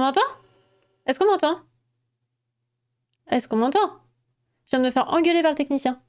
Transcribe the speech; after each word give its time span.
On 0.00 0.04
m'entend? 0.04 0.22
Est-ce 1.04 1.18
qu'on 1.18 1.26
m'entend? 1.26 1.60
Est-ce 3.30 3.46
qu'on 3.46 3.56
m'entend? 3.56 3.98
Je 4.64 4.70
viens 4.70 4.78
de 4.78 4.84
me 4.86 4.90
faire 4.90 5.12
engueuler 5.12 5.42
par 5.42 5.50
le 5.50 5.56
technicien. 5.58 6.00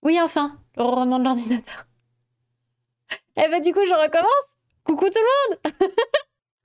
Oui, 0.00 0.18
enfin, 0.18 0.58
le 0.78 0.84
rendement 0.84 1.18
de 1.18 1.24
l'ordinateur. 1.24 1.86
Eh 3.36 3.48
bah 3.50 3.60
du 3.60 3.74
coup, 3.74 3.84
je 3.84 3.92
recommence. 3.92 4.56
Coucou 4.82 5.10
tout 5.10 5.18
le 5.18 5.50
monde 5.50 5.74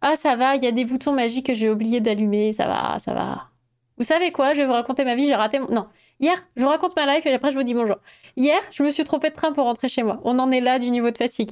Ah, 0.01 0.15
ça 0.15 0.37
va, 0.37 0.55
il 0.55 0.63
y 0.63 0.67
a 0.67 0.71
des 0.71 0.85
boutons 0.85 1.11
magiques 1.11 1.47
que 1.47 1.53
j'ai 1.53 1.69
oublié 1.69 1.99
d'allumer, 1.99 2.53
ça 2.53 2.65
va, 2.65 2.97
ça 2.97 3.13
va. 3.13 3.49
Vous 3.97 4.05
savez 4.05 4.31
quoi? 4.31 4.53
Je 4.53 4.61
vais 4.61 4.67
vous 4.67 4.71
raconter 4.71 5.03
ma 5.03 5.15
vie, 5.15 5.27
j'ai 5.27 5.35
raté 5.35 5.59
mon... 5.59 5.67
Non, 5.67 5.89
hier, 6.21 6.41
je 6.55 6.61
vous 6.61 6.69
raconte 6.69 6.95
ma 6.95 7.13
life 7.13 7.25
et 7.25 7.33
après 7.33 7.51
je 7.51 7.57
vous 7.57 7.63
dis 7.63 7.73
bonjour. 7.73 7.97
Hier, 8.37 8.61
je 8.71 8.83
me 8.83 8.89
suis 8.89 9.03
trompée 9.03 9.31
de 9.31 9.35
train 9.35 9.51
pour 9.51 9.65
rentrer 9.65 9.89
chez 9.89 10.03
moi. 10.03 10.21
On 10.23 10.39
en 10.39 10.49
est 10.51 10.61
là 10.61 10.79
du 10.79 10.91
niveau 10.91 11.11
de 11.11 11.17
fatigue. 11.17 11.51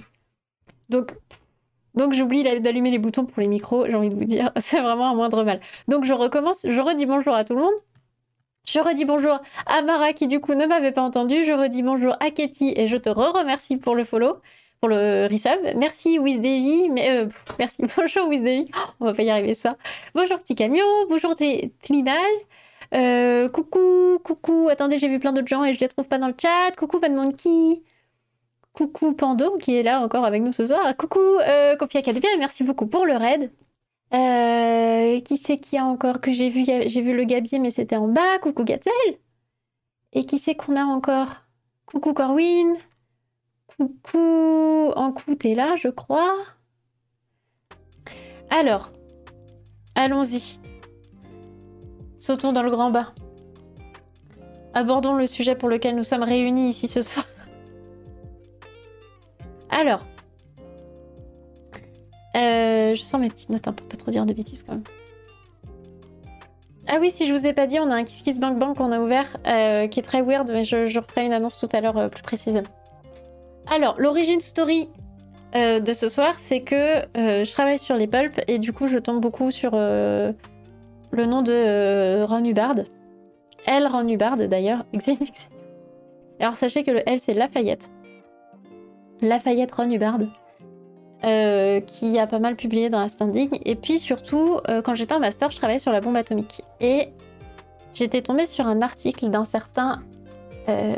Donc, 0.87 1.11
donc 1.95 2.13
j'oublie 2.13 2.43
d'allumer 2.59 2.91
les 2.91 2.99
boutons 2.99 3.25
pour 3.25 3.41
les 3.41 3.47
micros, 3.47 3.85
j'ai 3.87 3.95
envie 3.95 4.09
de 4.09 4.15
vous 4.15 4.25
dire, 4.25 4.51
c'est 4.57 4.81
vraiment 4.81 5.09
un 5.09 5.15
moindre 5.15 5.43
mal. 5.43 5.59
Donc 5.87 6.03
je 6.05 6.13
recommence, 6.13 6.65
je 6.67 6.79
redis 6.79 7.05
bonjour 7.05 7.33
à 7.33 7.43
tout 7.43 7.55
le 7.55 7.61
monde. 7.61 7.73
Je 8.65 8.79
redis 8.79 9.05
bonjour 9.05 9.41
à 9.65 9.81
Mara 9.81 10.13
qui 10.13 10.27
du 10.27 10.39
coup 10.39 10.53
ne 10.53 10.65
m'avait 10.65 10.93
pas 10.93 11.01
entendu. 11.01 11.43
Je 11.43 11.51
redis 11.51 11.83
bonjour 11.83 12.15
à 12.19 12.31
Katie 12.31 12.73
et 12.77 12.87
je 12.87 12.95
te 12.95 13.09
re-remercie 13.09 13.75
pour 13.77 13.93
le 13.93 14.05
follow, 14.05 14.37
pour 14.79 14.89
le 14.89 15.27
resub. 15.29 15.59
Merci 15.75 16.17
mais 16.19 17.11
euh, 17.11 17.27
merci. 17.59 17.83
Bonjour 17.97 18.27
Wizdevi. 18.29 18.65
Oh, 18.75 18.89
on 19.01 19.05
va 19.05 19.13
pas 19.13 19.23
y 19.23 19.29
arriver 19.29 19.53
ça. 19.53 19.75
Bonjour 20.15 20.39
petit 20.39 20.55
camion, 20.55 20.85
bonjour 21.09 21.35
Tlinal. 21.35 22.17
Euh, 22.93 23.49
coucou, 23.49 24.19
coucou. 24.23 24.69
Attendez, 24.69 24.97
j'ai 24.99 25.09
vu 25.09 25.19
plein 25.19 25.33
d'autres 25.33 25.47
gens 25.47 25.63
et 25.63 25.73
je 25.73 25.79
les 25.79 25.87
trouve 25.89 26.05
pas 26.05 26.17
dans 26.17 26.27
le 26.27 26.35
chat. 26.39 26.71
Coucou 26.77 26.99
Van 26.99 27.09
Monkey. 27.09 27.81
Coucou 28.73 29.13
Pando 29.13 29.57
qui 29.57 29.75
est 29.75 29.83
là 29.83 30.01
encore 30.01 30.25
avec 30.25 30.41
nous 30.41 30.51
ce 30.51 30.65
soir. 30.65 30.97
Coucou 30.97 31.19
euh, 31.19 31.75
Copia 31.75 31.99
Academia, 31.99 32.29
merci 32.39 32.63
beaucoup 32.63 32.87
pour 32.87 33.05
le 33.05 33.15
raid. 33.15 33.51
Euh, 34.13 35.19
qui 35.21 35.37
c'est 35.37 35.57
qui 35.57 35.77
a 35.77 35.85
encore 35.85 36.21
que 36.21 36.31
j'ai 36.31 36.49
vu 36.49 36.65
J'ai 36.65 37.01
vu 37.01 37.15
le 37.15 37.23
gabier 37.23 37.59
mais 37.59 37.71
c'était 37.71 37.97
en 37.97 38.07
bas. 38.07 38.39
Coucou 38.41 38.63
Gatzel. 38.63 38.91
Et 40.11 40.25
qui 40.25 40.39
c'est 40.39 40.55
qu'on 40.55 40.75
a 40.75 40.83
encore? 40.83 41.43
Coucou 41.85 42.13
Corwin. 42.13 42.73
Coucou 43.77 44.91
Ankou, 44.95 45.35
t'es 45.35 45.53
là 45.53 45.75
je 45.75 45.89
crois. 45.89 46.35
Alors, 48.49 48.91
allons-y. 49.95 50.59
Sautons 52.17 52.53
dans 52.53 52.63
le 52.63 52.71
grand 52.71 52.89
bas. 52.89 53.13
Abordons 54.73 55.13
le 55.13 55.27
sujet 55.27 55.55
pour 55.55 55.69
lequel 55.69 55.95
nous 55.95 56.03
sommes 56.03 56.23
réunis 56.23 56.69
ici 56.69 56.87
ce 56.87 57.03
soir. 57.03 57.25
Alors. 59.73 60.05
Euh, 62.35 62.95
je 62.95 63.01
sens 63.01 63.19
mes 63.19 63.29
petites 63.29 63.49
notes 63.49 63.67
un 63.67 63.73
peu 63.73 63.83
pas 63.85 63.97
trop 63.97 64.11
dire 64.11 64.25
de 64.25 64.33
bêtises 64.33 64.63
quand 64.63 64.73
même. 64.73 64.83
Ah 66.87 66.97
oui, 66.99 67.11
si 67.11 67.27
je 67.27 67.33
vous 67.33 67.47
ai 67.47 67.53
pas 67.53 67.65
dit, 67.65 67.79
on 67.79 67.89
a 67.89 67.95
un 67.95 68.03
Kiss 68.03 68.21
Kiss 68.21 68.39
Bank 68.39 68.59
Bank 68.59 68.77
qu'on 68.77 68.91
a 68.91 68.99
ouvert, 68.99 69.37
euh, 69.47 69.87
qui 69.87 69.99
est 69.99 70.03
très 70.03 70.21
weird, 70.21 70.49
mais 70.51 70.63
je, 70.63 70.85
je 70.85 70.99
une 71.17 71.31
annonce 71.31 71.59
tout 71.59 71.69
à 71.71 71.79
l'heure 71.79 71.97
euh, 71.97 72.09
plus 72.09 72.23
précisément. 72.23 72.67
Alors, 73.67 73.95
l'origine 73.97 74.41
story 74.41 74.89
de 75.55 75.93
ce 75.93 76.07
soir, 76.07 76.39
c'est 76.39 76.61
que 76.61 77.05
je 77.13 77.51
travaille 77.51 77.77
sur 77.77 77.95
les 77.95 78.07
pulps 78.07 78.41
et 78.47 78.57
du 78.57 78.73
coup, 78.73 78.87
je 78.87 78.97
tombe 78.97 79.21
beaucoup 79.21 79.51
sur 79.51 79.73
le 79.73 80.33
nom 81.11 81.43
de 81.43 82.23
Ron 82.23 82.43
Hubbard. 82.43 82.77
Elle, 83.67 83.85
Ron 83.85 84.07
Hubbard 84.07 84.37
d'ailleurs. 84.37 84.83
Alors, 86.39 86.55
sachez 86.55 86.81
que 86.81 86.89
le 86.89 87.07
L, 87.07 87.19
c'est 87.19 87.35
Lafayette. 87.35 87.91
Lafayette 89.21 89.71
Ron 89.71 89.91
Hubbard, 89.91 90.19
euh, 91.23 91.79
qui 91.81 92.19
a 92.19 92.27
pas 92.27 92.39
mal 92.39 92.55
publié 92.55 92.89
dans 92.89 92.99
la 92.99 93.07
standing. 93.07 93.59
Et 93.65 93.75
puis 93.75 93.99
surtout, 93.99 94.59
euh, 94.67 94.81
quand 94.81 94.93
j'étais 94.93 95.13
en 95.13 95.19
master, 95.19 95.49
je 95.51 95.57
travaillais 95.57 95.79
sur 95.79 95.91
la 95.91 96.01
bombe 96.01 96.15
atomique. 96.15 96.61
Et 96.81 97.09
j'étais 97.93 98.21
tombée 98.21 98.45
sur 98.45 98.67
un 98.67 98.81
article 98.81 99.29
d'un 99.29 99.45
certain... 99.45 100.03
Euh, 100.69 100.95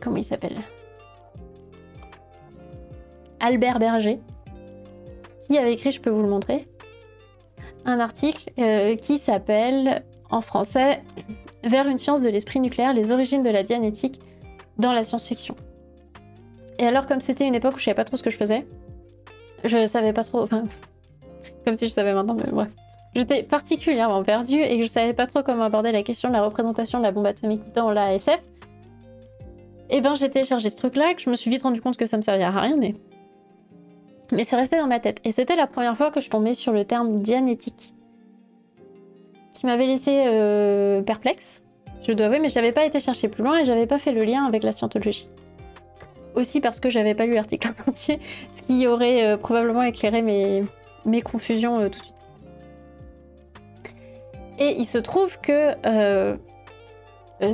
comment 0.00 0.16
il 0.16 0.24
s'appelle? 0.24 0.56
Albert 3.40 3.78
Berger, 3.78 4.20
qui 5.48 5.58
avait 5.58 5.74
écrit, 5.74 5.90
je 5.90 6.00
peux 6.00 6.10
vous 6.10 6.22
le 6.22 6.28
montrer, 6.28 6.66
un 7.84 8.00
article 8.00 8.50
qui 9.02 9.18
s'appelle, 9.18 10.02
en 10.30 10.40
français, 10.40 11.02
Vers 11.64 11.88
une 11.88 11.96
science 11.96 12.20
de 12.20 12.28
l'esprit 12.28 12.60
nucléaire, 12.60 12.92
les 12.92 13.10
origines 13.10 13.42
de 13.42 13.48
la 13.48 13.62
dianétique 13.62 14.20
dans 14.76 14.92
la 14.92 15.02
science-fiction. 15.02 15.56
Et 16.78 16.86
alors, 16.86 17.06
comme 17.06 17.20
c'était 17.20 17.46
une 17.46 17.54
époque 17.54 17.76
où 17.76 17.78
je 17.78 17.84
savais 17.84 17.94
pas 17.94 18.04
trop 18.04 18.16
ce 18.16 18.22
que 18.22 18.30
je 18.30 18.36
faisais, 18.36 18.66
je 19.64 19.86
savais 19.86 20.12
pas 20.12 20.24
trop. 20.24 20.42
Enfin, 20.42 20.64
comme 21.64 21.74
si 21.74 21.86
je 21.86 21.92
savais 21.92 22.12
maintenant, 22.12 22.34
mais 22.34 22.50
bref. 22.50 22.68
J'étais 23.14 23.44
particulièrement 23.44 24.24
perdue 24.24 24.60
et 24.60 24.82
je 24.82 24.86
savais 24.88 25.14
pas 25.14 25.26
trop 25.26 25.42
comment 25.42 25.64
aborder 25.64 25.92
la 25.92 26.02
question 26.02 26.28
de 26.28 26.34
la 26.34 26.42
représentation 26.42 26.98
de 26.98 27.04
la 27.04 27.12
bombe 27.12 27.26
atomique 27.26 27.62
dans 27.72 27.92
la 27.92 28.14
SF. 28.14 28.40
Et 29.90 29.98
eh 29.98 30.00
ben, 30.00 30.14
j'ai 30.14 30.28
téléchargé 30.28 30.68
ce 30.70 30.76
truc-là, 30.76 31.14
que 31.14 31.20
je 31.20 31.30
me 31.30 31.36
suis 31.36 31.50
vite 31.50 31.62
rendu 31.62 31.80
compte 31.80 31.96
que 31.96 32.06
ça 32.06 32.16
me 32.16 32.22
servait 32.22 32.42
à 32.42 32.50
rien, 32.50 32.76
mais. 32.76 32.94
Mais 34.32 34.42
c'est 34.42 34.56
resté 34.56 34.78
dans 34.78 34.86
ma 34.88 34.98
tête. 34.98 35.20
Et 35.24 35.30
c'était 35.30 35.54
la 35.54 35.66
première 35.68 35.96
fois 35.96 36.10
que 36.10 36.20
je 36.20 36.28
tombais 36.28 36.54
sur 36.54 36.72
le 36.72 36.84
terme 36.84 37.20
dianétique. 37.20 37.94
Qui 39.52 39.66
m'avait 39.66 39.86
laissé 39.86 40.24
euh, 40.26 41.02
perplexe, 41.02 41.62
je 42.02 42.12
dois 42.12 42.26
avouer, 42.26 42.40
mais 42.40 42.48
je 42.48 42.56
n'avais 42.56 42.72
pas 42.72 42.84
été 42.84 42.98
chercher 42.98 43.28
plus 43.28 43.44
loin 43.44 43.58
et 43.58 43.64
j'avais 43.64 43.86
pas 43.86 43.98
fait 43.98 44.12
le 44.12 44.24
lien 44.24 44.44
avec 44.44 44.64
la 44.64 44.72
scientologie 44.72 45.28
aussi 46.34 46.60
parce 46.60 46.80
que 46.80 46.90
j'avais 46.90 47.14
pas 47.14 47.26
lu 47.26 47.34
l'article 47.34 47.68
entier, 47.88 48.18
ce 48.52 48.62
qui 48.62 48.86
aurait 48.86 49.24
euh, 49.24 49.36
probablement 49.36 49.82
éclairé 49.82 50.22
mes, 50.22 50.64
mes 51.04 51.22
confusions 51.22 51.80
euh, 51.80 51.88
tout 51.88 51.98
de 52.00 52.04
suite. 52.04 52.14
Et 54.58 54.76
il 54.78 54.86
se 54.86 54.98
trouve 54.98 55.40
que 55.40 55.74
euh, 55.84 56.36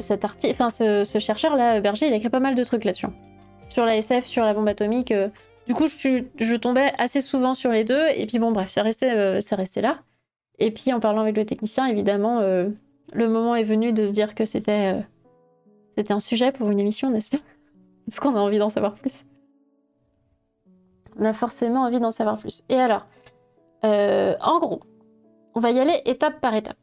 cet 0.00 0.24
enfin 0.24 0.68
ce, 0.70 1.18
chercheur-là, 1.18 1.80
Berger, 1.80 2.06
il 2.06 2.12
a 2.12 2.16
écrit 2.16 2.28
pas 2.28 2.40
mal 2.40 2.54
de 2.54 2.62
trucs 2.62 2.84
là-dessus. 2.84 3.06
Sur 3.68 3.86
la 3.86 3.96
SF, 3.96 4.26
sur 4.26 4.44
la 4.44 4.52
bombe 4.52 4.68
atomique. 4.68 5.12
du 5.66 5.74
coup, 5.74 5.88
je, 5.88 6.24
je, 6.38 6.54
tombais 6.56 6.92
assez 6.98 7.22
souvent 7.22 7.54
sur 7.54 7.70
les 7.70 7.84
deux. 7.84 8.04
Et 8.14 8.26
puis 8.26 8.38
bon, 8.38 8.52
bref, 8.52 8.68
ça 8.68 8.82
restait, 8.82 9.40
ça 9.40 9.56
restait 9.56 9.80
là. 9.80 10.00
Et 10.58 10.70
puis 10.70 10.92
en 10.92 11.00
parlant 11.00 11.22
avec 11.22 11.36
le 11.36 11.46
technicien, 11.46 11.86
évidemment, 11.86 12.40
le 12.40 13.28
moment 13.28 13.56
est 13.56 13.64
venu 13.64 13.94
de 13.94 14.04
se 14.04 14.12
dire 14.12 14.34
que 14.34 14.44
c'était 14.44 14.96
c'était 15.96 16.12
un 16.12 16.20
sujet 16.20 16.52
pour 16.52 16.70
une 16.70 16.80
émission, 16.80 17.10
n'est-ce 17.10 17.30
pas? 17.30 17.42
Est-ce 18.08 18.20
qu'on 18.20 18.36
a 18.36 18.40
envie 18.40 18.58
d'en 18.58 18.70
savoir 18.70 18.94
plus? 18.94 19.24
On 21.18 21.24
a 21.24 21.32
forcément 21.32 21.82
envie 21.82 22.00
d'en 22.00 22.10
savoir 22.10 22.38
plus. 22.38 22.62
Et 22.68 22.76
alors, 22.76 23.06
euh, 23.84 24.34
en 24.40 24.58
gros, 24.58 24.80
on 25.54 25.60
va 25.60 25.70
y 25.70 25.78
aller 25.78 26.00
étape 26.04 26.40
par 26.40 26.54
étape. 26.54 26.78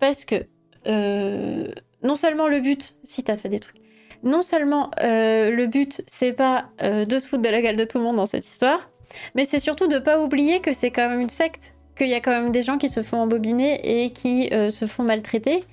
Parce 0.00 0.24
que 0.24 0.46
euh, 0.86 1.70
non 2.02 2.14
seulement 2.14 2.48
le 2.48 2.60
but, 2.60 2.96
si 3.04 3.24
t'as 3.24 3.36
fait 3.36 3.48
des 3.48 3.60
trucs, 3.60 3.80
non 4.22 4.42
seulement 4.42 4.90
euh, 5.02 5.50
le 5.50 5.66
but, 5.66 6.02
c'est 6.06 6.32
pas 6.32 6.66
de 6.80 7.18
se 7.18 7.28
foutre 7.28 7.42
de 7.42 7.48
la 7.48 7.60
gueule 7.60 7.76
de 7.76 7.84
tout 7.84 7.98
le 7.98 8.04
monde 8.04 8.16
dans 8.16 8.26
cette 8.26 8.46
histoire, 8.46 8.90
mais 9.34 9.44
c'est 9.44 9.58
surtout 9.58 9.86
de 9.86 9.98
pas 9.98 10.20
oublier 10.20 10.60
que 10.60 10.72
c'est 10.72 10.90
quand 10.90 11.08
même 11.08 11.20
une 11.20 11.28
secte, 11.28 11.74
qu'il 11.96 12.08
y 12.08 12.14
a 12.14 12.20
quand 12.20 12.30
même 12.30 12.50
des 12.50 12.62
gens 12.62 12.78
qui 12.78 12.88
se 12.88 13.02
font 13.02 13.18
embobiner 13.18 14.04
et 14.04 14.10
qui 14.12 14.48
se 14.48 14.86
font 14.86 15.02
maltraiter, 15.02 15.64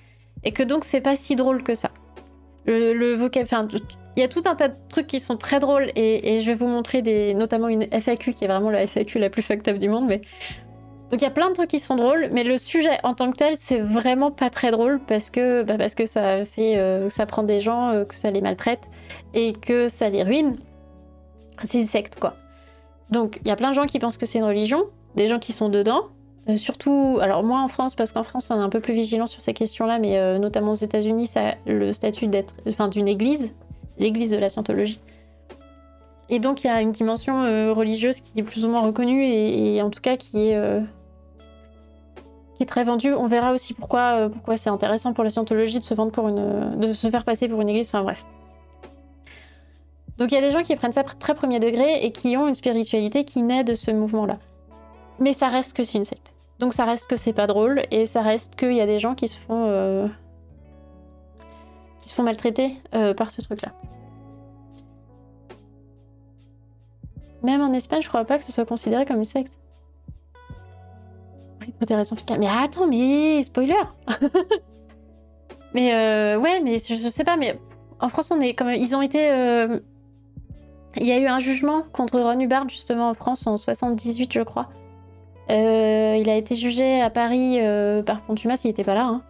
et 0.43 0.51
que 0.51 0.63
donc 0.63 0.83
c'est 0.83 1.01
pas 1.01 1.15
si 1.15 1.37
drôle 1.37 1.63
que 1.63 1.75
ça. 1.75 1.91
Le, 2.65 2.93
le 2.93 3.13
vocabulaire, 3.13 3.67
il 4.17 4.19
y 4.19 4.23
a 4.23 4.27
tout 4.27 4.41
un 4.45 4.55
tas 4.55 4.67
de 4.67 4.75
trucs 4.89 5.07
qui 5.07 5.19
sont 5.19 5.37
très 5.37 5.59
drôles 5.59 5.91
et, 5.95 6.39
je 6.39 6.45
vais 6.45 6.55
vous 6.55 6.67
montrer 6.67 7.01
notamment 7.33 7.67
une 7.69 7.87
FAQ 7.91 8.33
qui 8.33 8.43
est 8.43 8.47
vraiment 8.47 8.69
la 8.69 8.85
FAQ 8.85 9.19
la 9.19 9.29
plus 9.29 9.41
fucked 9.41 9.67
up 9.67 9.77
du 9.77 9.89
monde. 9.89 10.09
Donc 10.09 11.21
il 11.21 11.23
y 11.23 11.27
a 11.27 11.31
plein 11.31 11.49
de 11.49 11.53
trucs 11.53 11.69
qui 11.69 11.79
sont 11.79 11.97
drôles, 11.97 12.29
mais 12.31 12.45
le 12.45 12.57
sujet 12.57 12.97
en 13.03 13.13
tant 13.13 13.31
que 13.31 13.37
tel, 13.37 13.55
c'est 13.57 13.79
vraiment 13.79 14.31
pas 14.31 14.49
très 14.49 14.71
drôle 14.71 15.01
parce 15.05 15.29
que, 15.29 15.63
bah, 15.63 15.75
euh, 15.77 17.09
ça 17.09 17.25
prend 17.25 17.43
des 17.43 17.59
gens, 17.59 17.89
euh, 17.89 18.05
que 18.05 18.15
ça 18.15 18.31
les 18.31 18.39
maltraite 18.39 18.87
et 19.33 19.51
que 19.51 19.89
ça 19.89 20.09
les 20.09 20.23
ruine. 20.23 20.57
C'est 21.65 21.79
une 21.79 21.85
secte 21.85 22.17
quoi. 22.19 22.35
Donc 23.11 23.39
il 23.43 23.47
y 23.49 23.51
a 23.51 23.57
plein 23.57 23.71
de 23.71 23.75
gens 23.75 23.85
qui 23.85 23.99
pensent 23.99 24.17
que 24.17 24.25
c'est 24.25 24.39
une 24.39 24.45
religion, 24.45 24.85
des 25.15 25.27
gens 25.27 25.39
qui 25.39 25.51
sont 25.51 25.67
dedans. 25.67 26.03
Euh, 26.49 26.55
surtout, 26.55 27.19
alors 27.21 27.43
moi 27.43 27.59
en 27.59 27.67
France, 27.67 27.95
parce 27.95 28.13
qu'en 28.13 28.23
France 28.23 28.49
on 28.49 28.55
est 28.55 28.63
un 28.63 28.69
peu 28.69 28.79
plus 28.79 28.93
vigilant 28.93 29.27
sur 29.27 29.41
ces 29.41 29.53
questions-là, 29.53 29.99
mais 29.99 30.39
notamment 30.39 30.71
aux 30.71 30.75
États-Unis, 30.75 31.27
ça 31.27 31.49
a 31.49 31.53
le 31.65 31.91
statut 31.91 32.27
d'être, 32.27 32.53
enfin 32.67 32.87
d'une 32.87 33.09
église, 33.09 33.53
l'église 34.01 34.31
de 34.31 34.37
la 34.37 34.49
scientologie. 34.49 34.99
Et 36.29 36.39
donc 36.39 36.63
il 36.63 36.67
y 36.67 36.69
a 36.69 36.81
une 36.81 36.91
dimension 36.93 37.43
euh, 37.43 37.73
religieuse 37.73 38.21
qui 38.21 38.31
est 38.39 38.43
plus 38.43 38.65
ou 38.65 38.69
moins 38.69 38.81
reconnue 38.81 39.23
et, 39.23 39.81
en 39.81 39.89
tout 39.89 39.99
cas 39.99 40.15
qui 40.15 40.49
est, 40.49 40.55
euh, 40.55 40.79
qui 42.55 42.63
est 42.63 42.65
très 42.65 42.85
vendue. 42.85 43.13
On 43.13 43.27
verra 43.27 43.51
aussi 43.51 43.73
pourquoi, 43.73 44.13
euh, 44.13 44.29
pourquoi 44.29 44.55
c'est 44.55 44.69
intéressant 44.69 45.13
pour 45.13 45.25
la 45.25 45.29
scientologie 45.29 45.77
de 45.77 45.83
se 45.83 45.93
vendre 45.93 46.11
pour 46.11 46.29
une, 46.29 46.79
de 46.79 46.93
se 46.93 47.09
faire 47.09 47.25
passer 47.25 47.49
pour 47.49 47.61
une 47.61 47.69
église. 47.69 47.89
Enfin 47.89 48.03
bref. 48.03 48.25
Donc 50.17 50.31
il 50.31 50.35
y 50.35 50.37
a 50.37 50.41
des 50.41 50.51
gens 50.51 50.63
qui 50.63 50.73
prennent 50.77 50.93
ça 50.93 51.03
très 51.03 51.35
premier 51.35 51.59
degré 51.59 52.05
et 52.05 52.11
qui 52.11 52.37
ont 52.37 52.47
une 52.47 52.55
spiritualité 52.55 53.25
qui 53.25 53.41
naît 53.41 53.65
de 53.65 53.75
ce 53.75 53.91
mouvement-là. 53.91 54.37
Mais 55.19 55.33
ça 55.33 55.49
reste 55.49 55.75
que 55.75 55.83
c'est 55.83 55.97
une 55.97 56.05
secte. 56.05 56.31
Donc 56.59 56.73
ça 56.73 56.85
reste 56.85 57.09
que 57.09 57.17
c'est 57.17 57.33
pas 57.33 57.47
drôle 57.47 57.81
et 57.91 58.05
ça 58.05 58.21
reste 58.21 58.55
qu'il 58.55 58.73
y 58.73 58.81
a 58.81 58.85
des 58.85 58.99
gens 58.99 59.15
qui 59.15 59.27
se 59.27 59.37
font 59.37 60.09
qui 62.01 62.09
se 62.09 62.15
font 62.15 62.23
maltraiter 62.23 62.77
euh, 62.95 63.13
par 63.13 63.31
ce 63.31 63.41
truc-là. 63.41 63.71
Même 67.43 67.61
en 67.61 67.73
Espagne, 67.73 68.01
je 68.01 68.09
crois 68.09 68.25
pas 68.25 68.37
que 68.37 68.43
ce 68.43 68.51
soit 68.51 68.65
considéré 68.65 69.05
comme 69.05 69.17
une 69.17 69.25
secte. 69.25 69.59
pour 71.77 71.87
des 71.87 71.95
raisons 71.95 72.15
fiscales. 72.15 72.39
Mais 72.39 72.47
attends, 72.47 72.87
mais 72.87 73.41
spoiler 73.43 73.73
Mais 75.73 75.93
euh, 75.93 76.37
ouais, 76.37 76.59
mais 76.59 76.79
je, 76.79 77.09
sais 77.09 77.23
pas, 77.23 77.37
mais 77.37 77.57
en 78.01 78.09
France, 78.09 78.29
on 78.31 78.41
est 78.41 78.53
comme 78.53 78.69
ils 78.71 78.95
ont 78.95 79.01
été. 79.01 79.31
Euh, 79.31 79.79
il 80.97 81.07
y 81.07 81.13
a 81.13 81.19
eu 81.19 81.27
un 81.27 81.39
jugement 81.39 81.83
contre 81.93 82.19
Ron 82.19 82.37
Hubbard 82.37 82.67
justement 82.67 83.09
en 83.09 83.13
France 83.13 83.47
en 83.47 83.55
78, 83.55 84.33
je 84.33 84.41
crois. 84.41 84.67
Il 85.47 86.29
a 86.29 86.35
été 86.35 86.55
jugé 86.55 87.01
à 87.01 87.09
Paris 87.09 87.59
par 88.05 88.21
Pontumas, 88.21 88.61
il 88.65 88.69
était 88.69 88.83
pas 88.83 88.95
là, 88.95 89.05
hein, 89.05 89.21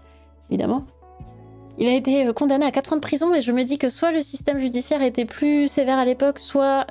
évidemment. 0.49 0.85
Il 1.81 1.87
a 1.87 1.95
été 1.95 2.31
condamné 2.33 2.63
à 2.65 2.71
4 2.71 2.93
ans 2.93 2.95
de 2.97 3.01
prison, 3.01 3.33
et 3.33 3.41
je 3.41 3.51
me 3.51 3.63
dis 3.63 3.77
que 3.77 3.89
soit 3.89 4.11
le 4.11 4.21
système 4.21 4.59
judiciaire 4.59 5.01
était 5.01 5.25
plus 5.25 5.67
sévère 5.67 5.97
à 5.97 6.05
l'époque, 6.05 6.37
soit, 6.37 6.85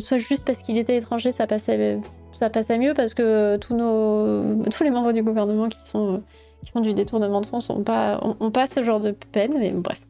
soit 0.00 0.16
juste 0.16 0.46
parce 0.46 0.62
qu'il 0.62 0.78
était 0.78 0.96
étranger, 0.96 1.32
ça 1.32 1.46
passait, 1.46 1.98
ça 2.32 2.48
passait 2.48 2.78
mieux, 2.78 2.94
parce 2.94 3.12
que 3.12 3.58
tous, 3.58 3.74
nos, 3.74 4.64
tous 4.70 4.84
les 4.84 4.90
membres 4.90 5.12
du 5.12 5.22
gouvernement 5.22 5.68
qui 5.68 5.82
sont 5.82 6.22
qui 6.64 6.70
font 6.70 6.80
du 6.80 6.94
détournement 6.94 7.40
de 7.40 7.46
fonds 7.46 7.60
sont 7.60 7.82
pas, 7.82 8.20
ont, 8.22 8.50
pas 8.50 8.66
ce 8.66 8.82
genre 8.82 9.00
de 9.00 9.10
peine, 9.10 9.54
mais 9.58 9.70
bref. 9.72 10.00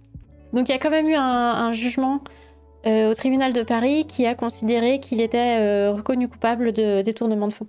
Donc 0.52 0.69
il 0.69 0.72
y 0.72 0.74
a 0.74 0.78
quand 0.78 0.90
même 0.90 1.08
eu 1.08 1.14
un, 1.14 1.72
jugement 1.72 2.20
euh, 2.86 3.10
au 3.10 3.14
tribunal 3.14 3.52
de 3.52 3.62
Paris 3.62 4.06
qui 4.06 4.26
a 4.26 4.34
considéré 4.34 5.00
qu'il 5.00 5.20
était 5.20 5.60
euh, 5.60 5.92
reconnu 5.92 6.28
coupable 6.28 6.72
de 6.72 7.00
détournement 7.02 7.48
de 7.48 7.52
fonds 7.52 7.69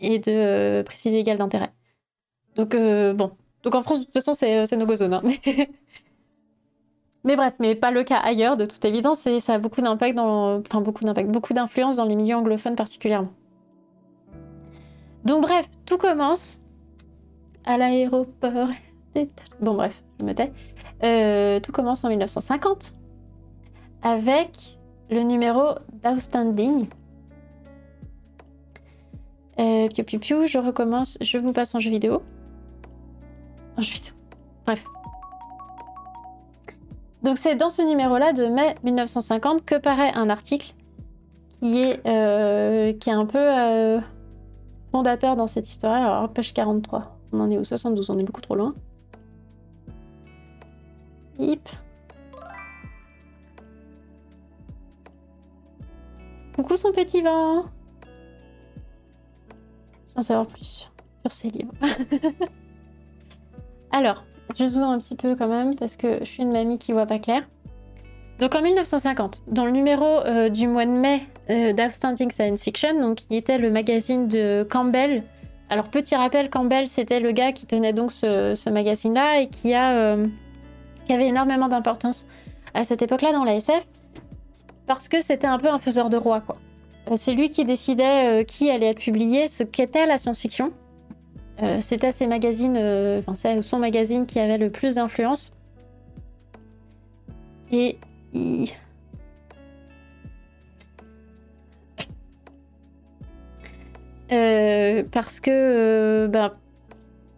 et 0.00 0.18
de 0.18 0.32
euh, 0.32 0.82
illégale 1.04 1.38
d'intérêt. 1.38 1.70
Donc 2.56 2.74
bon, 2.74 3.30
donc 3.62 3.74
en 3.74 3.82
France 3.82 4.00
de 4.00 4.04
toute 4.04 4.14
façon 4.14 4.34
c'est 4.34 4.76
no 4.76 4.86
go 4.86 4.96
zone. 4.96 5.14
Hein. 5.14 5.22
mais 7.24 7.36
bref, 7.36 7.54
mais 7.58 7.74
pas 7.74 7.90
le 7.90 8.04
cas 8.04 8.18
ailleurs 8.18 8.56
de 8.56 8.64
toute 8.64 8.84
évidence 8.84 9.26
et 9.26 9.40
ça 9.40 9.54
a 9.54 9.58
beaucoup 9.58 9.80
d'impact 9.80 10.16
dans, 10.16 10.60
enfin 10.60 10.80
beaucoup 10.80 11.04
d'impact, 11.04 11.30
beaucoup 11.30 11.52
d'influence 11.52 11.96
dans 11.96 12.04
les 12.04 12.16
milieux 12.16 12.36
anglophones 12.36 12.76
particulièrement. 12.76 13.32
Donc 15.24 15.42
bref, 15.42 15.68
tout 15.84 15.98
commence 15.98 16.60
à 17.64 17.76
l'aéroport. 17.76 18.70
Bon 19.60 19.74
bref, 19.74 20.02
je 20.20 20.24
me 20.24 20.34
tais. 20.34 20.52
Euh, 21.02 21.60
tout 21.60 21.72
commence 21.72 22.04
en 22.04 22.08
1950 22.08 22.94
avec 24.02 24.78
le 25.10 25.22
numéro 25.22 25.74
d'Outstanding. 26.02 26.86
Euh, 29.58 29.88
piu 29.88 30.04
piu 30.04 30.18
piu, 30.18 30.46
je 30.46 30.58
recommence, 30.58 31.18
je 31.20 31.36
vous 31.36 31.52
passe 31.52 31.74
en 31.74 31.80
jeu 31.80 31.90
vidéo. 31.90 32.22
En. 33.78 33.82
Bref. 34.66 34.84
Donc 37.22 37.38
c'est 37.38 37.56
dans 37.56 37.70
ce 37.70 37.82
numéro-là 37.82 38.32
de 38.32 38.46
mai 38.46 38.74
1950 38.84 39.64
que 39.64 39.76
paraît 39.76 40.12
un 40.14 40.30
article 40.30 40.74
qui 41.60 41.82
est, 41.82 42.06
euh, 42.06 42.92
un 43.06 43.26
peu 43.26 43.38
euh, 43.38 44.00
fondateur 44.92 45.36
dans 45.36 45.46
cette 45.46 45.68
histoire. 45.68 45.94
Alors, 45.94 46.32
page 46.32 46.54
43. 46.54 47.16
On 47.32 47.40
en 47.40 47.50
est 47.50 47.58
au 47.58 47.64
72, 47.64 48.10
on 48.10 48.18
est 48.18 48.24
beaucoup 48.24 48.40
trop 48.40 48.54
loin. 48.54 48.74
Hip. 51.38 51.68
Coucou 56.54 56.76
son 56.76 56.92
petit 56.92 57.22
vent. 57.22 57.66
J'en 60.16 60.22
savoir 60.22 60.46
plus 60.46 60.90
sur 61.22 61.32
ces 61.32 61.48
livres. 61.48 61.74
Alors, 63.92 64.24
je 64.56 64.66
zoome 64.66 64.82
un 64.82 64.98
petit 64.98 65.14
peu 65.14 65.34
quand 65.34 65.48
même 65.48 65.74
parce 65.76 65.96
que 65.96 66.18
je 66.20 66.24
suis 66.24 66.42
une 66.42 66.52
mamie 66.52 66.78
qui 66.78 66.92
voit 66.92 67.06
pas 67.06 67.18
clair. 67.18 67.42
Donc 68.38 68.54
en 68.54 68.62
1950, 68.62 69.42
dans 69.48 69.64
le 69.64 69.72
numéro 69.72 70.04
euh, 70.04 70.48
du 70.48 70.68
mois 70.68 70.86
de 70.86 70.90
mai 70.90 71.22
euh, 71.50 71.72
d'Outstanding 71.72 72.30
Science 72.30 72.62
Fiction, 72.62 73.00
donc 73.00 73.16
qui 73.16 73.36
était 73.36 73.58
le 73.58 73.70
magazine 73.70 74.28
de 74.28 74.66
Campbell, 74.68 75.24
alors, 75.70 75.90
petit 75.90 76.16
rappel, 76.16 76.48
Campbell, 76.48 76.88
c'était 76.88 77.20
le 77.20 77.30
gars 77.30 77.52
qui 77.52 77.66
tenait 77.66 77.92
donc 77.92 78.10
ce, 78.10 78.70
magazine-là 78.70 79.42
et 79.42 79.48
qui, 79.48 79.74
a, 79.74 79.92
euh, 79.92 80.26
qui 81.04 81.12
avait 81.12 81.26
énormément 81.26 81.68
d'importance 81.68 82.24
à 82.72 82.84
cette 82.84 83.02
époque-là 83.02 83.32
dans 83.32 83.44
la 83.44 83.56
SF 83.56 83.86
parce 84.86 85.10
que 85.10 85.20
c'était 85.20 85.46
un 85.46 85.58
peu 85.58 85.68
un 85.68 85.76
faiseur 85.76 86.08
de 86.08 86.16
roi, 86.16 86.40
quoi. 86.40 86.56
C'est 87.16 87.34
lui 87.34 87.50
qui 87.50 87.66
décidait 87.66 88.46
qui 88.46 88.70
allait 88.70 88.88
être 88.88 89.00
publié, 89.00 89.48
ce 89.48 89.62
qu'était 89.62 90.06
la 90.06 90.16
science-fiction. 90.16 90.72
C'était 91.80 92.12
ses 92.12 92.26
magazines, 92.26 92.80
c'est 93.34 93.62
son 93.62 93.78
magazine 93.78 94.26
qui 94.26 94.38
avait 94.38 94.58
le 94.58 94.70
plus 94.70 94.94
d'influence. 94.94 95.52
Et 97.72 97.98
Euh, 104.30 105.04
parce 105.10 105.40
que 105.40 105.50
euh, 105.50 106.28
ben, 106.28 106.52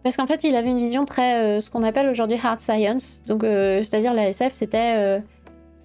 parce 0.03 0.17
qu'en 0.17 0.27
fait 0.27 0.43
il 0.43 0.55
avait 0.55 0.69
une 0.69 0.79
vision 0.79 1.05
très 1.05 1.57
euh, 1.57 1.59
ce 1.61 1.69
qu'on 1.69 1.83
appelle 1.83 2.09
aujourd'hui 2.09 2.37
hard 2.41 2.59
science 2.59 3.23
donc 3.27 3.43
c'est-à-dire 3.43 4.13
la 4.13 4.27
SF 4.27 4.51
c'était 4.51 5.21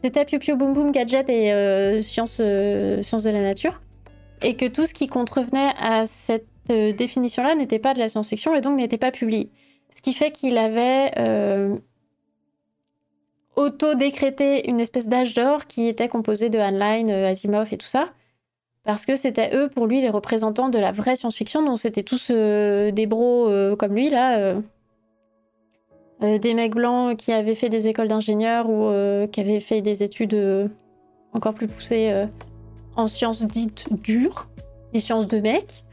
c'était 0.02 0.24
piou 0.24 0.40
piou 0.40 0.56
boum 0.56 0.72
boum 0.72 0.90
gadget 0.90 1.28
et 1.28 2.02
sciences 2.02 2.42
science 3.02 3.22
de 3.22 3.30
la 3.30 3.40
nature 3.40 3.80
et 4.42 4.56
que 4.56 4.66
tout 4.66 4.86
ce 4.86 4.94
qui 4.94 5.06
contrevenait 5.06 5.72
à 5.78 6.06
cette 6.06 6.46
définition 6.68 7.42
là 7.42 7.54
n'était 7.54 7.78
pas 7.78 7.94
de 7.94 7.98
la 7.98 8.08
science-fiction 8.08 8.54
et 8.54 8.60
donc 8.60 8.76
n'était 8.76 8.98
pas 8.98 9.10
publié 9.10 9.50
ce 9.94 10.02
qui 10.02 10.12
fait 10.12 10.30
qu'il 10.30 10.58
avait 10.58 11.10
auto-décrété 13.56 14.68
une 14.68 14.80
espèce 14.80 15.08
d'âge 15.08 15.34
d'or 15.34 15.66
qui 15.66 15.88
était 15.88 16.08
composé 16.08 16.50
de 16.50 16.58
Heinlein, 16.58 17.08
Asimov 17.08 17.72
et 17.72 17.78
tout 17.78 17.86
ça 17.86 18.10
parce 18.86 19.04
que 19.04 19.16
c'était 19.16 19.50
eux, 19.52 19.68
pour 19.68 19.88
lui, 19.88 20.00
les 20.00 20.10
représentants 20.10 20.68
de 20.68 20.78
la 20.78 20.92
vraie 20.92 21.16
science-fiction, 21.16 21.64
donc 21.64 21.80
c'était 21.80 22.04
tous 22.04 22.30
euh, 22.30 22.92
des 22.92 23.06
bros 23.06 23.48
euh, 23.48 23.74
comme 23.74 23.94
lui, 23.94 24.08
là. 24.08 24.38
Euh, 24.38 24.60
des 26.38 26.54
mecs 26.54 26.74
blancs 26.74 27.16
qui 27.18 27.32
avaient 27.32 27.56
fait 27.56 27.68
des 27.68 27.88
écoles 27.88 28.08
d'ingénieurs 28.08 28.70
ou 28.70 28.90
qui 29.28 29.40
avaient 29.40 29.60
fait 29.60 29.82
des 29.82 30.02
études 30.02 30.70
encore 31.34 31.52
plus 31.52 31.66
poussées 31.66 32.26
en 32.96 33.06
sciences 33.06 33.44
dites 33.44 33.86
dures, 33.90 34.48
des 34.94 35.00
sciences 35.00 35.26
de 35.26 35.40
mecs. 35.40 35.84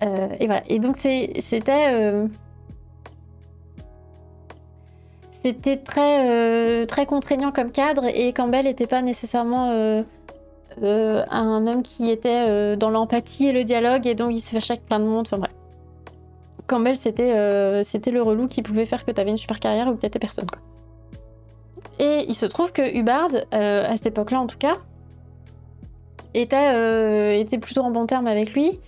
Et 0.00 0.46
voilà. 0.46 0.62
Et 0.68 0.78
donc 0.78 0.96
c'était 0.96 2.28
c'était 5.30 5.76
très 5.76 6.86
très 6.86 7.06
contraignant 7.06 7.52
comme 7.52 7.70
cadre 7.70 8.04
et 8.06 8.32
Campbell 8.32 8.64
n'était 8.64 8.86
pas 8.86 9.02
nécessairement 9.02 10.04
euh, 10.82 11.24
un 11.30 11.66
homme 11.66 11.82
qui 11.82 12.10
était 12.10 12.46
euh, 12.48 12.76
dans 12.76 12.90
l'empathie 12.90 13.48
et 13.48 13.52
le 13.52 13.64
dialogue, 13.64 14.06
et 14.06 14.14
donc 14.14 14.32
il 14.32 14.40
se 14.40 14.50
fâchait 14.50 14.74
avec 14.74 14.86
plein 14.86 15.00
de 15.00 15.04
monde. 15.04 15.26
Enfin 15.26 15.38
bref. 15.38 15.52
Campbell, 16.66 16.96
c'était 16.96 17.32
euh, 17.34 17.82
le 18.12 18.22
relou 18.22 18.46
qui 18.46 18.62
pouvait 18.62 18.84
faire 18.84 19.04
que 19.04 19.10
tu 19.10 19.20
avais 19.20 19.30
une 19.30 19.36
super 19.36 19.58
carrière 19.58 19.88
ou 19.88 19.94
que 19.94 20.00
t'étais 20.00 20.18
personne. 20.18 20.46
Et 21.98 22.26
il 22.28 22.34
se 22.34 22.46
trouve 22.46 22.72
que 22.72 22.96
Hubbard, 22.96 23.30
à 23.50 23.96
cette 23.96 24.06
époque-là 24.06 24.40
en 24.40 24.46
tout 24.46 24.58
cas, 24.58 24.76
était, 26.34 27.40
était 27.40 27.58
plutôt 27.58 27.80
en 27.80 27.90
bon 27.90 28.06
terme 28.06 28.28
avec 28.28 28.52
lui. 28.52 28.78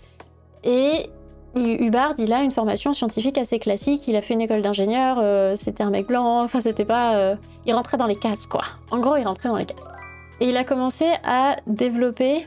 Et 0.64 1.10
Hubbard, 1.56 2.14
il 2.18 2.32
a 2.32 2.42
une 2.42 2.50
formation 2.50 2.92
scientifique 2.92 3.38
assez 3.38 3.58
classique. 3.58 4.06
Il 4.06 4.16
a 4.16 4.22
fait 4.22 4.34
une 4.34 4.40
école 4.40 4.62
d'ingénieur. 4.62 5.56
c'était 5.56 5.82
un 5.82 5.90
mec 5.90 6.06
blanc. 6.06 6.42
Enfin, 6.42 6.60
c'était 6.60 6.84
pas. 6.84 7.36
il 7.66 7.74
rentrait 7.74 7.96
dans 7.96 8.06
les 8.06 8.16
cases, 8.16 8.46
quoi. 8.46 8.64
En 8.90 9.00
gros, 9.00 9.16
il 9.16 9.26
rentrait 9.26 9.48
dans 9.48 9.56
les 9.56 9.66
cases. 9.66 9.84
Et 10.40 10.48
il 10.48 10.56
a 10.56 10.64
commencé 10.64 11.06
à 11.24 11.56
développer 11.66 12.46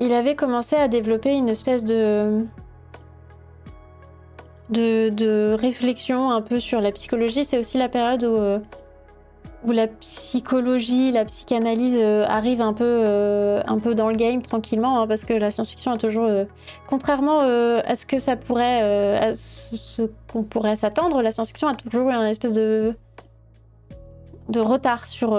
il 0.00 0.14
avait 0.14 0.34
commencé 0.34 0.76
à 0.76 0.88
développer 0.88 1.34
une 1.36 1.48
espèce 1.48 1.84
de... 1.84 2.46
de, 4.70 5.54
réflexion 5.54 6.30
un 6.30 6.40
peu 6.40 6.58
sur 6.58 6.80
la 6.80 6.90
psychologie. 6.90 7.44
C'est 7.44 7.58
aussi 7.58 7.76
la 7.76 7.88
période 7.88 8.24
où, 8.24 8.34
euh, 8.34 8.58
où 9.64 9.72
la 9.72 9.86
psychologie, 9.86 11.10
la 11.10 11.24
psychanalyse 11.24 11.94
euh, 11.96 12.24
arrive 12.26 12.60
un 12.60 12.72
peu, 12.72 12.84
euh, 12.86 13.62
un 13.66 13.78
peu 13.78 13.94
dans 13.94 14.08
le 14.08 14.16
game 14.16 14.40
tranquillement, 14.42 15.00
hein, 15.02 15.06
parce 15.06 15.24
que 15.24 15.34
la 15.34 15.50
science-fiction 15.50 15.92
a 15.92 15.98
toujours, 15.98 16.24
euh, 16.24 16.44
contrairement 16.88 17.40
à 17.40 17.94
ce 17.94 18.06
que 18.06 18.18
ça 18.18 18.36
pourrait, 18.36 19.18
à 19.18 19.34
ce 19.34 20.02
qu'on 20.32 20.42
pourrait 20.44 20.76
s'attendre, 20.76 21.20
la 21.22 21.30
science-fiction 21.30 21.68
a 21.68 21.74
toujours 21.74 22.08
eu 22.08 22.12
un 22.12 22.26
espèce 22.26 22.54
de, 22.54 22.94
de 24.48 24.60
retard 24.60 25.06
sur, 25.06 25.38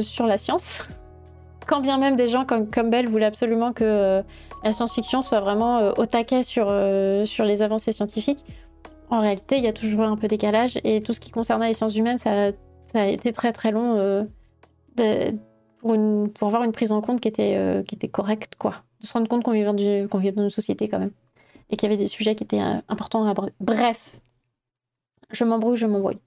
sur 0.00 0.26
la 0.26 0.38
science. 0.38 0.88
Quand 1.66 1.80
bien 1.80 1.98
même 1.98 2.16
des 2.16 2.26
gens 2.26 2.44
comme 2.44 2.68
Campbell 2.68 3.08
voulaient 3.08 3.26
absolument 3.26 3.72
que 3.72 4.22
la 4.64 4.72
science-fiction 4.72 5.22
soit 5.22 5.40
vraiment 5.40 5.92
au 5.96 6.06
taquet 6.06 6.42
sur, 6.42 6.66
sur 7.24 7.44
les 7.44 7.62
avancées 7.62 7.92
scientifiques, 7.92 8.44
en 9.08 9.20
réalité, 9.20 9.58
il 9.58 9.64
y 9.64 9.68
a 9.68 9.72
toujours 9.72 10.02
un 10.02 10.16
peu 10.16 10.26
décalage 10.26 10.78
et 10.82 11.02
tout 11.02 11.12
ce 11.12 11.20
qui 11.20 11.30
concernait 11.30 11.68
les 11.68 11.74
sciences 11.74 11.96
humaines, 11.96 12.18
ça 12.18 12.48
a 12.48 12.52
ça 12.90 13.02
a 13.02 13.06
été 13.06 13.32
très 13.32 13.52
très 13.52 13.70
long 13.70 13.96
euh, 13.98 15.32
pour, 15.78 15.94
une, 15.94 16.30
avoir 16.40 16.64
une 16.64 16.72
prise 16.72 16.90
en 16.90 17.00
compte 17.00 17.20
qui 17.20 17.28
était, 17.28 17.54
euh, 17.56 17.82
qui 17.84 17.94
était 17.94 18.08
correcte, 18.08 18.56
quoi. 18.58 18.82
De 19.00 19.06
se 19.06 19.12
rendre 19.12 19.28
compte 19.28 19.44
qu'on 19.44 19.52
vivait, 19.52 20.32
dans 20.32 20.42
une 20.42 20.50
société 20.50 20.88
quand 20.88 20.98
même. 20.98 21.12
Et 21.70 21.76
qu'il 21.76 21.88
y 21.88 21.92
avait 21.92 22.02
des 22.02 22.08
sujets 22.08 22.34
qui 22.34 22.42
étaient 22.42 22.60
euh, 22.60 22.80
importants 22.88 23.24
à 23.24 23.30
aborder. 23.30 23.52
Bref, 23.60 24.16
je 25.30 25.44
m'embrouille, 25.44 25.76
je 25.76 25.86
m'embrouille. 25.86 26.18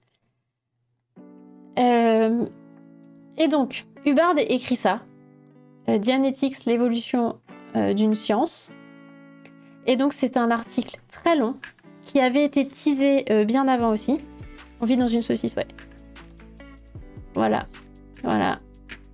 et 1.76 3.48
donc, 3.48 3.84
Hubbard 4.06 4.36
écrit 4.38 4.76
ça. 4.76 5.02
Dianetics, 5.86 6.64
l'évolution 6.64 7.38
d'une 7.74 8.14
science. 8.14 8.70
Et 9.86 9.96
donc 9.96 10.14
c'est 10.14 10.38
un 10.38 10.50
article 10.50 10.98
très 11.08 11.36
long 11.36 11.56
qui 12.04 12.20
avait 12.20 12.44
été 12.44 12.66
teasé 12.66 13.24
bien 13.44 13.68
avant 13.68 13.90
aussi. 13.90 14.20
On 14.80 14.86
vit 14.86 14.96
dans 14.96 15.08
une 15.08 15.22
saucisse, 15.22 15.56
ouais. 15.56 15.66
Voilà, 17.34 17.66
voilà, 18.22 18.60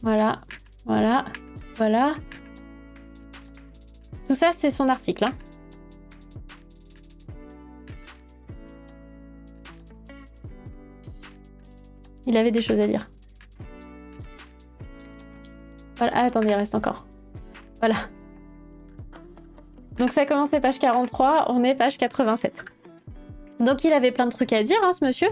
voilà, 0.03 0.39
voilà, 0.85 1.25
voilà. 1.77 2.15
Tout 4.27 4.35
ça, 4.35 4.53
c'est 4.53 4.71
son 4.71 4.89
article. 4.89 5.25
Hein. 5.25 5.33
Il 12.27 12.37
avait 12.37 12.53
des 12.53 12.61
choses 12.61 12.79
à 12.79 12.87
dire. 12.87 13.09
Voilà. 15.97 16.12
Ah, 16.15 16.25
attendez, 16.27 16.49
il 16.49 16.55
reste 16.55 16.75
encore. 16.75 17.07
Voilà. 17.81 17.97
Donc 19.99 20.12
ça 20.12 20.25
commençait 20.25 20.61
page 20.61 20.79
43, 20.79 21.47
on 21.50 21.65
est 21.65 21.75
page 21.75 21.99
87. 21.99 22.65
Donc 23.59 23.85
il 23.85 23.93
avait 23.93 24.12
plein 24.12 24.27
de 24.27 24.31
trucs 24.31 24.53
à 24.53 24.62
dire, 24.62 24.79
hein, 24.83 24.93
ce 24.93 25.05
monsieur. 25.05 25.29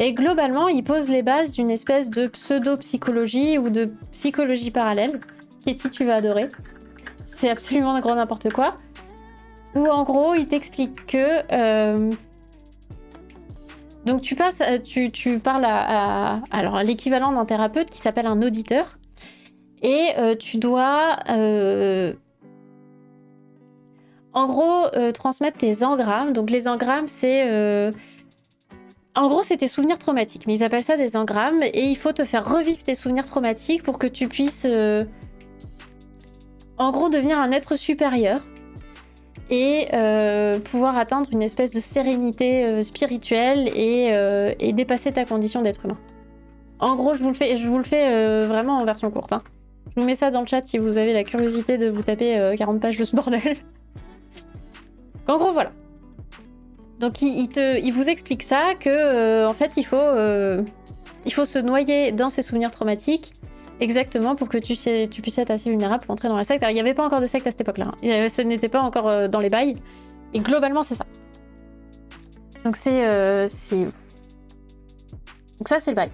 Et 0.00 0.12
globalement, 0.12 0.68
il 0.68 0.82
pose 0.82 1.08
les 1.08 1.22
bases 1.22 1.52
d'une 1.52 1.70
espèce 1.70 2.10
de 2.10 2.26
pseudo-psychologie 2.26 3.58
ou 3.58 3.70
de 3.70 3.92
psychologie 4.10 4.70
parallèle. 4.70 5.20
Katie, 5.64 5.90
tu 5.90 6.04
vas 6.04 6.16
adorer. 6.16 6.48
C'est 7.26 7.48
absolument 7.48 7.98
gros 8.00 8.14
n'importe 8.14 8.52
quoi. 8.52 8.74
Où 9.74 9.86
en 9.86 10.02
gros, 10.02 10.34
il 10.34 10.46
t'explique 10.46 11.06
que. 11.06 11.42
Euh, 11.52 12.10
donc 14.04 14.20
tu 14.20 14.34
passes, 14.34 14.60
euh, 14.60 14.78
tu, 14.78 15.10
tu 15.10 15.38
parles 15.38 15.64
à, 15.64 16.42
l'équivalent 16.84 17.32
d'un 17.32 17.44
thérapeute 17.44 17.88
qui 17.88 17.98
s'appelle 17.98 18.26
un 18.26 18.42
auditeur, 18.42 18.98
et 19.82 20.10
euh, 20.18 20.34
tu 20.36 20.58
dois, 20.58 21.18
en 24.32 24.46
gros, 24.46 24.88
transmettre 25.12 25.58
tes 25.58 25.82
engrammes. 25.84 26.32
Donc 26.32 26.50
les 26.50 26.68
engrammes, 26.68 27.08
c'est 27.08 27.92
en 29.16 29.28
gros, 29.28 29.42
c'est 29.44 29.58
tes 29.58 29.68
souvenirs 29.68 29.98
traumatiques, 29.98 30.46
mais 30.46 30.54
ils 30.54 30.64
appellent 30.64 30.82
ça 30.82 30.96
des 30.96 31.16
engrammes, 31.16 31.62
et 31.62 31.84
il 31.84 31.96
faut 31.96 32.12
te 32.12 32.24
faire 32.24 32.48
revivre 32.48 32.82
tes 32.82 32.96
souvenirs 32.96 33.26
traumatiques 33.26 33.82
pour 33.82 33.98
que 33.98 34.08
tu 34.08 34.26
puisses, 34.26 34.66
euh, 34.68 35.04
en 36.78 36.90
gros, 36.90 37.08
devenir 37.08 37.38
un 37.38 37.52
être 37.52 37.76
supérieur 37.76 38.40
et 39.50 39.88
euh, 39.92 40.58
pouvoir 40.58 40.98
atteindre 40.98 41.30
une 41.32 41.42
espèce 41.42 41.70
de 41.70 41.78
sérénité 41.78 42.64
euh, 42.64 42.82
spirituelle 42.82 43.68
et, 43.76 44.72
dépasser 44.72 45.12
ta 45.12 45.24
condition 45.24 45.62
d'être 45.62 45.84
humain. 45.84 45.98
En 46.80 46.96
gros, 46.96 47.14
je 47.14 47.22
vous 47.22 47.28
le 47.28 47.34
fais, 47.34 47.56
je 47.56 47.68
vous 47.68 47.78
le 47.78 47.84
fais 47.84 48.44
vraiment 48.46 48.78
en 48.78 48.84
version 48.84 49.12
courte. 49.12 49.32
Hein. 49.32 49.42
Je 49.94 50.00
vous 50.00 50.06
mets 50.06 50.16
ça 50.16 50.30
dans 50.30 50.40
le 50.40 50.46
chat 50.46 50.66
si 50.66 50.78
vous 50.78 50.98
avez 50.98 51.12
la 51.12 51.22
curiosité 51.22 51.78
de 51.78 51.88
vous 51.88 52.02
taper 52.02 52.54
40 52.58 52.80
pages 52.80 52.98
de 52.98 53.04
ce 53.04 53.14
bordel. 53.14 53.58
en 55.28 55.38
gros, 55.38 55.52
voilà. 55.52 55.70
Donc 57.04 57.20
il, 57.20 57.92
vous 57.92 58.08
explique 58.08 58.42
ça 58.42 58.72
que 58.80 58.88
euh, 58.88 59.46
en 59.46 59.52
fait 59.52 59.72
il 59.76 59.84
faut, 59.84 59.94
euh, 59.96 60.62
il 61.26 61.34
faut 61.34 61.44
se 61.44 61.58
noyer 61.58 62.12
dans 62.12 62.30
ses 62.30 62.40
souvenirs 62.40 62.70
traumatiques 62.70 63.34
exactement 63.78 64.34
pour 64.36 64.48
que 64.48 64.56
tu, 64.56 64.74
puisses 65.20 65.36
être 65.36 65.50
assez 65.50 65.68
vulnérable 65.68 66.02
pour 66.02 66.12
entrer 66.12 66.28
dans 66.28 66.36
la 66.38 66.44
secte. 66.44 66.62
Alors 66.62 66.70
il 66.70 66.74
n'y 66.76 66.80
avait 66.80 66.94
pas 66.94 67.04
encore 67.04 67.20
de 67.20 67.26
secte 67.26 67.46
à 67.46 67.50
cette 67.50 67.60
époque-là, 67.60 67.90
hein. 68.02 68.28
ça 68.30 68.42
n'était 68.42 68.70
pas 68.70 68.80
encore 68.80 69.06
euh, 69.08 69.28
dans 69.28 69.40
les 69.40 69.50
bails. 69.50 69.76
Et 70.32 70.40
globalement 70.40 70.82
c'est 70.82 70.94
ça. 70.94 71.04
Donc 72.64 72.76
c'est, 72.76 73.02
donc 75.58 75.68
ça 75.68 75.78
c'est 75.78 75.90
le 75.90 75.96
bail. 75.96 76.10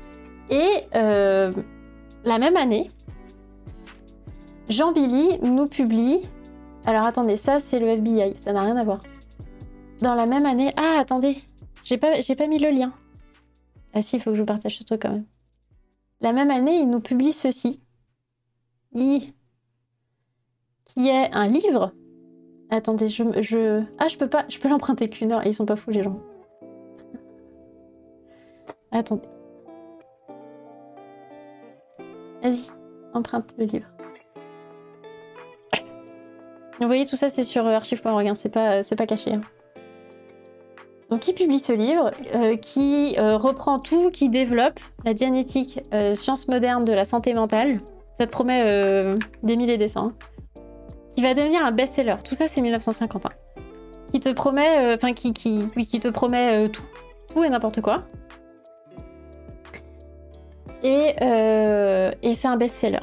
Et 0.50 0.88
la 0.92 2.38
même 2.40 2.56
année, 2.56 2.88
Jean 4.68 4.90
Billy 4.90 5.38
nous 5.40 5.68
publie. 5.68 6.26
Alors 6.84 7.04
attendez, 7.04 7.36
ça 7.36 7.60
c'est 7.60 7.78
le 7.78 7.86
FBI, 7.86 8.34
ça 8.38 8.52
n'a 8.52 8.62
rien 8.62 8.76
à 8.76 8.82
voir. 8.82 8.98
Dans 10.02 10.14
la 10.14 10.26
même 10.26 10.46
année. 10.46 10.72
Ah, 10.76 10.96
attendez. 10.98 11.42
J'ai 11.84 11.98
pas, 11.98 12.20
j'ai 12.20 12.34
pas 12.34 12.46
mis 12.46 12.58
le 12.58 12.70
lien. 12.70 12.92
Ah 13.92 14.02
si, 14.02 14.16
il 14.16 14.22
faut 14.22 14.30
que 14.30 14.36
je 14.36 14.42
vous 14.42 14.46
partage 14.46 14.78
ce 14.78 14.84
truc 14.84 15.02
quand 15.02 15.10
même. 15.10 15.26
La 16.20 16.32
même 16.32 16.50
année, 16.50 16.78
il 16.78 16.88
nous 16.88 17.00
publie 17.00 17.32
ceci. 17.32 17.80
qui 18.94 19.32
est 21.08 21.32
un 21.32 21.48
livre. 21.48 21.92
Attendez, 22.70 23.08
je, 23.08 23.24
je... 23.42 23.82
Ah, 23.98 24.08
je 24.08 24.16
peux 24.16 24.28
pas... 24.28 24.44
Je 24.48 24.58
peux 24.58 24.68
l'emprunter 24.68 25.08
qu'une 25.08 25.32
heure. 25.32 25.46
Ils 25.46 25.54
sont 25.54 25.66
pas 25.66 25.76
fous, 25.76 25.90
les 25.90 26.02
gens. 26.02 26.20
Attendez. 28.92 29.28
Vas-y, 32.42 32.70
emprunte 33.12 33.54
le 33.58 33.64
livre. 33.64 33.86
Vous 36.80 36.86
voyez, 36.86 37.04
tout 37.04 37.16
ça, 37.16 37.28
c'est 37.28 37.44
sur 37.44 37.66
archive.org. 37.66 38.26
Hein. 38.26 38.34
C'est 38.34 38.48
pas, 38.48 38.80
pas 38.82 39.06
caché. 39.06 39.34
Hein. 39.34 39.42
Donc, 41.10 41.26
il 41.26 41.34
publie 41.34 41.58
ce 41.58 41.72
livre 41.72 42.12
euh, 42.34 42.56
qui 42.56 43.16
euh, 43.18 43.36
reprend 43.36 43.80
tout, 43.80 44.10
qui 44.10 44.28
développe 44.28 44.78
la 45.04 45.12
dianétique, 45.12 45.80
euh, 45.92 46.14
science 46.14 46.46
moderne 46.46 46.84
de 46.84 46.92
la 46.92 47.04
santé 47.04 47.34
mentale. 47.34 47.80
Ça 48.16 48.26
te 48.26 48.30
promet 48.30 49.16
des 49.42 49.56
milliers 49.56 49.78
des 49.78 49.88
cents. 49.88 50.12
Qui 51.16 51.22
va 51.22 51.32
devenir 51.32 51.64
un 51.64 51.72
best-seller. 51.72 52.16
Tout 52.22 52.34
ça, 52.34 52.48
c'est 52.48 52.60
1951. 52.60 53.30
Qui 54.12 54.20
te 54.20 54.28
promet, 54.28 54.94
enfin, 54.94 55.14
qui, 55.14 55.32
qui, 55.32 55.64
oui, 55.74 55.86
qui 55.86 56.00
te 56.00 56.08
promet 56.08 56.68
tout, 56.68 56.82
tout 57.30 57.42
et 57.42 57.48
n'importe 57.48 57.80
quoi. 57.80 58.04
Et, 60.82 61.14
et 62.22 62.34
c'est 62.34 62.48
un 62.48 62.56
best-seller 62.58 63.00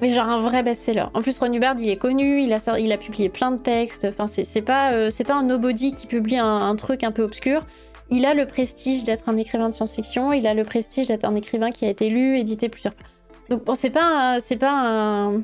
mais 0.00 0.10
genre 0.10 0.28
un 0.28 0.42
vrai 0.42 0.62
best-seller. 0.62 1.06
En 1.14 1.22
plus, 1.22 1.38
Ron 1.38 1.52
Hubbard, 1.52 1.76
il 1.78 1.88
est 1.88 1.96
connu, 1.96 2.42
il 2.42 2.52
a, 2.52 2.78
il 2.78 2.92
a 2.92 2.98
publié 2.98 3.28
plein 3.28 3.50
de 3.50 3.60
textes. 3.60 4.04
Enfin, 4.04 4.26
c'est 4.26 4.62
pas, 4.62 4.92
euh, 4.92 5.10
pas 5.26 5.34
un 5.34 5.42
nobody 5.42 5.92
qui 5.92 6.06
publie 6.06 6.36
un, 6.36 6.76
truc 6.76 7.02
un 7.02 7.12
peu 7.12 7.22
obscur. 7.22 7.66
Il 8.10 8.26
a 8.26 8.34
le 8.34 8.46
prestige 8.46 9.04
d'être 9.04 9.28
un 9.28 9.36
écrivain 9.36 9.68
de 9.68 9.74
science-fiction. 9.74 10.32
Il 10.32 10.46
a 10.46 10.54
le 10.54 10.64
prestige 10.64 11.08
d'être 11.08 11.24
un 11.24 11.34
écrivain 11.34 11.70
qui 11.70 11.86
a 11.86 11.88
été 11.88 12.10
lu, 12.10 12.38
édité 12.38 12.68
plusieurs 12.68 12.94
fois. 12.94 13.06
Donc 13.48 13.64
bon, 13.64 13.74
c'est 13.74 13.90
pas, 13.90 14.38
c'est 14.40 14.56
pas 14.56 14.72
un. 14.72 15.42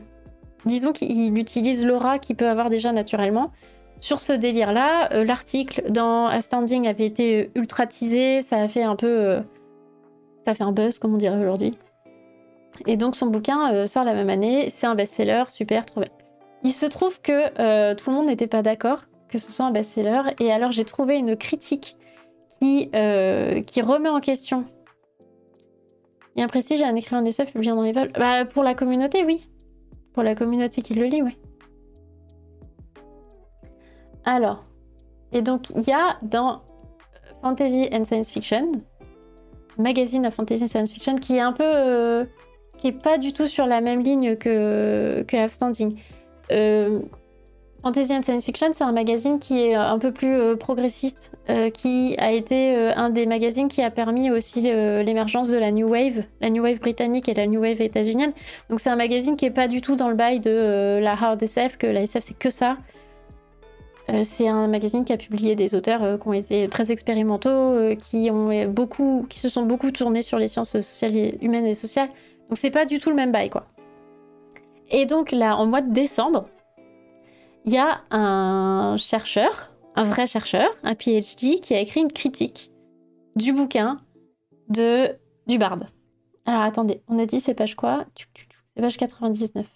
Disons 0.64 0.92
qu'il 0.92 1.36
utilise 1.36 1.84
l'aura 1.84 2.18
qu'il 2.18 2.36
peut 2.36 2.48
avoir 2.48 2.70
déjà 2.70 2.92
naturellement. 2.92 3.50
Sur 3.98 4.20
ce 4.20 4.32
délire-là, 4.32 5.12
euh, 5.12 5.24
l'article 5.24 5.90
dans 5.90 6.26
Astounding 6.26 6.88
avait 6.88 7.06
été 7.06 7.50
ultratisé, 7.54 8.42
ça 8.42 8.56
a 8.56 8.68
fait 8.68 8.82
un 8.82 8.96
peu. 8.96 9.06
Euh, 9.06 9.40
ça 10.44 10.52
a 10.52 10.54
fait 10.54 10.64
un 10.64 10.72
buzz, 10.72 10.98
comme 10.98 11.14
on 11.14 11.18
dirait 11.18 11.38
aujourd'hui. 11.38 11.72
Et 12.86 12.96
donc 12.96 13.16
son 13.16 13.26
bouquin 13.26 13.72
euh, 13.72 13.86
sort 13.86 14.04
la 14.04 14.14
même 14.14 14.30
année, 14.30 14.70
c'est 14.70 14.86
un 14.86 14.94
best-seller, 14.94 15.44
super, 15.48 15.86
trop 15.86 16.00
bien. 16.00 16.10
Il 16.64 16.72
se 16.72 16.86
trouve 16.86 17.20
que 17.20 17.60
euh, 17.60 17.94
tout 17.94 18.10
le 18.10 18.16
monde 18.16 18.26
n'était 18.26 18.46
pas 18.46 18.62
d'accord 18.62 19.04
que 19.28 19.38
ce 19.38 19.50
soit 19.50 19.64
un 19.64 19.70
best-seller, 19.70 20.34
et 20.40 20.52
alors 20.52 20.72
j'ai 20.72 20.84
trouvé 20.84 21.16
une 21.16 21.36
critique 21.36 21.96
qui, 22.60 22.90
euh, 22.94 23.62
remet 23.82 24.10
en 24.10 24.20
question. 24.20 24.66
Il 26.34 26.40
y 26.40 26.42
a 26.42 26.44
un 26.44 26.48
prestige 26.48 26.82
à 26.82 26.86
un 26.86 26.94
écrivain 26.94 27.22
d'USF 27.22 27.50
publié 27.50 27.72
dans 27.72 27.82
les 27.82 27.92
vols. 27.92 28.12
Bah, 28.12 28.44
pour 28.44 28.62
la 28.62 28.74
communauté, 28.74 29.24
oui. 29.24 29.48
Pour 30.12 30.22
la 30.22 30.34
communauté 30.34 30.82
qui 30.82 30.94
le 30.94 31.04
lit, 31.06 31.22
oui. 31.22 31.36
Alors, 34.24 34.64
et 35.32 35.40
donc 35.40 35.70
il 35.74 35.82
y 35.82 35.92
a 35.92 36.18
dans 36.22 36.60
Fantasy 37.40 37.88
and 37.90 38.04
Science 38.04 38.30
Fiction, 38.30 38.72
magazine 39.78 40.26
of 40.26 40.34
Fantasy 40.34 40.64
and 40.64 40.68
Science 40.68 40.92
Fiction, 40.92 41.16
qui 41.16 41.36
est 41.36 41.40
un 41.40 41.52
peu 41.52 42.26
qui 42.82 42.88
est 42.88 43.00
pas 43.00 43.16
du 43.16 43.32
tout 43.32 43.46
sur 43.46 43.66
la 43.66 43.80
même 43.80 44.02
ligne 44.02 44.34
que, 44.34 45.24
que 45.28 45.46
Standing. 45.46 45.94
Euh, 46.50 46.98
Fantasy 47.84 48.12
and 48.12 48.22
Science 48.22 48.44
Fiction, 48.44 48.72
c'est 48.72 48.82
un 48.82 48.90
magazine 48.90 49.38
qui 49.38 49.60
est 49.60 49.74
un 49.74 50.00
peu 50.00 50.10
plus 50.10 50.34
euh, 50.34 50.56
progressiste, 50.56 51.30
euh, 51.48 51.70
qui 51.70 52.16
a 52.18 52.32
été 52.32 52.74
un 52.96 53.10
des 53.10 53.26
magazines 53.26 53.68
qui 53.68 53.82
a 53.82 53.90
permis 53.92 54.32
aussi 54.32 54.62
l'émergence 54.62 55.48
de 55.48 55.58
la 55.58 55.70
New 55.70 55.88
Wave, 55.88 56.24
la 56.40 56.50
New 56.50 56.64
Wave 56.64 56.80
britannique 56.80 57.28
et 57.28 57.34
la 57.34 57.46
New 57.46 57.60
Wave 57.60 57.80
états-unienne. 57.80 58.32
Donc 58.68 58.80
c'est 58.80 58.90
un 58.90 58.96
magazine 58.96 59.36
qui 59.36 59.44
est 59.44 59.50
pas 59.52 59.68
du 59.68 59.80
tout 59.80 59.94
dans 59.94 60.08
le 60.08 60.16
bail 60.16 60.40
de 60.40 60.98
la 61.00 61.12
hard 61.12 61.40
SF, 61.40 61.76
que 61.76 61.86
la 61.86 62.02
SF 62.02 62.24
c'est 62.24 62.38
que 62.38 62.50
ça. 62.50 62.78
c'est 64.24 64.48
un 64.48 64.66
magazine 64.66 65.04
qui 65.04 65.12
a 65.12 65.16
publié 65.16 65.54
des 65.54 65.76
auteurs 65.76 66.18
qui 66.18 66.28
ont 66.28 66.32
été 66.32 66.68
très 66.68 66.90
expérimentaux, 66.90 67.94
qui, 68.10 68.28
ont 68.32 68.66
beaucoup, 68.66 69.24
qui 69.28 69.38
se 69.38 69.48
sont 69.48 69.62
beaucoup 69.62 69.92
tournés 69.92 70.22
sur 70.22 70.40
les 70.40 70.48
sciences 70.48 70.80
sociales, 70.80 71.34
humaines 71.40 71.66
et 71.66 71.74
sociales. 71.74 72.08
Donc 72.52 72.58
c'est 72.58 72.70
pas 72.70 72.84
du 72.84 72.98
tout 72.98 73.08
le 73.08 73.16
même 73.16 73.32
bail, 73.32 73.48
quoi. 73.48 73.64
Et 74.90 75.06
donc 75.06 75.32
là, 75.32 75.56
en 75.56 75.64
mois 75.64 75.80
de 75.80 75.90
décembre, 75.90 76.50
il 77.64 77.72
y 77.72 77.78
a 77.78 78.02
un 78.10 78.98
chercheur, 78.98 79.72
un 79.94 80.04
vrai 80.04 80.26
chercheur, 80.26 80.68
un 80.82 80.94
PhD, 80.94 81.60
qui 81.62 81.72
a 81.72 81.80
écrit 81.80 82.00
une 82.00 82.12
critique 82.12 82.70
du 83.36 83.54
bouquin 83.54 83.96
de 84.68 85.16
du 85.46 85.56
Bard. 85.56 85.78
Alors 86.44 86.60
attendez, 86.60 87.02
on 87.08 87.18
a 87.18 87.24
dit 87.24 87.40
c'est 87.40 87.54
page 87.54 87.74
quoi? 87.74 88.04
C'est 88.76 88.82
page 88.82 88.98
99. 88.98 89.66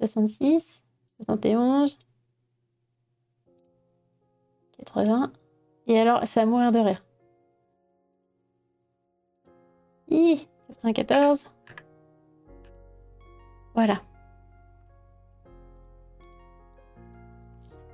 66, 0.00 0.82
71, 1.20 1.98
80. 4.78 5.30
Et 5.88 6.00
alors, 6.00 6.26
ça 6.26 6.40
va 6.40 6.46
mourir 6.46 6.72
de 6.72 6.78
rire. 6.78 7.04
94. 10.68 11.50
Voilà. 13.74 14.00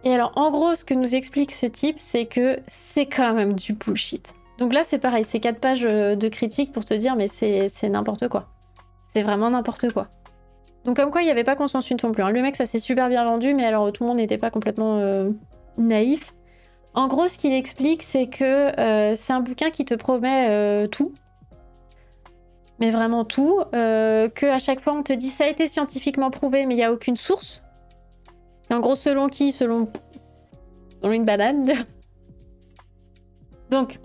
Et 0.05 0.15
alors, 0.15 0.33
en 0.37 0.51
gros, 0.51 0.75
ce 0.75 0.85
que 0.85 0.95
nous 0.95 1.15
explique 1.15 1.53
ce 1.53 1.67
type, 1.67 1.99
c'est 1.99 2.27
que 2.27 2.59
c'est 2.69 3.07
quand 3.07 3.35
même 3.35 3.55
du 3.55 3.73
bullshit. 3.73 4.35
Donc 4.59 4.73
là, 4.73 4.83
c'est 4.85 4.99
pareil, 4.99 5.25
c'est 5.25 5.41
quatre 5.41 5.61
pages 5.61 5.85
euh, 5.85 6.17
de 6.17 6.29
critique 6.29 6.73
pour 6.73 6.85
te 6.85 6.95
dire, 6.95 7.15
mais 7.17 7.29
c'est 7.29 7.69
n'importe 7.89 8.29
quoi. 8.29 8.49
C'est 9.07 9.23
vraiment 9.23 9.51
n'importe 9.51 9.93
quoi. 9.93 10.09
Donc 10.85 10.97
comme 10.97 11.11
quoi, 11.11 11.23
il 11.23 11.25
n'y 11.25 11.31
avait 11.31 11.45
pas 11.45 11.57
conscience 11.57 11.91
une 11.91 11.99
non 12.03 12.13
plus. 12.13 12.23
Hein. 12.23 12.31
Le 12.31 12.43
mec, 12.43 12.57
ça 12.57 12.67
s'est 12.67 12.79
super 12.79 13.09
bien 13.09 13.25
vendu, 13.25 13.55
mais 13.55 13.65
alors 13.65 13.93
tout 13.93 14.05
le 14.05 14.09
monde 14.09 14.19
n'était 14.19 14.39
pas 14.39 14.51
complètement 14.51 14.99
euh, 14.99 15.31
naïf. 15.77 16.31
En 16.95 17.07
gros, 17.09 17.29
ce 17.29 17.37
qu'il 17.37 17.53
explique, 17.53 18.03
c'est 18.03 18.27
que 18.27 18.81
euh, 18.81 19.15
c'est 19.15 19.33
un 19.33 19.41
bouquin 19.41 19.71
qui 19.71 19.85
te 19.85 19.95
promet 19.95 20.89
tout. 20.89 21.13
Mais 22.81 22.91
vraiment 22.91 23.25
tout. 23.25 23.61
que 23.73 24.47
à 24.47 24.59
chaque 24.59 24.81
fois, 24.81 24.95
on 24.95 25.03
te 25.03 25.13
dit 25.13 25.29
ça 25.29 25.45
a 25.45 25.49
été 25.49 25.67
scientifiquement 25.67 26.31
prouvé, 26.31 26.65
mais 26.67 26.75
il 26.75 26.79
n'y 26.79 26.85
a 26.85 26.93
aucune 26.93 27.17
source. 27.17 27.65
C'est 28.63 28.75
en 28.75 28.81
gros 28.81 28.95
selon 28.95 29.29
qui? 29.29 29.51
Selon, 29.51 29.89
selon 31.01 31.13
une 31.13 31.25
banane. 31.25 31.73
Donc, 33.71 33.99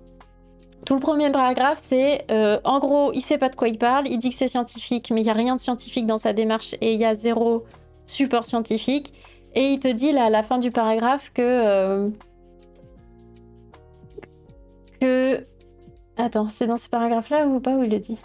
tout 0.85 0.95
le 0.95 0.99
premier 0.99 1.29
paragraphe, 1.31 1.79
c'est 1.79 2.25
euh, 2.31 2.59
en 2.63 2.79
gros, 2.79 3.13
il 3.13 3.21
sait 3.21 3.37
pas 3.37 3.49
de 3.49 3.55
quoi 3.55 3.69
il 3.69 3.77
parle, 3.77 4.07
il 4.07 4.17
dit 4.17 4.29
que 4.29 4.35
c'est 4.35 4.47
scientifique, 4.47 5.11
mais 5.11 5.21
il 5.21 5.23
n'y 5.23 5.29
a 5.29 5.33
rien 5.33 5.55
de 5.55 5.59
scientifique 5.59 6.05
dans 6.05 6.17
sa 6.17 6.33
démarche 6.33 6.75
et 6.81 6.93
il 6.93 6.99
y 6.99 7.05
a 7.05 7.13
zéro 7.13 7.65
support 8.05 8.45
scientifique. 8.45 9.13
Et 9.55 9.71
il 9.71 9.79
te 9.79 9.87
dit 9.87 10.11
là, 10.11 10.25
à 10.25 10.29
la 10.29 10.43
fin 10.43 10.57
du 10.57 10.71
paragraphe 10.71 11.31
que. 11.33 11.41
Euh, 11.41 12.09
que. 14.99 15.45
Attends, 16.17 16.49
c'est 16.49 16.67
dans 16.67 16.77
ce 16.77 16.89
paragraphe-là 16.89 17.47
ou 17.47 17.59
pas 17.59 17.75
où 17.75 17.83
il 17.83 17.89
le 17.89 17.99
dit? 17.99 18.17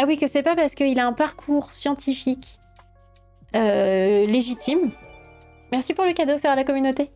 Ah 0.00 0.04
oui, 0.06 0.16
que 0.16 0.28
c'est 0.28 0.44
pas 0.44 0.54
parce 0.54 0.76
qu'il 0.76 1.00
a 1.00 1.06
un 1.06 1.12
parcours 1.12 1.72
scientifique 1.72 2.60
euh, 3.56 4.26
légitime. 4.26 4.92
Merci 5.72 5.92
pour 5.92 6.04
le 6.04 6.12
cadeau 6.12 6.34
offert 6.34 6.52
à 6.52 6.54
la 6.54 6.62
communauté. 6.62 7.10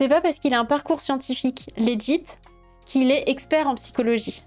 C'est 0.00 0.08
pas 0.08 0.22
parce 0.22 0.38
qu'il 0.38 0.54
a 0.54 0.58
un 0.58 0.64
parcours 0.64 1.02
scientifique 1.02 1.70
legit 1.76 2.24
qu'il 2.86 3.10
est 3.10 3.28
expert 3.28 3.66
en 3.66 3.74
psychologie. 3.74 4.42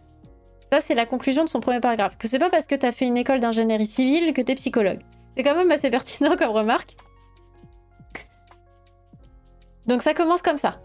Ça, 0.72 0.82
c'est 0.82 0.96
la 0.96 1.06
conclusion 1.06 1.44
de 1.44 1.50
son 1.50 1.60
premier 1.60 1.80
paragraphe. 1.80 2.18
Que 2.18 2.28
c'est 2.28 2.40
pas 2.40 2.50
parce 2.50 2.66
que 2.66 2.74
t'as 2.74 2.92
fait 2.92 3.06
une 3.06 3.18
école 3.18 3.40
d'ingénierie 3.40 3.86
civile 3.86 4.34
que 4.34 4.42
t'es 4.42 4.56
psychologue. 4.56 5.02
C'est 5.38 5.44
quand 5.44 5.56
même 5.56 5.70
assez 5.70 5.92
pertinent 5.92 6.36
comme 6.36 6.50
remarque. 6.50 6.96
Donc 9.86 10.02
ça 10.02 10.16
commence 10.16 10.42
comme 10.42 10.58
ça. 10.58 10.80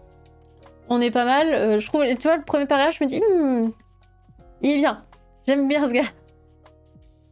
On 0.89 1.01
est 1.01 1.11
pas 1.11 1.25
mal. 1.25 1.47
Euh, 1.51 1.79
je 1.79 1.87
trouve, 1.87 2.03
tu 2.03 2.27
vois, 2.27 2.37
le 2.37 2.43
premier 2.43 2.67
paragraphe, 2.67 2.97
je 2.99 3.03
me 3.03 3.09
dis, 3.09 3.19
hmm, 3.19 3.71
il 4.61 4.69
est 4.69 4.77
bien. 4.77 5.03
J'aime 5.47 5.67
bien 5.67 5.87
ce 5.87 5.91
gars. 5.91 6.03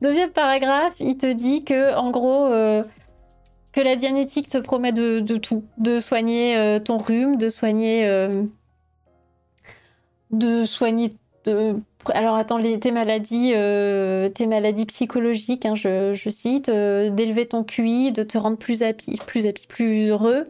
Deuxième 0.04 0.32
paragraphe, 0.32 0.96
il 1.00 1.16
te 1.16 1.32
dit 1.32 1.64
que, 1.64 1.96
en 1.96 2.12
gros, 2.12 2.48
euh, 2.48 2.84
que 3.72 3.80
la 3.80 3.96
dianétique 3.96 4.50
te 4.50 4.58
promet 4.58 4.92
de, 4.92 5.22
tout. 5.38 5.64
De 5.78 6.00
soigner 6.00 6.58
euh, 6.58 6.80
ton 6.80 6.98
rhume, 6.98 7.38
de 7.38 7.48
soigner. 7.48 8.06
Euh, 8.06 8.44
de 10.32 10.66
soigner. 10.66 11.14
alors 12.14 12.36
attends, 12.36 12.62
tes 12.62 12.92
maladies, 12.92 13.54
tes 14.34 14.46
maladies 14.46 14.88
psychologiques, 14.88 15.66
hein, 15.66 15.76
je, 15.76 16.30
cite, 16.30 16.70
d'élever 16.70 17.48
ton 17.48 17.64
QI, 17.64 18.12
de 18.12 18.24
te 18.24 18.38
rendre 18.38 18.58
plus 18.58 18.84
happy, 18.84 19.22
plus 19.26 19.48
happy, 19.48 19.68
plus 19.68 20.10
heureux, 20.10 20.48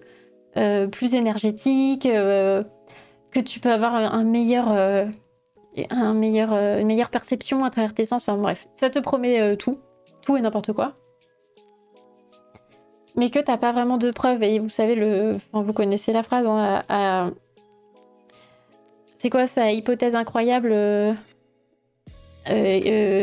plus 0.92 1.14
énergétique, 1.14 2.04
que 2.06 3.40
tu 3.40 3.60
peux 3.60 3.72
avoir 3.72 3.94
un 3.94 4.24
meilleur 4.24 5.10
euh, 5.77 6.80
une 6.80 6.88
meilleure 6.88 7.10
perception 7.10 7.65
à 7.65 7.70
travers 7.70 7.94
tes 7.94 8.06
sens. 8.06 8.24
Enfin 8.24 8.38
bref, 8.38 8.68
ça 8.75 8.89
te 8.89 9.00
promet 9.00 9.39
euh, 9.42 9.56
tout, 9.56 9.80
tout 10.22 10.38
et 10.38 10.42
n'importe 10.42 10.74
quoi. 10.74 10.93
Mais 13.15 13.30
que 13.30 13.39
t'as 13.39 13.58
pas 13.58 13.71
vraiment 13.71 13.98
de 13.98 14.12
preuves. 14.12 14.41
Et 14.43 14.60
vous 14.60 14.69
savez, 14.69 14.95
le, 14.95 15.36
enfin, 15.36 15.62
vous 15.62 15.74
connaissez 15.74 16.12
la 16.12 16.24
phrase. 16.24 16.45
Hein, 16.48 17.32
c'est 19.15 19.30
quoi 19.30 19.45
ça 19.45 19.71
Hypothèse 19.71 20.15
incroyable. 20.15 20.71
Euh, 20.74 21.13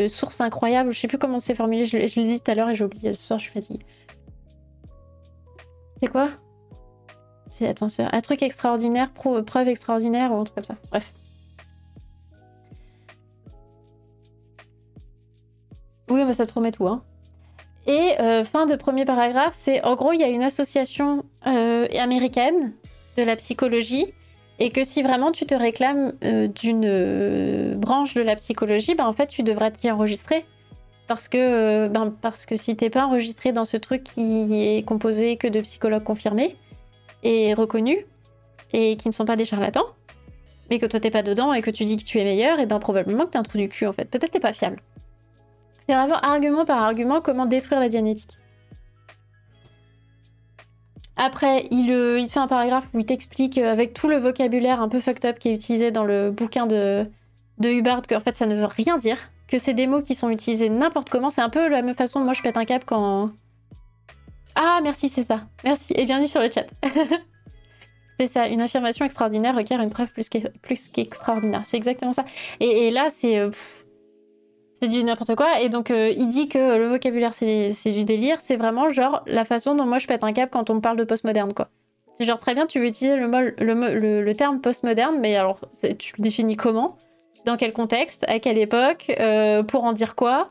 source 0.08 0.40
incroyable. 0.40 0.92
Je 0.92 1.00
sais 1.00 1.08
plus 1.08 1.18
comment 1.18 1.40
c'est 1.40 1.56
formulé. 1.56 1.86
Je, 1.86 2.06
je 2.06 2.20
l'ai 2.20 2.26
dit 2.28 2.40
tout 2.40 2.50
à 2.50 2.54
l'heure 2.54 2.70
et 2.70 2.74
j'ai 2.74 2.84
oublié. 2.84 3.14
Ce 3.14 3.26
soir, 3.26 3.38
je 3.38 3.44
suis 3.44 3.52
fatiguée. 3.52 3.84
C'est 5.98 6.06
quoi? 6.06 6.30
C'est 7.46 7.66
attends, 7.66 7.88
un 7.98 8.20
truc 8.20 8.42
extraordinaire, 8.42 9.10
preuve 9.12 9.68
extraordinaire 9.68 10.30
ou 10.32 10.36
un 10.36 10.44
truc 10.44 10.54
comme 10.54 10.64
ça. 10.64 10.76
Bref. 10.90 11.12
Oui, 16.10 16.22
ça 16.34 16.44
te 16.44 16.50
promet 16.50 16.72
tout. 16.72 16.86
Hein. 16.86 17.02
Et 17.86 18.20
euh, 18.20 18.44
fin 18.44 18.66
de 18.66 18.76
premier 18.76 19.04
paragraphe, 19.04 19.54
c'est 19.56 19.82
en 19.84 19.94
gros, 19.94 20.12
il 20.12 20.20
y 20.20 20.24
a 20.24 20.28
une 20.28 20.42
association 20.42 21.24
euh, 21.46 21.86
américaine 21.98 22.72
de 23.16 23.22
la 23.22 23.36
psychologie 23.36 24.12
et 24.58 24.70
que 24.70 24.84
si 24.84 25.02
vraiment 25.02 25.32
tu 25.32 25.46
te 25.46 25.54
réclames 25.54 26.12
euh, 26.22 26.46
d'une 26.48 27.74
branche 27.78 28.14
de 28.14 28.22
la 28.22 28.36
psychologie, 28.36 28.94
ben, 28.94 29.06
en 29.06 29.12
fait, 29.12 29.28
tu 29.28 29.42
devrais 29.42 29.70
t'y 29.70 29.90
enregistrer. 29.90 30.44
Parce 31.06 31.26
que, 31.26 31.88
ben, 31.88 32.14
parce 32.20 32.46
que 32.46 32.54
si 32.54 32.76
t'es 32.76 32.90
pas 32.90 33.06
enregistré 33.06 33.52
dans 33.52 33.64
ce 33.64 33.76
truc 33.76 34.04
qui 34.04 34.54
est 34.54 34.86
composé 34.86 35.36
que 35.36 35.48
de 35.48 35.60
psychologues 35.60 36.04
confirmés 36.04 36.56
et 37.22 37.54
reconnus 37.54 38.04
et 38.72 38.96
qui 38.96 39.08
ne 39.08 39.12
sont 39.12 39.24
pas 39.24 39.34
des 39.34 39.44
charlatans, 39.44 39.86
mais 40.68 40.78
que 40.78 40.86
toi 40.86 41.00
t'es 41.00 41.10
pas 41.10 41.22
dedans 41.22 41.52
et 41.52 41.62
que 41.62 41.70
tu 41.70 41.84
dis 41.84 41.96
que 41.96 42.04
tu 42.04 42.20
es 42.20 42.24
meilleur, 42.24 42.60
et 42.60 42.66
ben 42.66 42.78
probablement 42.78 43.24
que 43.24 43.30
t'es 43.30 43.38
un 43.38 43.42
trou 43.42 43.58
du 43.58 43.68
cul 43.68 43.86
en 43.86 43.92
fait. 43.92 44.04
Peut-être 44.04 44.30
t'es 44.30 44.40
pas 44.40 44.52
fiable. 44.52 44.80
C'est 45.90 45.96
vraiment 45.96 46.20
argument 46.20 46.64
par 46.64 46.80
argument 46.84 47.20
comment 47.20 47.46
détruire 47.46 47.80
la 47.80 47.88
dianétique. 47.88 48.36
Après, 51.16 51.66
il, 51.72 51.90
euh, 51.90 52.24
fait 52.28 52.38
un 52.38 52.46
paragraphe 52.46 52.86
où 52.94 53.00
il 53.00 53.04
t'explique 53.04 53.58
euh, 53.58 53.72
avec 53.72 53.92
tout 53.92 54.08
le 54.08 54.16
vocabulaire 54.16 54.80
un 54.80 54.88
peu 54.88 55.00
fucked 55.00 55.24
up 55.24 55.40
qui 55.40 55.48
est 55.48 55.52
utilisé 55.52 55.90
dans 55.90 56.04
le 56.04 56.30
bouquin 56.30 56.68
de, 56.68 57.10
de 57.58 57.70
Hubbard 57.70 58.02
qu'en 58.08 58.20
fait 58.20 58.36
ça 58.36 58.46
ne 58.46 58.54
veut 58.54 58.66
rien 58.66 58.98
dire, 58.98 59.18
que 59.48 59.58
c'est 59.58 59.74
des 59.74 59.88
mots 59.88 60.00
qui 60.00 60.14
sont 60.14 60.30
utilisés 60.30 60.68
n'importe 60.68 61.10
comment. 61.10 61.28
C'est 61.28 61.42
un 61.42 61.50
peu 61.50 61.68
la 61.68 61.82
même 61.82 61.96
façon 61.96 62.20
moi 62.20 62.34
je 62.34 62.42
pète 62.42 62.56
un 62.56 62.64
cap 62.64 62.84
quand. 62.86 63.32
Ah, 64.54 64.78
merci, 64.84 65.08
c'est 65.08 65.24
ça. 65.24 65.40
Merci 65.64 65.92
et 65.96 66.04
bienvenue 66.04 66.28
sur 66.28 66.40
le 66.40 66.52
chat. 66.52 66.66
c'est 68.20 68.28
ça, 68.28 68.46
une 68.46 68.60
affirmation 68.60 69.04
extraordinaire 69.04 69.56
requiert 69.56 69.80
une 69.80 69.90
preuve 69.90 70.12
plus 70.12 70.88
qu'extraordinaire. 70.88 71.62
c'est 71.64 71.78
exactement 71.78 72.12
ça. 72.12 72.24
Et, 72.60 72.92
là, 72.92 73.08
c'est. 73.10 73.40
Euh, 73.40 73.50
c'est 74.80 74.88
du 74.88 75.04
n'importe 75.04 75.34
quoi. 75.34 75.60
Et 75.60 75.68
donc, 75.68 75.90
euh, 75.90 76.12
il 76.16 76.28
dit 76.28 76.48
que 76.48 76.76
le 76.76 76.88
vocabulaire, 76.88 77.34
c'est 77.34 77.92
du 77.92 78.04
délire. 78.04 78.38
C'est 78.40 78.56
vraiment 78.56 78.88
genre 78.88 79.22
la 79.26 79.44
façon 79.44 79.74
dont 79.74 79.84
moi 79.84 79.98
je 79.98 80.06
pète 80.06 80.24
un 80.24 80.32
cap 80.32 80.50
quand 80.50 80.70
on 80.70 80.76
me 80.76 80.80
parle 80.80 80.96
de 80.96 81.04
postmoderne, 81.04 81.52
quoi. 81.52 81.68
C'est 82.14 82.24
genre 82.24 82.38
très 82.38 82.54
bien, 82.54 82.66
tu 82.66 82.80
veux 82.80 82.86
utiliser 82.86 83.16
le, 83.16 83.54
le, 83.58 84.20
le, 84.20 84.34
terme 84.34 84.60
postmoderne, 84.60 85.18
mais 85.20 85.36
alors 85.36 85.58
tu 85.98 86.14
le 86.18 86.22
définis 86.22 86.56
comment? 86.56 86.96
Dans 87.46 87.56
quel 87.56 87.72
contexte? 87.72 88.24
À 88.28 88.40
quelle 88.40 88.58
époque? 88.58 89.10
Euh, 89.20 89.62
Pour 89.62 89.84
en 89.84 89.92
dire 89.92 90.14
quoi? 90.14 90.50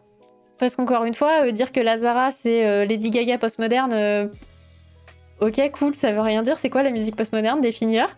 Parce 0.58 0.76
qu'encore 0.76 1.04
une 1.06 1.14
fois, 1.14 1.46
euh, 1.46 1.52
dire 1.52 1.72
que 1.72 1.80
Lazara 1.80 2.32
c'est 2.32 2.86
Lady 2.88 3.12
Gaga 3.12 3.38
postmoderne, 3.38 4.30
ok, 5.42 5.72
cool, 5.78 5.96
ça 5.96 6.12
veut 6.12 6.22
rien 6.22 6.42
dire. 6.42 6.58
C'est 6.58 6.70
quoi 6.70 6.82
la 6.82 6.92
musique 6.92 7.16
postmoderne? 7.16 7.62
Définis-la. 7.62 8.10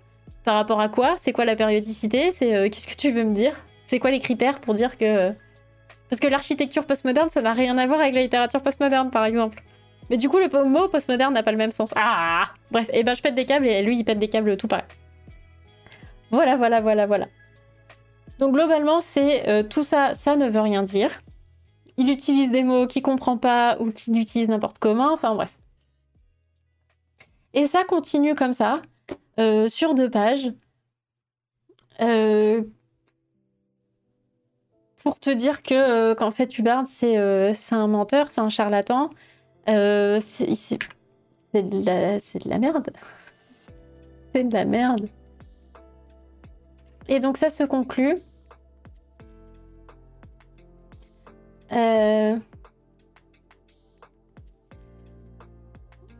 Par 0.45 0.55
rapport 0.55 0.79
à 0.79 0.87
quoi? 0.87 1.15
C'est 1.17 1.33
quoi 1.33 1.43
la 1.43 1.55
périodicité? 1.55 2.31
C'est 2.31 2.69
qu'est-ce 2.69 2.87
que 2.87 2.95
tu 2.95 3.11
veux 3.11 3.25
me 3.25 3.33
dire? 3.33 3.53
C'est 3.85 3.99
quoi 3.99 4.11
les 4.11 4.19
critères 4.19 4.61
pour 4.61 4.73
dire 4.75 4.97
que 4.97 5.33
parce 6.11 6.19
que 6.19 6.27
l'architecture 6.27 6.85
postmoderne, 6.85 7.29
ça 7.29 7.41
n'a 7.41 7.53
rien 7.53 7.77
à 7.77 7.87
voir 7.87 8.01
avec 8.01 8.13
la 8.13 8.21
littérature 8.21 8.61
postmoderne, 8.61 9.11
par 9.11 9.23
exemple. 9.23 9.63
Mais 10.09 10.17
du 10.17 10.27
coup, 10.27 10.39
le 10.39 10.65
mot 10.65 10.89
postmoderne 10.89 11.33
n'a 11.33 11.41
pas 11.41 11.53
le 11.53 11.57
même 11.57 11.71
sens. 11.71 11.93
Ah 11.95 12.49
Bref, 12.69 12.89
et 12.89 12.99
eh 12.99 13.03
ben 13.03 13.13
je 13.13 13.21
pète 13.21 13.33
des 13.33 13.45
câbles 13.45 13.65
et 13.65 13.81
lui, 13.81 13.97
il 13.97 14.03
pète 14.03 14.19
des 14.19 14.27
câbles 14.27 14.57
tout 14.57 14.67
pareil. 14.67 14.83
Voilà, 16.29 16.57
voilà, 16.57 16.81
voilà, 16.81 17.05
voilà. 17.05 17.27
Donc 18.39 18.53
globalement, 18.53 18.99
c'est 18.99 19.47
euh, 19.47 19.63
tout 19.63 19.85
ça, 19.85 20.13
ça 20.13 20.35
ne 20.35 20.49
veut 20.49 20.59
rien 20.59 20.83
dire. 20.83 21.21
Il 21.95 22.09
utilise 22.09 22.51
des 22.51 22.63
mots 22.63 22.87
qu'il 22.87 23.03
comprend 23.03 23.37
pas 23.37 23.77
ou 23.79 23.89
qu'il 23.89 24.17
utilise 24.19 24.49
n'importe 24.49 24.79
comment, 24.79 25.13
enfin 25.13 25.33
bref. 25.33 25.57
Et 27.53 27.67
ça 27.67 27.85
continue 27.85 28.35
comme 28.35 28.51
ça, 28.51 28.81
euh, 29.39 29.69
sur 29.69 29.95
deux 29.95 30.09
pages. 30.09 30.51
Euh, 32.01 32.63
pour 35.03 35.19
te 35.19 35.29
dire 35.29 35.63
que 35.63 35.73
euh, 35.73 36.15
qu'en 36.15 36.31
fait 36.31 36.57
Hubbard 36.57 36.85
euh, 37.03 37.51
c'est 37.53 37.75
un 37.75 37.87
menteur, 37.87 38.29
c'est 38.29 38.41
un 38.41 38.49
charlatan, 38.49 39.09
euh, 39.69 40.19
c'est 40.21 40.77
de, 41.53 41.85
la, 41.85 42.17
de 42.17 42.59
merde. 42.59 42.91
c'est 44.33 44.43
de 44.43 44.53
la 44.53 44.65
merde. 44.65 45.09
Et 47.07 47.19
donc 47.19 47.37
ça 47.37 47.49
se 47.49 47.63
conclut. 47.63 48.17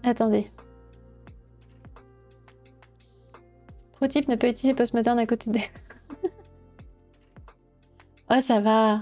Attendez. 0.03 0.51
Prototype 3.93 4.27
ne 4.27 4.35
peut 4.35 4.47
utiliser 4.47 4.73
postmoderne 4.73 5.19
à 5.19 5.27
côté 5.27 5.51
des... 5.51 5.61
Oh, 8.33 8.39
ça 8.39 8.61
va. 8.61 9.01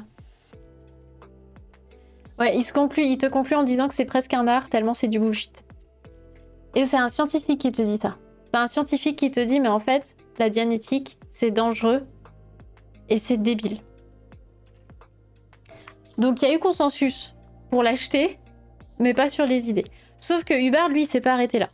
Ouais, 2.39 2.57
il, 2.57 2.65
te 3.17 3.27
conclut 3.27 3.55
en 3.55 3.63
disant 3.63 3.87
que 3.87 3.93
c'est 3.93 4.05
presque 4.05 4.33
un 4.33 4.47
art, 4.47 4.69
tellement 4.69 4.93
c'est 4.93 5.07
du 5.07 5.19
bullshit. 5.19 5.65
Et 6.73 6.85
c'est 6.85 6.97
un 6.97 7.09
scientifique 7.09 7.59
qui 7.59 7.71
te 7.71 7.81
dit 7.81 7.99
ça. 8.01 8.15
C'est 8.45 8.57
un 8.57 8.67
scientifique 8.67 9.19
qui 9.19 9.29
te 9.29 9.39
dit, 9.39 9.59
mais 9.59 9.67
en 9.67 9.79
fait, 9.79 10.15
la 10.39 10.49
dianétique, 10.49 11.19
c'est 11.31 11.51
dangereux 11.51 12.07
et 13.09 13.17
c'est 13.17 13.37
débile. 13.37 13.79
Donc 16.17 16.41
il 16.41 16.47
y 16.47 16.51
a 16.51 16.55
eu 16.55 16.59
consensus 16.59 17.35
pour 17.69 17.83
l'acheter, 17.83 18.39
mais 18.97 19.13
pas 19.13 19.29
sur 19.29 19.45
les 19.45 19.69
idées. 19.69 19.85
Sauf 20.17 20.43
que 20.43 20.53
Hubert, 20.53 20.89
lui, 20.89 21.05
s'est 21.05 21.21
pas 21.21 21.33
arrêté 21.33 21.59
là. 21.59 21.69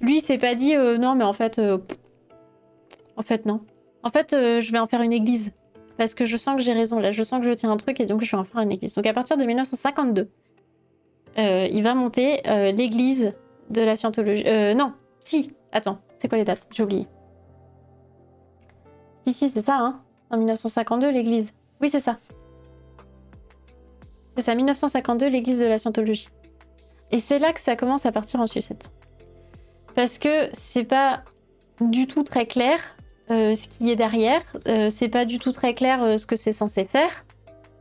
Lui, 0.00 0.18
il 0.18 0.20
s'est 0.20 0.38
pas 0.38 0.54
dit, 0.54 0.74
euh, 0.74 0.98
non, 0.98 1.14
mais 1.14 1.24
en 1.24 1.32
fait, 1.32 1.58
euh, 1.58 1.78
en 3.16 3.22
fait, 3.22 3.46
non. 3.46 3.60
En 4.02 4.10
fait, 4.10 4.32
euh, 4.32 4.60
je 4.60 4.72
vais 4.72 4.78
en 4.78 4.86
faire 4.86 5.00
une 5.00 5.12
église. 5.12 5.52
Parce 5.98 6.14
que 6.14 6.24
je 6.24 6.36
sens 6.36 6.56
que 6.56 6.62
j'ai 6.62 6.72
raison 6.72 6.98
là, 6.98 7.10
je 7.10 7.22
sens 7.22 7.40
que 7.40 7.48
je 7.48 7.52
tiens 7.52 7.70
un 7.70 7.76
truc 7.76 8.00
et 8.00 8.06
donc 8.06 8.22
je 8.22 8.30
vais 8.30 8.36
en 8.38 8.44
faire 8.44 8.60
une 8.62 8.72
église. 8.72 8.94
Donc 8.94 9.06
à 9.06 9.12
partir 9.12 9.36
de 9.36 9.44
1952, 9.44 10.28
il 11.36 11.82
va 11.82 11.94
monter 11.94 12.42
l'église 12.72 13.34
de 13.70 13.82
la 13.82 13.96
scientologie. 13.96 14.44
non, 14.74 14.92
si, 15.20 15.54
attends, 15.70 15.98
c'est 16.16 16.28
quoi 16.28 16.38
les 16.38 16.44
dates? 16.44 16.66
J'ai 16.72 16.82
oublié. 16.82 17.06
Si, 19.24 19.32
si, 19.32 19.48
c'est 19.48 19.64
ça, 19.64 19.76
hein. 19.78 20.00
En 20.30 20.36
1952, 20.38 21.10
l'église. 21.10 21.52
Oui, 21.80 21.88
c'est 21.88 22.00
ça. 22.00 22.18
C'est 24.36 24.44
ça, 24.44 24.54
1952, 24.54 25.28
l'église 25.28 25.60
de 25.60 25.66
la 25.66 25.78
scientologie. 25.78 26.28
Et 27.10 27.18
c'est 27.18 27.38
là 27.38 27.52
que 27.52 27.60
ça 27.60 27.76
commence 27.76 28.06
à 28.06 28.12
partir 28.12 28.40
en 28.40 28.46
sucette. 28.46 28.90
Parce 29.94 30.18
que 30.18 30.48
c'est 30.54 30.84
pas 30.84 31.22
du 31.80 32.06
tout 32.06 32.22
très 32.22 32.46
clair 32.46 32.80
euh, 33.30 33.54
ce 33.54 33.68
qui 33.68 33.90
est 33.90 33.96
derrière. 33.96 34.42
Euh, 34.66 34.90
c'est 34.90 35.08
pas 35.08 35.24
du 35.24 35.38
tout 35.38 35.52
très 35.52 35.74
clair 35.74 36.02
euh, 36.02 36.16
ce 36.16 36.26
que 36.26 36.36
c'est 36.36 36.52
censé 36.52 36.84
faire. 36.84 37.24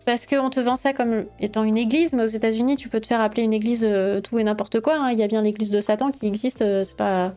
Parce 0.05 0.25
qu'on 0.25 0.49
te 0.49 0.59
vend 0.59 0.75
ça 0.75 0.93
comme 0.93 1.25
étant 1.39 1.63
une 1.63 1.77
église, 1.77 2.13
mais 2.13 2.23
aux 2.23 2.27
États-Unis, 2.27 2.75
tu 2.75 2.89
peux 2.89 2.99
te 2.99 3.07
faire 3.07 3.21
appeler 3.21 3.43
une 3.43 3.53
église 3.53 3.87
tout 4.23 4.39
et 4.39 4.43
n'importe 4.43 4.79
quoi. 4.79 4.95
Hein. 4.95 5.11
Il 5.11 5.19
y 5.19 5.23
a 5.23 5.27
bien 5.27 5.43
l'église 5.43 5.69
de 5.69 5.79
Satan 5.79 6.09
qui 6.09 6.25
existe, 6.25 6.59
c'est 6.83 6.97
pas. 6.97 7.33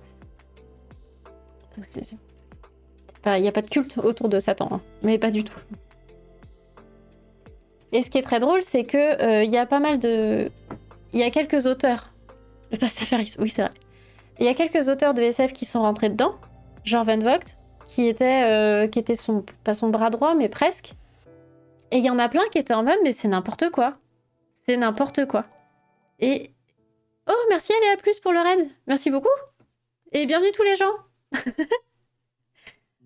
Il 3.27 3.43
n'y 3.43 3.49
a 3.49 3.53
pas 3.53 3.61
de 3.61 3.69
culte 3.69 3.99
autour 3.99 4.29
de 4.31 4.39
Satan, 4.39 4.69
hein. 4.73 4.81
mais 5.03 5.19
pas 5.19 5.31
du 5.31 5.45
tout. 5.45 5.59
Et 7.93 8.03
ce 8.03 8.09
qui 8.09 8.17
est 8.17 8.23
très 8.23 8.41
drôle, 8.41 8.63
c'est 8.63 8.85
que 8.85 9.45
il 9.45 9.53
y 9.53 9.59
a 9.59 9.67
pas 9.67 9.79
mal 9.81 9.99
de. 9.99 10.51
Il 11.13 11.21
y 11.21 11.23
a 11.23 11.31
quelques 11.31 11.67
auteurs. 11.67 12.13
Le 12.73 12.79
pasteur 12.79 13.21
oui, 13.39 13.49
c'est 13.51 13.63
vrai. 13.63 13.73
Il 14.41 14.47
y 14.47 14.49
a 14.49 14.55
quelques 14.55 14.89
auteurs 14.89 15.13
de 15.13 15.21
SF 15.21 15.53
qui 15.53 15.67
sont 15.67 15.83
rentrés 15.83 16.09
dedans, 16.09 16.35
genre 16.85 17.05
Van 17.05 17.19
Vogt, 17.19 17.57
qui 17.87 18.09
était, 18.09 18.45
euh, 18.45 18.89
qui 18.89 18.99
était 18.99 19.15
son, 19.15 19.45
pas 19.65 19.75
son 19.75 19.89
bras 19.89 20.11
droit, 20.11 20.35
mais 20.35 20.49
presque. 20.49 20.95
Et 21.91 21.99
il 21.99 22.05
y 22.05 22.11
en 22.11 22.19
a 22.19 22.29
plein 22.29 22.47
qui 22.51 22.59
étaient 22.59 22.75
en 22.75 22.83
mode, 22.83 22.99
mais 23.03 23.13
c'est 23.13 23.29
n'importe 23.29 23.71
quoi. 23.71 23.97
C'est 24.67 24.77
n'importe 24.77 25.27
quoi. 25.27 25.45
Et. 26.21 26.51
Oh, 27.29 27.33
merci 27.49 27.73
Aléa 27.73 27.97
Plus 27.97 28.19
pour 28.21 28.33
le 28.33 28.41
raid. 28.41 28.69
Merci 28.87 29.11
beaucoup. 29.11 29.29
Et 30.13 30.27
bienvenue 30.27 30.53
tous 30.53 30.63
les 30.63 30.77
gens. 30.77 30.93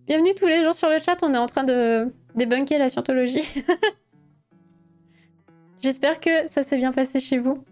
bienvenue 0.06 0.34
tous 0.34 0.46
les 0.46 0.62
gens 0.62 0.72
sur 0.72 0.88
le 0.88 0.98
chat. 0.98 1.22
On 1.22 1.34
est 1.34 1.38
en 1.38 1.46
train 1.46 1.64
de 1.64 2.12
débunker 2.34 2.78
la 2.78 2.88
scientologie. 2.88 3.44
J'espère 5.80 6.18
que 6.18 6.48
ça 6.48 6.62
s'est 6.62 6.76
bien 6.76 6.92
passé 6.92 7.20
chez 7.20 7.38
vous. 7.38 7.64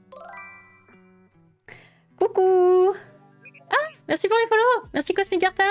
Coucou 2.19 2.95
Ah 3.71 3.90
Merci 4.09 4.29
pour 4.29 4.38
les 4.38 4.49
follow 4.49 4.88
Merci 4.95 5.12
Cosmic 5.12 5.40
Carter 5.40 5.64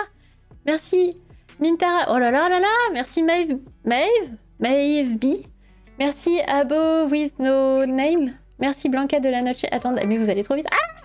Merci 0.65 1.17
Mintara, 1.59 2.13
oh 2.13 2.19
là 2.19 2.31
là 2.31 2.49
là 2.49 2.59
là, 2.59 2.67
merci 2.91 3.23
Maeve, 3.23 3.59
Maeve, 3.85 4.37
Maeve 4.59 5.17
B. 5.17 5.45
Merci 5.97 6.41
Abo 6.41 7.07
with 7.09 7.39
no 7.39 7.85
name. 7.85 8.33
Merci 8.59 8.89
Blanca 8.89 9.19
de 9.19 9.29
la 9.29 9.41
noche. 9.41 9.65
Attendez, 9.71 10.05
mais 10.05 10.17
vous 10.17 10.29
allez 10.29 10.43
trop 10.43 10.55
vite. 10.55 10.67
Ah 10.71 10.95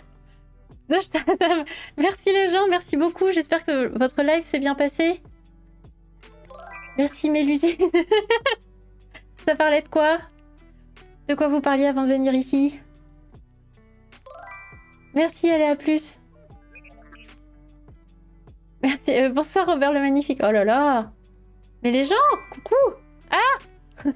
Merci 1.96 2.32
les 2.32 2.48
gens, 2.48 2.66
merci 2.68 2.96
beaucoup. 2.96 3.30
J'espère 3.30 3.64
que 3.64 3.96
votre 3.96 4.22
live 4.22 4.42
s'est 4.42 4.58
bien 4.58 4.74
passé. 4.74 5.22
Merci 6.98 7.30
Mélusine. 7.30 7.76
Ça 9.46 9.54
parlait 9.54 9.82
de 9.82 9.88
quoi? 9.88 10.18
De 11.28 11.34
quoi 11.34 11.48
vous 11.48 11.60
parliez 11.60 11.86
avant 11.86 12.02
de 12.02 12.12
venir 12.12 12.34
ici? 12.34 12.78
Merci, 15.14 15.50
allez 15.50 15.64
à 15.64 15.76
plus. 15.76 16.19
Merci. 18.82 19.10
Euh, 19.10 19.30
bonsoir 19.30 19.66
Robert 19.66 19.92
le 19.92 20.00
Magnifique. 20.00 20.40
Oh 20.42 20.50
là 20.50 20.64
là. 20.64 21.12
Mais 21.82 21.90
les 21.90 22.04
gens, 22.04 22.14
coucou. 22.50 22.74
Ah 23.30 23.58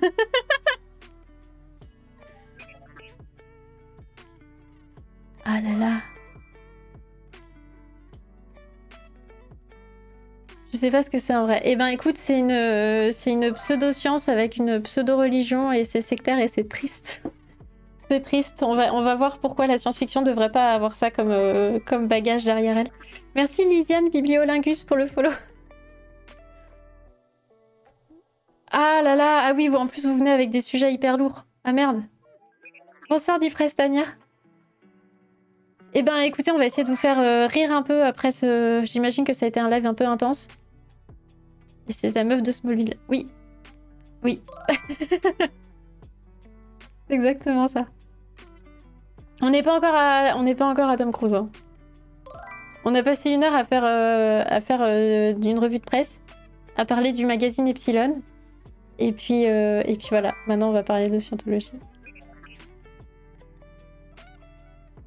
Ah 5.47 5.61
là 5.61 5.73
là. 5.79 6.01
Je 10.73 10.79
sais 10.79 10.91
pas 10.91 11.03
ce 11.03 11.11
que 11.11 11.19
c'est 11.19 11.35
en 11.35 11.47
vrai. 11.47 11.61
Eh 11.65 11.77
ben 11.77 11.87
écoute, 11.89 12.17
c'est 12.17 12.39
une, 12.39 13.13
c'est 13.13 13.31
une 13.31 13.53
pseudo-science 13.53 14.29
avec 14.29 14.57
une 14.57 14.81
pseudo-religion 14.83 15.71
et 15.73 15.85
c'est 15.85 16.01
sectaire 16.01 16.39
et 16.39 16.49
c'est 16.49 16.69
triste. 16.69 17.23
Triste. 18.19 18.63
On 18.63 18.75
va, 18.75 18.93
on 18.95 19.03
va 19.03 19.15
voir 19.15 19.39
pourquoi 19.39 19.67
la 19.67 19.79
science-fiction 19.79 20.23
devrait 20.23 20.53
pas 20.53 20.73
avoir 20.73 20.97
ça 20.97 21.11
comme, 21.11 21.31
euh, 21.31 21.79
comme 21.85 22.09
bagage 22.09 22.45
derrière 22.45 22.77
elle. 22.77 22.91
Merci 23.35 23.69
Lisiane 23.69 24.11
Bibliolingus 24.11 24.83
pour 24.83 24.97
le 24.97 25.07
follow. 25.07 25.31
Ah 28.71 29.01
là 29.05 29.15
là, 29.15 29.45
ah 29.47 29.53
oui, 29.55 29.69
en 29.69 29.87
plus 29.87 30.07
vous 30.07 30.19
venez 30.19 30.31
avec 30.31 30.51
des 30.51 30.61
sujets 30.61 30.93
hyper 30.93 31.17
lourds. 31.17 31.45
Ah 31.63 31.73
merde. 31.73 32.03
Bonsoir 33.09 33.39
Tania. 33.77 34.05
Eh 35.97 36.03
ben 36.03 36.19
écoutez, 36.19 36.51
on 36.51 36.59
va 36.59 36.67
essayer 36.67 36.83
de 36.83 36.89
vous 36.89 36.97
faire 36.97 37.21
euh, 37.21 37.47
rire 37.47 37.71
un 37.71 37.83
peu 37.83 38.03
après 38.03 38.33
ce... 38.33 38.83
J'imagine 38.85 39.25
que 39.25 39.33
ça 39.33 39.47
a 39.47 39.49
été 39.49 39.61
un 39.61 39.71
live 39.71 39.87
un 39.87 39.95
peu 39.95 40.07
intense. 40.07 40.49
Et 41.89 41.93
c'est 41.93 42.13
la 42.13 42.25
meuf 42.25 42.43
de 42.43 42.51
Smallville. 42.51 42.95
Oui. 43.09 43.29
Oui. 44.25 44.43
exactement 47.09 47.69
ça. 47.69 47.87
On 49.41 49.51
n'est 49.51 49.63
pas 49.63 49.75
encore 49.75 49.95
à, 50.89 50.97
Tom 50.97 51.13
Cruise. 51.13 51.35
Hein. 51.35 51.49
On 52.85 52.95
a 52.95 53.03
passé 53.03 53.31
une 53.31 53.43
heure 53.43 53.55
à 53.55 53.65
faire, 53.65 53.85
euh, 53.85 54.43
euh, 54.45 55.33
d'une 55.33 55.59
revue 55.59 55.79
de 55.79 55.85
presse, 55.85 56.21
à 56.77 56.85
parler 56.85 57.13
du 57.13 57.25
magazine 57.27 57.67
Epsilon, 57.67 58.23
et 58.99 59.13
puis, 59.13 59.47
euh, 59.47 59.83
et 59.87 59.97
puis 59.97 60.09
voilà. 60.11 60.33
Maintenant, 60.47 60.69
on 60.69 60.73
va 60.73 60.83
parler 60.83 61.09
de 61.09 61.19
scientologie. 61.19 61.73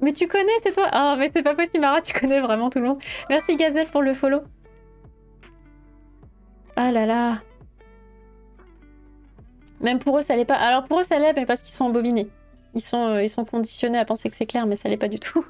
Mais 0.00 0.12
tu 0.12 0.28
connais, 0.28 0.52
c'est 0.62 0.72
toi? 0.72 0.88
Ah, 0.92 1.16
mais 1.18 1.30
c'est 1.34 1.42
pas 1.42 1.54
possible, 1.54 1.80
Mara, 1.80 2.00
tu 2.00 2.12
connais 2.12 2.40
vraiment 2.40 2.70
tout 2.70 2.78
le 2.78 2.86
monde. 2.86 2.98
Merci 3.28 3.56
Gazelle 3.56 3.88
pour 3.88 4.02
le 4.02 4.14
follow. 4.14 4.42
Ah 6.76 6.92
là 6.92 7.06
là. 7.06 7.42
Même 9.80 9.98
pour 9.98 10.18
eux, 10.18 10.22
ça 10.22 10.36
l'est 10.36 10.44
pas. 10.44 10.54
Alors 10.54 10.84
pour 10.84 11.00
eux, 11.00 11.04
ça 11.04 11.18
l'est, 11.18 11.32
mais 11.32 11.46
parce 11.46 11.62
qu'ils 11.62 11.72
sont 11.72 11.86
embobinés. 11.86 12.28
Ils 12.78 12.80
sont, 12.80 13.08
euh, 13.08 13.24
ils 13.24 13.28
sont 13.28 13.44
conditionnés 13.44 13.98
à 13.98 14.04
penser 14.04 14.30
que 14.30 14.36
c'est 14.36 14.46
clair, 14.46 14.64
mais 14.64 14.76
ça 14.76 14.88
l'est 14.88 14.96
pas 14.96 15.08
du 15.08 15.18
tout. 15.18 15.44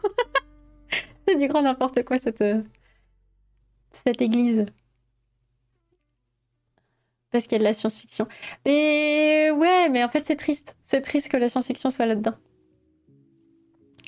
c'est 1.29 1.37
du 1.37 1.47
grand 1.47 1.61
n'importe 1.61 2.03
quoi, 2.03 2.19
cette, 2.19 2.41
euh, 2.41 2.63
cette 3.91 4.23
église. 4.23 4.65
Parce 7.31 7.45
qu'il 7.45 7.53
y 7.53 7.57
a 7.57 7.59
de 7.59 7.65
la 7.65 7.75
science-fiction. 7.75 8.27
Mais 8.65 9.51
ouais, 9.51 9.91
mais 9.91 10.03
en 10.03 10.09
fait, 10.09 10.25
c'est 10.25 10.37
triste. 10.37 10.75
C'est 10.83 11.03
triste 11.03 11.29
que 11.29 11.37
la 11.37 11.51
science-fiction 11.51 11.91
soit 11.91 12.07
là-dedans. 12.07 12.33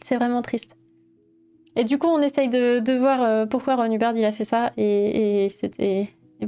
C'est 0.03 0.17
vraiment 0.17 0.41
triste. 0.41 0.75
Et 1.77 1.85
du 1.85 1.99
coup, 1.99 2.07
on 2.07 2.23
essaye 2.23 2.49
de, 2.49 2.99
voir 2.99 3.23
euh, 3.23 3.45
pourquoi 3.45 3.77
Ron 3.77 3.93
Hubbard 3.93 4.17
il 4.17 4.25
a 4.25 4.33
fait 4.33 4.45
ça 4.45 4.73
et, 4.79 5.49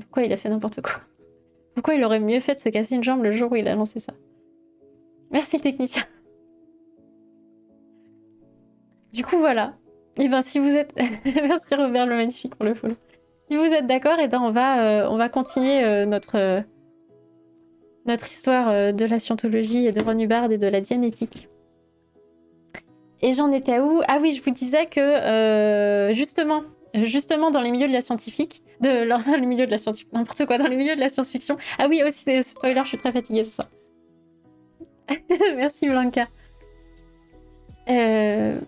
pourquoi 0.01 0.23
il 0.23 0.33
a 0.33 0.39
fait 0.39 0.49
n'importe 0.49 0.81
quoi. 0.81 0.95
Pourquoi 1.75 1.95
il 1.95 2.05
aurait 2.05 2.21
mieux 2.21 2.41
fait 2.41 2.55
de 2.55 2.61
se 2.61 2.69
casser 2.69 2.95
une 2.97 3.03
jambe 3.03 3.23
le 3.23 3.33
jour 3.33 3.51
où 3.53 3.57
il 3.57 3.67
a 3.67 3.75
lancé 3.75 3.99
ça. 3.99 4.13
Merci 5.31 5.59
technicien. 5.59 6.03
Du 9.13 9.25
coup, 9.25 9.39
voilà. 9.39 9.75
Et 10.17 10.29
ben, 10.29 10.43
si 10.43 10.59
vous 10.59 10.75
êtes. 10.75 10.95
Merci 11.25 11.75
Robert 11.75 12.07
le 12.07 12.17
magnifique 12.17 12.55
pour 12.55 12.65
le 12.65 12.75
follow. 12.75 12.97
Si 13.51 13.57
vous 13.57 13.65
êtes 13.65 13.87
d'accord, 13.87 14.19
et 14.19 14.29
ben 14.29 14.41
on 14.41 14.51
va, 14.51 14.83
euh, 14.83 15.09
on 15.11 15.17
va 15.17 15.29
continuer 15.29 15.85
euh, 15.85 16.07
notre, 16.07 16.39
euh, 16.39 16.61
notre 18.07 18.31
histoire 18.31 18.95
de 18.95 19.05
la 19.05 19.19
scientologie 19.19 19.87
et 19.87 19.93
de 19.93 20.01
Ron 20.01 20.19
Hubbard 20.19 20.51
et 20.51 20.59
de 20.59 20.67
la 20.67 20.81
dianétique. 20.81 21.49
Et 23.21 23.33
j'en 23.33 23.53
étais 23.53 23.79
où? 23.79 24.01
Ah 24.09 24.19
oui, 24.21 24.33
je 24.33 24.43
vous 24.43 24.51
disais 24.51 24.87
que 24.87 26.11
justement, 26.13 26.63
justement 26.95 27.51
dans 27.51 27.61
les 27.61 27.71
milieux 27.71 27.89
de 27.89 27.93
la 27.93 28.01
scientifique, 28.01 28.63
de 28.81 29.09
dans 29.31 29.37
les 29.37 29.47
milieux 29.47 29.67
de 29.67 29.71
la 29.71 29.79
science, 29.79 30.03
n'importe 30.13 30.47
quoi, 30.47 30.59
dans 30.59 30.67
les 30.67 30.77
milieux 30.77 30.97
de 30.97 31.01
la 31.01 31.09
science-fiction. 31.09 31.57
Ah 31.79 31.87
oui, 31.89 32.03
aussi 32.03 32.43
spoiler, 32.43 32.81
je 32.83 32.89
suis 32.89 32.99
très 32.99 33.13
fatiguée 33.13 33.45
ce 33.45 33.51
soir. 33.51 33.69
Merci 35.57 35.89
Blanca. 35.89 36.27
Euh, 37.89 38.59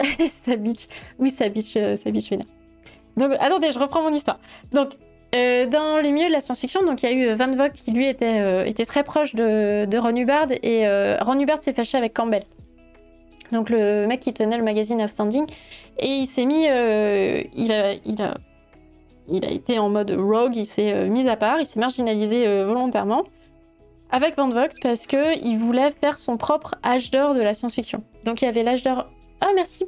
sa 0.30 0.56
bitch. 0.56 0.86
Oui, 1.18 1.30
sa 1.30 1.48
bitch, 1.48 1.76
euh, 1.76 1.96
bitch 2.06 2.30
vénère. 2.30 2.46
Donc, 3.16 3.32
attendez, 3.40 3.72
je 3.72 3.78
reprends 3.78 4.02
mon 4.02 4.12
histoire. 4.12 4.38
Donc, 4.72 4.90
Euh, 5.34 5.66
dans 5.66 6.00
les 6.00 6.12
milieux 6.12 6.28
de 6.28 6.32
la 6.32 6.40
science-fiction, 6.40 6.84
donc 6.86 7.02
il 7.02 7.10
y 7.10 7.12
a 7.12 7.12
eu 7.12 7.34
Van 7.34 7.50
Vogt 7.50 7.70
qui 7.70 7.90
lui 7.90 8.06
était, 8.06 8.70
était 8.70 8.86
très 8.86 9.02
proche 9.02 9.34
de, 9.34 9.84
de 9.84 9.98
Ron 9.98 10.14
Hubbard 10.16 10.46
et 10.62 10.86
Ron 11.20 11.38
Hubbard 11.40 11.60
s'est 11.60 11.74
fâché 11.74 11.98
avec 11.98 12.14
Campbell. 12.14 12.44
Donc 13.50 13.68
le 13.68 14.06
mec 14.06 14.20
qui 14.20 14.32
tenait 14.32 14.56
le 14.56 14.62
magazine 14.62 15.02
Outstanding 15.02 15.44
et 15.98 16.08
il 16.08 16.26
s'est 16.26 16.46
mis, 16.46 16.62
il 16.62 17.72
a, 17.72 17.92
il 18.04 18.22
a, 18.22 18.34
il 19.28 19.44
a 19.44 19.50
été 19.50 19.78
en 19.80 19.90
mode 19.90 20.12
rogue, 20.12 20.54
il 20.54 20.64
s'est 20.64 21.08
mis 21.08 21.28
à 21.28 21.36
part, 21.36 21.60
il 21.60 21.66
s'est 21.66 21.80
marginalisé 21.80 22.62
volontairement 22.64 23.24
avec 24.10 24.36
Van 24.36 24.48
Vogt 24.48 24.78
parce 24.80 25.06
que 25.06 25.38
il 25.44 25.58
voulait 25.58 25.90
faire 25.90 26.18
son 26.18 26.36
propre 26.36 26.76
âge 26.84 27.10
d'or 27.10 27.34
de 27.34 27.42
la 27.42 27.52
science-fiction. 27.52 28.02
Donc 28.24 28.42
il 28.42 28.44
y 28.44 28.48
avait 28.48 28.62
l'âge 28.62 28.84
d'or. 28.84 29.08
Oh 29.46 29.52
merci 29.54 29.86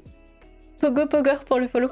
Pogo 0.81 1.07
Pogor 1.07 1.45
pour 1.45 1.59
le 1.59 1.67
follow. 1.67 1.89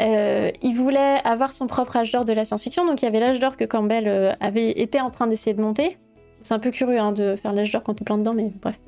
Euh, 0.00 0.50
il 0.62 0.74
voulait 0.74 1.18
avoir 1.24 1.52
son 1.52 1.66
propre 1.66 1.96
âge 1.96 2.12
d'or 2.12 2.24
de 2.24 2.32
la 2.32 2.44
science-fiction, 2.44 2.86
donc 2.86 3.02
il 3.02 3.04
y 3.04 3.08
avait 3.08 3.20
l'âge 3.20 3.40
d'or 3.40 3.58
que 3.58 3.64
Campbell 3.64 4.08
euh, 4.08 4.32
avait 4.40 4.70
été 4.70 5.00
en 5.00 5.10
train 5.10 5.26
d'essayer 5.26 5.54
de 5.54 5.60
monter. 5.60 5.98
C'est 6.40 6.54
un 6.54 6.58
peu 6.58 6.70
curieux 6.70 6.98
hein, 6.98 7.12
de 7.12 7.36
faire 7.36 7.52
l'âge 7.52 7.70
d'or 7.72 7.82
quand 7.82 7.94
t'es 7.94 8.04
plein 8.04 8.16
dedans, 8.16 8.32
mais 8.32 8.50
bref. 8.62 8.80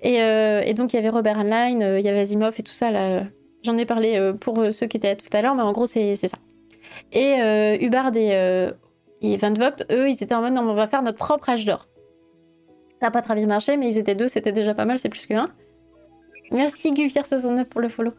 Et, 0.00 0.22
euh, 0.22 0.72
donc 0.74 0.92
il 0.92 0.96
y 0.96 0.98
avait 1.00 1.08
Robert 1.08 1.40
Heinlein, 1.40 1.98
il 1.98 2.04
y 2.04 2.08
avait 2.08 2.20
Asimov 2.20 2.54
et 2.56 2.62
tout 2.62 2.72
ça. 2.72 2.90
J'en 3.62 3.76
ai 3.76 3.86
parlé 3.86 4.32
pour 4.40 4.64
ceux 4.70 4.86
qui 4.86 4.98
étaient 4.98 5.08
là 5.08 5.16
tout 5.16 5.26
à 5.32 5.42
l'heure, 5.42 5.54
mais 5.56 5.62
en 5.62 5.72
gros 5.72 5.86
c'est 5.86 6.14
ça. 6.14 6.36
Et 7.10 7.34
Hubbard 7.80 8.14
et, 8.14 8.70
et 9.22 9.36
Van 9.38 9.54
Vogt, 9.54 9.84
eux, 9.90 10.08
ils 10.08 10.22
étaient 10.22 10.34
en 10.34 10.42
mode 10.42 10.52
non, 10.52 10.62
on 10.68 10.74
va 10.74 10.86
faire 10.86 11.02
notre 11.02 11.18
propre 11.18 11.48
âge 11.48 11.64
d'or. 11.64 11.88
Ça 13.00 13.06
n'a 13.06 13.10
pas 13.10 13.22
très 13.22 13.34
bien 13.34 13.46
marché, 13.46 13.76
mais 13.76 13.88
ils 13.88 13.98
étaient 13.98 14.14
deux, 14.14 14.28
c'était 14.28 14.52
déjà 14.52 14.74
pas 14.74 14.84
mal, 14.84 14.98
c'est 14.98 15.08
plus 15.08 15.26
que 15.26 15.34
un. 15.34 15.48
Merci 16.52 16.92
Guvier69 16.92 17.64
pour 17.64 17.80
le 17.80 17.88
follow. 17.88 18.12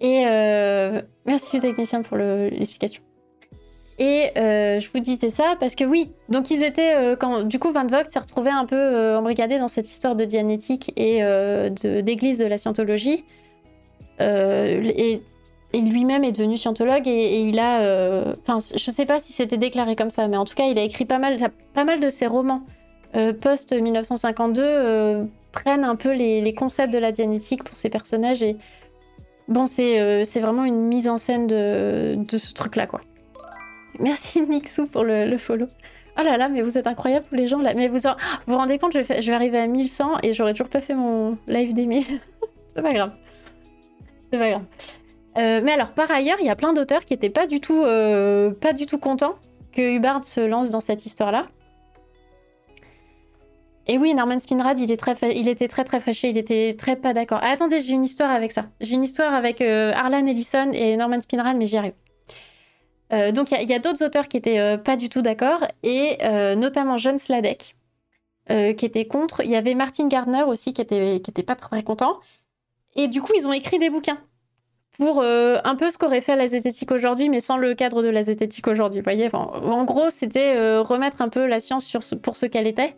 Et 0.00 0.24
euh, 0.26 1.00
merci 1.24 1.56
le 1.56 1.62
technicien 1.62 2.02
pour 2.02 2.16
l'explication. 2.16 3.02
Et 3.98 4.30
euh, 4.36 4.78
je 4.78 4.90
vous 4.92 5.00
disais 5.00 5.30
ça 5.30 5.54
parce 5.58 5.74
que 5.74 5.84
oui, 5.84 6.10
donc 6.28 6.50
ils 6.50 6.62
étaient 6.62 6.94
euh, 6.94 7.16
quand 7.16 7.44
du 7.44 7.58
coup 7.58 7.72
Van 7.72 7.86
Vogt 7.86 8.10
s'est 8.10 8.18
retrouvé 8.18 8.50
un 8.50 8.66
peu 8.66 9.16
embrigadé 9.16 9.58
dans 9.58 9.68
cette 9.68 9.88
histoire 9.88 10.14
de 10.16 10.26
dianétique 10.26 10.92
et 10.96 11.20
d'église 12.02 12.38
de, 12.38 12.46
la 12.46 12.58
scientologie. 12.58 13.24
et, 14.20 15.22
lui-même 15.74 16.24
est 16.24 16.32
devenu 16.32 16.56
scientologue 16.56 17.06
et, 17.06 17.40
il 17.40 17.58
a, 17.58 18.24
enfin, 18.42 18.58
je 18.74 18.90
sais 18.90 19.06
pas 19.06 19.18
si 19.18 19.32
c'était 19.32 19.58
déclaré 19.58 19.96
comme 19.96 20.10
ça, 20.10 20.28
mais 20.28 20.36
en 20.36 20.44
tout 20.44 20.54
cas, 20.54 20.64
il 20.66 20.78
a 20.78 20.82
écrit 20.82 21.04
pas 21.04 21.18
mal, 21.18 21.36
pas 21.74 21.84
mal 21.84 22.00
de 22.00 22.08
ses 22.08 22.26
romans 22.26 22.62
post 23.40 23.72
1952 23.72 25.26
prennent 25.56 25.84
un 25.84 25.96
peu 25.96 26.12
les, 26.12 26.54
concepts 26.54 26.92
de 26.92 26.98
la 26.98 27.12
dianétique 27.12 27.64
pour 27.64 27.76
ces 27.76 27.88
personnages. 27.88 28.42
Et 28.42 28.56
bon, 29.48 29.66
c'est 29.66 30.00
euh, 30.00 30.22
vraiment 30.40 30.64
une 30.64 30.82
mise 30.82 31.08
en 31.08 31.16
scène 31.16 31.46
de, 31.46 32.36
ce 32.36 32.52
truc-là, 32.52 32.86
quoi. 32.86 33.00
Merci 33.98 34.42
Nixou 34.46 34.86
pour 34.86 35.04
le, 35.04 35.36
follow. 35.38 35.66
Oh 36.18 36.22
là 36.22 36.36
là, 36.36 36.48
mais 36.48 36.62
vous 36.62 36.76
êtes 36.76 36.86
incroyables 36.86 37.26
tous 37.28 37.34
les 37.34 37.48
gens 37.48 37.60
là. 37.60 37.74
Mais 37.74 37.88
vous 37.88 37.98
vous, 37.98 38.10
vous 38.46 38.56
rendez 38.56 38.78
compte, 38.78 38.92
je 38.92 39.00
vais, 39.00 39.22
je 39.22 39.26
vais 39.28 39.34
arriver 39.34 39.58
à 39.58 39.66
1100 39.66 40.18
et 40.22 40.32
j'aurais 40.34 40.52
toujours 40.52 40.68
pas 40.68 40.80
fait 40.80 40.94
mon 40.94 41.38
live 41.46 41.72
des 41.72 41.86
1000. 41.86 42.04
c'est 42.76 42.82
pas 42.82 42.92
grave. 42.92 43.12
C'est 44.30 44.38
pas 44.38 44.50
grave. 44.50 44.64
Euh, 45.38 45.60
mais 45.62 45.72
alors, 45.72 45.92
par 45.92 46.10
ailleurs, 46.10 46.38
il 46.40 46.46
y 46.46 46.50
a 46.50 46.56
plein 46.56 46.72
d'auteurs 46.74 47.04
qui 47.04 47.14
étaient 47.14 47.30
pas 47.30 47.46
du 47.46 47.60
tout, 47.60 47.82
euh, 47.82 48.50
pas 48.50 48.72
du 48.72 48.86
tout 48.86 48.98
contents 48.98 49.36
que 49.72 49.96
Hubbard 49.96 50.24
se 50.24 50.40
lance 50.40 50.70
dans 50.70 50.80
cette 50.80 51.04
histoire-là. 51.04 51.46
Et 53.88 53.98
oui, 53.98 54.14
Norman 54.14 54.40
Spinrad, 54.40 54.80
il, 54.80 54.90
était 54.90 55.68
très 55.68 55.84
très 55.84 56.00
fâché, 56.00 56.28
il 56.28 56.38
était 56.38 56.74
très 56.76 56.96
pas 56.96 57.12
d'accord. 57.12 57.38
Ah, 57.40 57.50
attendez, 57.50 57.80
j'ai 57.80 57.92
une 57.92 58.04
histoire 58.04 58.30
avec 58.30 58.50
ça. 58.50 58.66
J'ai 58.80 58.94
une 58.94 59.04
histoire 59.04 59.32
avec 59.32 59.60
euh, 59.60 59.92
Arlan 59.94 60.26
Ellison 60.26 60.72
et 60.72 60.96
Norman 60.96 61.20
Spinrad, 61.20 61.56
mais 61.56 61.66
j'y 61.66 61.76
arrive. 61.76 61.94
Euh, 63.12 63.30
donc 63.30 63.52
il 63.52 63.68
y 63.68 63.74
a, 63.74 63.78
d'autres 63.78 64.04
auteurs 64.04 64.26
qui 64.26 64.36
étaient 64.36 64.58
euh, 64.58 64.76
pas 64.76 64.96
du 64.96 65.08
tout 65.08 65.22
d'accord, 65.22 65.64
et 65.84 66.18
notamment 66.56 66.98
John 66.98 67.18
Sladek, 67.18 67.76
qui 68.48 68.84
était 68.84 69.06
contre. 69.06 69.42
Il 69.44 69.50
y 69.50 69.56
avait 69.56 69.74
Martin 69.74 70.08
Gardner 70.08 70.42
aussi, 70.42 70.72
qui 70.72 70.82
était, 70.82 71.20
pas 71.46 71.54
très, 71.54 71.84
content. 71.84 72.18
Et 72.96 73.06
du 73.06 73.22
coup, 73.22 73.32
ils 73.36 73.46
ont 73.46 73.52
écrit 73.52 73.78
des 73.78 73.90
bouquins 73.90 74.18
pour 74.98 75.22
un 75.22 75.76
peu 75.76 75.90
ce 75.90 75.98
qu'aurait 75.98 76.22
fait 76.22 76.34
la 76.34 76.48
zététique 76.48 76.90
aujourd'hui, 76.90 77.28
mais 77.28 77.40
sans 77.40 77.56
le 77.56 77.74
cadre 77.74 78.02
de 78.02 78.08
la 78.08 78.24
zététique 78.24 78.66
aujourd'hui. 78.66 79.00
Vous 79.00 79.04
voyez, 79.04 79.30
en 79.32 79.84
gros, 79.84 80.10
c'était 80.10 80.78
remettre 80.78 81.22
un 81.22 81.28
peu 81.28 81.46
la 81.46 81.60
science 81.60 81.96
pour 82.20 82.36
ce 82.36 82.46
qu'elle 82.46 82.66
était 82.66 82.96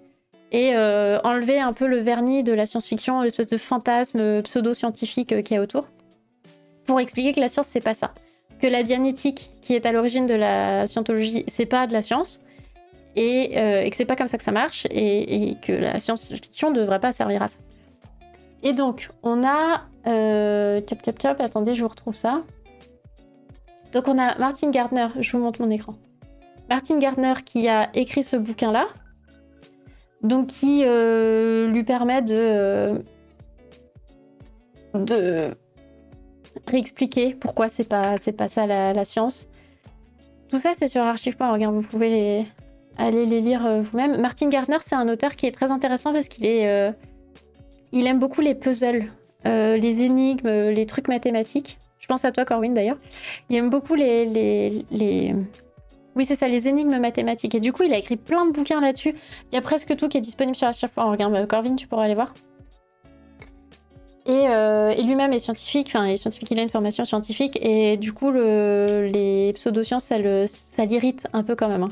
et 0.51 0.75
euh, 0.75 1.19
enlever 1.25 1.61
un 1.61 1.73
peu 1.73 1.87
le 1.87 1.99
vernis 1.99 2.43
de 2.43 2.53
la 2.53 2.67
science-fiction, 2.67 3.23
l'espèce 3.23 3.49
de 3.49 3.59
fantasme 3.59 4.43
pseudo-scientifique 4.43 5.33
euh, 5.33 5.43
qui 5.43 5.55
est 5.55 5.59
autour, 5.59 5.87
pour 6.87 7.01
expliquer 7.01 7.33
que 7.33 7.41
la 7.41 7.49
science, 7.49 7.67
c'est 7.67 7.83
pas 7.83 7.95
ça. 7.95 8.13
Que 8.61 8.67
la 8.67 8.83
dianétique, 8.83 9.51
qui 9.61 9.75
est 9.75 9.87
à 9.87 9.93
l'origine 9.93 10.27
de 10.27 10.35
la 10.35 10.87
scientologie, 10.87 11.45
c'est 11.47 11.67
pas 11.67 11.87
de 11.87 11.93
la 11.93 12.03
science, 12.03 12.43
et, 13.15 13.59
euh, 13.59 13.89
que 13.89 13.95
c'est 13.95 14.07
pas 14.07 14.17
comme 14.17 14.27
ça 14.27 14.39
que 14.39 14.45
ça 14.45 14.53
marche, 14.53 14.87
et, 14.91 15.57
que 15.61 15.73
la 15.73 15.99
science-fiction 15.99 16.71
ne 16.71 16.81
devrait 16.81 17.01
pas 17.01 17.13
servir 17.13 17.43
à 17.43 17.49
ça. 17.49 17.59
Et 18.63 18.73
donc, 18.73 19.09
on 19.23 19.45
a. 19.47 19.83
Euh, 20.07 20.81
tchop, 20.81 21.13
tchop, 21.13 21.41
attendez, 21.41 21.75
je 21.75 21.83
vous 21.83 21.89
retrouve 21.89 22.15
ça. 22.15 22.43
Donc, 23.93 24.09
on 24.09 24.19
a 24.19 24.37
Martin 24.39 24.71
Gardner, 24.71 25.09
je 25.21 25.37
vous 25.37 25.43
montre 25.43 25.61
mon 25.61 25.71
écran. 25.71 25.95
Martin 26.69 26.99
Gardner 26.99 27.35
qui 27.45 27.69
a 27.69 27.91
écrit 27.95 28.23
ce 28.23 28.37
bouquin-là, 28.37 28.87
donc 30.23 30.49
qui 30.49 30.83
euh, 30.85 31.69
lui 31.69 31.85
permet 31.85 32.23
de, 32.23 32.35
euh, 32.35 32.99
de 34.95 35.55
réexpliquer 36.67 37.35
pourquoi 37.35 37.69
c'est 37.69 37.89
pas, 37.89 38.17
c'est 38.21 38.33
pas 38.33 38.49
ça 38.49 38.67
la, 38.67 39.05
science. 39.05 39.49
Tout 40.49 40.59
ça, 40.59 40.73
c'est 40.75 40.89
sur 40.89 41.03
archive.org, 41.03 41.63
hein, 41.63 41.71
vous 41.71 41.83
pouvez 41.83 42.47
aller 42.97 43.27
les 43.27 43.41
lire 43.41 43.65
euh, 43.65 43.83
vous-même. 43.83 44.21
Martin 44.21 44.49
Gardner, 44.49 44.79
c'est 44.81 44.97
un 44.97 45.09
auteur 45.09 45.37
qui 45.37 45.47
est 45.47 45.53
très 45.53 45.71
intéressant 45.71 46.13
parce 46.13 46.29
qu'il 46.29 46.47
est, 46.47 46.95
il 47.93 48.07
aime 48.07 48.19
beaucoup 48.19 48.41
les 48.41 48.55
puzzles, 48.55 49.05
les 49.45 50.03
énigmes, 50.03 50.49
les 50.49 50.87
trucs 50.87 51.09
mathématiques. 51.09 51.79
Je 52.01 52.07
pense 52.07 52.25
à 52.25 52.33
toi, 52.33 52.45
Corwin, 52.45 52.73
d'ailleurs. 52.73 52.99
Il 53.51 53.57
aime 53.57 53.71
beaucoup 53.71 53.95
les, 53.95 54.25
les 54.91 55.35
oui, 56.19 56.25
c'est 56.25 56.35
ça, 56.35 56.49
les 56.49 56.67
énigmes 56.67 56.99
mathématiques. 56.99 57.55
Et 57.55 57.61
du 57.61 57.73
coup, 57.73 57.85
il 57.85 57.95
a 57.95 57.97
écrit 57.97 58.17
plein 58.17 58.45
de 58.45 58.51
bouquins 58.51 58.81
là-dessus. 58.81 59.15
Il 59.53 59.55
y 59.55 59.59
a 59.59 59.63
presque 59.63 59.97
tout 59.97 60.09
qui 60.09 60.19
est 60.19 60.21
disponible 60.21 60.57
sur 60.57 60.67
Archive.org. 60.67 61.13
Regarde, 61.13 61.47
Corvin, 61.47 61.77
tu 61.77 61.87
pourras 61.87 62.05
aller 62.05 62.17
voir. 62.17 62.35
Euh, 64.29 64.91
et, 64.91 65.03
lui-même 65.05 65.33
est 65.33 65.39
scientifique, 65.39 65.87
enfin, 65.87 66.07
il 66.07 66.13
est 66.13 66.17
scientifique, 66.17 66.51
il 66.51 66.59
a 66.59 66.63
une 66.63 66.69
formation 66.69 67.05
scientifique. 67.05 67.57
Et 67.63 67.97
du 67.97 68.13
coup, 68.13 68.33
les 68.33 69.53
pseudosciences, 69.55 70.07
ça, 70.07 70.17
ça 70.47 70.85
l'irrite 70.85 71.29
un 71.33 71.45
peu 71.45 71.55
quand 71.55 71.69
même. 71.69 71.85
Hein. 71.85 71.91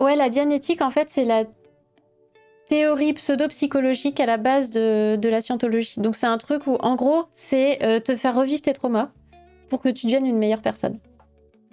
Ouais, 0.00 0.16
la 0.16 0.30
dianétique, 0.30 0.80
en 0.80 0.90
fait, 0.90 1.10
c'est 1.10 1.24
la 1.24 1.44
théorie 2.68 3.12
pseudo-psychologique 3.12 4.20
à 4.20 4.26
la 4.26 4.38
base 4.38 4.70
de, 4.70 5.28
la 5.28 5.42
scientologie. 5.42 6.00
Donc, 6.00 6.16
c'est 6.16 6.26
un 6.26 6.38
truc 6.38 6.66
où, 6.66 6.76
en 6.76 6.94
gros, 6.96 7.24
c'est 7.34 7.84
euh, 7.84 8.00
te 8.00 8.16
faire 8.16 8.34
revivre 8.34 8.62
tes 8.62 8.72
traumas 8.72 9.10
pour 9.68 9.82
que 9.82 9.90
tu 9.90 10.06
deviennes 10.06 10.24
une 10.24 10.38
meilleure 10.38 10.62
personne. 10.62 10.98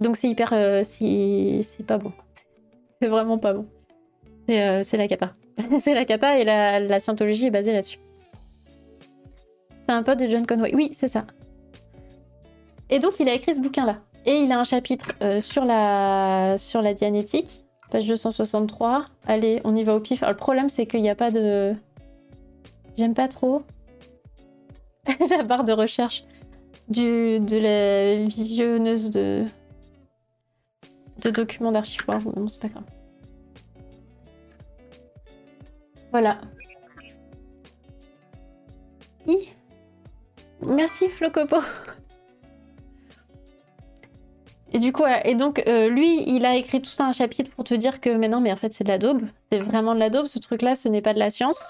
Donc 0.02 0.18
c'est 0.18 0.28
hyper. 0.28 0.52
Euh, 0.52 0.84
c'est 0.84 1.86
pas 1.86 1.98
bon. 1.98 2.12
C'est 3.02 3.08
vraiment 3.08 3.38
pas 3.38 3.54
bon. 3.54 3.68
C'est 4.48 4.60
euh, 4.60 4.98
la 4.98 5.08
cata. 5.08 5.34
c'est 5.80 5.94
la 5.94 6.06
cata 6.06 6.40
et 6.40 6.44
la, 6.44 7.00
scientologie 7.00 7.46
est 7.46 7.52
basée 7.52 7.72
là-dessus. 7.72 8.00
C'est 9.84 9.92
un 9.92 10.04
pote 10.04 10.20
de 10.20 10.28
John 10.28 10.46
Conway. 10.46 10.74
Oui, 10.76 10.90
c'est 10.94 11.08
ça. 11.08 11.26
Et 12.90 13.00
donc 13.00 13.20
il 13.20 13.30
a 13.30 13.34
écrit 13.34 13.56
ce 13.56 13.60
bouquin-là. 13.62 14.00
Et 14.26 14.42
il 14.42 14.52
a 14.52 14.60
un 14.60 14.64
chapitre 14.64 15.14
euh, 15.22 15.42
sur, 15.42 15.66
la, 15.66 16.56
sur 16.58 16.82
la 16.82 16.94
dianétique, 16.94 17.66
page 17.90 18.08
263. 18.08 19.06
Allez, 19.26 19.62
on 19.64 19.76
y 19.76 19.84
va 19.84 19.96
au 19.96 20.00
pif. 20.00 20.22
Alors, 20.22 20.34
le 20.34 20.38
problème, 20.38 20.70
c'est 20.70 20.86
qu'il 20.86 21.02
n'y 21.02 21.10
a 21.10 21.16
pas 21.16 21.32
de. 21.32 21.74
J'aime 22.98 23.14
pas 23.14 23.28
trop 23.28 23.64
la 25.30 25.44
barre 25.44 25.64
de 25.64 25.74
recherche 25.74 26.24
de 26.90 27.58
la 27.58 28.26
visionneuse 28.26 29.12
de, 29.12 29.46
de 31.22 31.30
documents 31.30 31.72
d'archives. 31.72 32.04
Non, 32.08 32.48
c'est 32.48 32.62
pas 32.62 32.70
grave. 32.70 32.84
Voilà. 36.12 36.40
Merci 40.62 41.10
Flocopo. 41.10 41.58
Et 44.74 44.80
du 44.80 44.94
coup, 44.94 45.04
et 45.26 45.36
donc 45.36 45.62
euh, 45.68 45.90
lui, 45.90 46.24
il 46.28 46.46
a 46.46 46.56
écrit 46.56 46.82
tout 46.82 46.90
ça 46.90 47.06
un 47.06 47.12
chapitre 47.12 47.52
pour 47.52 47.66
te 47.66 47.74
dire 47.74 48.00
que 48.00 48.10
mais 48.10 48.30
non, 48.30 48.40
mais 48.40 48.52
en 48.52 48.56
fait 48.56 48.72
c'est 48.72 48.86
de 48.86 48.90
la 48.90 48.98
daube, 48.98 49.24
c'est 49.52 49.60
vraiment 49.60 49.94
de 49.94 50.00
la 50.00 50.10
daube. 50.10 50.28
Ce 50.28 50.40
truc-là, 50.40 50.76
ce 50.76 50.88
n'est 50.88 51.02
pas 51.02 51.14
de 51.14 51.20
la 51.20 51.30
science. 51.30 51.62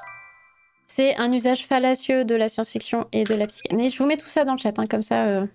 C'est 0.86 1.16
un 1.16 1.32
usage 1.32 1.66
fallacieux 1.66 2.26
de 2.26 2.36
la 2.36 2.50
science-fiction 2.50 3.08
et 3.12 3.24
de 3.24 3.34
la 3.34 3.48
psychanalyse. 3.48 3.94
Je 3.94 3.98
vous 3.98 4.06
mets 4.06 4.18
tout 4.18 4.28
ça 4.28 4.44
dans 4.44 4.52
le 4.54 4.58
chat, 4.60 4.78
hein, 4.78 4.84
comme 4.90 5.02
ça. 5.02 5.26
Euh, 5.26 5.46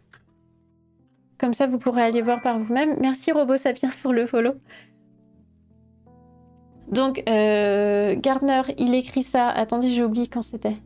comme 1.39 1.53
ça, 1.53 1.67
vous 1.67 1.79
pourrez 1.79 2.03
aller 2.03 2.23
voir 2.23 2.41
par 2.41 2.59
vous-même. 2.59 2.97
Merci 3.01 3.33
Robo 3.33 3.57
Sapiens 3.57 3.91
pour 4.03 4.13
le 4.13 4.27
follow. 4.27 4.53
Donc, 6.89 7.23
euh, 7.29 8.15
Gardner, 8.17 8.63
il 8.79 8.95
écrit 8.95 9.23
ça. 9.23 9.49
Attendez, 9.49 9.89
j'ai 9.89 10.05
oublié 10.05 10.27
quand 10.29 10.43
c'était. 10.43 10.77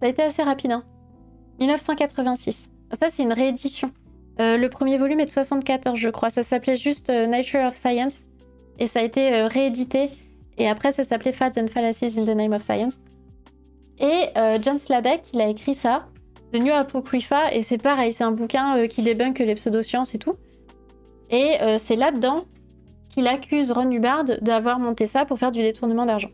Ça 0.00 0.06
a 0.06 0.08
été 0.08 0.22
assez 0.22 0.42
rapide, 0.42 0.72
hein. 0.72 0.84
1986. 1.60 2.70
Ça, 2.92 3.08
c'est 3.08 3.22
une 3.22 3.32
réédition. 3.32 3.90
le 4.38 4.66
premier 4.68 4.98
volume 4.98 5.20
est 5.20 5.26
de 5.26 5.30
74, 5.30 5.98
je 5.98 6.10
crois. 6.10 6.28
Ça 6.28 6.42
s'appelait 6.42 6.76
juste 6.76 7.08
Nature 7.08 7.64
of 7.64 7.74
Science. 7.74 8.24
Et 8.78 8.86
ça 8.86 9.00
a 9.00 9.02
été 9.02 9.44
réédité. 9.44 10.10
Et 10.58 10.68
après, 10.68 10.92
ça 10.92 11.04
s'appelait 11.04 11.32
Fads 11.32 11.58
and 11.58 11.68
Fallacies 11.68 12.18
in 12.18 12.24
the 12.24 12.36
Name 12.36 12.52
of 12.52 12.62
Science. 12.62 13.00
Et 13.98 14.26
John 14.60 14.78
Sladek, 14.78 15.22
il 15.32 15.40
a 15.40 15.48
écrit 15.48 15.74
ça, 15.74 16.06
New 16.58 16.72
Apocrypha. 16.72 17.52
Et 17.52 17.62
c'est 17.62 17.78
pareil, 17.78 18.12
c'est 18.12 18.24
un 18.24 18.32
bouquin 18.32 18.86
qui 18.88 19.02
débunk 19.02 19.38
les 19.38 19.54
pseudosciences 19.54 20.14
et 20.14 20.18
tout. 20.18 20.34
Et 21.30 21.58
c'est 21.78 21.96
là-dedans 21.96 22.44
qu'il 23.10 23.26
accuse 23.26 23.72
Ron 23.72 23.90
Hubbard 23.90 24.24
d'avoir 24.42 24.78
monté 24.78 25.06
ça 25.06 25.24
pour 25.24 25.38
faire 25.38 25.50
du 25.50 25.60
détournement 25.60 26.06
d'argent. 26.06 26.30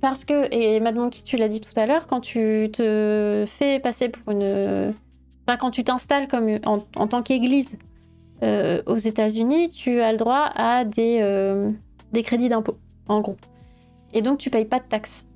Parce 0.00 0.24
que, 0.24 0.52
et 0.54 0.80
Madame 0.80 1.10
qui 1.10 1.22
tu 1.22 1.36
l'as 1.36 1.48
dit 1.48 1.60
tout 1.60 1.78
à 1.78 1.86
l'heure, 1.86 2.06
quand 2.06 2.20
tu 2.20 2.68
te 2.72 3.44
fais 3.46 3.80
passer 3.80 4.08
pour 4.08 4.32
une. 4.32 4.94
Enfin, 5.46 5.56
quand 5.56 5.70
tu 5.70 5.84
t'installes 5.84 6.28
comme 6.28 6.58
en, 6.64 7.06
tant 7.06 7.22
qu'église 7.22 7.78
euh, 8.42 8.82
aux 8.86 8.96
États-Unis, 8.96 9.70
tu 9.70 10.00
as 10.00 10.12
le 10.12 10.18
droit 10.18 10.50
à 10.54 10.84
des, 10.84 11.18
euh, 11.22 11.70
des 12.12 12.22
crédits 12.22 12.48
d'impôt, 12.48 12.76
en 13.08 13.20
gros. 13.20 13.36
Et 14.12 14.22
donc, 14.22 14.38
tu 14.38 14.50
payes 14.50 14.64
pas 14.64 14.80
de 14.80 14.84
taxes. 14.84 15.26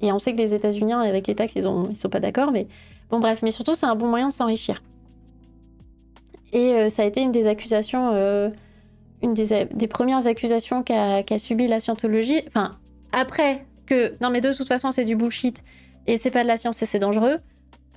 Et 0.00 0.10
on 0.10 0.18
sait 0.18 0.32
que 0.32 0.38
les 0.38 0.54
États-Unis, 0.54 0.94
avec 0.94 1.26
les 1.26 1.34
taxes, 1.34 1.52
ils, 1.54 1.68
ont, 1.68 1.88
ils 1.90 1.96
sont 1.96 2.08
pas 2.08 2.20
d'accord, 2.20 2.50
mais 2.50 2.66
bon, 3.12 3.20
bref. 3.20 3.40
Mais 3.42 3.52
surtout, 3.52 3.76
c'est 3.76 3.86
un 3.86 3.94
bon 3.94 4.08
moyen 4.08 4.28
de 4.28 4.32
s'enrichir. 4.32 4.82
Et 6.52 6.74
euh, 6.74 6.88
ça 6.88 7.02
a 7.02 7.04
été 7.04 7.20
une 7.20 7.30
des 7.30 7.46
accusations, 7.46 8.12
une 9.22 9.34
des, 9.34 9.86
premières 9.86 10.26
accusations 10.26 10.82
qu'a 10.82 11.38
subi 11.38 11.68
la 11.68 11.78
scientologie. 11.78 12.42
Enfin, 12.48 12.76
après 13.12 13.64
que 13.86 14.14
non 14.20 14.30
mais 14.30 14.40
de 14.40 14.52
toute 14.52 14.68
façon 14.68 14.90
c'est 14.90 15.04
du 15.04 15.16
bullshit 15.16 15.62
et 16.06 16.16
c'est 16.16 16.30
pas 16.30 16.42
de 16.42 16.48
la 16.48 16.56
science 16.56 16.82
et 16.82 16.86
c'est 16.86 16.98
dangereux, 16.98 17.38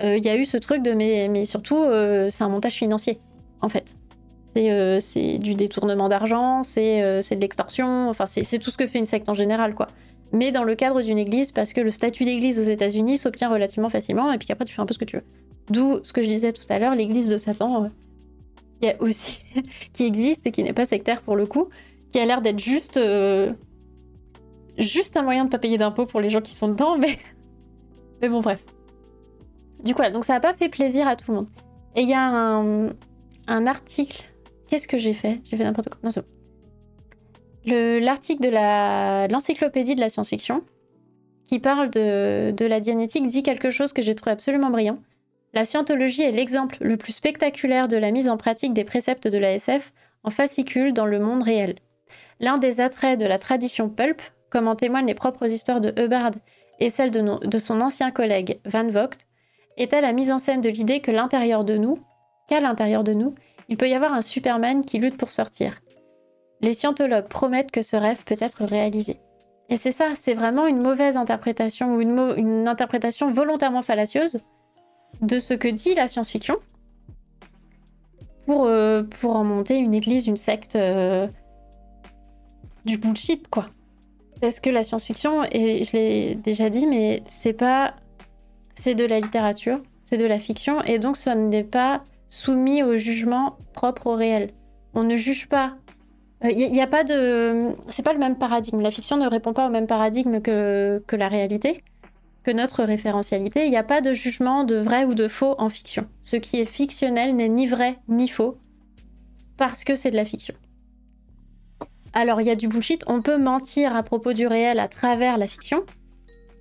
il 0.01 0.05
euh, 0.05 0.17
y 0.17 0.29
a 0.29 0.35
eu 0.35 0.45
ce 0.45 0.57
truc 0.57 0.81
de 0.83 0.93
mais, 0.93 1.27
mais 1.29 1.45
surtout 1.45 1.77
euh, 1.77 2.29
c'est 2.29 2.43
un 2.43 2.49
montage 2.49 2.73
financier 2.73 3.19
en 3.61 3.69
fait. 3.69 3.97
C'est 4.53 4.71
euh, 4.71 4.99
du 5.39 5.55
détournement 5.55 6.07
d'argent, 6.07 6.63
c'est 6.63 7.01
de 7.01 7.41
l'extorsion, 7.41 8.09
enfin 8.09 8.25
c'est 8.25 8.59
tout 8.59 8.71
ce 8.71 8.77
que 8.77 8.87
fait 8.87 8.99
une 8.99 9.05
secte 9.05 9.29
en 9.29 9.33
général 9.33 9.73
quoi. 9.73 9.87
Mais 10.35 10.51
dans 10.51 10.63
le 10.63 10.75
cadre 10.75 11.01
d'une 11.01 11.17
église 11.17 11.51
parce 11.51 11.73
que 11.73 11.81
le 11.81 11.89
statut 11.89 12.25
d'église 12.25 12.59
aux 12.59 12.69
États-Unis 12.69 13.17
s'obtient 13.17 13.49
relativement 13.49 13.89
facilement 13.89 14.31
et 14.31 14.37
puis 14.37 14.49
après 14.51 14.65
tu 14.65 14.73
fais 14.73 14.81
un 14.81 14.85
peu 14.85 14.93
ce 14.93 14.99
que 14.99 15.05
tu 15.05 15.17
veux. 15.17 15.23
D'où 15.69 15.99
ce 16.03 16.13
que 16.13 16.21
je 16.21 16.27
disais 16.27 16.51
tout 16.51 16.65
à 16.69 16.77
l'heure, 16.77 16.93
l'église 16.93 17.29
de 17.29 17.37
Satan, 17.37 17.89
il 18.81 18.87
y 18.87 18.91
a 18.91 19.01
aussi 19.01 19.43
qui 19.93 20.05
existe 20.05 20.45
et 20.45 20.51
qui 20.51 20.63
n'est 20.63 20.73
pas 20.73 20.85
sectaire 20.85 21.21
pour 21.21 21.35
le 21.35 21.45
coup, 21.45 21.69
qui 22.11 22.19
a 22.19 22.25
l'air 22.25 22.41
d'être 22.41 22.59
juste 22.59 22.99
juste 24.77 25.17
un 25.17 25.21
moyen 25.21 25.45
de 25.45 25.49
pas 25.49 25.59
payer 25.59 25.77
d'impôts 25.77 26.05
pour 26.05 26.21
les 26.21 26.29
gens 26.29 26.41
qui 26.41 26.55
sont 26.55 26.69
dedans, 26.69 26.97
mais. 26.99 27.17
Mais 28.21 28.29
bon, 28.29 28.41
bref. 28.41 28.63
Du 29.83 29.93
coup, 29.93 30.01
donc 30.11 30.25
ça 30.25 30.33
n'a 30.33 30.39
pas 30.39 30.53
fait 30.53 30.69
plaisir 30.69 31.07
à 31.07 31.15
tout 31.15 31.31
le 31.31 31.37
monde. 31.37 31.49
Et 31.95 32.01
il 32.01 32.09
y 32.09 32.13
a 32.13 32.25
un, 32.25 32.87
un 33.47 33.67
article. 33.67 34.23
Qu'est-ce 34.67 34.87
que 34.87 34.97
j'ai 34.97 35.13
fait? 35.13 35.41
J'ai 35.43 35.57
fait 35.57 35.63
n'importe 35.63 35.89
quoi. 35.89 35.97
Non, 36.03 36.09
c'est 36.09 36.21
bon. 36.21 36.27
L'article 37.65 38.41
de 38.41 39.31
l'encyclopédie 39.31 39.95
de 39.95 40.01
la 40.01 40.09
science-fiction 40.09 40.63
qui 41.45 41.59
parle 41.59 41.91
de, 41.91 42.51
de 42.51 42.65
la 42.65 42.79
dianétique 42.79 43.27
dit 43.27 43.43
quelque 43.43 43.69
chose 43.69 43.93
que 43.93 44.01
j'ai 44.01 44.15
trouvé 44.15 44.31
absolument 44.31 44.69
brillant. 44.69 44.97
La 45.53 45.63
scientologie 45.63 46.23
est 46.23 46.31
l'exemple 46.31 46.77
le 46.81 46.97
plus 46.97 47.13
spectaculaire 47.13 47.87
de 47.87 47.97
la 47.97 48.11
mise 48.11 48.29
en 48.29 48.37
pratique 48.37 48.73
des 48.73 48.83
préceptes 48.83 49.27
de 49.27 49.37
la 49.37 49.53
SF 49.53 49.93
en 50.23 50.31
fascicule 50.31 50.91
dans 50.91 51.05
le 51.05 51.19
monde 51.19 51.43
réel. 51.43 51.75
L'un 52.39 52.57
des 52.57 52.81
attraits 52.81 53.19
de 53.19 53.25
la 53.25 53.37
tradition 53.37 53.89
pulp 53.89 54.21
comme 54.55 54.67
en 54.69 54.75
témoignent 54.75 55.07
les 55.07 55.13
propres 55.13 55.51
histoires 55.51 55.81
de 55.81 55.93
Hubbard 56.01 56.31
et 56.79 56.89
celles 56.89 57.11
de, 57.11 57.59
son 57.59 57.81
ancien 57.81 58.11
collègue 58.11 58.59
Van 58.65 58.87
Vogt, 58.87 59.27
était 59.77 59.99
la 59.99 60.13
mise 60.13 60.31
en 60.31 60.37
scène 60.37 60.61
de 60.61 60.69
l'idée 60.69 61.01
que 61.01 61.11
l'intérieur 61.11 61.65
de 61.65 61.75
nous, 61.75 61.97
qu'à 62.47 62.61
l'intérieur 62.61 63.03
de 63.03 63.13
nous, 63.13 63.35
il 63.67 63.75
peut 63.75 63.89
y 63.89 63.93
avoir 63.93 64.13
un 64.13 64.21
Superman 64.21 64.85
qui 64.85 64.99
lutte 64.99 65.17
pour 65.17 65.31
sortir. 65.31 65.81
Les 66.61 66.73
scientologues 66.73 67.27
promettent 67.27 67.71
que 67.71 67.81
ce 67.81 67.95
rêve 67.95 68.23
peut 68.23 68.37
être 68.39 68.65
réalisé. 68.65 69.19
Et 69.69 69.77
c'est 69.77 69.91
ça, 69.91 70.09
c'est 70.15 70.35
vraiment 70.35 70.67
une 70.67 70.81
mauvaise 70.81 71.17
interprétation 71.17 71.95
ou 71.95 72.01
une, 72.01 72.67
interprétation 72.67 73.31
volontairement 73.31 73.81
fallacieuse 73.81 74.39
de 75.21 75.39
ce 75.39 75.53
que 75.53 75.67
dit 75.67 75.95
la 75.95 76.07
science-fiction 76.07 76.57
pour, 78.45 78.65
euh, 78.65 79.03
pour 79.03 79.35
en 79.35 79.43
monter 79.43 79.77
une 79.77 79.93
église, 79.93 80.27
une 80.27 80.37
secte 80.37 80.75
euh, 80.75 81.27
du 82.85 82.97
bullshit, 82.97 83.47
quoi. 83.47 83.67
Parce 84.39 84.59
que 84.59 84.69
la 84.69 84.83
science-fiction, 84.83 85.43
et 85.51 85.83
je 85.83 85.93
l'ai 85.93 86.35
déjà 86.35 86.69
dit, 86.69 86.85
mais 86.85 87.23
c'est 87.27 87.53
pas. 87.53 87.95
C'est 88.75 88.93
de 88.93 89.05
la 89.05 89.19
littérature, 89.19 89.81
c'est 90.03 90.17
de 90.17 90.25
la 90.25 90.39
fiction, 90.39 90.81
et 90.83 90.99
donc 90.99 91.17
ça 91.17 91.33
n'est 91.33 91.63
pas 91.63 92.03
soumis 92.27 92.83
au 92.83 92.97
jugement 92.97 93.57
propre 93.73 94.07
au 94.07 94.15
réel. 94.15 94.51
On 94.93 95.03
ne 95.03 95.15
juge 95.15 95.47
pas. 95.47 95.75
Il 96.43 96.49
euh, 96.49 96.69
n'y 96.69 96.81
a, 96.81 96.87
pas 96.87 97.03
de. 97.03 97.69
C'est 97.89 98.03
pas 98.03 98.13
le 98.13 98.19
même 98.19 98.37
paradigme. 98.37 98.81
La 98.81 98.91
fiction 98.91 99.17
ne 99.17 99.27
répond 99.27 99.53
pas 99.53 99.67
au 99.67 99.71
même 99.71 99.87
paradigme 99.87 100.41
que, 100.41 101.01
que 101.07 101.15
la 101.15 101.27
réalité, 101.27 101.83
que 102.43 102.51
notre 102.51 102.83
référentialité. 102.83 103.65
Il 103.65 103.69
n'y 103.69 103.77
a 103.77 103.83
pas 103.83 104.01
de 104.01 104.13
jugement 104.13 104.63
de 104.63 104.75
vrai 104.75 105.05
ou 105.05 105.13
de 105.13 105.27
faux 105.27 105.55
en 105.57 105.69
fiction. 105.69 106.07
Ce 106.21 106.35
qui 106.35 106.59
est 106.59 106.65
fictionnel 106.65 107.35
n'est 107.35 107.49
ni 107.49 107.65
vrai 107.67 107.97
ni 108.07 108.27
faux, 108.27 108.57
parce 109.57 109.83
que 109.83 109.95
c'est 109.95 110.11
de 110.11 110.15
la 110.15 110.25
fiction. 110.25 110.53
Alors 112.13 112.39
il 112.39 112.47
y 112.47 112.51
a 112.51 112.55
du 112.55 112.67
bullshit, 112.67 113.03
on 113.07 113.21
peut 113.21 113.37
mentir 113.37 113.95
à 113.95 114.03
propos 114.03 114.33
du 114.33 114.47
réel 114.47 114.79
à 114.79 114.87
travers 114.87 115.37
la 115.37 115.47
fiction, 115.47 115.83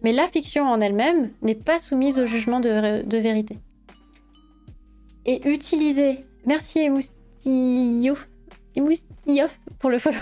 mais 0.03 0.13
la 0.13 0.27
fiction 0.27 0.65
en 0.65 0.81
elle-même 0.81 1.31
n'est 1.43 1.55
pas 1.55 1.79
soumise 1.79 2.19
au 2.19 2.27
jugement 2.27 2.61
de, 2.61 3.17
vérité. 3.19 3.59
Et 5.27 5.49
utiliser... 5.49 6.21
Merci 6.47 6.91
Emoustillov 8.77 9.57
pour 9.79 9.91
le 9.91 9.99
follow. 9.99 10.19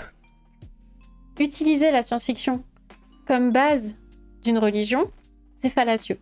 Utiliser 1.39 1.91
la 1.91 2.03
science-fiction 2.03 2.63
comme 3.25 3.51
base 3.51 3.95
d'une 4.43 4.57
religion, 4.57 5.09
c'est 5.55 5.69
fallacieux. 5.69 6.19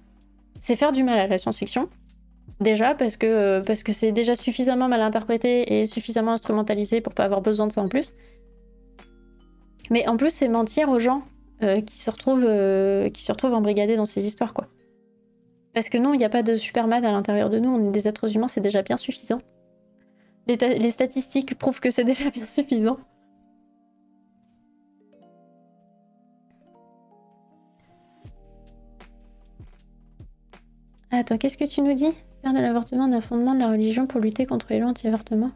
C'est 0.59 0.75
faire 0.75 0.91
du 0.91 1.03
mal 1.03 1.19
à 1.19 1.27
la 1.27 1.37
science-fiction. 1.37 1.89
Déjà, 2.59 2.93
parce 2.93 3.17
que 3.17 3.61
parce 3.61 3.81
que 3.81 3.91
c'est 3.91 4.11
déjà 4.11 4.35
suffisamment 4.35 4.87
mal 4.87 5.01
interprété 5.01 5.79
et 5.79 5.85
suffisamment 5.85 6.33
instrumentalisé 6.33 7.01
pour 7.01 7.13
pas 7.13 7.25
avoir 7.25 7.41
besoin 7.41 7.67
de 7.67 7.71
ça 7.71 7.81
en 7.81 7.87
plus. 7.87 8.13
Mais 9.89 10.07
en 10.07 10.15
plus, 10.15 10.31
c'est 10.31 10.47
mentir 10.47 10.89
aux 10.89 10.99
gens 10.99 11.23
euh, 11.63 11.81
qui, 11.81 11.97
se 11.97 12.09
retrouvent, 12.09 12.45
euh, 12.45 13.09
qui 13.09 13.23
se 13.23 13.31
retrouvent 13.31 13.53
embrigadés 13.53 13.95
dans 13.95 14.05
ces 14.05 14.25
histoires, 14.25 14.53
quoi. 14.53 14.67
Parce 15.73 15.89
que 15.89 15.97
non, 15.97 16.13
il 16.13 16.17
n'y 16.17 16.25
a 16.25 16.29
pas 16.29 16.43
de 16.43 16.55
Superman 16.55 17.03
à 17.05 17.11
l'intérieur 17.11 17.49
de 17.49 17.59
nous, 17.59 17.69
on 17.69 17.89
est 17.89 17.91
des 17.91 18.07
êtres 18.07 18.35
humains, 18.35 18.47
c'est 18.47 18.61
déjà 18.61 18.81
bien 18.81 18.97
suffisant. 18.97 19.39
Les, 20.57 20.91
statistiques 20.91 21.57
prouvent 21.57 21.79
que 21.79 21.89
c'est 21.89 22.03
déjà 22.03 22.29
bien 22.29 22.45
suffisant. 22.45 22.97
Attends, 31.11 31.37
qu'est-ce 31.37 31.57
que 31.57 31.65
tu 31.65 31.81
nous 31.81 31.93
dis? 31.93 32.13
Faire 32.41 32.53
de 32.53 32.59
l'avortement 32.59 33.05
un 33.05 33.21
fondement 33.21 33.53
de 33.53 33.59
la 33.59 33.69
religion 33.69 34.07
pour 34.07 34.21
lutter 34.21 34.45
contre 34.45 34.67
les 34.69 34.79
lois 34.79 34.89
anti-avortement? 34.89 35.51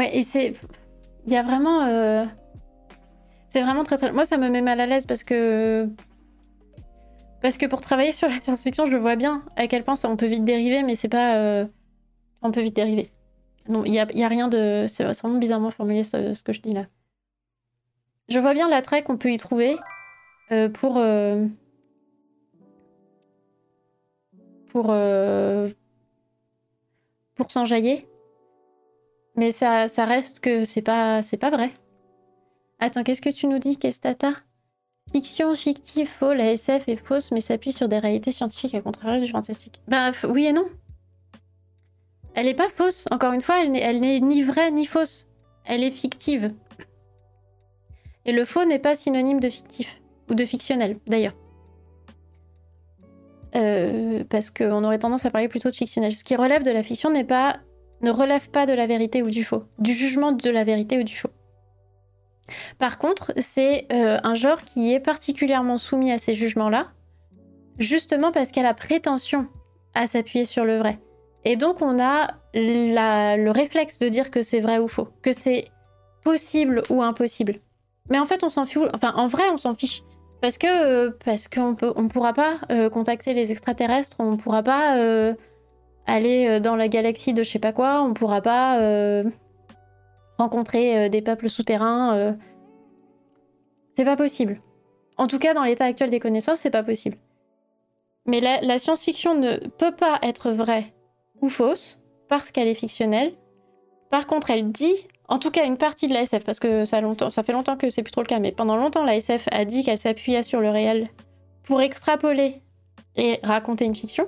Ouais, 0.00 0.16
et 0.16 0.22
c'est. 0.22 0.54
Il 1.26 1.32
y 1.32 1.36
a 1.36 1.42
vraiment. 1.42 1.84
Euh, 1.86 2.24
c'est 3.50 3.62
vraiment 3.62 3.84
très 3.84 3.96
très. 3.98 4.12
Moi, 4.12 4.24
ça 4.24 4.38
me 4.38 4.48
met 4.48 4.62
mal 4.62 4.80
à 4.80 4.86
l'aise 4.86 5.06
parce 5.06 5.24
que. 5.24 5.88
Parce 7.42 7.56
que 7.56 7.66
pour 7.66 7.80
travailler 7.80 8.12
sur 8.12 8.28
la 8.28 8.40
science-fiction, 8.40 8.86
je 8.86 8.92
le 8.92 8.98
vois 8.98 9.16
bien 9.16 9.42
à 9.56 9.66
quel 9.66 9.82
point 9.82 9.96
ça, 9.96 10.08
on 10.08 10.16
peut 10.16 10.26
vite 10.26 10.44
dériver, 10.44 10.82
mais 10.82 10.94
c'est 10.94 11.08
pas. 11.08 11.36
Euh, 11.36 11.66
on 12.42 12.50
peut 12.50 12.60
vite 12.60 12.76
dériver. 12.76 13.10
Non, 13.68 13.84
il 13.84 13.92
n'y 13.92 13.98
a, 13.98 14.02
a, 14.02 14.28
rien 14.28 14.48
de. 14.48 14.86
C'est 14.88 15.04
vraiment 15.04 15.38
bizarrement 15.38 15.70
formulé 15.70 16.02
ce, 16.02 16.42
que 16.42 16.52
je 16.52 16.60
dis 16.60 16.72
là. 16.72 16.86
Je 18.28 18.38
vois 18.38 18.54
bien 18.54 18.68
l'attrait 18.68 19.02
qu'on 19.02 19.16
peut 19.16 19.32
y 19.32 19.38
trouver 19.38 19.76
euh, 20.52 20.68
pour. 20.68 21.02
pour. 24.68 24.94
pour 27.34 27.50
s'enjailler. 27.50 28.06
Mais 29.36 29.52
ça, 29.52 29.88
ça 29.88 30.04
reste 30.04 30.40
que 30.40 30.64
c'est 30.64 30.82
pas, 30.82 31.22
c'est 31.22 31.38
pas 31.38 31.50
vrai. 31.50 31.70
Attends, 32.78 33.02
qu'est-ce 33.02 33.22
que 33.22 33.30
tu 33.30 33.46
nous 33.46 33.58
dis, 33.58 33.78
Kestata? 33.78 34.32
Fiction, 35.12 35.54
fictive, 35.54 36.08
faux, 36.08 36.32
la 36.32 36.52
SF 36.52 36.88
est 36.88 36.96
fausse, 36.96 37.32
mais 37.32 37.40
s'appuie 37.40 37.72
sur 37.72 37.88
des 37.88 37.98
réalités 37.98 38.32
scientifiques 38.32 38.74
à 38.74 38.80
contraire 38.80 39.20
du 39.20 39.28
fantastique. 39.28 39.80
Bah 39.88 40.12
oui 40.28 40.46
et 40.46 40.52
non. 40.52 40.66
Elle 42.34 42.46
est 42.46 42.54
pas 42.54 42.68
fausse. 42.68 43.06
Encore 43.10 43.32
une 43.32 43.42
fois, 43.42 43.56
elle 43.64 43.72
n'est 44.00 44.20
ni 44.20 44.42
vraie 44.42 44.70
ni 44.70 44.86
fausse. 44.86 45.26
Elle 45.64 45.82
est 45.82 45.90
fictive. 45.90 46.54
Et 48.24 48.32
le 48.32 48.44
faux 48.44 48.64
n'est 48.64 48.78
pas 48.78 48.94
synonyme 48.94 49.40
de 49.40 49.48
fictif. 49.48 50.00
Ou 50.28 50.34
de 50.34 50.44
fictionnel, 50.44 50.96
d'ailleurs. 51.06 51.34
Euh, 53.56 54.22
parce 54.30 54.50
qu'on 54.50 54.84
aurait 54.84 55.00
tendance 55.00 55.26
à 55.26 55.30
parler 55.30 55.48
plutôt 55.48 55.70
de 55.70 55.74
fictionnel. 55.74 56.14
Ce 56.14 56.22
qui 56.22 56.36
relève 56.36 56.62
de 56.62 56.70
la 56.70 56.84
fiction 56.84 57.10
n'est 57.10 57.24
pas 57.24 57.58
ne 58.02 58.10
relève 58.10 58.48
pas 58.50 58.64
de 58.64 58.72
la 58.72 58.86
vérité 58.86 59.22
ou 59.22 59.30
du 59.30 59.44
faux, 59.44 59.64
du 59.78 59.92
jugement 59.92 60.32
de 60.32 60.50
la 60.50 60.64
vérité 60.64 60.98
ou 60.98 61.02
du 61.02 61.14
faux. 61.14 61.30
Par 62.78 62.98
contre, 62.98 63.32
c'est 63.38 63.86
euh, 63.92 64.18
un 64.22 64.34
genre 64.34 64.62
qui 64.64 64.92
est 64.92 65.00
particulièrement 65.00 65.78
soumis 65.78 66.12
à 66.12 66.18
ces 66.18 66.34
jugements-là, 66.34 66.88
justement 67.78 68.32
parce 68.32 68.50
qu'elle 68.50 68.66
a 68.66 68.74
prétention 68.74 69.46
à 69.94 70.06
s'appuyer 70.06 70.44
sur 70.44 70.64
le 70.64 70.78
vrai. 70.78 70.98
Et 71.44 71.56
donc 71.56 71.82
on 71.82 71.98
a 72.00 72.28
le 72.54 73.50
réflexe 73.50 73.98
de 73.98 74.08
dire 74.08 74.30
que 74.30 74.42
c'est 74.42 74.60
vrai 74.60 74.78
ou 74.78 74.88
faux, 74.88 75.08
que 75.22 75.32
c'est 75.32 75.66
possible 76.22 76.82
ou 76.90 77.02
impossible. 77.02 77.60
Mais 78.10 78.18
en 78.18 78.26
fait, 78.26 78.42
on 78.44 78.48
s'en 78.48 78.66
fout. 78.66 78.90
Enfin, 78.94 79.14
en 79.16 79.28
vrai, 79.28 79.44
on 79.52 79.56
s'en 79.56 79.74
fiche. 79.74 80.02
Parce 80.42 80.58
que 80.58 80.66
euh, 80.66 81.10
parce 81.24 81.48
qu'on 81.48 81.74
peut, 81.74 81.92
on 81.96 82.08
pourra 82.08 82.32
pas 82.32 82.56
euh, 82.70 82.90
contacter 82.90 83.34
les 83.34 83.52
extraterrestres, 83.52 84.16
on 84.18 84.36
pourra 84.36 84.62
pas 84.62 85.34
aller 86.06 86.60
dans 86.60 86.76
la 86.76 86.88
galaxie 86.88 87.32
de 87.32 87.42
je 87.42 87.50
sais 87.50 87.58
pas 87.58 87.72
quoi, 87.72 88.02
on 88.02 88.14
pourra 88.14 88.40
pas 88.40 88.78
rencontrer 90.42 91.08
des 91.08 91.22
peuples 91.22 91.48
souterrains. 91.48 92.36
c'est 93.94 94.04
pas 94.04 94.16
possible. 94.16 94.60
En 95.16 95.26
tout 95.26 95.38
cas, 95.38 95.54
dans 95.54 95.64
l'état 95.64 95.84
actuel 95.84 96.10
des 96.10 96.20
connaissances, 96.20 96.60
c'est 96.60 96.70
pas 96.70 96.82
possible. 96.82 97.16
Mais 98.26 98.40
la 98.40 98.78
science-fiction 98.78 99.34
ne 99.34 99.56
peut 99.68 99.94
pas 99.94 100.18
être 100.22 100.50
vraie 100.50 100.92
ou 101.40 101.48
fausse 101.48 101.98
parce 102.28 102.50
qu'elle 102.50 102.68
est 102.68 102.74
fictionnelle. 102.74 103.32
Par 104.10 104.26
contre, 104.26 104.50
elle 104.50 104.72
dit 104.72 105.06
en 105.30 105.38
tout 105.38 105.52
cas 105.52 105.64
une 105.64 105.76
partie 105.76 106.08
de 106.08 106.12
la 106.12 106.22
SF, 106.22 106.42
parce 106.42 106.58
que 106.58 106.84
ça 106.84 106.98
fait 106.98 107.52
longtemps 107.52 107.76
que 107.76 107.88
c'est 107.88 108.02
plus 108.02 108.10
trop 108.10 108.20
le 108.20 108.26
cas, 108.26 108.40
mais 108.40 108.50
pendant 108.50 108.76
longtemps 108.76 109.04
la 109.04 109.14
SF 109.14 109.46
a 109.52 109.64
dit 109.64 109.84
qu'elle 109.84 109.96
s'appuyait 109.96 110.42
sur 110.42 110.60
le 110.60 110.70
réel 110.70 111.08
pour 111.62 111.80
extrapoler 111.80 112.62
et 113.14 113.38
raconter 113.44 113.84
une 113.84 113.94
fiction. 113.94 114.26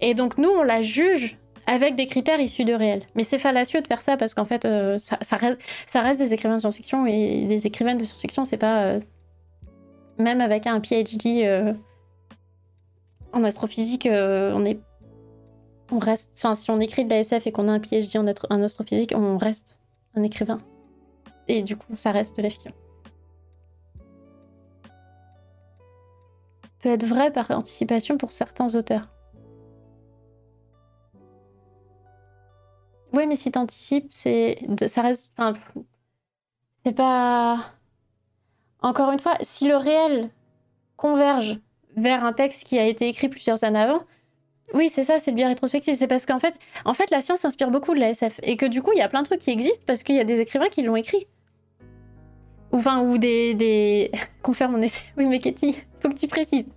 Et 0.00 0.14
donc 0.14 0.38
nous, 0.38 0.48
on 0.48 0.62
la 0.62 0.82
juge 0.82 1.36
avec 1.70 1.94
des 1.94 2.06
critères 2.06 2.40
issus 2.40 2.64
de 2.64 2.72
réel. 2.72 3.02
Mais 3.14 3.22
c'est 3.22 3.38
fallacieux 3.38 3.80
de 3.80 3.86
faire 3.86 4.02
ça 4.02 4.16
parce 4.16 4.34
qu'en 4.34 4.44
fait, 4.44 4.64
euh, 4.64 4.98
ça, 4.98 5.36
reste, 5.36 6.18
des 6.18 6.34
écrivains 6.34 6.56
de 6.56 6.60
science-fiction 6.60 7.06
et 7.06 7.46
des 7.46 7.66
écrivaines 7.68 7.96
de 7.96 8.04
science-fiction, 8.04 8.44
c'est 8.44 8.56
pas. 8.56 8.82
Euh, 8.82 9.00
même 10.18 10.40
avec 10.40 10.66
un 10.66 10.80
PhD 10.80 11.44
euh, 11.44 11.72
en 13.32 13.44
astrophysique, 13.44 14.08
on 14.10 14.64
est. 14.64 14.80
On 15.92 16.00
reste. 16.00 16.32
Enfin, 16.36 16.56
si 16.56 16.72
on 16.72 16.80
écrit 16.80 17.04
de 17.04 17.10
la 17.10 17.20
SF 17.20 17.46
et 17.46 17.52
qu'on 17.52 17.68
a 17.68 17.72
un 17.72 17.78
PhD 17.78 18.16
en, 18.16 18.26
en 18.26 18.62
astrophysique, 18.62 19.12
on 19.14 19.36
reste 19.36 19.78
un 20.16 20.24
écrivain. 20.24 20.58
Et 21.46 21.62
du 21.62 21.76
coup, 21.76 21.94
ça 21.94 22.10
reste 22.10 22.36
de 22.36 22.42
la 22.42 22.50
fiction. 22.50 22.72
Peut 26.80 26.88
être 26.88 27.04
vrai 27.04 27.30
par 27.30 27.48
anticipation 27.52 28.16
pour 28.16 28.32
certains 28.32 28.74
auteurs. 28.74 29.08
Oui, 33.12 33.26
mais 33.26 33.36
si 33.36 33.50
t'anticipes, 33.50 34.08
c'est. 34.10 34.58
Ça 34.86 35.02
reste. 35.02 35.30
Enfin, 35.36 35.58
c'est 36.84 36.94
pas. 36.94 37.72
Encore 38.82 39.10
une 39.10 39.18
fois, 39.18 39.36
si 39.42 39.68
le 39.68 39.76
réel 39.76 40.30
converge 40.96 41.58
vers 41.96 42.24
un 42.24 42.32
texte 42.32 42.64
qui 42.64 42.78
a 42.78 42.86
été 42.86 43.08
écrit 43.08 43.28
plusieurs 43.28 43.62
années 43.64 43.80
avant, 43.80 44.02
oui, 44.72 44.88
c'est 44.88 45.02
ça, 45.02 45.18
c'est 45.18 45.32
bien 45.32 45.48
rétrospectif. 45.48 45.96
C'est 45.96 46.06
parce 46.06 46.26
qu'en 46.26 46.38
fait, 46.38 46.54
en 46.84 46.94
fait, 46.94 47.10
la 47.10 47.20
science 47.20 47.40
s'inspire 47.40 47.70
beaucoup 47.70 47.94
de 47.94 48.00
la 48.00 48.10
SF. 48.10 48.40
Et 48.42 48.56
que 48.56 48.66
du 48.66 48.82
coup, 48.82 48.92
il 48.94 48.98
y 48.98 49.02
a 49.02 49.08
plein 49.08 49.22
de 49.22 49.26
trucs 49.26 49.40
qui 49.40 49.50
existent 49.50 49.82
parce 49.86 50.02
qu'il 50.02 50.14
y 50.14 50.20
a 50.20 50.24
des 50.24 50.40
écrivains 50.40 50.68
qui 50.68 50.82
l'ont 50.82 50.96
écrit. 50.96 51.26
Ou, 52.72 52.78
enfin, 52.78 53.02
ou 53.02 53.18
des. 53.18 53.54
des... 53.54 54.10
Confère 54.42 54.70
mon 54.70 54.80
essai. 54.80 55.04
Oui, 55.16 55.26
mais 55.26 55.40
Katie, 55.40 55.76
faut 56.00 56.08
que 56.08 56.14
tu 56.14 56.28
précises. 56.28 56.68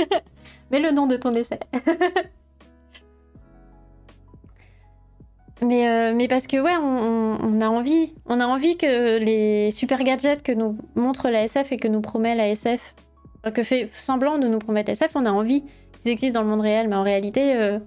Mets 0.70 0.80
le 0.80 0.90
nom 0.90 1.06
de 1.06 1.16
ton 1.16 1.34
essai. 1.34 1.60
mais, 5.62 5.88
euh, 5.88 6.14
mais 6.14 6.28
parce 6.28 6.46
que, 6.46 6.56
ouais, 6.58 6.76
on, 6.76 7.60
a 7.60 7.68
envie. 7.68 8.12
On 8.26 8.40
a 8.40 8.46
envie 8.46 8.76
que 8.76 9.18
les 9.18 9.70
super 9.70 10.02
gadgets 10.02 10.42
que 10.42 10.52
nous 10.52 10.76
montre 10.94 11.30
la 11.30 11.44
SF 11.44 11.72
et 11.72 11.76
que 11.78 11.88
nous 11.88 12.00
promet 12.00 12.34
la 12.34 12.48
SF, 12.48 12.94
que 13.54 13.62
fait 13.62 13.88
semblant 13.94 14.38
de 14.38 14.48
nous 14.48 14.58
promettre 14.58 14.90
la 14.90 14.92
SF, 14.92 15.12
on 15.14 15.24
a 15.24 15.30
envie 15.30 15.64
ils 16.06 16.10
existent 16.10 16.40
dans 16.40 16.44
le 16.44 16.50
monde 16.50 16.60
réel, 16.60 16.88
mais 16.88 16.96
en 16.96 17.02
réalité, 17.02 17.56
euh, 17.56 17.78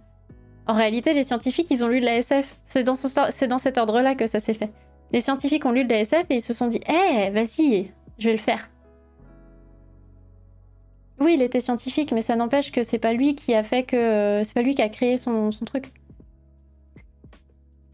en 0.67 0.74
réalité, 0.74 1.13
les 1.13 1.24
scientifiques, 1.24 1.67
ils 1.72 1.84
ont 1.84 1.88
lu 1.88 1.99
de 1.99 2.05
la 2.05 2.17
SF. 2.17 2.59
C'est 2.65 2.84
dans, 2.84 2.95
c'est 2.95 3.47
dans 3.47 3.57
cet 3.57 3.78
ordre-là 3.78 4.15
que 4.15 4.28
ça 4.28 4.39
s'est 4.39 4.53
fait. 4.53 4.72
Les 5.11 5.22
scientifiques 5.22 5.65
ont 5.65 5.72
lu 5.72 5.86
de 5.86 5.89
la 5.89 6.01
SF 6.01 6.26
et 6.30 6.36
ils 6.36 6.41
se 6.41 6.53
sont 6.53 6.67
dit, 6.67 6.82
eh, 6.88 7.30
vas-y, 7.32 7.91
je 8.17 8.26
vais 8.26 8.34
le 8.34 8.39
faire. 8.39 8.70
Oui, 11.20 11.34
il 11.36 11.41
était 11.41 11.59
scientifique, 11.59 12.11
mais 12.11 12.22
ça 12.22 12.36
n'empêche 12.36 12.72
que 12.72 12.84
c'est 12.84 12.99
pas 12.99 13.13
lui 13.13 13.36
qui 13.36 13.53
a 13.53 13.63
fait 13.63 13.84
que, 13.84 14.41
c'est 14.43 14.53
pas 14.53 14.61
lui 14.61 14.76
qui 14.76 14.82
a 14.82 14.89
créé 14.89 15.17
son, 15.17 15.49
truc. 15.65 15.91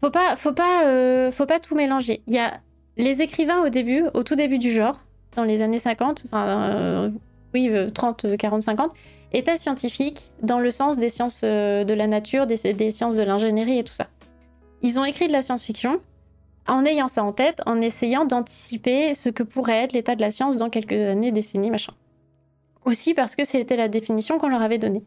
Faut 0.00 0.10
pas, 0.10 0.36
faut 0.36 0.52
pas, 0.52 0.86
euh, 0.86 1.32
faut 1.32 1.46
pas 1.46 1.58
tout 1.58 1.74
mélanger. 1.74 2.22
Il 2.26 2.34
y 2.34 2.38
a 2.38 2.60
les 2.96 3.22
écrivains 3.22 3.64
au 3.64 3.68
début, 3.68 4.04
au 4.14 4.22
tout 4.22 4.36
début 4.36 4.58
du 4.58 4.70
genre, 4.70 5.00
dans 5.34 5.44
les 5.44 5.62
années 5.62 5.78
50, 5.78 6.24
enfin, 6.26 6.46
euh, 6.46 7.10
oui, 7.54 7.70
30, 7.92 8.36
40, 8.36 8.62
50, 8.62 8.92
état 9.32 9.56
scientifique 9.56 10.30
dans 10.42 10.60
le 10.60 10.70
sens 10.70 10.98
des 10.98 11.08
sciences 11.08 11.42
euh, 11.44 11.84
de 11.84 11.94
la 11.94 12.06
nature, 12.06 12.46
des, 12.46 12.90
sciences 12.90 13.16
de 13.16 13.22
l'ingénierie 13.22 13.78
et 13.78 13.84
tout 13.84 13.92
ça. 13.92 14.06
Ils 14.82 14.98
ont 14.98 15.04
écrit 15.04 15.26
de 15.28 15.32
la 15.32 15.42
science-fiction 15.42 16.00
en 16.68 16.84
ayant 16.84 17.08
ça 17.08 17.22
en 17.22 17.32
tête, 17.32 17.60
en 17.66 17.80
essayant 17.80 18.24
d'anticiper 18.24 19.14
ce 19.14 19.28
que 19.28 19.42
pourrait 19.42 19.84
être 19.84 19.92
l'état 19.92 20.16
de 20.16 20.20
la 20.20 20.30
science 20.30 20.56
dans 20.56 20.68
quelques 20.68 20.92
années, 20.92 21.32
décennies, 21.32 21.70
machin. 21.70 21.92
Aussi 22.84 23.14
parce 23.14 23.36
que 23.36 23.44
c'était 23.44 23.76
la 23.76 23.88
définition 23.88 24.38
qu'on 24.38 24.48
leur 24.48 24.62
avait 24.62 24.78
donnée. 24.78 25.04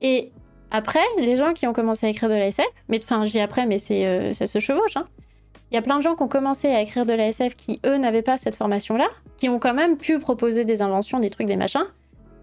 Et 0.00 0.32
après, 0.74 1.04
les 1.18 1.36
gens 1.36 1.52
qui 1.52 1.66
ont 1.66 1.74
commencé 1.74 2.06
à 2.06 2.08
écrire 2.08 2.30
de 2.30 2.34
la 2.34 2.46
SF, 2.46 2.66
mais 2.88 2.98
enfin, 3.02 3.26
je 3.26 3.30
dis 3.30 3.40
après, 3.40 3.66
mais 3.66 3.78
c'est, 3.78 4.06
euh, 4.06 4.32
ça 4.32 4.46
se 4.46 4.58
chevauche, 4.58 4.96
hein. 4.96 5.04
Il 5.70 5.74
y 5.74 5.78
a 5.78 5.82
plein 5.82 5.98
de 5.98 6.02
gens 6.02 6.14
qui 6.14 6.22
ont 6.22 6.28
commencé 6.28 6.68
à 6.68 6.80
écrire 6.80 7.06
de 7.06 7.12
la 7.12 7.28
SF 7.28 7.54
qui, 7.54 7.78
eux, 7.86 7.98
n'avaient 7.98 8.22
pas 8.22 8.38
cette 8.38 8.56
formation-là, 8.56 9.08
qui 9.36 9.50
ont 9.50 9.58
quand 9.58 9.74
même 9.74 9.98
pu 9.98 10.18
proposer 10.18 10.64
des 10.64 10.80
inventions, 10.80 11.20
des 11.20 11.30
trucs, 11.30 11.46
des 11.46 11.56
machins, 11.56 11.86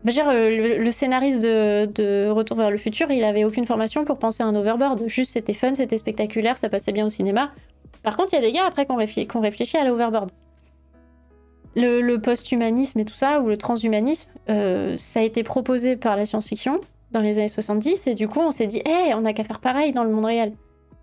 dire, 0.06 0.30
euh, 0.30 0.78
le, 0.78 0.92
scénariste 0.92 1.42
de, 1.42 2.30
Retour 2.30 2.58
vers 2.58 2.70
le 2.70 2.78
futur, 2.78 3.10
il 3.12 3.24
avait 3.24 3.46
aucune 3.46 3.66
formation 3.66 4.06
pour 4.06 4.20
penser 4.20 4.44
à 4.44 4.46
un 4.46 4.56
overboard. 4.56 5.04
Juste, 5.08 5.34
c'était 5.34 5.54
fun, 5.54 5.74
c'était 5.74 5.98
spectaculaire, 5.98 6.58
ça 6.58 6.70
passait 6.70 6.92
bien 6.92 7.06
au 7.06 7.10
cinéma. 7.10 7.52
Par 8.04 8.16
contre, 8.16 8.34
il 8.34 8.36
y 8.36 8.40
a 8.40 8.42
des 8.42 8.52
gars 8.52 8.66
après 8.68 8.86
qui 8.86 8.92
ont, 8.92 9.42
réfléchi 9.42 9.78
à 9.78 9.84
l'overboard. 9.84 10.30
Le, 11.76 12.18
post-humanisme 12.18 13.00
et 13.00 13.06
tout 13.06 13.16
ça, 13.16 13.42
ou 13.42 13.48
le 13.48 13.58
transhumanisme, 13.58 14.30
euh, 14.50 14.96
ça 14.98 15.20
a 15.20 15.24
été 15.24 15.44
proposé 15.44 15.98
par 15.98 16.16
la 16.16 16.26
science-fiction 16.26 16.80
dans 17.12 17.22
les 17.22 17.40
années 17.40 17.48
70, 17.48 18.08
et 18.08 18.16
du 18.16 18.28
coup, 18.28 18.40
on 18.40 18.52
s'est 18.52 18.68
dit, 18.68 18.82
hé, 18.86 19.14
on 19.16 19.22
n'a 19.22 19.34
qu'à 19.34 19.44
faire 19.44 19.60
pareil 19.60 19.92
dans 19.92 20.04
le 20.04 20.12
monde 20.12 20.26
réel. 20.26 20.54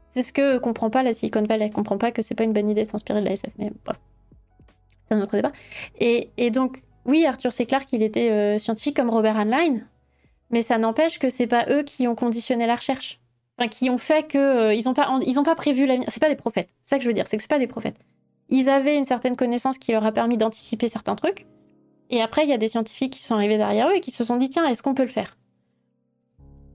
C'est 0.09 0.23
ce 0.23 0.33
que 0.33 0.59
comprend 0.59 0.89
pas 0.89 1.03
la 1.03 1.13
Silicon 1.13 1.43
Valley, 1.43 1.71
comprend 1.71 1.99
pas 1.99 2.13
que 2.13 2.23
c'est 2.23 2.35
pas 2.35 2.45
une 2.45 2.53
bonne 2.53 2.69
idée 2.69 2.85
de 2.85 2.89
s'inspirer 2.89 3.21
de 3.21 3.27
la 3.27 3.33
SF, 3.33 3.53
mais 3.59 3.73
bref. 3.85 3.99
C'est 5.09 5.15
un 5.15 5.21
autre 5.21 5.37
débat. 5.37 5.53
Et, 5.99 6.31
et 6.37 6.51
donc, 6.51 6.83
oui, 7.05 7.27
Arthur 7.27 7.53
C. 7.53 7.67
Clarke, 7.67 7.93
il 7.93 8.03
était 8.03 8.31
euh, 8.31 8.59
scientifique 8.59 8.97
comme 8.97 9.11
Robert 9.11 9.37
Heinlein, 9.37 9.81
mais 10.51 10.63
ça 10.63 10.79
n'empêche 10.79 11.19
que 11.19 11.29
c'est 11.29 11.47
pas 11.47 11.67
eux 11.69 11.83
qui 11.83 12.09
ont 12.09 12.15
conditionné 12.15 12.67
la 12.67 12.77
recherche. 12.77 13.21
Enfin, 13.59 13.69
qui 13.69 13.89
ont 13.91 13.99
fait 13.99 14.27
que. 14.27 14.39
Euh, 14.39 14.75
ils 14.75 14.85
n'ont 14.85 14.95
pas, 14.95 15.19
ils 15.25 15.39
ont 15.39 15.45
pas 15.45 15.55
prévu 15.55 15.87
l'avenir. 15.87 16.09
C'est 16.11 16.21
pas 16.21 16.29
des 16.29 16.37
prophètes. 16.37 16.69
C'est 16.83 16.91
ça 16.91 16.97
que 16.99 17.05
je 17.05 17.09
veux 17.09 17.15
dire, 17.15 17.27
c'est 17.27 17.37
que 17.37 17.43
c'est 17.43 17.51
pas 17.51 17.59
des 17.59 17.67
prophètes. 17.67 17.97
Ils 18.49 18.69
avaient 18.69 18.97
une 18.97 19.05
certaine 19.05 19.37
connaissance 19.37 19.79
qui 19.79 19.93
leur 19.93 20.05
a 20.05 20.13
permis 20.13 20.37
d'anticiper 20.37 20.89
certains 20.89 21.17
trucs. 21.17 21.47
Et 22.11 22.21
après, 22.23 22.45
il 22.45 22.51
y 22.51 22.53
a 22.53 22.59
des 22.59 22.69
scientifiques 22.69 23.13
qui 23.13 23.25
sont 23.25 23.35
arrivés 23.35 23.57
derrière 23.57 23.89
eux 23.89 23.97
et 23.97 24.01
qui 24.01 24.11
se 24.11 24.25
sont 24.25 24.37
dit 24.37 24.49
tiens, 24.49 24.67
est-ce 24.67 24.83
qu'on 24.83 24.95
peut 24.95 25.05
le 25.05 25.09
faire? 25.09 25.37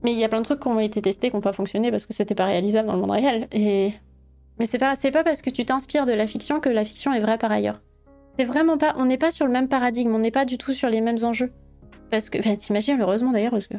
Mais 0.04 0.12
il 0.12 0.18
y 0.18 0.24
a 0.24 0.28
plein 0.28 0.40
de 0.40 0.44
trucs 0.44 0.60
qui 0.60 0.68
ont 0.68 0.80
été 0.80 1.00
testés 1.00 1.30
qui 1.30 1.36
n'ont 1.36 1.42
pas 1.42 1.52
fonctionné 1.52 1.90
parce 1.90 2.06
que 2.06 2.12
c'était 2.12 2.34
pas 2.34 2.46
réalisable 2.46 2.88
dans 2.88 2.94
le 2.94 3.00
monde 3.00 3.12
réel. 3.12 3.48
Et... 3.52 3.92
Mais 4.58 4.66
c'est 4.66 4.78
pas, 4.78 4.94
pas 4.94 5.24
parce 5.24 5.42
que 5.42 5.50
tu 5.50 5.64
t'inspires 5.64 6.06
de 6.06 6.12
la 6.12 6.26
fiction 6.26 6.60
que 6.60 6.68
la 6.68 6.84
fiction 6.84 7.12
est 7.12 7.20
vraie 7.20 7.38
par 7.38 7.52
ailleurs. 7.52 7.80
C'est 8.38 8.44
vraiment 8.44 8.78
pas. 8.78 8.94
On 8.96 9.04
n'est 9.04 9.18
pas 9.18 9.30
sur 9.30 9.46
le 9.46 9.52
même 9.52 9.68
paradigme, 9.68 10.14
on 10.14 10.18
n'est 10.18 10.30
pas 10.30 10.44
du 10.44 10.58
tout 10.58 10.72
sur 10.72 10.88
les 10.88 11.00
mêmes 11.00 11.22
enjeux. 11.22 11.52
Parce 12.10 12.30
que. 12.30 12.38
Enfin, 12.38 12.56
t'imagines, 12.56 13.00
heureusement 13.00 13.32
d'ailleurs, 13.32 13.52
parce 13.52 13.66
que. 13.66 13.76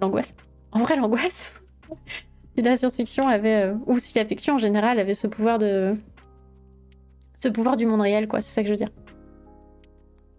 L'angoisse. 0.00 0.34
En 0.72 0.80
vrai, 0.80 0.96
l'angoisse. 0.96 1.60
si 2.56 2.62
la 2.62 2.76
science-fiction 2.76 3.28
avait. 3.28 3.64
Euh, 3.64 3.74
ou 3.86 3.98
si 3.98 4.16
la 4.16 4.24
fiction 4.24 4.54
en 4.54 4.58
général 4.58 4.98
avait 4.98 5.14
ce 5.14 5.26
pouvoir 5.26 5.58
de. 5.58 5.94
Ce 7.34 7.48
pouvoir 7.48 7.76
du 7.76 7.86
monde 7.86 8.02
réel, 8.02 8.28
quoi, 8.28 8.40
c'est 8.40 8.52
ça 8.54 8.62
que 8.62 8.68
je 8.68 8.72
veux 8.72 8.78
dire. 8.78 8.90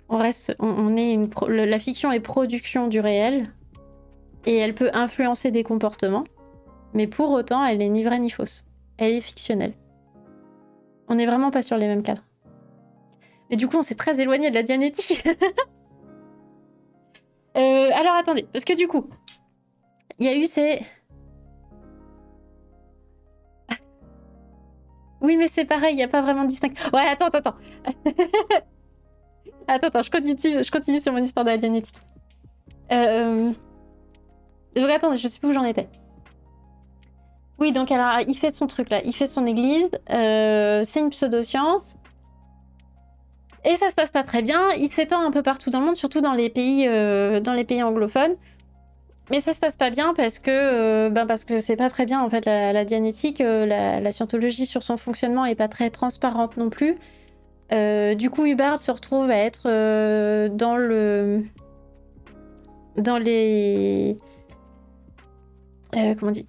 On 0.07 0.17
reste. 0.17 0.55
On, 0.59 0.95
est 0.95 1.13
une. 1.13 1.29
La 1.47 1.79
fiction 1.79 2.11
est 2.11 2.19
production 2.19 2.87
du 2.87 2.99
réel. 2.99 3.51
Et 4.45 4.57
elle 4.57 4.73
peut 4.73 4.89
influencer 4.93 5.51
des 5.51 5.63
comportements. 5.63 6.23
Mais 6.93 7.07
pour 7.07 7.31
autant, 7.31 7.63
elle 7.63 7.77
n'est 7.77 7.89
ni 7.89 8.03
vraie 8.03 8.19
ni 8.19 8.29
fausse. 8.29 8.65
Elle 8.97 9.13
est 9.13 9.21
fictionnelle. 9.21 9.73
On 11.07 11.15
n'est 11.15 11.25
vraiment 11.25 11.51
pas 11.51 11.61
sur 11.61 11.77
les 11.77 11.87
mêmes 11.87 12.03
cadres. 12.03 12.23
Mais 13.49 13.57
du 13.57 13.67
coup, 13.67 13.77
on 13.77 13.83
s'est 13.83 13.95
très 13.95 14.21
éloigné 14.21 14.49
de 14.49 14.55
la 14.55 14.63
Dianétique. 14.63 15.27
Euh, 17.57 17.89
alors 17.93 18.13
attendez, 18.13 18.47
parce 18.53 18.63
que 18.63 18.73
du 18.73 18.87
coup, 18.87 19.09
il 20.19 20.25
y 20.25 20.29
a 20.29 20.37
eu 20.37 20.45
ces. 20.45 20.85
Oui, 25.21 25.35
mais 25.35 25.49
c'est 25.49 25.65
pareil, 25.65 25.93
il 25.93 25.97
n'y 25.97 26.03
a 26.03 26.07
pas 26.07 26.21
vraiment 26.21 26.43
de 26.43 26.47
distinction. 26.47 26.89
Ouais, 26.93 27.01
attends, 27.01 27.25
attends, 27.25 27.39
attends. 27.39 27.55
attends, 29.67 29.87
attends, 29.87 30.01
je 30.01 30.09
continue, 30.09 30.63
je 30.63 30.71
continue 30.71 31.01
sur 31.01 31.11
mon 31.11 31.21
histoire 31.21 31.43
de 31.43 31.49
la 31.49 31.57
Dianétique. 31.57 31.97
Euh... 32.93 33.51
Donc 34.75 34.89
attendez, 34.89 35.17
je 35.17 35.27
sais 35.27 35.39
plus 35.39 35.49
où 35.49 35.53
j'en 35.53 35.65
étais. 35.65 35.87
Oui, 37.59 37.71
donc 37.71 37.91
alors, 37.91 38.27
il 38.27 38.35
fait 38.35 38.51
son 38.51 38.67
truc 38.67 38.89
là, 38.89 39.01
il 39.05 39.13
fait 39.13 39.27
son 39.27 39.45
église, 39.45 39.89
euh, 40.09 40.81
c'est 40.83 40.99
une 40.99 41.11
pseudo-science. 41.11 41.95
Et 43.63 43.75
ça 43.75 43.89
se 43.89 43.95
passe 43.95 44.11
pas 44.11 44.23
très 44.23 44.41
bien. 44.41 44.71
Il 44.77 44.91
s'étend 44.91 45.21
un 45.21 45.31
peu 45.31 45.43
partout 45.43 45.69
dans 45.69 45.79
le 45.79 45.85
monde, 45.85 45.95
surtout 45.95 46.21
dans 46.21 46.33
les 46.33 46.49
pays, 46.49 46.87
euh, 46.87 47.39
dans 47.39 47.53
les 47.53 47.63
pays 47.63 47.83
anglophones. 47.83 48.35
Mais 49.29 49.39
ça 49.39 49.53
se 49.53 49.59
passe 49.59 49.77
pas 49.77 49.91
bien 49.91 50.13
parce 50.15 50.39
que, 50.39 50.49
euh, 50.49 51.09
ben 51.09 51.25
c'est 51.59 51.75
pas 51.75 51.89
très 51.89 52.05
bien 52.05 52.21
en 52.21 52.29
fait 52.29 52.45
la, 52.45 52.73
la 52.73 52.83
dianétique, 52.83 53.39
euh, 53.39 53.65
la, 53.65 54.01
la, 54.01 54.11
scientologie 54.11 54.65
sur 54.65 54.83
son 54.83 54.97
fonctionnement 54.97 55.45
est 55.45 55.55
pas 55.55 55.69
très 55.69 55.89
transparente 55.89 56.57
non 56.57 56.69
plus. 56.69 56.97
du 57.71 58.29
coup, 58.29 58.45
Hubbard 58.45 58.77
se 58.77 58.91
retrouve 58.91 59.29
à 59.29 59.37
être 59.37 59.67
dans 60.49 60.75
le, 60.75 61.45
dans 62.97 63.17
les, 63.17 64.17
comment 65.91 66.29
on 66.29 66.31
dit, 66.31 66.47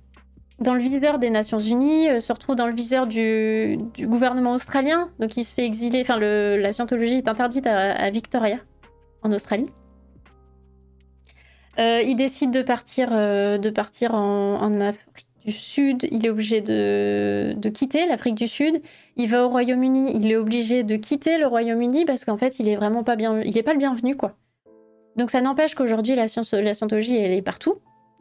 dans 0.63 0.75
le 0.75 0.81
viseur 0.81 1.19
des 1.19 1.31
Nations 1.31 1.59
Unies, 1.59 2.09
euh, 2.09 2.21
se 2.21 2.33
retrouve 2.33 2.57
dans 2.57 2.67
le 2.67 2.75
viseur 2.75 3.07
du, 3.07 3.79
gouvernement 3.99 4.53
australien. 4.53 5.11
Donc 5.19 5.37
il 5.37 5.45
se 5.45 5.55
fait 5.55 5.65
exiler. 5.65 6.03
Enfin, 6.03 6.19
la 6.19 6.73
scientologie 6.73 7.15
est 7.15 7.29
interdite 7.29 7.67
à, 7.67 8.11
Victoria, 8.11 8.59
en 9.23 9.33
Australie. 9.33 9.69
Euh, 11.79 12.03
il 12.03 12.17
décide 12.17 12.51
de 12.51 12.63
partir, 12.63 13.09
euh, 13.13 13.59
de 13.59 13.71
partir 13.71 14.15
en, 14.15 14.81
Afrique 14.81 15.27
du 15.45 15.53
Sud. 15.53 16.07
Il 16.11 16.27
est 16.27 16.31
obligé 16.31 16.61
de, 16.61 17.69
quitter 17.71 18.07
l'Afrique 18.07 18.37
du 18.37 18.47
Sud. 18.47 18.83
Il 19.17 19.29
va 19.29 19.45
au 19.45 19.49
Royaume-Uni. 19.49 20.15
Il 20.15 20.31
est 20.31 20.37
obligé 20.37 20.85
de 20.85 20.97
quitter 20.97 21.39
le 21.39 21.47
Royaume-Uni 21.47 22.05
parce 22.05 22.25
qu'en 22.25 22.37
fait, 22.37 22.61
il 22.61 22.69
est 22.69 22.77
vraiment 22.77 23.03
pas 23.03 23.17
bien. 23.17 23.41
Il 23.41 23.57
est 23.59 23.63
pas 23.63 23.73
le 23.73 23.79
bienvenu, 23.79 24.17
quoi. 24.17 24.37
Donc 25.17 25.31
ça 25.31 25.41
n'empêche 25.41 25.75
qu'aujourd'hui, 25.75 26.15
la, 26.15 26.27
la 26.27 26.75
scientologie, 26.75 27.17
elle 27.17 27.33
est 27.33 27.43
partout 27.43 27.79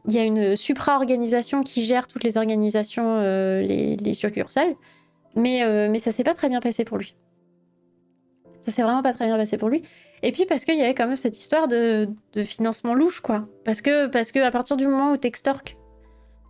il 0.08 0.16
y 0.16 0.20
a 0.20 0.24
une 0.24 0.56
supra-organisation 0.56 1.64
qui 1.64 1.86
gère 1.86 2.08
toutes 2.08 2.24
les 2.24 2.38
organisations, 2.38 3.18
euh, 3.18 3.62
les, 3.62 4.14
succursales. 4.14 4.76
Mais, 5.36 5.64
euh, 5.64 5.90
mais 5.90 6.00
ça 6.00 6.12
s'est 6.12 6.24
pas 6.24 6.34
très 6.34 6.50
bien 6.50 6.60
passé 6.60 6.84
pour 6.84 6.98
lui. 6.98 7.16
Ça 8.62 8.72
s'est 8.72 8.82
vraiment 8.82 9.02
pas 9.02 9.14
très 9.14 9.26
bien 9.26 9.38
passé 9.38 9.58
pour 9.58 9.70
lui. 9.70 9.84
Et 10.24 10.32
puis 10.32 10.46
parce 10.46 10.66
qu'il 10.66 10.76
y 10.76 10.82
avait 10.82 10.94
quand 10.94 11.08
même 11.08 11.16
cette 11.16 11.40
histoire 11.40 11.68
de, 11.68 12.10
financement 12.44 12.94
louche, 12.94 13.22
quoi. 13.22 13.48
Parce 13.64 13.82
que, 13.82 14.08
parce 14.08 14.32
que 14.32 14.40
à 14.40 14.52
partir 14.52 14.78
du 14.78 14.88
moment 14.88 15.14
où 15.14 15.18
t'extorques 15.18 15.78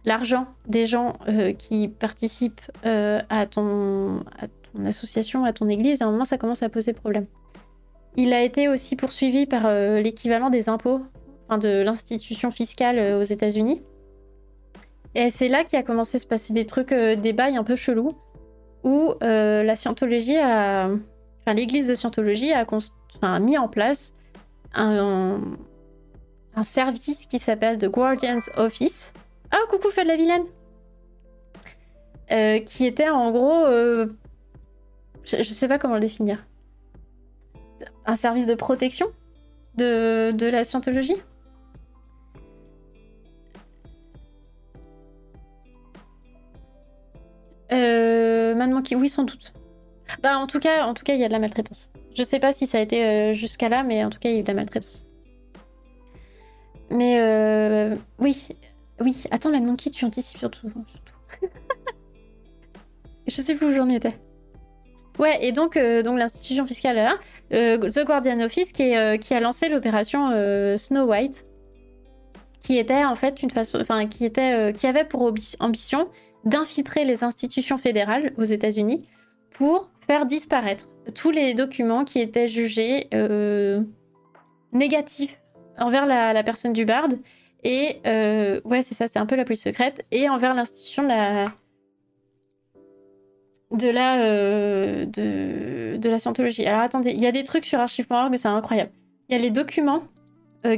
l'argent 0.04 0.48
des 0.68 0.86
gens 0.86 1.14
euh, 1.28 1.54
qui 1.54 1.88
participent 1.88 2.62
à, 2.84 3.46
ton, 3.46 4.22
à 4.40 4.48
ton 4.48 4.86
association, 4.86 5.46
à 5.46 5.54
ton 5.54 5.70
église, 5.70 6.02
à 6.02 6.06
un 6.06 6.12
moment 6.12 6.26
ça 6.26 6.38
commence 6.38 6.64
à 6.64 6.70
poser 6.70 6.94
problème. 6.94 7.26
Il 8.18 8.34
a 8.34 8.42
été 8.42 8.68
aussi 8.68 8.98
poursuivi 8.98 9.46
par 9.46 9.72
l'équivalent 10.02 10.50
des 10.50 10.68
impôts 10.68 11.02
de 11.58 11.82
l'institution 11.82 12.52
fiscale 12.52 12.98
euh, 13.00 13.20
aux 13.20 13.24
États-Unis. 13.24 13.82
Et 15.16 15.30
c'est 15.30 15.50
là 15.50 15.64
qu'il 15.64 15.78
a 15.78 15.84
commencé 15.84 16.18
à 16.18 16.20
se 16.20 16.28
passer 16.28 16.54
des 16.54 16.66
trucs, 16.66 16.92
euh, 16.92 17.16
des 17.16 17.34
bails 17.34 17.58
un 17.58 17.64
peu 17.64 17.76
chelous, 17.76 18.14
où 18.84 19.14
euh, 19.24 19.64
la 19.64 19.76
scientologie 19.76 20.38
a. 20.38 20.90
Enfin, 21.42 21.54
l'église 21.54 21.88
de 21.88 21.96
scientologie 21.96 22.54
a, 22.54 23.40
mis 23.40 23.58
en 23.58 23.68
place 23.68 24.14
un, 24.74 25.40
service 26.64 27.26
qui 27.26 27.40
s'appelle 27.40 27.80
The 27.80 27.88
Guardian's 27.88 28.50
Office. 28.58 29.14
Ah, 29.50 29.58
coucou, 29.70 29.90
fait 29.90 30.04
de 30.04 30.10
la 30.10 30.18
vilaine! 30.18 30.46
qui 32.66 32.86
était 32.86 33.10
en 33.10 33.32
gros. 33.32 33.66
Je, 33.66 35.38
je, 35.38 35.44
sais 35.44 35.68
pas 35.68 35.78
comment 35.78 35.96
le 35.96 36.00
définir. 36.00 36.46
Un 38.06 38.16
service 38.16 38.48
de 38.48 38.56
protection 38.56 39.08
de 39.76 40.50
la 40.50 40.64
scientologie 40.64 41.22
Euh, 47.74 48.82
qui, 48.82 48.96
oui, 48.96 49.10
sans 49.10 49.24
doute. 49.24 49.54
Bah, 50.22 50.38
en 50.38 50.48
tout 50.48 50.60
cas, 50.60 50.86
en 50.86 50.94
tout 50.94 51.04
cas, 51.04 51.14
il 51.14 51.20
y 51.20 51.24
a 51.24 51.28
de 51.28 51.34
la 51.34 51.40
maltraitance. 51.40 51.90
Je 52.14 52.24
sais 52.24 52.40
pas 52.40 52.52
si 52.52 52.68
ça 52.68 52.78
a 52.80 52.82
été 52.82 53.06
euh, 53.06 53.34
jusqu'à 53.34 53.70
là, 53.70 53.84
mais 53.84 54.04
en 54.04 54.10
tout 54.10 54.20
cas, 54.20 54.30
il 54.30 54.34
y 54.34 54.38
a 54.38 54.40
eu 54.40 54.44
de 54.44 54.48
la 54.48 54.56
maltraitance. 54.56 55.06
Mais 56.90 57.22
euh, 57.22 57.96
oui, 58.20 58.50
oui. 59.00 59.24
Attends, 59.32 59.50
maintenant 59.50 59.76
tu 59.76 60.06
anticipes 60.06 60.40
surtout, 60.40 60.70
surtout? 60.70 61.48
Je 63.28 63.42
sais 63.42 63.56
plus 63.56 63.68
où 63.68 63.76
j'en 63.76 63.88
étais. 63.88 64.18
Ouais, 65.20 65.38
et 65.46 65.52
donc, 65.52 65.78
euh, 65.78 66.04
donc 66.04 66.18
l'institution 66.18 66.66
fiscale, 66.66 66.98
hein, 66.98 67.20
The 67.52 68.06
Guardian 68.06 68.40
Office, 68.42 68.72
qui, 68.72 68.94
qui 69.20 69.34
a 69.34 69.40
lancé 69.40 69.70
l'opération 69.70 70.32
Snow 70.78 71.06
White, 71.06 71.46
qui 72.60 72.78
était 72.78 73.06
en 73.06 73.16
fait 73.16 73.42
une 73.42 73.52
façon, 73.52 73.80
enfin, 73.80 74.08
qui 74.08 74.26
était, 74.26 74.74
qui 74.74 74.88
avait 74.88 75.06
pour 75.06 75.32
ambition 75.60 76.10
d'infiltrer 76.46 77.06
les 77.06 77.24
institutions 77.24 77.78
fédérales 77.78 78.34
aux 78.38 78.44
États-Unis 78.44 79.08
pour 79.52 79.90
faire 80.08 80.26
disparaître 80.26 80.88
tous 81.16 81.32
les 81.32 81.54
documents 81.54 82.04
qui 82.04 82.20
étaient 82.20 82.48
jugés 82.48 83.08
euh, 83.14 83.82
négatifs 84.74 85.38
envers 85.78 86.06
la, 86.06 86.44
personne 86.44 86.74
du 86.74 86.86
barde 86.86 87.18
et 87.64 88.00
euh, 88.08 88.60
ouais 88.66 88.82
c'est 88.82 88.96
ça 88.96 89.08
c'est 89.08 89.20
un 89.20 89.26
peu 89.26 89.36
la 89.36 89.46
police 89.46 89.64
secrète 89.64 90.06
et 90.12 90.30
envers 90.30 90.54
l'institution 90.54 91.04
de 91.04 91.10
la 91.10 91.46
de 93.72 93.90
la 93.90 94.18
euh, 94.22 95.06
scientologie. 96.18 96.66
Alors 96.66 96.82
attendez, 96.82 97.12
il 97.12 97.20
y 97.22 97.26
a 97.26 97.32
des 97.32 97.46
trucs 97.46 97.66
sur 97.66 97.80
archive.org, 97.80 98.36
c'est 98.36 98.50
incroyable. 98.50 98.92
Il 99.30 99.36
y 99.36 99.40
a 99.40 99.42
les 99.42 99.50
documents 99.50 100.04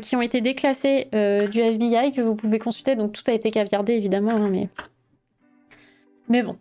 qui 0.01 0.15
ont 0.15 0.21
été 0.21 0.41
déclassés 0.41 1.07
du 1.11 1.59
FBI 1.59 2.11
que 2.11 2.21
vous 2.21 2.35
pouvez 2.35 2.59
consulter, 2.59 2.95
donc 2.95 3.11
tout 3.11 3.23
a 3.27 3.33
été 3.33 3.51
caviardé 3.51 3.93
évidemment, 3.93 4.31
hein, 4.31 4.47
mais 4.49 4.69
mais 6.29 6.43
bon. 6.43 6.57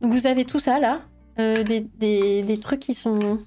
Donc 0.00 0.12
vous 0.12 0.26
avez 0.26 0.44
tout 0.44 0.60
ça 0.60 0.78
là, 0.78 1.02
euh, 1.38 1.62
des, 1.62 2.58
trucs 2.60 2.80
qui 2.80 2.94
sont 2.94 3.38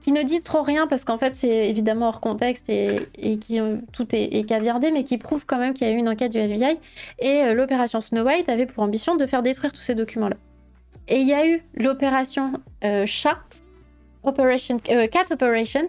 qui 0.00 0.12
ne 0.12 0.22
disent 0.22 0.44
trop 0.44 0.62
rien 0.62 0.86
parce 0.86 1.04
qu'en 1.04 1.18
fait 1.18 1.34
c'est 1.34 1.68
évidemment 1.68 2.08
hors 2.08 2.20
contexte 2.20 2.68
et, 2.68 3.08
qui 3.38 3.58
tout 3.92 4.06
est, 4.12 4.46
caviardé, 4.46 4.92
mais 4.92 5.02
qui 5.02 5.18
prouvent 5.18 5.44
quand 5.44 5.58
même 5.58 5.74
qu'il 5.74 5.86
y 5.86 5.90
a 5.90 5.92
eu 5.92 5.96
une 5.96 6.08
enquête 6.08 6.30
du 6.30 6.38
FBI 6.38 6.78
et 7.18 7.42
euh, 7.42 7.54
l'opération 7.54 8.00
Snow 8.00 8.24
White 8.24 8.48
avait 8.48 8.66
pour 8.66 8.84
ambition 8.84 9.16
de 9.16 9.26
faire 9.26 9.42
détruire 9.42 9.72
tous 9.72 9.80
ces 9.80 9.96
documents 9.96 10.28
là. 10.28 10.36
Et 11.08 11.18
il 11.18 11.28
y 11.28 11.34
a 11.34 11.46
eu 11.48 11.62
l'opération 11.74 12.52
euh, 12.84 13.04
Chat, 13.06 13.38
Operation 14.22 14.78
Cat 14.78 15.26
Operation, 15.30 15.86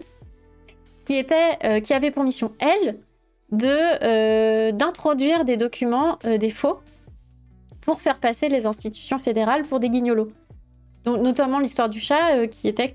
qui 1.06 1.16
était 1.16 1.80
qui 1.82 1.94
avait 1.94 2.10
pour 2.10 2.24
mission 2.24 2.52
elle 2.58 2.98
de 3.50 4.70
d'introduire 4.72 5.44
des 5.44 5.56
documents 5.56 6.18
des 6.24 6.50
faux 6.50 6.80
pour 7.88 8.02
faire 8.02 8.18
passer 8.18 8.50
les 8.50 8.66
institutions 8.66 9.18
fédérales 9.18 9.62
pour 9.62 9.80
des 9.80 9.88
guignolos. 9.88 10.30
Donc, 11.06 11.22
notamment 11.22 11.58
l'histoire 11.58 11.88
du 11.88 12.00
chat, 12.00 12.34
euh, 12.34 12.46
qui 12.46 12.68
était 12.68 12.92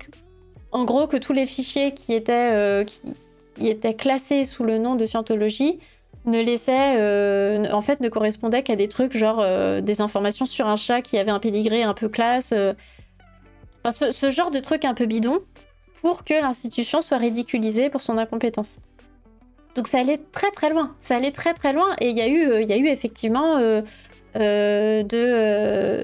en 0.70 0.84
gros 0.84 1.08
que 1.08 1.16
tous 1.16 1.32
les 1.32 1.46
fichiers 1.46 1.92
qui 1.92 2.12
étaient, 2.14 2.52
euh, 2.52 2.84
qui, 2.84 3.12
étaient 3.58 3.94
classés 3.94 4.44
sous 4.44 4.62
le 4.62 4.78
nom 4.78 4.94
de 4.94 5.04
scientologie 5.04 5.80
ne 6.26 6.40
laissaient, 6.40 6.94
euh, 6.96 7.68
en 7.72 7.80
fait, 7.80 7.98
ne 7.98 8.08
correspondaient 8.08 8.62
qu'à 8.62 8.76
des 8.76 8.86
trucs 8.86 9.16
genre 9.16 9.44
des 9.82 10.00
informations 10.00 10.46
sur 10.46 10.68
un 10.68 10.76
chat 10.76 11.02
qui 11.02 11.18
avait 11.18 11.32
un 11.32 11.40
pédigré 11.40 11.82
un 11.82 11.94
peu 11.94 12.08
classe. 12.08 12.54
Enfin, 13.82 14.12
ce, 14.12 14.30
genre 14.30 14.52
de 14.52 14.60
trucs 14.60 14.84
un 14.84 14.94
peu 14.94 15.06
bidon 15.06 15.40
pour 16.02 16.22
que 16.22 16.34
l'institution 16.34 17.02
soit 17.02 17.18
ridiculisée 17.18 17.90
pour 17.90 18.00
son 18.00 18.16
incompétence. 18.16 18.78
Donc 19.74 19.88
ça 19.88 19.98
allait 19.98 20.20
très 20.30 20.52
très 20.52 20.70
loin, 20.70 20.94
ça 21.00 21.16
allait 21.16 21.32
très 21.32 21.52
très 21.52 21.72
loin 21.72 21.96
et 22.00 22.10
il 22.10 22.16
y 22.16 22.20
a 22.20 22.28
eu, 22.28 22.62
y 22.62 22.72
a 22.72 22.76
eu 22.76 22.86
effectivement 22.86 23.58
de, 24.34 25.16
euh, 25.16 26.02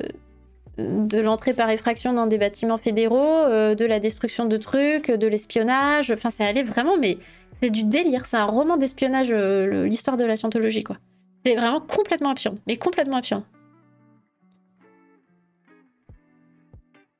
de 0.78 1.20
l'entrée 1.20 1.55
par 1.55 1.70
effraction 1.70 2.12
dans 2.12 2.26
des 2.26 2.39
bâtiments 2.39 2.78
fédéraux, 2.78 3.16
euh, 3.16 3.74
de 3.74 3.85
la 3.85 4.01
destruction 4.01 4.45
de 4.47 4.57
trucs, 4.57 5.11
de 5.11 5.26
l'espionnage. 5.26 6.11
Enfin, 6.11 6.31
c'est 6.31 6.45
allé 6.45 6.62
vraiment, 6.62 6.97
mais 6.97 7.18
c'est 7.62 7.70
du 7.70 7.85
délire. 7.85 8.26
C'est 8.26 8.37
un 8.37 8.47
roman 8.47 8.76
d'espionnage, 8.76 9.33
l'histoire 9.33 10.16
de 10.16 10.24
la 10.24 10.37
scientologie, 10.37 10.85
quoi. 10.85 10.97
C'est 11.45 11.57
vraiment 11.57 11.81
complètement 11.81 12.31
absurde, 12.31 12.59
mais 12.66 12.76
complètement 12.76 13.16
absurde. 13.16 13.45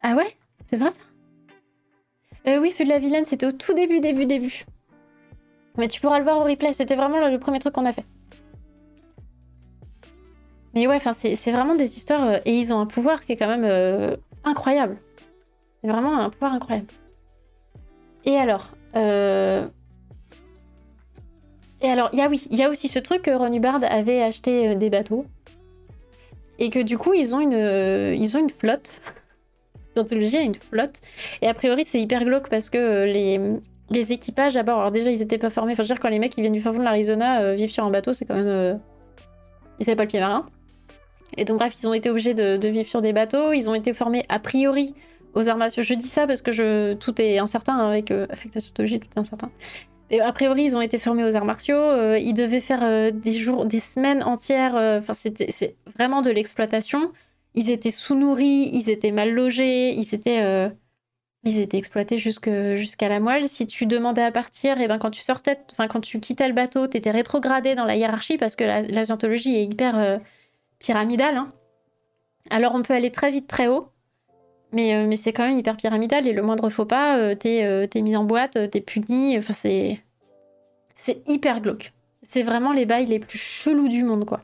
Ah 0.03 0.15
ouais? 0.15 0.37
C'est 0.65 0.77
vrai 0.77 0.91
ça? 0.91 1.01
Oui, 2.59 2.71
Feu 2.71 2.85
de 2.85 2.89
la 2.89 2.99
Vilaine, 2.99 3.25
c'était 3.25 3.47
au 3.47 3.53
tout 3.53 3.75
début, 3.75 4.01
début, 4.01 4.27
début. 4.27 4.65
Mais 5.77 5.89
tu 5.89 6.01
pourras 6.01 6.19
le 6.19 6.25
voir 6.25 6.39
au 6.39 6.45
replay, 6.45 6.73
c'était 6.73 6.97
vraiment 6.97 7.29
le 7.29 7.39
premier 7.39 7.59
truc 7.59 7.75
qu'on 7.75 7.87
a 7.87 7.93
fait. 7.93 8.05
Mais 10.75 10.87
ouais, 10.87 10.99
c'est 11.13 11.53
vraiment 11.53 11.75
des 11.75 11.97
histoires. 11.97 12.25
Euh, 12.25 12.39
et 12.45 12.55
ils 12.55 12.73
ont 12.73 12.79
un 12.79 12.87
pouvoir 12.87 13.25
qui 13.25 13.33
est 13.33 13.37
quand 13.37 13.49
même 13.49 13.65
euh, 13.65 14.17
incroyable. 14.45 14.99
C'est 15.83 15.91
vraiment 15.91 16.19
un 16.19 16.31
pouvoir 16.31 16.53
incroyable. 16.53 16.89
Et 18.25 18.37
alors. 18.37 18.71
Euh, 18.97 19.67
et 21.81 21.89
alors, 21.89 22.11
il 22.13 22.19
y 22.19 22.23
a 22.23 22.29
oui, 22.29 22.47
il 22.51 22.59
y 22.59 22.63
a 22.63 22.69
aussi 22.69 22.89
ce 22.89 22.99
truc 22.99 23.23
que 23.23 23.31
Ron 23.31 23.53
Hubbard 23.53 23.81
avait 23.89 24.23
acheté 24.23 24.75
des 24.77 24.91
bateaux. 24.91 25.25
Et 26.59 26.69
que 26.69 26.79
du 26.79 26.99
coup, 26.99 27.15
ils 27.15 27.35
ont 27.35 27.41
une, 27.41 27.53
ils 27.53 28.37
ont 28.37 28.41
une 28.41 28.51
flotte. 28.51 29.01
Scientologie 29.95 30.37
a 30.37 30.43
une 30.43 30.55
flotte. 30.55 31.01
Et 31.41 31.49
a 31.49 31.55
priori, 31.55 31.85
c'est 31.85 31.99
hyper 31.99 32.25
glauque 32.25 32.51
parce 32.51 32.69
que 32.69 33.05
les, 33.07 33.41
les 33.89 34.13
équipages 34.13 34.59
à 34.59 34.63
bord, 34.63 34.79
alors 34.79 34.91
déjà, 34.93 35.11
ils 35.11 35.23
étaient 35.23 35.39
pas 35.39 35.49
formés. 35.49 35.73
Enfin, 35.73 35.83
je 35.83 35.89
veux 35.89 35.95
dire, 35.95 36.03
quand 36.03 36.11
les 36.11 36.19
mecs 36.19 36.33
qui 36.33 36.43
viennent 36.43 36.53
du 36.53 36.61
fin 36.61 36.73
fond 36.73 36.79
de 36.79 36.85
l'Arizona 36.85 37.55
vivent 37.55 37.71
sur 37.71 37.85
un 37.85 37.91
bateau, 37.91 38.13
c'est 38.13 38.27
quand 38.27 38.37
même. 38.37 38.79
Ils 39.79 39.87
savaient 39.87 39.97
pas 39.97 40.05
le 40.05 40.09
pied 40.09 40.21
marin. 40.21 40.47
Et 41.37 41.45
donc 41.45 41.59
bref, 41.59 41.75
ils 41.81 41.89
ont 41.89 41.95
été 41.95 42.11
obligés 42.11 42.35
de, 42.35 42.69
vivre 42.69 42.89
sur 42.89 43.01
des 43.01 43.13
bateaux. 43.13 43.53
Ils 43.53 43.71
ont 43.71 43.75
été 43.75 43.93
formés 43.93 44.25
a 44.29 44.39
priori 44.39 44.95
aux 45.35 45.49
arts 45.49 45.57
martiaux. 45.57 45.83
Je 45.83 45.95
dis 45.95 46.09
ça 46.09 46.27
parce 46.27 46.43
que 46.43 46.95
tout 46.95 47.21
est 47.21 47.39
incertain 47.39 47.79
hein, 47.79 47.89
avec, 47.91 48.11
avec 48.11 48.55
la 48.55 48.61
scientologie, 48.61 49.01
tout 49.01 49.09
est 49.15 49.19
incertain. 49.19 49.51
Et 50.11 50.21
a 50.21 50.33
priori, 50.33 50.65
ils 50.65 50.77
ont 50.77 50.81
été 50.81 50.99
formés 50.99 51.25
aux 51.25 51.37
arts 51.37 51.45
martiaux. 51.45 52.17
ils 52.17 52.35
devaient 52.35 52.61
faire 52.61 53.13
des 53.13 53.33
jours, 53.33 53.65
des 53.65 53.79
semaines 53.79 54.25
entières. 54.25 54.75
Enfin, 54.75 55.15
c'est 55.15 55.77
vraiment 55.95 56.21
de 56.21 56.31
l'exploitation. 56.31 57.13
Ils 57.55 57.71
étaient 57.71 57.93
sous-nourris, 57.93 58.71
ils 58.73 58.91
étaient 58.91 59.13
mal 59.13 59.33
logés, 59.33 59.93
ils 59.93 60.15
étaient 60.15 60.71
ils 61.45 61.59
étaient 61.59 61.79
exploités 61.79 62.19
jusqu'à 62.19 63.09
la 63.09 63.21
moelle. 63.21 63.49
Si 63.49 63.67
tu 63.67 63.87
demandais 63.87 64.23
à 64.23 64.31
partir, 64.31 64.79
et 64.79 64.85
eh 64.85 64.89
ben 64.89 64.99
quand 64.99 65.11
tu 65.11 65.23
sortais, 65.23 65.59
enfin 65.73 65.89
quand 65.89 66.01
tu 66.01 66.21
quittais 66.21 66.49
le 66.49 66.55
bateau, 66.55 66.87
tu 66.87 66.99
étais 66.99 67.11
rétrogradé 67.11 67.75
dans 67.75 67.87
la 67.87 67.97
hiérarchie 67.97 68.37
parce 68.37 68.57
que 68.57 68.65
la, 68.65 69.05
scientologie 69.05 69.57
est 69.57 69.65
hyper 69.65 70.21
euh, 70.81 70.85
pyramidale. 70.85 71.37
Hein. 71.37 71.53
Alors 72.51 72.75
on 72.75 72.83
peut 72.83 72.95
aller 72.95 73.11
très 73.11 73.31
vite, 73.31 73.47
très 73.47 73.69
haut, 73.69 73.89
mais, 74.73 74.95
euh, 74.95 75.07
mais 75.07 75.17
c'est 75.17 75.33
quand 75.33 75.47
même 75.47 75.59
hyper 75.59 75.77
pyramidal 75.77 76.27
et 76.27 76.33
le 76.33 76.43
moindre 76.43 76.71
faux 76.71 76.87
pas, 76.87 77.19
euh, 77.19 77.35
t'es 77.35 77.59
es 77.59 78.03
mis 78.03 78.17
en 78.17 78.25
boîte, 78.25 78.71
t'es 78.71 78.81
puni. 78.81 79.39
Enfin 79.39 79.55
c'est 79.55 80.01
c'est 80.97 81.23
hyper 81.29 81.61
glauque. 81.61 81.93
C'est 82.23 82.43
vraiment 82.43 82.73
les 82.73 82.87
bails 82.87 83.07
les 83.07 83.19
plus 83.19 83.39
chelous 83.39 83.89
du 83.89 84.05
monde 84.05 84.27
quoi. 84.27 84.43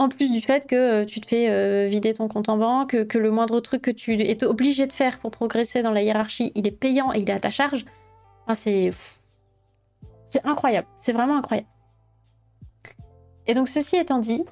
En 0.00 0.08
plus 0.08 0.30
du 0.30 0.40
fait 0.40 0.66
que 0.66 1.02
euh, 1.02 1.04
tu 1.04 1.20
te 1.20 1.26
fais 1.26 1.50
euh, 1.50 1.86
vider 1.86 2.14
ton 2.14 2.26
compte 2.26 2.48
en 2.48 2.56
banque, 2.56 3.06
que 3.06 3.18
le 3.18 3.30
moindre 3.30 3.60
truc 3.60 3.82
que 3.82 3.90
tu 3.90 4.14
es 4.14 4.44
obligé 4.44 4.86
de 4.86 4.94
faire 4.94 5.18
pour 5.18 5.30
progresser 5.30 5.82
dans 5.82 5.90
la 5.90 6.02
hiérarchie, 6.02 6.52
il 6.54 6.66
est 6.66 6.70
payant 6.70 7.12
et 7.12 7.18
il 7.18 7.28
est 7.28 7.34
à 7.34 7.38
ta 7.38 7.50
charge. 7.50 7.84
Enfin, 8.44 8.54
c'est. 8.54 8.90
C'est 10.30 10.46
incroyable. 10.46 10.88
C'est 10.96 11.12
vraiment 11.12 11.36
incroyable. 11.36 11.68
Et 13.46 13.52
donc, 13.52 13.68
ceci 13.68 13.96
étant 13.96 14.20
dit, 14.20 14.42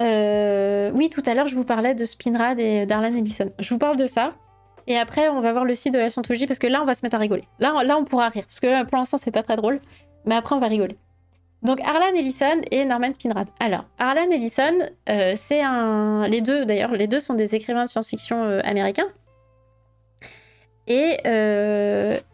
euh, 0.00 0.90
oui, 0.94 1.10
tout 1.10 1.22
à 1.26 1.34
l'heure, 1.34 1.48
je 1.48 1.54
vous 1.54 1.64
parlais 1.64 1.94
de 1.94 2.04
Spinrad 2.04 2.58
et 2.58 2.86
d'Arlan 2.86 3.14
Ellison. 3.14 3.50
Je 3.58 3.68
vous 3.70 3.78
parle 3.78 3.96
de 3.96 4.06
ça. 4.06 4.32
Et 4.86 4.96
après, 4.96 5.28
on 5.28 5.40
va 5.40 5.52
voir 5.52 5.64
le 5.64 5.74
site 5.74 5.92
de 5.92 5.98
la 5.98 6.08
Scientologie 6.08 6.46
parce 6.46 6.58
que 6.58 6.66
là, 6.66 6.80
on 6.80 6.86
va 6.86 6.94
se 6.94 7.04
mettre 7.04 7.16
à 7.16 7.18
rigoler. 7.18 7.44
Là, 7.58 7.82
là 7.84 7.98
on 7.98 8.04
pourra 8.04 8.28
rire. 8.28 8.44
Parce 8.46 8.60
que 8.60 8.66
là, 8.66 8.84
pour 8.84 8.96
l'instant, 8.96 9.18
c'est 9.18 9.30
pas 9.30 9.42
très 9.42 9.56
drôle. 9.56 9.80
Mais 10.24 10.34
après, 10.34 10.54
on 10.54 10.60
va 10.60 10.66
rigoler. 10.66 10.96
Donc 11.62 11.80
Arlan 11.80 12.16
Ellison 12.16 12.62
et 12.70 12.84
Norman 12.84 13.12
Spinrad. 13.12 13.48
Alors, 13.58 13.84
Arlan 13.98 14.30
Ellison, 14.30 14.78
euh, 15.10 15.34
c'est 15.36 15.60
un... 15.60 16.26
Les 16.28 16.40
deux, 16.40 16.64
d'ailleurs, 16.64 16.92
les 16.92 17.08
deux 17.08 17.20
sont 17.20 17.34
des 17.34 17.54
écrivains 17.54 17.84
de 17.84 17.88
science-fiction 17.88 18.44
euh, 18.44 18.60
américains. 18.62 19.08
Et... 20.86 21.18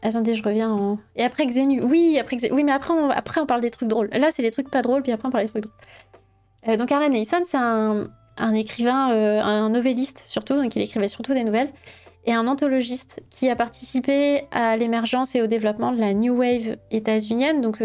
Attendez, 0.03 0.35
je 0.35 0.43
reviens 0.43 0.71
en... 0.71 0.99
Et 1.17 1.25
après 1.25 1.47
Xenu. 1.47 1.83
Oui, 1.83 2.19
après 2.21 2.37
Oui, 2.53 2.63
mais 2.63 2.73
après 2.73 2.93
on... 2.93 3.11
après, 3.11 3.41
on 3.41 3.47
parle 3.47 3.63
des 3.63 3.71
trucs 3.71 3.89
drôles. 3.89 4.11
Là, 4.13 4.31
c'est 4.31 4.43
les 4.43 4.51
trucs 4.53 4.71
pas 4.71 4.83
drôles, 4.83 5.03
puis 5.03 5.11
après, 5.11 5.27
on 5.27 5.33
parle 5.33 5.45
des 5.45 5.51
trucs 5.51 5.65
drôles. 5.65 5.75
Euh, 6.69 6.77
donc 6.77 6.91
Arlan 6.93 7.13
Ellison, 7.13 7.43
c'est 7.45 7.57
un... 7.57 8.09
écrivain, 8.55 9.09
un 9.43 9.69
novelliste 9.71 10.25
surtout, 10.27 10.55
donc 10.55 10.75
il 10.77 10.83
écrivait 10.83 11.09
surtout 11.09 11.35
des 11.35 11.45
nouvelles, 11.45 11.73
et 12.27 12.33
un 12.33 12.47
anthologiste 12.47 13.23
qui 13.31 13.49
a 13.51 13.57
participé 13.57 14.47
à 14.51 14.77
l'émergence 14.77 15.35
et 15.35 15.43
au 15.43 15.47
développement 15.47 15.93
de 15.93 16.01
la 16.01 16.15
New 16.15 16.37
Wave 16.37 16.77
états-unienne, 16.91 17.61
donc 17.61 17.81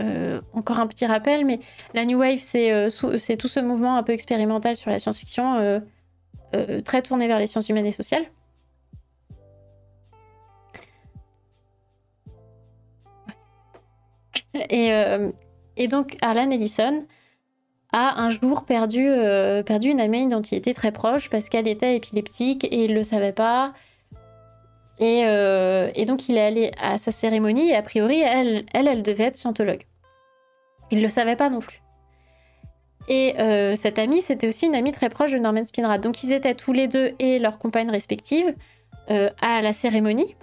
euh, 0.00 0.40
encore 0.52 0.78
un 0.78 0.86
petit 0.86 1.06
rappel, 1.06 1.44
mais 1.44 1.58
la 1.92 2.04
New 2.04 2.18
Wave, 2.18 2.38
c'est 2.40 2.70
euh, 2.70 2.88
tout 2.88 3.48
ce 3.48 3.58
mouvement 3.58 3.96
un 3.96 4.04
peu 4.04 4.12
expérimental 4.12 4.76
sur 4.76 4.90
la 4.90 5.00
science-fiction, 5.00 5.80
euh, 6.54 6.80
très 6.82 7.02
tourné 7.02 7.26
vers 7.26 7.40
les 7.40 7.48
sciences 7.48 7.68
humaines 7.68 7.86
et 7.86 7.92
sociales. 7.92 8.24
Et, 14.70 15.88
donc, 15.88 16.16
Arlan 16.20 16.50
Ellison 16.50 17.04
a 17.92 18.20
un 18.20 18.28
jour 18.28 18.64
perdu, 18.64 19.08
perdu 19.64 19.88
une 19.88 20.00
amie 20.00 20.28
dont 20.28 20.42
il 20.42 20.58
était 20.58 20.74
très 20.74 20.92
proche 20.92 21.30
parce 21.30 21.48
qu'elle 21.48 21.66
était 21.66 21.96
épileptique 21.96 22.64
et 22.64 22.84
il 22.84 22.90
ne 22.90 22.96
le 22.96 23.02
savait 23.02 23.32
pas. 23.32 23.72
Et, 24.98 25.20
et, 25.20 26.04
donc, 26.04 26.28
il 26.28 26.36
est 26.36 26.46
allé 26.46 26.72
à 26.78 26.98
sa 26.98 27.12
cérémonie 27.12 27.70
et 27.70 27.74
a 27.74 27.82
priori, 27.82 28.20
elle, 28.20 28.64
elle, 28.74 29.02
devait 29.02 29.24
être 29.24 29.36
scientologue. 29.36 29.86
Il 30.90 30.98
ne 30.98 31.02
le 31.02 31.08
savait 31.08 31.36
pas 31.36 31.48
non 31.48 31.60
plus. 31.60 31.80
Et 33.08 33.34
euh, 33.40 33.74
cette 33.74 33.98
amie, 33.98 34.20
c'était 34.20 34.46
aussi 34.46 34.66
une 34.66 34.74
amie 34.74 34.92
très 34.92 35.08
proche 35.08 35.32
de 35.32 35.38
Norman 35.38 35.64
Spinrad. 35.64 36.00
Donc 36.00 36.22
ils 36.22 36.32
étaient 36.32 36.54
tous 36.54 36.72
les 36.72 36.88
deux 36.88 37.12
et 37.18 37.38
leurs 37.38 37.58
compagnes 37.58 37.90
respectives 37.90 38.54
euh, 39.10 39.30
à 39.40 39.62
la 39.62 39.72
cérémonie. 39.72 40.36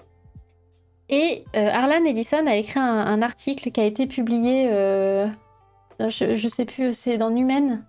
Et 1.09 1.45
euh, 1.55 1.69
Arlan 1.69 2.03
Ellison 2.03 2.47
a 2.47 2.55
écrit 2.55 2.79
un, 2.79 3.21
article 3.21 3.69
qui 3.69 3.79
a 3.79 3.85
été 3.85 4.07
publié, 4.07 4.67
je, 5.99 6.47
sais 6.47 6.65
plus, 6.65 6.93
c'est 6.93 7.17
dans 7.17 7.29
Numen. 7.29 7.85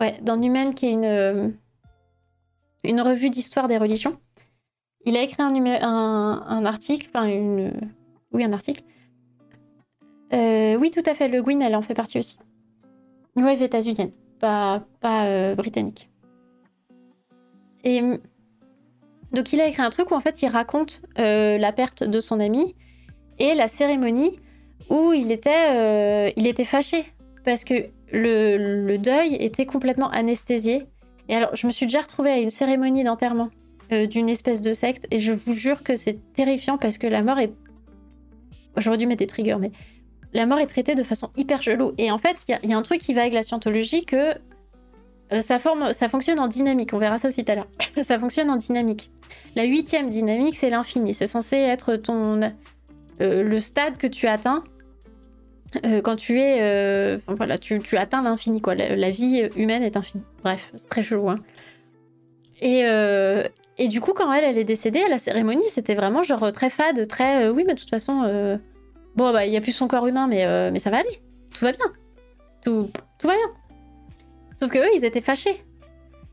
Ouais, 0.00 0.18
dans 0.22 0.36
Numen, 0.36 0.74
qui 0.74 0.86
est 0.86 0.92
une, 0.92 1.56
une 2.84 3.00
revue 3.00 3.30
d'histoire 3.30 3.68
des 3.68 3.78
religions. 3.78 4.18
Il 5.04 5.16
a 5.16 5.22
écrit 5.22 5.42
un, 5.42 6.64
article, 6.64 7.08
enfin 7.10 7.26
une... 7.26 7.72
Oui, 8.32 8.42
un 8.42 8.52
article, 8.52 8.82
euh, 10.34 10.76
oui, 10.76 10.90
tout 10.90 11.02
à 11.06 11.14
fait. 11.14 11.28
Le 11.28 11.42
Gwyn, 11.42 11.60
elle 11.60 11.76
en 11.76 11.82
fait 11.82 11.94
partie 11.94 12.18
aussi. 12.18 12.38
Ouais, 13.36 13.60
états-unienne, 13.60 14.12
pas, 14.40 14.84
pas 15.00 15.26
euh, 15.26 15.54
britannique. 15.54 16.10
Et 17.84 18.00
donc, 19.32 19.52
il 19.52 19.60
a 19.60 19.66
écrit 19.66 19.82
un 19.82 19.90
truc 19.90 20.10
où 20.10 20.14
en 20.14 20.20
fait, 20.20 20.42
il 20.42 20.48
raconte 20.48 21.02
euh, 21.18 21.58
la 21.58 21.72
perte 21.72 22.02
de 22.04 22.20
son 22.20 22.40
ami 22.40 22.74
et 23.38 23.54
la 23.54 23.68
cérémonie 23.68 24.38
où 24.90 25.12
il 25.12 25.32
était, 25.32 26.32
il 26.36 26.46
était 26.46 26.64
fâché 26.64 27.06
parce 27.44 27.64
que 27.64 27.74
le, 28.12 28.96
deuil 28.96 29.36
était 29.36 29.66
complètement 29.66 30.10
anesthésié. 30.10 30.86
Et 31.28 31.34
alors, 31.34 31.54
je 31.54 31.66
me 31.66 31.72
suis 31.72 31.86
déjà 31.86 32.00
retrouvée 32.00 32.30
à 32.30 32.38
une 32.38 32.50
cérémonie 32.50 33.04
d'enterrement 33.04 33.50
d'une 33.90 34.28
espèce 34.28 34.60
de 34.60 34.72
secte 34.72 35.06
et 35.10 35.20
je 35.20 35.32
vous 35.32 35.52
jure 35.52 35.82
que 35.84 35.94
c'est 35.94 36.18
terrifiant 36.32 36.78
parce 36.78 36.98
que 36.98 37.06
la 37.06 37.22
mort 37.22 37.38
est. 37.38 37.52
J'aurais 38.76 38.96
dû 38.96 39.06
mettre 39.06 39.20
des 39.20 39.26
triggers, 39.26 39.56
mais 39.60 39.70
la 40.32 40.46
mort 40.46 40.58
est 40.58 40.66
traitée 40.66 40.96
de 40.96 41.02
façon 41.04 41.30
hyper 41.36 41.62
chelou. 41.62 41.92
Et 41.96 42.10
en 42.10 42.18
fait, 42.18 42.36
il 42.48 42.68
y, 42.68 42.72
a 42.72 42.76
un 42.76 42.82
truc 42.82 43.00
qui 43.00 43.14
va 43.14 43.20
avec 43.20 43.34
la 43.34 43.44
scientologie 43.44 44.04
que 44.04 44.34
euh, 45.32 45.40
ça 45.40 45.58
fonctionne 46.08 46.40
en 46.40 46.48
dynamique. 46.48 46.92
On 46.92 46.98
verra 46.98 47.18
ça 47.18 47.28
aussi 47.28 47.44
tout 47.44 47.52
à 47.52 47.54
l'heure. 47.54 47.68
ça 48.02 48.18
fonctionne 48.18 48.50
en 48.50 48.56
dynamique. 48.56 49.10
La 49.54 49.64
huitième 49.64 50.08
dynamique, 50.08 50.56
c'est 50.56 50.70
l'infini. 50.70 51.14
C'est 51.14 51.28
censé 51.28 51.56
être 51.56 51.96
ton 51.96 52.40
euh, 53.20 53.42
le 53.44 53.60
stade 53.60 53.96
que 53.96 54.08
tu 54.08 54.26
atteins 54.26 54.64
euh, 55.84 56.00
quand 56.02 56.16
tu 56.16 56.40
es. 56.40 57.18
voilà, 57.26 57.58
tu, 57.58 57.80
atteins 57.96 58.22
l'infini, 58.22 58.60
quoi. 58.60 58.74
La, 58.74 59.10
vie 59.10 59.48
humaine 59.56 59.82
est 59.82 59.96
infinie. 59.96 60.24
Bref, 60.42 60.72
c'est 60.74 60.88
très 60.88 61.02
chelou. 61.02 61.30
Hein. 61.30 61.40
Et, 62.60 62.80
et 63.78 63.88
du 63.88 64.00
coup, 64.00 64.12
quand 64.12 64.32
elle, 64.32 64.44
elle 64.44 64.58
est 64.58 64.64
décédée 64.64 65.02
à 65.02 65.08
la 65.08 65.18
cérémonie, 65.18 65.68
c'était 65.68 65.94
vraiment 65.94 66.22
genre 66.22 66.52
très 66.52 66.70
fade, 66.70 67.06
très. 67.08 67.48
oui, 67.48 67.64
mais 67.66 67.74
de 67.74 67.80
toute 67.80 67.90
façon 67.90 68.58
Bon, 69.16 69.32
bah, 69.32 69.46
il 69.46 69.50
n'y 69.50 69.56
a 69.56 69.60
plus 69.60 69.72
son 69.72 69.86
corps 69.86 70.06
humain, 70.06 70.26
mais, 70.26 70.44
euh, 70.44 70.70
mais 70.72 70.78
ça 70.78 70.90
va 70.90 70.98
aller. 70.98 71.20
Tout 71.54 71.64
va 71.64 71.72
bien. 71.72 71.86
Tout, 72.64 72.90
tout 73.18 73.26
va 73.28 73.34
bien. 73.34 73.52
Sauf 74.56 74.70
que 74.70 74.78
eux, 74.78 74.90
ils 74.96 75.04
étaient 75.04 75.20
fâchés. 75.20 75.64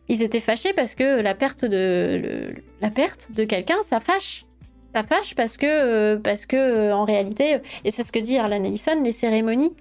Ils 0.08 0.24
étaient 0.24 0.40
fâchés 0.40 0.74
parce 0.74 0.96
que 0.96 1.22
la 1.22 1.36
perte 1.36 1.64
de, 1.64 2.56
la 2.82 2.90
perte 2.90 3.32
de 3.32 3.44
quelqu'un, 3.44 3.82
ça 3.84 4.00
fâche. 4.00 4.46
Ça 4.94 5.04
fâche 5.04 5.36
parce 5.36 5.58
que, 5.58 5.66
euh, 5.66 6.18
parce 6.18 6.46
que 6.46 6.58
euh, 6.58 6.96
en 6.96 7.06
réalité, 7.06 7.60
et 7.86 7.92
c'est 7.92 8.04
ce 8.04 8.12
que 8.12 8.20
dit 8.20 8.38
Arlan 8.38 8.64
Ellison, 8.64 9.02
les 9.02 9.12
cérémonies. 9.12 9.74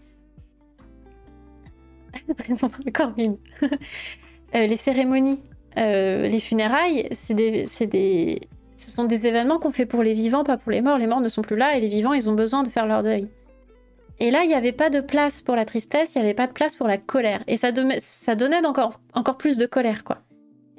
les 4.54 4.76
cérémonies, 4.76 5.42
les 5.76 6.40
funérailles, 6.40 7.08
c'est 7.12 7.34
des, 7.34 7.64
des, 7.86 8.40
ce 8.76 8.90
sont 8.90 9.04
des 9.04 9.26
événements 9.26 9.58
qu'on 9.58 9.72
fait 9.72 9.86
pour 9.86 10.02
les 10.02 10.14
vivants, 10.14 10.44
pas 10.44 10.56
pour 10.56 10.70
les 10.72 10.80
morts. 10.80 10.98
Les 10.98 11.06
morts 11.06 11.20
ne 11.20 11.28
sont 11.28 11.42
plus 11.42 11.56
là 11.56 11.76
et 11.76 11.80
les 11.80 11.88
vivants, 11.88 12.12
ils 12.12 12.30
ont 12.30 12.34
besoin 12.34 12.62
de 12.62 12.68
faire 12.68 12.86
leur 12.86 13.02
deuil. 13.02 13.28
Et 14.20 14.30
là, 14.30 14.44
il 14.44 14.48
n'y 14.48 14.54
avait 14.54 14.72
pas 14.72 14.90
de 14.90 15.00
place 15.00 15.40
pour 15.40 15.56
la 15.56 15.64
tristesse, 15.64 16.14
il 16.14 16.18
n'y 16.18 16.24
avait 16.24 16.34
pas 16.34 16.46
de 16.46 16.52
place 16.52 16.76
pour 16.76 16.86
la 16.86 16.98
colère. 16.98 17.42
Et 17.46 17.56
ça, 17.56 17.70
ça 17.98 18.34
donnait 18.34 18.64
encore, 18.66 19.00
encore 19.14 19.38
plus 19.38 19.56
de 19.56 19.66
colère, 19.66 20.04
quoi. 20.04 20.18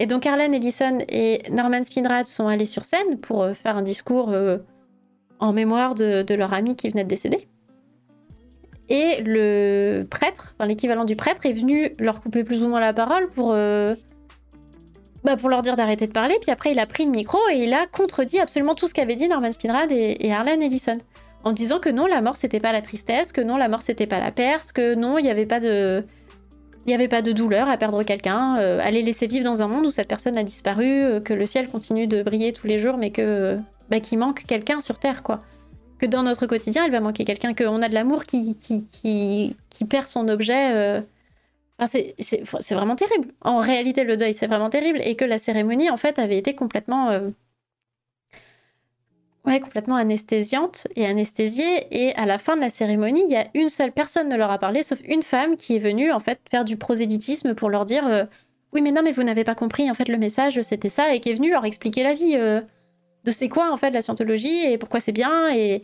Et 0.02 0.08
donc, 0.08 0.26
Arlen 0.26 0.52
Ellison 0.52 0.98
et 1.10 1.44
Norman 1.52 1.84
Spinrad 1.84 2.26
sont 2.26 2.48
allés 2.48 2.66
sur 2.66 2.86
scène 2.86 3.20
pour 3.20 3.44
euh, 3.44 3.54
faire 3.54 3.78
un 3.78 3.84
discours 3.84 4.32
euh, 4.32 4.58
en 5.40 5.54
mémoire 5.54 5.94
de, 5.94 6.34
leur 6.34 6.56
ami 6.56 6.76
qui 6.76 6.90
venait 6.90 7.04
de 7.04 7.08
décéder. 7.08 7.48
Et 8.90 9.22
le 9.24 10.04
prêtre, 10.10 10.56
enfin, 10.58 10.66
l'équivalent 10.66 11.06
du 11.06 11.16
prêtre, 11.16 11.46
est 11.46 11.54
venu 11.54 11.92
leur 12.00 12.20
couper 12.20 12.44
plus 12.44 12.64
ou 12.64 12.68
moins 12.68 12.80
la 12.80 12.94
parole 12.94 13.30
pour. 13.30 13.52
Euh, 13.54 13.94
bah, 15.24 15.38
pour 15.38 15.50
leur 15.50 15.62
dire 15.62 15.76
d'arrêter 15.76 16.08
de 16.08 16.14
parler. 16.14 16.36
Puis 16.42 16.50
après, 16.50 16.72
il 16.72 16.80
a 16.80 16.88
pris 16.88 17.06
le 17.06 17.12
micro 17.12 17.38
et 17.54 17.58
il 17.58 17.72
a 17.72 17.86
contredit 17.86 18.40
absolument 18.40 18.74
tout 18.74 18.88
ce 18.88 18.96
qu'avaient 18.96 19.14
dit 19.14 19.28
Norman 19.28 19.52
Spinrad 19.52 19.92
et, 19.92 20.18
et 20.20 20.34
Harlan 20.34 20.62
Ellison. 20.62 20.98
En 21.44 21.54
disant 21.54 21.78
que 21.78 21.90
non, 21.90 22.08
la 22.08 22.22
mort, 22.22 22.38
c'était 22.38 22.60
pas 22.60 22.72
la 22.72 22.82
tristesse, 22.82 23.32
que 23.32 23.42
non, 23.42 23.56
la 23.56 23.70
mort, 23.70 23.84
c'était 23.84 24.08
pas 24.08 24.20
la 24.20 24.32
perte, 24.32 24.72
que 24.72 24.96
non, 24.96 25.20
il 25.20 25.24
n'y 25.26 25.30
avait 25.30 25.46
pas 25.46 25.60
de. 25.60 26.04
Il 26.86 26.90
n'y 26.90 26.96
avait 26.96 27.08
pas 27.08 27.22
de 27.22 27.32
douleur 27.32 27.70
à 27.70 27.78
perdre 27.78 28.04
quelqu'un, 28.04 28.58
euh, 28.60 28.80
à 28.82 28.90
les 28.90 29.04
laisser 29.04 29.28
vivre 29.28 29.46
dans 29.46 29.62
un 29.62 29.68
monde 29.68 29.86
où 29.86 29.92
cette 29.92 30.08
personne 30.08 30.36
a 30.38 30.44
disparu, 30.44 30.86
euh, 30.86 31.20
que 31.20 31.34
le 31.34 31.46
ciel 31.46 31.68
continue 31.70 32.08
de 32.08 32.24
briller 32.24 32.54
tous 32.54 32.66
les 32.66 32.80
jours, 32.80 32.98
mais 32.98 33.12
que 33.12 33.58
bah, 33.90 34.00
qu'il 34.00 34.18
manque 34.18 34.44
quelqu'un 34.46 34.82
sur 34.82 34.98
Terre, 34.98 35.22
quoi. 35.22 35.42
Que 36.00 36.08
dans 36.08 36.24
notre 36.24 36.48
quotidien, 36.48 36.84
il 36.86 36.92
va 36.92 37.00
manquer 37.00 37.24
quelqu'un, 37.24 37.54
qu'on 37.54 37.84
a 37.84 37.90
de 37.90 37.94
l'amour 37.94 38.26
qui, 38.26 38.58
qui, 38.58 38.84
qui, 39.70 39.86
perd 39.86 40.08
son 40.08 40.28
objet. 40.28 40.76
Euh, 40.76 41.02
c'est 41.86 42.74
vraiment 42.74 42.96
terrible. 42.96 43.28
En 43.42 43.60
réalité, 43.60 44.04
le 44.04 44.18
deuil, 44.18 44.34
c'est 44.34 44.48
vraiment 44.48 44.72
terrible. 44.72 45.00
Et 45.04 45.16
que 45.16 45.26
la 45.26 45.38
cérémonie, 45.38 45.92
en 45.92 45.98
fait, 45.98 46.18
avait 46.18 46.38
été 46.38 46.56
complètement. 46.56 47.12
Ouais, 49.46 49.60
complètement 49.60 49.96
anesthésiante 49.96 50.88
et 50.96 51.08
anesthésiée. 51.08 51.88
Et 51.90 52.14
à 52.16 52.28
la 52.28 52.38
fin 52.38 52.56
de 52.56 52.62
la 52.62 52.70
cérémonie, 52.70 53.24
il 53.26 53.32
y 53.32 53.36
a 53.36 53.48
une 53.56 53.70
seule 53.70 53.92
personne 53.92 54.30
ne 54.30 54.38
leur 54.38 54.52
a 54.52 54.60
parlé, 54.60 54.84
sauf 54.84 55.00
une 55.04 55.24
femme 55.24 55.56
qui 55.56 55.76
est 55.76 55.80
venue, 55.80 56.12
en 56.12 56.20
fait, 56.20 56.40
faire 56.52 56.64
du 56.64 56.78
prosélytisme 56.78 57.56
pour 57.56 57.72
leur 57.72 57.86
dire 57.86 58.06
euh, 58.06 58.26
Oui, 58.72 58.82
mais 58.82 58.92
non, 58.92 59.02
mais 59.04 59.12
vous 59.12 59.24
n'avez 59.24 59.44
pas 59.44 59.56
compris, 59.56 59.90
en 59.90 59.96
fait, 59.96 60.10
le 60.10 60.20
message, 60.20 60.62
c'était 60.62 60.90
ça. 60.90 61.16
Et 61.16 61.20
qui 61.20 61.32
est 61.32 61.34
venue 61.34 61.50
leur 61.50 61.66
expliquer 61.66 62.04
la 62.04 62.14
vie 62.14 62.36
euh, 62.36 62.62
de 63.24 63.32
c'est 63.32 63.50
quoi, 63.50 63.72
en 63.72 63.78
fait, 63.78 63.90
la 63.90 64.04
scientologie 64.04 64.66
et 64.66 64.78
pourquoi 64.78 65.00
c'est 65.00 65.12
bien. 65.12 65.52
Et. 65.54 65.84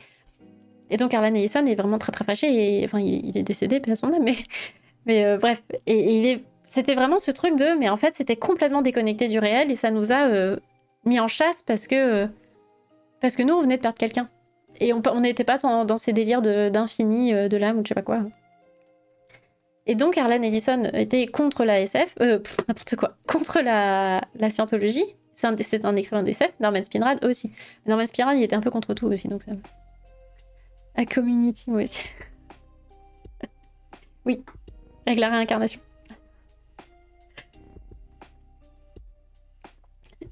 Et 0.89 0.95
donc 0.95 1.13
Arlan 1.13 1.35
Ellison 1.35 1.65
est 1.65 1.75
vraiment 1.75 1.97
très 1.97 2.13
très 2.13 2.23
fâché 2.23 2.47
et 2.47 2.85
enfin 2.85 3.01
il, 3.01 3.37
est 3.37 3.43
décédé, 3.43 3.81
à 3.89 3.95
son 3.97 4.07
âme, 4.13 4.23
mais 4.23 4.35
mais 5.05 5.25
euh, 5.25 5.37
bref, 5.37 5.61
et, 5.85 6.15
il 6.15 6.25
est... 6.25 6.45
c'était 6.63 6.95
vraiment 6.95 7.19
ce 7.19 7.29
truc 7.29 7.57
de, 7.57 7.77
mais 7.77 7.89
en 7.89 7.97
fait, 7.97 8.13
c'était 8.13 8.37
complètement 8.37 8.81
déconnecté 8.81 9.27
du 9.27 9.37
réel 9.37 9.69
et 9.69 9.75
ça 9.75 9.91
nous 9.91 10.13
a 10.13 10.55
mis 11.03 11.19
en 11.19 11.27
chasse 11.27 11.61
parce 11.61 11.87
que, 11.87 12.29
parce 13.21 13.35
que 13.35 13.43
nous, 13.43 13.53
on 13.53 13.61
venait 13.61 13.77
de 13.77 13.81
perdre 13.81 13.97
quelqu'un. 13.97 14.29
Et 14.79 14.93
on 14.93 15.19
n'était 15.19 15.43
pas 15.43 15.57
dans, 15.57 15.97
ces 15.97 16.13
délires 16.13 16.41
d'infini, 16.41 17.31
de, 17.33 17.57
l'âme 17.57 17.79
ou 17.79 17.83
je 17.83 17.89
sais 17.89 17.95
pas 17.95 18.03
quoi. 18.03 18.21
Et 19.87 19.95
donc, 19.95 20.17
Arlan 20.17 20.43
Ellison 20.43 20.83
était 20.93 21.25
contre 21.25 21.65
la 21.65 21.81
SF, 21.81 22.15
n'importe 22.19 22.95
quoi, 22.95 23.15
contre 23.27 23.61
la, 23.61 24.21
la 24.35 24.49
scientologie. 24.49 25.15
C'est 25.37 25.85
un, 25.85 25.95
écrivain 25.95 26.23
de 26.23 26.29
SF, 26.29 26.59
Norman 26.59 26.81
Spinrad 26.81 27.23
aussi. 27.23 27.51
Norman 27.85 28.07
Spinrad, 28.07 28.37
il 28.37 28.43
était 28.43 28.55
un 28.55 28.59
peu 28.59 28.71
contre 28.71 28.95
tout 28.95 29.05
aussi, 29.05 29.27
donc 29.27 29.43
ça. 29.43 29.51
Community, 31.05 31.69
moi 31.69 31.83
aussi. 31.83 32.03
oui, 34.25 34.43
avec 35.05 35.19
la 35.19 35.29
réincarnation. 35.29 35.79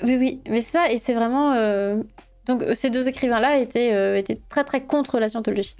Oui, 0.01 0.17
oui, 0.17 0.41
mais 0.49 0.61
c'est 0.61 0.71
ça, 0.71 0.91
et 0.91 0.97
c'est 0.97 1.13
vraiment. 1.13 1.53
Euh, 1.53 2.01
donc, 2.45 2.63
ces 2.73 2.89
deux 2.89 3.07
écrivains-là 3.07 3.57
étaient, 3.57 3.93
euh, 3.93 4.17
étaient 4.17 4.39
très 4.49 4.63
très 4.63 4.83
contre 4.83 5.19
la 5.19 5.29
scientologie. 5.29 5.75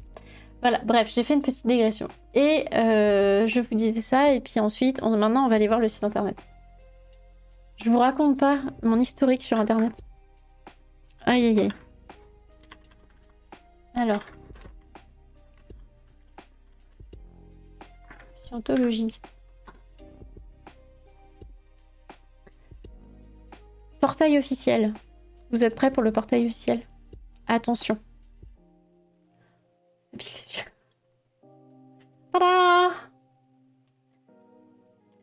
Voilà, 0.61 0.80
bref, 0.84 1.11
j'ai 1.13 1.24
fait 1.24 1.36
une 1.36 1.41
petite 1.41 1.68
digression. 1.68 2.07
Et 2.34 2.66
euh, 2.74 3.45
je 3.45 3.59
vous 3.59 3.76
disais 3.76 4.01
ça, 4.01 4.34
et 4.34 4.39
puis 4.39 4.59
ensuite, 4.59 5.01
maintenant, 5.01 5.45
on 5.45 5.47
va 5.47 5.55
aller 5.55 5.68
voir 5.68 5.80
le 5.80 5.88
site 5.88 6.03
internet. 6.03 6.38
Je 7.78 7.89
vous 7.89 7.99
raconte 7.99 8.39
pas 8.39 8.61
mon 8.82 8.99
historique 8.99 9.43
sur 9.43 9.59
internet. 9.59 9.91
Aïe 11.26 11.45
aïe 11.45 11.59
aïe. 11.59 11.70
Alors. 13.93 14.24
Scientologie. 18.34 19.20
Portail 23.99 24.38
officiel. 24.38 24.93
Vous 25.52 25.64
êtes 25.64 25.76
prêts 25.76 25.91
pour 25.91 26.04
le 26.04 26.12
portail 26.12 26.46
officiel 26.46 26.82
Attention. 27.48 27.98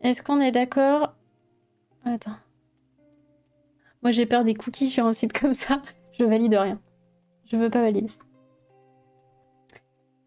Est-ce 0.02 0.22
qu'on 0.22 0.40
est, 0.40 0.52
d'accord? 0.52 1.14
Attends. 2.04 2.36
Moi 4.02 4.10
j'ai 4.10 4.26
peur 4.26 4.44
des 4.44 4.54
cookies 4.54 4.88
sur 4.88 5.06
un 5.06 5.12
site 5.12 5.32
comme 5.32 5.54
ça. 5.54 5.80
Je 6.18 6.24
valide 6.24 6.54
rien. 6.54 6.80
Je 7.46 7.56
veux 7.56 7.70
pas 7.70 7.82
valider. 7.82 8.10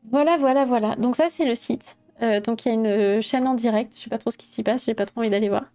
Voilà, 0.09 0.37
voilà, 0.37 0.65
voilà. 0.65 0.95
Donc 0.95 1.15
ça 1.15 1.27
c'est 1.29 1.45
le 1.45 1.55
site. 1.55 1.97
Euh, 2.21 2.39
donc 2.39 2.65
il 2.65 2.69
y 2.69 2.71
a 2.71 2.75
une 2.75 2.87
euh, 2.87 3.21
chaîne 3.21 3.47
en 3.47 3.53
direct. 3.55 3.95
Je 3.95 4.03
sais 4.03 4.09
pas 4.09 4.17
trop 4.17 4.31
ce 4.31 4.37
qui 4.37 4.47
s'y 4.47 4.63
passe. 4.63 4.85
J'ai 4.85 4.93
pas 4.93 5.05
trop 5.05 5.19
envie 5.19 5.29
d'aller 5.29 5.49
voir. 5.49 5.65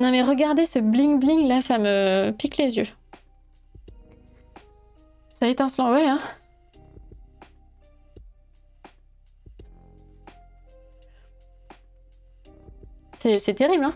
Non 0.00 0.10
mais 0.10 0.22
regardez 0.22 0.66
ce 0.66 0.78
bling 0.78 1.20
bling 1.20 1.46
là, 1.46 1.60
ça 1.60 1.78
me 1.78 2.30
pique 2.30 2.56
les 2.56 2.78
yeux. 2.78 2.86
Ça 5.34 5.46
étincelant, 5.46 5.92
ouais 5.92 6.08
hein. 6.08 6.20
C'est 13.22 13.54
terrible 13.54 13.84
hein. 13.84 13.92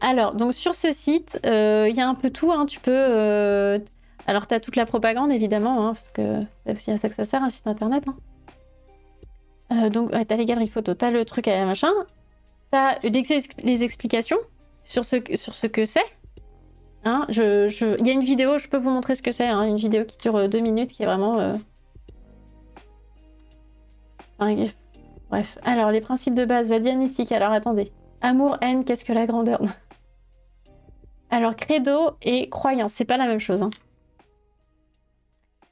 Alors, 0.00 0.34
donc 0.34 0.54
sur 0.54 0.74
ce 0.74 0.90
site, 0.92 1.38
euh, 1.46 1.86
il 1.88 1.94
y 1.94 2.00
a 2.00 2.08
un 2.08 2.14
peu 2.14 2.30
tout. 2.30 2.50
Hein. 2.50 2.66
Tu 2.66 2.80
peux 2.80 3.78
alors, 4.26 4.46
tu 4.46 4.54
as 4.54 4.60
toute 4.60 4.76
la 4.76 4.86
propagande, 4.86 5.32
évidemment, 5.32 5.86
hein, 5.86 5.94
parce 5.94 6.10
que 6.10 6.42
c'est 6.64 6.72
aussi 6.72 6.90
à 6.90 6.96
ça 6.96 7.08
que 7.08 7.14
ça 7.14 7.24
sert, 7.24 7.42
un 7.42 7.48
site 7.48 7.66
internet. 7.66 8.04
Hein. 8.06 8.16
Euh, 9.72 9.90
donc, 9.90 10.10
tu 10.10 10.16
as 10.16 10.36
les 10.36 10.44
galeries 10.44 10.68
photos, 10.68 10.96
tu 10.96 11.04
as 11.04 11.10
le 11.10 11.24
truc 11.24 11.48
à 11.48 11.64
machin, 11.64 11.92
tu 12.72 12.78
as 12.78 12.98
les 13.62 13.84
explications 13.84 14.38
sur 14.84 15.04
ce, 15.04 15.16
que 15.66 15.84
c'est. 15.84 16.00
Hein. 17.04 17.26
Il 17.28 18.06
y 18.06 18.10
a 18.10 18.12
une 18.12 18.24
vidéo, 18.24 18.58
je 18.58 18.68
peux 18.68 18.78
vous 18.78 18.90
montrer 18.90 19.14
ce 19.14 19.22
que 19.22 19.32
c'est, 19.32 19.46
hein, 19.46 19.64
une 19.64 19.76
vidéo 19.76 20.04
qui 20.04 20.16
dure 20.18 20.36
euh, 20.36 20.48
deux 20.48 20.60
minutes, 20.60 20.92
qui 20.92 21.02
est 21.02 21.06
vraiment... 21.06 21.38
Euh, 21.38 21.56
bref, 25.30 25.58
alors 25.62 25.92
les 25.92 26.00
principes 26.00 26.34
de 26.34 26.44
base, 26.44 26.70
la 26.70 26.80
dianétique, 26.80 27.30
alors 27.30 27.52
attendez. 27.52 27.92
Amour, 28.22 28.56
haine, 28.60 28.84
qu'est-ce 28.84 29.04
que 29.04 29.12
la 29.12 29.26
grandeur? 29.26 29.60
Alors, 31.30 31.56
credo 31.56 32.10
et 32.20 32.50
croyance, 32.50 32.92
c'est 32.92 33.06
pas 33.06 33.16
la 33.16 33.26
même 33.26 33.40
chose. 33.40 33.62
Hein. 33.62 33.70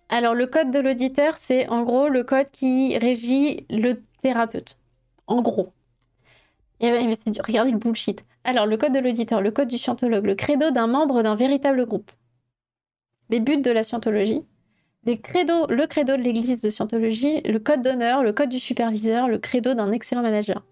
Alors, 0.08 0.34
le 0.34 0.46
code 0.46 0.70
de 0.70 0.78
l'auditeur, 0.78 1.36
c'est 1.36 1.68
en 1.68 1.82
gros 1.82 2.08
le 2.08 2.24
code 2.24 2.50
qui 2.50 2.96
régit 2.96 3.66
le 3.68 4.00
thérapeute. 4.22 4.78
En 5.26 5.42
gros. 5.42 5.70
Et 6.80 6.90
regardez 6.90 7.72
le 7.72 7.78
bullshit. 7.78 8.24
Alors, 8.44 8.66
le 8.66 8.76
code 8.78 8.92
de 8.92 8.98
l'auditeur, 8.98 9.42
le 9.42 9.50
code 9.50 9.68
du 9.68 9.76
scientologue, 9.76 10.24
le 10.24 10.34
credo 10.34 10.70
d'un 10.70 10.86
membre 10.86 11.22
d'un 11.22 11.34
véritable 11.34 11.84
groupe. 11.84 12.10
Les 13.28 13.38
buts 13.38 13.60
de 13.60 13.70
la 13.70 13.82
scientologie. 13.82 14.42
Le 15.06 15.14
credo 15.16 15.66
de 15.66 16.22
l'église 16.22 16.60
de 16.60 16.68
scientologie, 16.70 17.40
le 17.42 17.58
code 17.58 17.82
d'honneur, 17.82 18.22
le 18.22 18.32
code 18.32 18.50
du 18.50 18.58
superviseur, 18.58 19.28
le 19.28 19.38
credo 19.38 19.74
d'un 19.74 19.92
excellent 19.92 20.22
manager. 20.22 20.64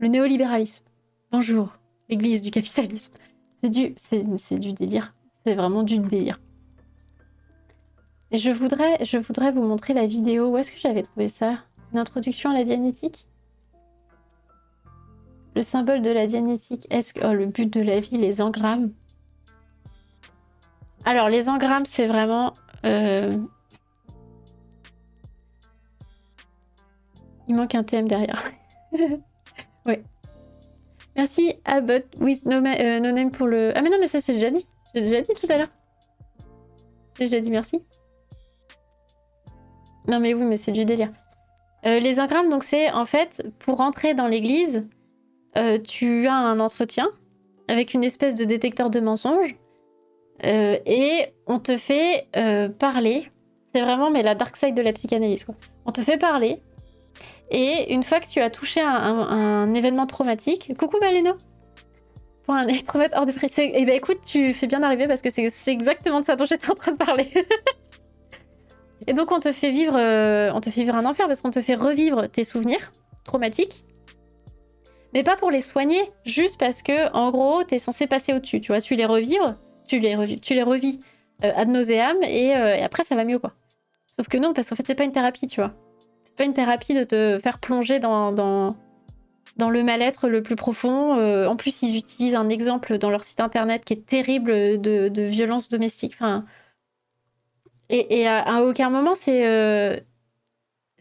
Le 0.00 0.08
néolibéralisme. 0.08 0.84
Bonjour, 1.30 1.74
l'église 2.08 2.40
du 2.40 2.50
capitalisme. 2.50 3.12
C'est 3.62 3.70
du, 3.70 3.94
du 4.58 4.72
délire. 4.72 5.14
C'est 5.44 5.54
vraiment 5.54 5.82
du 5.82 5.98
délire. 5.98 6.40
Je 8.32 8.50
voudrais, 8.50 9.04
je 9.04 9.18
voudrais 9.18 9.50
vous 9.50 9.62
montrer 9.62 9.94
la 9.94 10.06
vidéo. 10.06 10.48
Où 10.50 10.58
est-ce 10.58 10.72
que 10.72 10.78
j'avais 10.78 11.02
trouvé 11.02 11.28
ça? 11.28 11.58
Une 11.92 11.98
introduction 11.98 12.50
à 12.50 12.54
la 12.54 12.64
dianétique 12.64 13.27
Le 15.58 15.64
symbole 15.64 16.02
de 16.02 16.10
la 16.10 16.28
dianétique. 16.28 16.86
Est-ce 16.88 17.12
que... 17.12 17.18
Oh, 17.26 17.32
le 17.32 17.46
but 17.46 17.66
de 17.66 17.80
la 17.80 17.98
vie, 17.98 18.16
les 18.16 18.40
engrammes? 18.40 18.92
Alors, 21.04 21.28
les 21.28 21.48
engrammes, 21.48 21.84
c'est 21.84 22.06
vraiment... 22.06 22.54
Euh, 22.86 23.36
il 27.48 27.56
manque 27.56 27.74
un 27.74 27.82
thème 27.82 28.06
derrière. 28.06 28.52
oui. 29.84 29.94
Merci, 31.16 31.54
Abbott, 31.64 32.06
with 32.20 32.46
no, 32.46 32.64
euh, 32.64 33.00
no, 33.00 33.10
name 33.10 33.32
pour 33.32 33.48
le... 33.48 33.76
Ah 33.76 33.82
mais 33.82 33.90
non, 33.90 33.96
mais 33.98 34.06
ça, 34.06 34.20
c'est 34.20 34.34
déjà 34.34 34.52
dit. 34.52 34.64
J'ai 34.94 35.00
déjà 35.00 35.22
dit 35.22 35.32
tout 35.34 35.52
à 35.52 35.58
l'heure. 35.58 35.72
J'ai 37.18 37.24
déjà 37.24 37.40
dit 37.40 37.50
merci. 37.50 37.82
Non 40.06 40.20
mais 40.20 40.34
oui, 40.34 40.44
mais 40.44 40.56
c'est 40.56 40.70
du 40.70 40.84
délire. 40.84 41.10
Euh, 41.84 41.98
les 41.98 42.20
engrammes, 42.20 42.48
donc 42.48 42.62
c'est 42.62 42.92
en 42.92 43.06
fait 43.06 43.44
pour 43.58 43.78
rentrer 43.78 44.14
dans 44.14 44.28
l'église, 44.28 44.86
euh, 45.56 45.78
tu 45.78 46.26
as 46.26 46.34
un 46.34 46.60
entretien 46.60 47.08
avec 47.68 47.94
une 47.94 48.04
espèce 48.04 48.34
de 48.34 48.44
détecteur 48.44 48.90
de 48.90 49.00
mensonges 49.00 49.56
euh, 50.44 50.78
et 50.86 51.26
on 51.46 51.58
te 51.58 51.76
fait 51.76 52.28
parler. 52.78 53.30
C'est 53.74 53.82
vraiment 53.82 54.10
mais 54.10 54.22
la 54.22 54.34
dark 54.34 54.56
side 54.56 54.74
de 54.74 54.82
la 54.82 54.92
psychanalyse 54.92 55.44
quoi. 55.44 55.54
On 55.84 55.92
te 55.92 56.00
fait 56.00 56.18
parler 56.18 56.60
et 57.50 57.94
une 57.94 58.02
fois 58.02 58.20
que 58.20 58.28
tu 58.28 58.40
as 58.40 58.50
touché 58.50 58.80
un, 58.80 58.88
un, 58.88 59.74
événement 59.74 60.06
traumatique, 60.06 60.76
coucou 60.76 60.98
Baleno. 61.00 61.32
Pour 62.44 62.54
un 62.54 62.66
électromètre 62.66 63.16
hors 63.16 63.26
de 63.26 63.32
prix. 63.32 63.50
Eh 63.58 63.84
ben 63.84 63.94
écoute, 63.94 64.20
tu 64.24 64.54
fais 64.54 64.66
bien 64.66 64.80
d'arriver 64.80 65.06
parce 65.06 65.20
que 65.20 65.28
c'est 65.30 65.50
exactement 65.70 66.20
de 66.20 66.24
ça 66.24 66.36
dont 66.36 66.46
j'étais 66.46 66.70
en 66.70 66.74
train 66.74 66.92
de 66.92 66.96
parler. 66.96 67.30
Et 69.06 69.12
donc 69.12 69.32
on 69.32 69.40
te 69.40 69.52
fait 69.52 69.70
vivre, 69.70 69.96
euh, 69.96 70.50
on 70.52 70.60
te 70.60 70.70
fait 70.70 70.82
vivre 70.82 70.96
un 70.96 71.06
enfer 71.06 71.26
parce 71.26 71.40
qu'on 71.40 71.50
te 71.50 71.62
fait 71.62 71.74
revivre 71.74 72.28
tes 72.28 72.44
souvenirs 72.44 72.92
traumatiques. 73.24 73.84
Mais 75.14 75.22
pas 75.22 75.36
pour 75.36 75.50
les 75.50 75.60
soigner, 75.60 76.00
juste 76.24 76.58
parce 76.58 76.82
que 76.82 77.12
en 77.12 77.30
gros, 77.30 77.64
t'es 77.64 77.78
censé 77.78 78.06
passer 78.06 78.34
au-dessus, 78.34 78.60
tu 78.60 78.72
vois, 78.72 78.80
tu 78.80 78.94
les 78.94 79.06
revivre, 79.06 79.56
tu 79.86 79.98
les 79.98 80.14
revis, 80.14 80.40
tu 80.40 80.54
les 80.54 80.62
revis 80.62 81.00
euh, 81.44 81.52
ad 81.54 81.68
nauseam 81.68 82.16
et, 82.22 82.54
euh, 82.56 82.76
et, 82.76 82.82
après 82.82 83.04
ça 83.04 83.14
va 83.14 83.24
mieux 83.24 83.38
quoi. 83.38 83.52
Sauf 84.06 84.28
que 84.28 84.36
non, 84.36 84.52
parce 84.52 84.68
qu'en 84.68 84.76
fait 84.76 84.86
c'est 84.86 84.94
pas 84.94 85.04
une 85.04 85.12
thérapie, 85.12 85.46
tu 85.46 85.60
vois. 85.60 85.72
C'est 86.24 86.36
pas 86.36 86.44
une 86.44 86.52
thérapie 86.52 86.94
de 86.94 87.04
te 87.04 87.38
faire 87.42 87.58
plonger 87.58 87.98
dans, 88.00 88.32
dans, 88.32 88.76
le 89.70 89.82
mal-être 89.82 90.28
le 90.28 90.42
plus 90.42 90.56
profond. 90.56 91.14
en 91.46 91.56
plus, 91.56 91.82
ils 91.82 91.96
utilisent 91.96 92.36
un 92.36 92.48
exemple 92.48 92.98
dans 92.98 93.10
leur 93.10 93.24
site 93.24 93.40
internet 93.40 93.84
qui 93.84 93.94
est 93.94 94.06
terrible 94.06 94.52
de, 94.80 95.08
de 95.08 95.22
violence 95.22 95.68
domestique. 95.68 96.14
Enfin, 96.14 96.44
et, 97.90 98.26
à, 98.26 98.64
aucun 98.64 98.90
moment, 98.90 99.14
c'est. 99.14 99.46
Euh, 99.46 99.98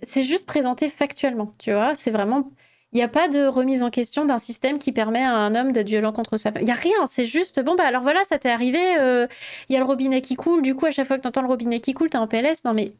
c'est 0.03 0.23
juste 0.23 0.47
présenté 0.47 0.89
factuellement, 0.89 1.53
tu 1.57 1.71
vois. 1.71 1.95
C'est 1.95 2.11
vraiment. 2.11 2.51
Il 2.93 2.97
n'y 2.97 3.03
a 3.03 3.09
pas 3.09 3.27
de 3.27 3.45
remise 3.45 3.83
en 3.83 3.89
question 3.89 4.25
d'un 4.25 4.37
système 4.37 4.79
qui 4.79 4.91
permet 4.91 5.23
à 5.23 5.33
un 5.33 5.55
homme 5.55 5.73
d'être 5.73 5.87
violent 5.87 6.13
contre 6.13 6.37
sa 6.37 6.51
femme. 6.51 6.61
Il 6.61 6.65
n'y 6.65 6.71
a 6.71 6.75
rien, 6.75 7.05
c'est 7.05 7.25
juste, 7.25 7.61
bon, 7.61 7.75
bah 7.75 7.83
alors 7.85 8.01
voilà, 8.01 8.23
ça 8.23 8.39
t'est 8.39 8.49
arrivé, 8.49 8.79
euh, 8.97 9.27
il 9.67 9.73
y 9.73 9.75
a 9.75 9.79
le 9.79 9.85
robinet 9.85 10.21
qui 10.21 10.35
coule, 10.35 10.61
du 10.61 10.73
coup, 10.73 10.85
à 10.85 10.91
chaque 10.91 11.05
fois 11.05 11.17
que 11.17 11.21
tu 11.21 11.27
entends 11.27 11.41
le 11.41 11.47
robinet 11.47 11.81
qui 11.81 11.93
coule, 11.93 12.09
t'es 12.09 12.17
en 12.17 12.27
PLS. 12.27 12.63
Non, 12.63 12.71
mais 12.73 12.93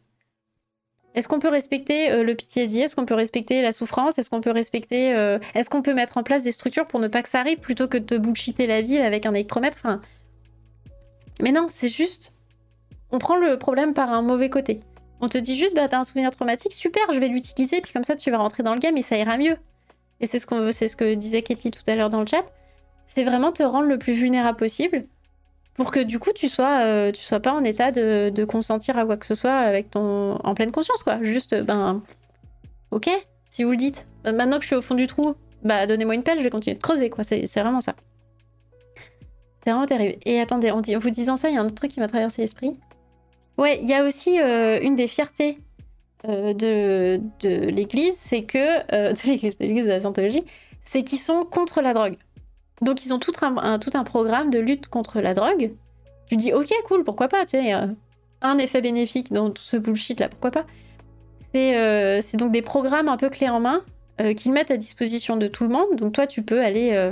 est-ce 1.15 1.27
qu'on 1.27 1.39
peut 1.39 1.47
respecter 1.47 2.11
euh, 2.11 2.23
le 2.23 2.35
PTSD 2.35 2.81
Est-ce 2.81 2.95
qu'on 2.95 3.05
peut 3.05 3.15
respecter 3.15 3.61
la 3.61 3.71
souffrance 3.71 4.19
Est-ce 4.19 4.29
qu'on 4.29 4.41
peut 4.41 4.51
respecter. 4.51 5.15
Euh, 5.15 5.39
est-ce 5.55 5.69
qu'on 5.69 5.81
peut 5.81 5.93
mettre 5.93 6.17
en 6.17 6.23
place 6.23 6.43
des 6.43 6.51
structures 6.51 6.85
pour 6.85 6.99
ne 6.99 7.07
pas 7.07 7.23
que 7.23 7.29
ça 7.29 7.39
arrive 7.39 7.59
plutôt 7.59 7.87
que 7.87 7.97
de 7.97 8.03
te 8.03 8.63
la 8.67 8.81
ville 8.81 9.01
avec 9.01 9.25
un 9.25 9.33
électromètre. 9.33 9.87
Mais 11.41 11.51
non, 11.51 11.67
c'est 11.71 11.89
juste. 11.89 12.33
On 13.11 13.19
prend 13.19 13.37
le 13.37 13.57
problème 13.57 13.93
par 13.93 14.11
un 14.11 14.21
mauvais 14.21 14.49
côté. 14.49 14.81
On 15.19 15.29
te 15.29 15.37
dit 15.37 15.57
juste, 15.57 15.75
bah 15.75 15.87
t'as 15.87 15.97
un 15.97 16.03
souvenir 16.03 16.29
traumatique, 16.29 16.73
super, 16.73 17.01
je 17.11 17.19
vais 17.19 17.29
l'utiliser, 17.29 17.81
puis 17.81 17.91
comme 17.91 18.03
ça 18.03 18.15
tu 18.15 18.29
vas 18.29 18.37
rentrer 18.37 18.61
dans 18.61 18.73
le 18.73 18.79
game 18.79 18.95
et 18.97 19.01
ça 19.01 19.17
ira 19.17 19.37
mieux. 19.37 19.57
Et 20.19 20.27
c'est 20.27 20.39
ce, 20.39 20.45
qu'on 20.47 20.71
c'est 20.71 20.87
ce 20.87 20.95
que 20.95 21.13
disait 21.13 21.41
Katie 21.41 21.71
tout 21.71 21.83
à 21.87 21.95
l'heure 21.95 22.09
dans 22.09 22.21
le 22.21 22.27
chat. 22.27 22.45
C'est 23.05 23.23
vraiment 23.23 23.51
te 23.51 23.63
rendre 23.63 23.87
le 23.87 23.97
plus 23.97 24.13
vulnérable 24.13 24.57
possible 24.57 25.05
pour 25.75 25.91
que 25.91 25.99
du 25.99 26.19
coup 26.19 26.31
tu 26.33 26.49
sois, 26.49 26.81
euh, 26.81 27.11
tu 27.11 27.21
sois 27.21 27.39
pas 27.39 27.53
en 27.53 27.63
état 27.63 27.91
de, 27.91 28.45
consentir 28.45 28.97
à 28.97 29.05
quoi 29.05 29.15
que 29.15 29.25
ce 29.25 29.35
soit 29.35 29.55
avec 29.55 29.91
ton 29.91 30.35
en 30.43 30.53
pleine 30.55 30.71
conscience 30.71 31.03
quoi. 31.03 31.19
Juste 31.21 31.55
ben 31.55 32.01
ok, 32.91 33.09
si 33.51 33.63
vous 33.63 33.71
le 33.71 33.77
dites. 33.77 34.07
Euh, 34.25 34.33
maintenant 34.33 34.57
que 34.57 34.63
je 34.63 34.67
suis 34.67 34.75
au 34.75 34.81
fond 34.81 34.95
du 34.95 35.07
trou, 35.07 35.35
bah 35.63 35.85
donnez-moi 35.85 36.15
une 36.15 36.23
pelle, 36.23 36.39
je 36.39 36.43
vais 36.43 36.49
continuer 36.49 36.75
de 36.75 36.81
creuser 36.81 37.09
quoi. 37.09 37.23
C'est, 37.23 37.45
vraiment 37.55 37.81
ça. 37.81 37.95
C'est 39.63 39.69
vraiment 39.69 39.85
terrible. 39.85 40.17
Et 40.25 40.39
attendez, 40.39 40.71
en, 40.71 40.81
vous 40.81 41.09
disant 41.11 41.35
ça, 41.35 41.49
il 41.49 41.55
y 41.55 41.57
a 41.57 41.61
un 41.61 41.65
autre 41.65 41.75
truc 41.75 41.91
qui 41.91 41.99
m'a 41.99 42.07
traversé 42.07 42.41
l'esprit. 42.41 42.79
Ouais, 43.57 43.79
il 43.81 43.87
y 43.87 43.93
a 43.93 44.05
aussi 44.05 44.39
euh, 44.41 44.79
une 44.81 44.95
des 44.95 45.07
fiertés 45.07 45.59
de, 46.23 47.21
de 47.41 47.69
l'Église, 47.69 48.15
c'est 48.15 48.43
que 48.43 48.81
de 49.13 49.27
l'Église, 49.27 49.57
de 49.57 49.65
l'Église 49.65 49.85
de 49.85 49.91
la 49.91 49.99
Scientologie, 49.99 50.43
c'est 50.83 51.03
qu'ils 51.03 51.19
sont 51.19 51.43
contre 51.43 51.81
la 51.81 51.93
drogue. 51.93 52.15
Donc 52.81 53.03
ils 53.05 53.13
ont 53.13 53.19
tout 53.19 53.33
un, 53.41 53.79
tout 53.79 53.91
un 53.95 54.03
programme 54.03 54.49
de 54.49 54.59
lutte 54.59 54.87
contre 54.87 55.19
la 55.19 55.33
drogue. 55.33 55.71
Tu 56.27 56.35
dis 56.35 56.53
ok 56.53 56.69
cool 56.85 57.03
pourquoi 57.03 57.27
pas 57.27 57.45
tu 57.45 57.51
sais 57.51 57.73
euh, 57.73 57.87
un 58.41 58.57
effet 58.57 58.81
bénéfique 58.81 59.31
dans 59.31 59.49
tout 59.49 59.63
ce 59.63 59.77
bullshit 59.77 60.19
là 60.19 60.29
pourquoi 60.29 60.51
pas. 60.51 60.65
C'est 61.53 61.77
euh, 61.77 62.21
donc 62.35 62.51
des 62.51 62.61
programmes 62.61 63.07
un 63.07 63.17
peu 63.17 63.29
clés 63.29 63.49
en 63.49 63.59
main 63.59 63.83
euh, 64.21 64.33
qu'ils 64.33 64.51
mettent 64.51 64.71
à 64.71 64.77
disposition 64.77 65.37
de 65.37 65.47
tout 65.47 65.63
le 65.63 65.69
monde. 65.69 65.95
Donc 65.95 66.13
toi 66.13 66.27
tu 66.27 66.43
peux 66.43 66.61
aller 66.61 67.11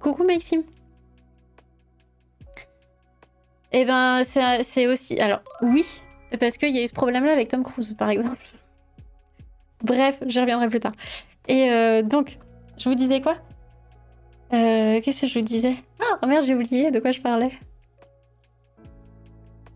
coucou 0.00 0.24
Maxime. 0.24 0.62
Eh 3.72 3.84
ben 3.84 4.22
c'est 4.24 4.86
aussi 4.86 5.20
alors 5.20 5.40
oui 5.62 5.84
parce 6.38 6.56
qu'il 6.56 6.74
y 6.74 6.78
a 6.78 6.84
eu 6.84 6.88
ce 6.88 6.92
problème 6.92 7.24
là 7.24 7.32
avec 7.32 7.48
Tom 7.48 7.62
Cruise 7.62 7.94
par 7.98 8.10
exemple. 8.10 8.40
Bref 9.82 10.22
j'y 10.26 10.40
reviendrai 10.40 10.68
plus 10.68 10.80
tard. 10.80 10.92
Et 11.48 12.02
donc 12.02 12.38
je 12.78 12.88
vous 12.88 12.94
disais 12.94 13.20
quoi? 13.20 13.36
Euh, 14.52 15.00
Qu'est-ce 15.00 15.22
que 15.22 15.26
je 15.26 15.38
vous 15.38 15.44
disais? 15.44 15.76
Ah, 16.00 16.18
Oh 16.22 16.26
merde, 16.26 16.44
j'ai 16.44 16.54
oublié 16.54 16.90
de 16.90 17.00
quoi 17.00 17.10
je 17.10 17.20
parlais. 17.20 17.50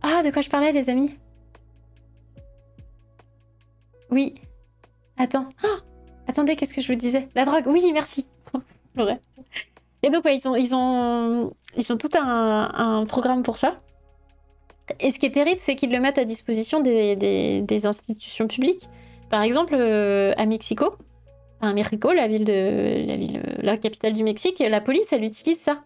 Ah, 0.02 0.22
de 0.22 0.30
quoi 0.30 0.42
je 0.42 0.48
parlais, 0.48 0.72
les 0.72 0.88
amis? 0.90 1.16
Oui. 4.10 4.34
Attends. 5.16 5.48
Oh 5.64 5.76
Attendez, 6.28 6.56
qu'est-ce 6.56 6.74
que 6.74 6.80
je 6.80 6.92
vous 6.92 6.98
disais? 6.98 7.28
La 7.34 7.44
drogue, 7.44 7.64
oui, 7.66 7.90
merci. 7.92 8.26
Et 10.02 10.10
donc, 10.10 10.22
ils 10.26 10.74
ont, 10.74 11.52
tout 11.98 12.10
un 12.14 13.04
programme 13.06 13.42
pour 13.42 13.56
ça. 13.56 13.80
Et 15.00 15.10
ce 15.10 15.18
qui 15.18 15.26
est 15.26 15.30
terrible, 15.30 15.60
c'est 15.60 15.74
qu'ils 15.74 15.92
le 15.92 16.00
mettent 16.00 16.18
à 16.18 16.24
disposition 16.24 16.80
des, 16.80 17.86
institutions 17.86 18.46
publiques. 18.48 18.88
Par 19.30 19.42
exemple, 19.42 19.74
euh, 19.76 20.32
à 20.36 20.46
Mexico, 20.46 20.94
à 21.60 21.72
Mexico, 21.72 22.12
la 22.12 22.28
ville 22.28 22.44
de 22.44 23.06
la 23.06 23.16
ville, 23.16 23.42
la 23.58 23.76
capitale 23.76 24.12
du 24.12 24.22
Mexique, 24.22 24.58
la 24.60 24.80
police, 24.80 25.12
elle 25.12 25.24
utilise 25.24 25.58
ça. 25.58 25.82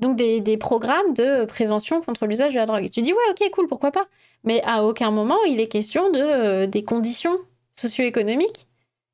Donc 0.00 0.16
des, 0.16 0.40
des 0.40 0.56
programmes 0.56 1.12
de 1.14 1.44
prévention 1.44 2.00
contre 2.00 2.26
l'usage 2.26 2.54
de 2.54 2.58
la 2.58 2.66
drogue. 2.66 2.84
Et 2.84 2.88
tu 2.88 3.00
dis 3.02 3.12
ouais, 3.12 3.18
ok, 3.30 3.50
cool, 3.50 3.66
pourquoi 3.66 3.90
pas. 3.90 4.06
Mais 4.44 4.62
à 4.64 4.84
aucun 4.84 5.10
moment 5.10 5.42
il 5.48 5.60
est 5.60 5.66
question 5.66 6.10
de 6.10 6.20
euh, 6.20 6.66
des 6.68 6.84
conditions 6.84 7.36
socio-économiques 7.72 8.66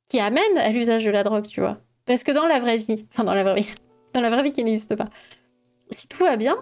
qui 0.08 0.20
amènent 0.20 0.58
à 0.58 0.68
l'usage 0.68 1.04
de 1.04 1.10
la 1.10 1.22
drogue, 1.22 1.46
tu 1.46 1.60
vois. 1.60 1.78
Parce 2.04 2.22
que 2.22 2.32
dans 2.32 2.46
la 2.46 2.60
vraie 2.60 2.76
vie, 2.76 3.06
enfin 3.12 3.24
dans 3.24 3.34
la 3.34 3.42
vraie 3.42 3.62
vie, 3.62 3.74
dans 4.12 4.20
la 4.20 4.30
vraie 4.30 4.42
vie 4.42 4.52
qui 4.52 4.62
n'existe 4.62 4.94
pas, 4.94 5.06
si 5.90 6.06
tout 6.06 6.22
va 6.22 6.36
bien, 6.36 6.56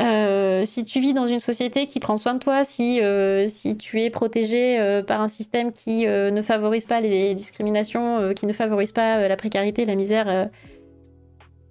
euh, 0.00 0.64
si 0.64 0.84
tu 0.84 1.00
vis 1.00 1.12
dans 1.12 1.26
une 1.26 1.38
société 1.38 1.86
qui 1.86 2.00
prend 2.00 2.16
soin 2.16 2.34
de 2.34 2.38
toi, 2.38 2.64
si, 2.64 3.00
euh, 3.02 3.46
tu 3.78 4.00
es 4.00 4.08
protégé 4.08 4.80
euh, 4.80 5.02
par 5.02 5.20
un 5.20 5.28
système 5.28 5.72
qui 5.72 6.06
ne 6.06 6.42
favorise 6.42 6.86
pas 6.86 7.00
les 7.00 7.34
discriminations, 7.34 8.32
qui 8.34 8.46
ne 8.46 8.52
favorise 8.52 8.92
pas 8.92 9.28
la 9.28 9.36
précarité, 9.36 9.84
la 9.84 9.96
misère, 9.96 10.48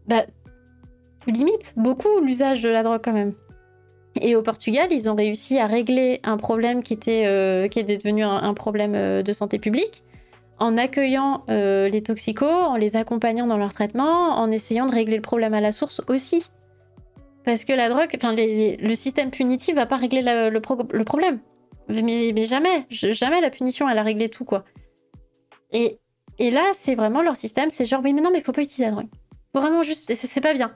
bah, 0.08 0.26
tu 1.26 1.34
limites 1.34 1.74
beaucoup 1.76 2.20
l'usage 2.22 2.62
de 2.62 2.70
la 2.70 2.84
drogue 2.84 3.02
quand 3.04 3.14
même. 3.14 3.34
Et 4.22 4.36
au 4.36 4.42
Portugal, 4.42 4.88
ils 4.92 5.10
ont 5.10 5.16
réussi 5.16 5.60
à 5.60 5.66
régler 5.66 6.20
un 6.24 6.38
problème 6.38 6.82
qui 6.82 6.94
était, 6.94 7.68
qui 7.72 7.80
était 7.80 7.98
devenu 7.98 8.24
un 8.24 8.54
problème 8.54 9.24
de 9.24 9.34
santé 9.34 9.60
publique 9.60 10.04
en 10.58 10.76
accueillant 10.78 11.44
les 11.48 12.02
toxicos, 12.04 12.48
en 12.48 12.76
les 12.76 12.96
accompagnant 12.96 13.48
dans 13.48 13.58
leur 13.58 13.74
traitement, 13.74 14.38
en 14.38 14.52
essayant 14.52 14.86
de 14.86 14.94
régler 14.94 15.16
le 15.16 15.22
problème 15.22 15.54
à 15.54 15.62
la 15.62 15.72
source 15.72 16.02
aussi. 16.08 16.46
Parce 17.50 17.66
que 17.66 17.74
la 17.74 17.90
drogue, 17.90 18.10
enfin, 18.16 18.36
le 18.38 18.94
système 18.94 19.32
punitif 19.32 19.74
va 19.74 19.88
pas 19.88 19.98
régler 19.98 20.22
le, 20.22 20.60
problème. 20.60 21.40
Mais, 21.88 22.46
jamais, 22.46 22.86
jamais 22.92 23.42
la 23.42 23.50
punition, 23.50 23.90
elle 23.90 23.98
a 23.98 24.04
réglé 24.04 24.30
tout, 24.30 24.46
quoi. 24.46 24.66
Et, 25.72 25.98
là, 26.40 26.70
c'est 26.74 26.94
vraiment 26.94 27.24
leur 27.24 27.36
système, 27.36 27.72
c'est 27.72 27.86
genre, 27.86 28.02
oui, 28.04 28.14
mais 28.14 28.22
non, 28.22 28.30
mais 28.32 28.42
faut 28.42 28.52
pas 28.52 28.62
utiliser 28.62 28.86
la 28.86 28.92
drogue. 28.92 29.08
Vraiment 29.56 29.82
juste, 29.82 30.14
c'est 30.14 30.42
pas 30.42 30.54
bien. 30.54 30.76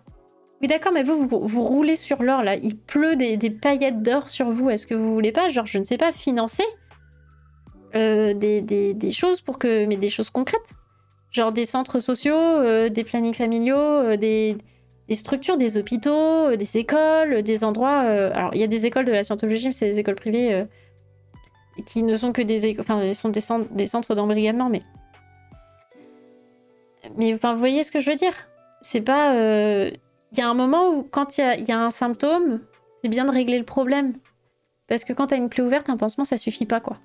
Oui, 0.63 0.67
d'accord, 0.67 0.93
mais 0.93 1.03
vous, 1.03 1.27
vous, 1.27 1.61
roulez 1.61 1.95
sur 1.95 2.23
l'or, 2.23 2.41
là. 2.41 2.55
Il 2.55 2.75
pleut 2.75 3.15
des, 3.15 3.37
paillettes 3.51 4.01
d'or 4.01 4.31
sur 4.31 4.49
vous. 4.49 4.71
Est-ce 4.71 4.87
que 4.87 4.95
vous 4.95 5.13
voulez 5.13 5.31
pas, 5.31 5.49
genre, 5.49 5.67
je 5.67 5.77
ne 5.77 5.83
sais 5.83 5.97
pas, 5.97 6.11
financer 6.11 6.65
euh, 7.93 8.33
des, 8.33 9.11
choses 9.11 9.41
pour 9.41 9.59
que. 9.59 9.85
Mais 9.85 9.97
des 9.97 10.09
choses 10.09 10.31
concrètes. 10.31 10.73
Genre 11.29 11.51
des 11.51 11.65
centres 11.65 11.99
sociaux, 11.99 12.33
euh, 12.33 12.89
des 12.89 13.03
plannings 13.03 13.35
familiaux, 13.35 13.77
euh, 13.77 14.17
des, 14.17 14.57
des 15.07 15.15
structures, 15.15 15.57
des 15.57 15.77
hôpitaux, 15.77 16.11
euh, 16.11 16.55
des 16.55 16.77
écoles, 16.77 17.43
des 17.43 17.63
endroits. 17.63 18.03
Euh, 18.03 18.31
alors, 18.33 18.51
il 18.53 18.61
y 18.61 18.63
a 18.63 18.67
des 18.67 18.85
écoles 18.85 19.05
de 19.05 19.11
la 19.11 19.23
scientologie, 19.23 19.67
mais 19.67 19.71
c'est 19.71 19.89
des 19.89 19.99
écoles 19.99 20.15
privées 20.15 20.53
euh, 20.53 20.65
qui 21.85 22.03
ne 22.03 22.15
sont 22.15 22.31
que 22.31 22.41
des, 22.41 22.77
enfin, 22.79 23.11
sont 23.13 23.29
des, 23.29 23.41
centres, 23.87 24.15
d'embrigadement, 24.15 24.69
mais. 24.69 24.81
Mais 27.17 27.33
vous 27.33 27.59
voyez 27.59 27.83
ce 27.83 27.91
que 27.91 27.99
je 27.99 28.09
veux 28.09 28.15
dire? 28.15 28.33
C'est 28.81 29.01
pas. 29.01 29.33
Il 29.35 30.39
y 30.39 30.41
a 30.41 30.49
un 30.49 30.53
moment 30.53 30.89
où, 30.89 31.03
quand 31.03 31.37
il 31.37 31.41
y, 31.59 31.63
y 31.65 31.71
a, 31.71 31.79
un 31.79 31.91
symptôme, 31.91 32.61
c'est 33.03 33.09
bien 33.09 33.25
de 33.25 33.31
régler 33.31 33.59
le 33.59 33.65
problème. 33.65 34.13
Parce 34.87 35.03
que 35.03 35.13
quand 35.13 35.27
t'as 35.27 35.37
une 35.37 35.49
plaie 35.49 35.63
ouverte, 35.63 35.89
un 35.89 35.97
pansement, 35.97 36.25
ça 36.25 36.37
suffit 36.37 36.65
pas, 36.65 36.79
quoi. 36.79 36.97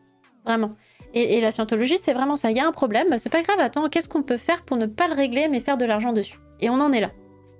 Vraiment. 0.44 0.72
Et, 1.14 1.36
et 1.36 1.40
la 1.40 1.50
scientologie, 1.50 1.98
c'est 1.98 2.12
vraiment 2.12 2.36
ça. 2.36 2.50
Il 2.50 2.56
y 2.56 2.60
a 2.60 2.66
un 2.66 2.72
problème, 2.72 3.08
bah, 3.10 3.18
c'est 3.18 3.30
pas 3.30 3.42
grave, 3.42 3.58
attends, 3.60 3.88
qu'est-ce 3.88 4.08
qu'on 4.08 4.22
peut 4.22 4.36
faire 4.36 4.62
pour 4.62 4.76
ne 4.76 4.86
pas 4.86 5.08
le 5.08 5.14
régler, 5.14 5.48
mais 5.48 5.60
faire 5.60 5.78
de 5.78 5.84
l'argent 5.84 6.12
dessus? 6.12 6.38
Et 6.60 6.70
on 6.70 6.74
en 6.74 6.92
est 6.92 7.00
là. 7.00 7.10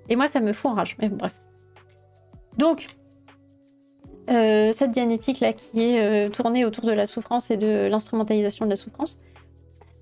Et 0.09 0.15
moi, 0.15 0.27
ça 0.27 0.39
me 0.39 0.53
fout 0.53 0.71
en 0.71 0.73
rage. 0.73 0.97
Mais 0.99 1.09
bref. 1.09 1.39
Donc, 2.57 2.87
euh, 4.29 4.71
cette 4.73 4.91
dianétique-là 4.91 5.53
qui 5.53 5.81
est 5.81 6.27
euh, 6.27 6.29
tournée 6.29 6.65
autour 6.65 6.85
de 6.85 6.91
la 6.91 7.05
souffrance 7.05 7.49
et 7.49 7.57
de 7.57 7.87
l'instrumentalisation 7.87 8.65
de 8.65 8.69
la 8.69 8.75
souffrance. 8.75 9.19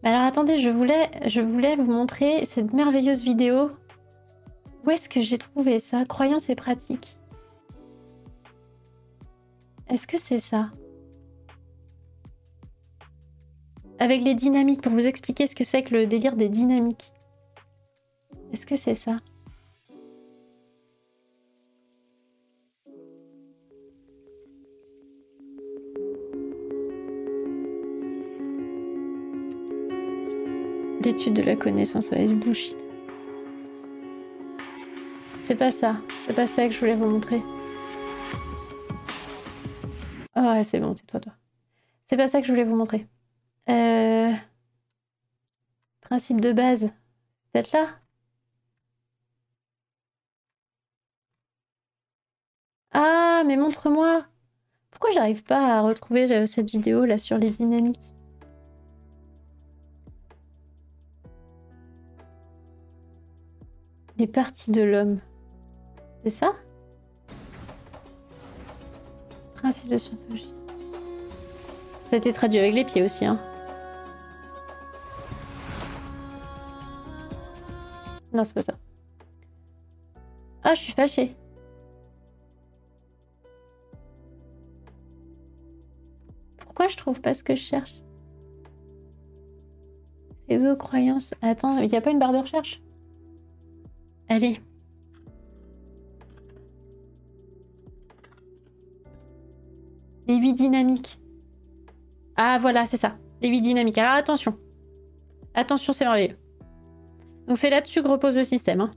Mais 0.04 0.10
alors 0.10 0.24
attendez, 0.24 0.58
je 0.58 0.70
voulais, 0.70 1.10
je 1.26 1.42
voulais 1.42 1.76
vous 1.76 1.92
montrer 1.92 2.46
cette 2.46 2.74
merveilleuse 2.74 3.24
vidéo. 3.24 3.72
Où 4.86 4.92
est-ce 4.92 5.10
que 5.10 5.22
j'ai 5.22 5.38
trouvé 5.38 5.80
ça? 5.80 6.04
Croyance 6.06 6.50
et 6.50 6.56
pratique. 6.56 7.18
Est-ce 9.90 10.08
que 10.08 10.18
c'est 10.18 10.40
ça? 10.40 10.70
Avec 14.00 14.22
les 14.22 14.36
dynamiques, 14.36 14.82
pour 14.82 14.92
vous 14.92 15.08
expliquer 15.08 15.48
ce 15.48 15.56
que 15.56 15.64
c'est 15.64 15.82
que 15.84 15.96
le 15.96 16.06
délire 16.06 16.36
des 16.36 16.50
dynamiques. 16.50 17.14
Est-ce 18.52 18.66
que 18.66 18.76
c'est 18.76 18.96
ça? 18.96 19.16
De 31.08 31.42
la 31.42 31.56
connaissance. 31.56 32.12
C'est 35.42 35.56
pas 35.56 35.72
ça. 35.72 35.96
C'est 36.28 36.34
pas 36.34 36.46
ça 36.46 36.68
que 36.68 36.74
je 36.74 36.80
voulais 36.82 36.98
vous 36.98 37.10
montrer. 37.10 37.42
Ouais, 40.36 40.66
c'est 40.66 40.82
bon, 40.82 40.94
tais-toi, 40.94 41.22
toi. 41.22 41.34
C'est 42.10 42.18
pas 42.18 42.28
ça 42.28 42.42
que 42.42 42.48
je 42.48 42.52
voulais 42.52 42.66
vous 42.66 42.76
montrer. 42.76 43.08
Euh... 43.70 44.34
Principe 46.02 46.42
de 46.42 46.52
base. 46.52 46.92
Peut-être 47.54 47.72
là? 47.72 47.88
Ah, 52.92 53.44
mais 53.46 53.56
montre-moi 53.56 54.26
Pourquoi 54.92 55.12
j'arrive 55.12 55.44
pas 55.44 55.78
à 55.78 55.82
retrouver 55.82 56.30
euh, 56.34 56.46
cette 56.46 56.70
vidéo 56.70 57.06
là 57.06 57.18
sur 57.18 57.38
les 57.38 57.52
dynamiques? 57.52 58.12
Les 64.18 64.28
parties 64.28 64.72
de 64.72 64.82
l'homme. 64.82 65.20
C'est 66.24 66.32
ça? 66.32 66.54
Principe 69.56 69.90
de 69.90 69.98
scientologie. 69.98 70.54
Ça 72.10 72.14
a 72.14 72.16
été 72.18 72.34
traduit 72.34 72.58
avec 72.58 72.74
les 72.74 72.84
pieds 72.84 73.04
aussi, 73.04 73.26
hein. 73.26 73.40
Non, 78.34 78.44
c'est 78.44 78.54
pas 78.54 78.62
ça. 78.62 78.74
Ah, 80.64 80.74
je 80.74 80.82
suis 80.82 80.94
fâchée. 80.94 81.36
Pourquoi 86.58 86.88
je 86.88 86.98
trouve 86.98 87.22
pas 87.22 87.34
ce 87.34 87.44
que 87.44 87.56
je 87.56 87.62
cherche? 87.62 88.02
Réseau, 90.50 90.76
croyances. 90.76 91.34
Attends, 91.42 91.78
il 91.78 91.90
n'y 91.90 91.96
a 91.96 92.02
pas 92.02 92.12
une 92.12 92.20
barre 92.20 92.34
de 92.34 92.38
recherche? 92.38 92.82
Allez. 94.30 94.60
Les 100.28 100.36
huit 100.36 100.54
dynamiques. 100.54 101.20
Ah 102.36 102.58
voilà, 102.60 102.86
c'est 102.86 102.98
ça. 102.98 103.18
Les 103.42 103.50
huit 103.50 103.62
dynamiques. 103.62 103.98
Alors 103.98 104.14
attention. 104.14 104.58
Attention, 105.54 105.94
c'est 105.94 106.06
merveilleux. 106.06 106.38
Donc 107.48 107.58
c'est 107.58 107.70
là-dessus 107.70 108.04
que 108.04 108.08
repose 108.08 108.38
le 108.38 108.44
système. 108.44 108.82
Hein. 108.82 108.92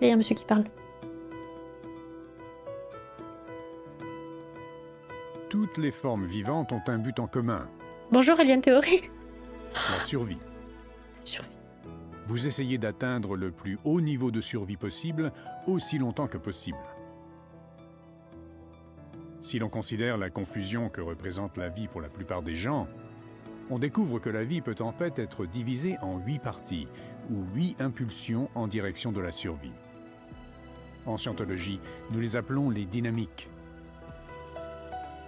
Il 0.00 0.08
y 0.08 0.10
a 0.10 0.14
un 0.14 0.16
monsieur 0.16 0.34
qui 0.34 0.44
parle. 0.44 0.64
Toutes 5.48 5.78
les 5.78 5.90
formes 5.90 6.26
vivantes 6.26 6.72
ont 6.72 6.82
un 6.88 6.98
but 6.98 7.18
en 7.20 7.26
commun. 7.26 7.68
Bonjour, 8.10 8.38
Eliane 8.38 8.60
Théorie. 8.60 9.02
La 9.90 10.00
survie. 10.00 10.38
La 11.20 11.24
survie. 11.24 11.48
Vous 12.26 12.46
essayez 12.46 12.78
d'atteindre 12.78 13.36
le 13.36 13.50
plus 13.50 13.78
haut 13.84 14.00
niveau 14.00 14.30
de 14.30 14.40
survie 14.40 14.76
possible 14.76 15.32
aussi 15.66 15.98
longtemps 15.98 16.26
que 16.26 16.36
possible. 16.36 16.78
Si 19.40 19.58
l'on 19.58 19.70
considère 19.70 20.18
la 20.18 20.28
confusion 20.28 20.90
que 20.90 21.00
représente 21.00 21.56
la 21.56 21.70
vie 21.70 21.88
pour 21.88 22.02
la 22.02 22.08
plupart 22.08 22.42
des 22.42 22.54
gens, 22.54 22.86
on 23.70 23.78
découvre 23.78 24.18
que 24.18 24.30
la 24.30 24.44
vie 24.44 24.60
peut 24.60 24.74
en 24.80 24.92
fait 24.92 25.18
être 25.18 25.46
divisée 25.46 25.96
en 26.02 26.18
huit 26.18 26.38
parties, 26.38 26.88
ou 27.30 27.44
huit 27.54 27.76
impulsions 27.80 28.50
en 28.54 28.66
direction 28.66 29.12
de 29.12 29.20
la 29.20 29.32
survie. 29.32 29.72
En 31.06 31.16
scientologie, 31.16 31.80
nous 32.10 32.20
les 32.20 32.36
appelons 32.36 32.70
les 32.70 32.84
dynamiques. 32.84 33.48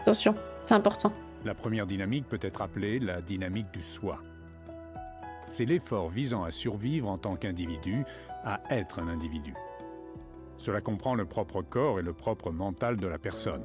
Attention, 0.02 0.34
c'est 0.66 0.74
important. 0.74 1.12
La 1.44 1.54
première 1.54 1.86
dynamique 1.86 2.28
peut 2.28 2.38
être 2.42 2.62
appelée 2.62 2.98
la 2.98 3.22
dynamique 3.22 3.70
du 3.72 3.82
soi. 3.82 4.20
C'est 5.50 5.64
l'effort 5.64 6.08
visant 6.08 6.44
à 6.44 6.52
survivre 6.52 7.08
en 7.08 7.18
tant 7.18 7.34
qu'individu, 7.34 8.04
à 8.44 8.60
être 8.70 9.00
un 9.00 9.08
individu. 9.08 9.52
Cela 10.58 10.80
comprend 10.80 11.16
le 11.16 11.24
propre 11.24 11.60
corps 11.60 11.98
et 11.98 12.02
le 12.02 12.12
propre 12.12 12.52
mental 12.52 12.96
de 12.96 13.08
la 13.08 13.18
personne. 13.18 13.64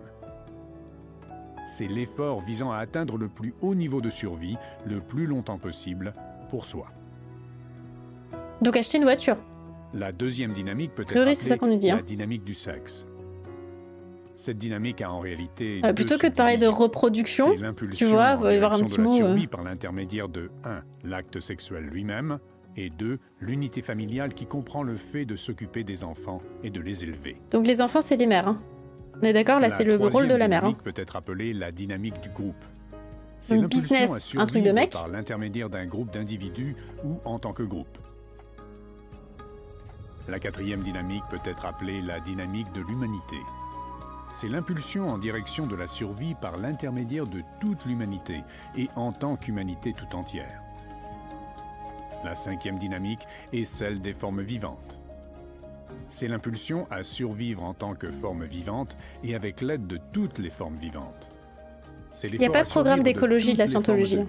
C'est 1.68 1.88
l'effort 1.88 2.42
visant 2.42 2.72
à 2.72 2.78
atteindre 2.78 3.18
le 3.20 3.28
plus 3.28 3.54
haut 3.62 3.76
niveau 3.76 4.02
de 4.02 4.10
survie 4.10 4.58
le 4.84 5.00
plus 5.00 5.28
longtemps 5.28 5.60
possible 5.60 6.16
pour 6.50 6.66
soi. 6.66 6.88
Donc 8.64 8.76
acheter 8.76 8.98
une 8.98 9.04
voiture. 9.04 9.38
La 9.94 10.12
deuxième 10.12 10.54
dynamique 10.54 10.96
peut 10.96 11.04
être 11.04 11.10
Priori, 11.10 11.36
ça 11.36 11.56
dit, 11.56 11.92
hein. 11.92 11.98
la 11.98 12.02
dynamique 12.02 12.44
du 12.44 12.56
sexe. 12.56 13.06
Cette 14.36 14.58
dynamique 14.58 15.02
a 15.02 15.10
en 15.12 15.20
réalité 15.20 15.82
Euh, 15.84 15.94
plutôt 15.94 16.18
que 16.18 16.28
de 16.28 16.34
parler 16.34 16.58
de 16.58 16.68
reproduction, 16.68 17.54
tu 17.94 18.06
vois, 18.06 18.32
en 18.36 18.40
va 18.40 18.54
y 18.54 18.58
avoir 18.58 18.74
un 18.74 18.80
petit 18.80 18.94
de 18.94 18.98
la 18.98 19.04
mot, 19.04 19.16
survie 19.16 19.46
euh. 19.46 19.48
par 19.48 19.64
l'intermédiaire 19.64 20.28
de 20.30 20.50
1. 20.64 20.82
l'acte 21.04 21.40
sexuel 21.40 21.84
lui-même 21.86 22.40
et 22.76 22.90
2. 22.90 23.18
l'unité 23.40 23.82
familiale 23.82 24.34
qui 24.34 24.46
comprend 24.46 24.84
le 24.84 24.98
fait 24.98 25.24
de 25.26 25.36
s'occuper 25.38 25.84
des 25.86 26.04
enfants 26.04 26.42
et 26.64 26.70
de 26.70 26.82
les 26.82 27.04
élever. 27.04 27.38
donc 27.52 27.66
les 27.66 27.82
enfants, 27.82 28.02
c'est 28.02 28.18
les 28.18 28.28
mères. 28.28 28.48
hein. 28.50 28.62
On 29.22 29.24
est 29.26 29.32
d'accord, 29.32 29.62
là, 29.62 29.70
La 29.70 29.76
c'est 29.78 29.86
le 29.86 29.96
rôle 29.96 30.28
de 30.28 30.36
la 30.36 30.50
mère. 30.50 30.66
hein. 30.66 30.68
dynamique 30.68 30.84
peut 30.84 31.02
être 31.02 31.16
appelée 31.16 31.54
la 31.54 31.72
dynamique 31.72 32.20
du 32.20 32.28
groupe. 32.30 32.56
C'est 33.40 33.56
l'impulsion 33.56 33.96
business, 34.06 34.36
un 34.38 34.46
truc 34.48 34.64
de 34.64 34.72
mec. 34.72 34.92
par 34.92 35.08
l'intermédiaire 35.08 35.70
d'un 35.70 35.86
groupe 35.86 36.12
d'individus 36.12 36.76
ou 37.06 37.20
en 37.24 37.40
tant 37.40 37.54
que 37.54 37.64
groupe. 37.64 37.98
La 40.28 40.40
quatrième 40.40 40.82
dynamique 40.82 41.24
peut 41.30 41.40
être 41.46 41.66
appelée 41.66 42.02
la 42.02 42.20
dynamique 42.20 42.72
de 42.74 42.82
l'humanité. 42.82 43.38
C'est 44.36 44.50
l'impulsion 44.50 45.08
en 45.10 45.18
direction 45.18 45.66
de 45.66 45.78
la 45.78 45.88
survie 45.88 46.36
par 46.36 46.58
l'intermédiaire 46.58 47.26
de 47.26 47.42
toute 47.62 47.86
l'humanité 47.86 48.44
et 48.78 48.90
en 48.98 49.14
tant 49.14 49.38
qu'humanité 49.38 49.94
tout 49.94 50.14
entière. 50.14 50.62
La 52.22 52.36
cinquième 52.36 52.78
dynamique 52.78 53.26
est 53.54 53.64
celle 53.64 54.02
des 54.02 54.12
formes 54.12 54.42
vivantes. 54.42 55.00
C'est 56.10 56.28
l'impulsion 56.28 56.86
à 56.92 57.02
survivre 57.04 57.64
en 57.64 57.74
tant 57.74 57.96
que 57.96 58.12
forme 58.12 58.44
vivante 58.44 58.98
et 59.24 59.36
avec 59.36 59.62
l'aide 59.62 59.88
de 59.88 60.00
toutes 60.12 60.40
les 60.40 60.50
formes 60.50 60.76
vivantes. 60.76 61.30
C'est 62.10 62.28
y 62.28 62.46
a 62.46 62.50
pas 62.50 62.64
de 62.64 62.70
programme 62.70 63.04
d'écologie 63.04 63.54
de 63.54 63.60
la 63.60 63.68
scientologie. 63.68 64.20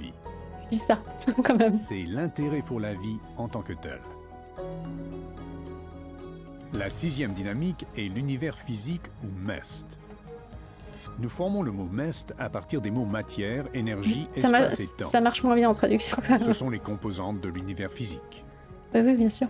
Je 0.66 0.70
dis 0.70 0.78
ça, 0.78 1.02
quand 1.42 1.57
même. 1.57 1.74
C'est 1.74 2.04
l'intérêt 2.04 2.62
pour 2.62 2.78
la 2.78 2.94
vie 2.94 3.18
en 3.36 3.48
tant 3.48 3.62
que 3.62 3.72
tel. 3.72 3.98
La 6.72 6.90
sixième 6.90 7.32
dynamique 7.32 7.86
est 7.96 8.08
l'univers 8.12 8.56
physique 8.58 9.02
ou 9.22 9.28
MEST. 9.46 9.86
Nous 11.18 11.28
formons 11.28 11.62
le 11.62 11.70
mot 11.70 11.88
MEST 11.90 12.34
à 12.38 12.50
partir 12.50 12.80
des 12.80 12.90
mots 12.90 13.06
matière, 13.06 13.64
énergie, 13.72 14.28
Ça, 14.36 14.48
espace 14.48 14.80
et 14.80 14.86
temps. 14.98 15.08
ça 15.08 15.20
marche 15.20 15.42
moins 15.42 15.54
bien 15.54 15.70
en 15.70 15.74
traduction, 15.74 16.16
quand 16.20 16.30
même. 16.30 16.40
Ce 16.40 16.52
sont 16.52 16.68
les 16.68 16.78
composantes 16.80 17.40
de 17.40 17.48
l'univers 17.48 17.90
physique. 17.90 18.44
Oui, 18.94 19.00
oui, 19.00 19.14
bien 19.14 19.30
sûr. 19.30 19.48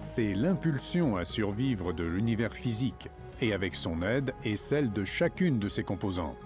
C'est 0.00 0.34
l'impulsion 0.34 1.16
à 1.16 1.24
survivre 1.24 1.92
de 1.92 2.04
l'univers 2.04 2.52
physique 2.52 3.08
et 3.40 3.52
avec 3.52 3.74
son 3.74 4.02
aide 4.02 4.32
est 4.44 4.56
celle 4.56 4.92
de 4.92 5.04
chacune 5.04 5.58
de 5.58 5.68
ses 5.68 5.84
composantes. 5.84 6.36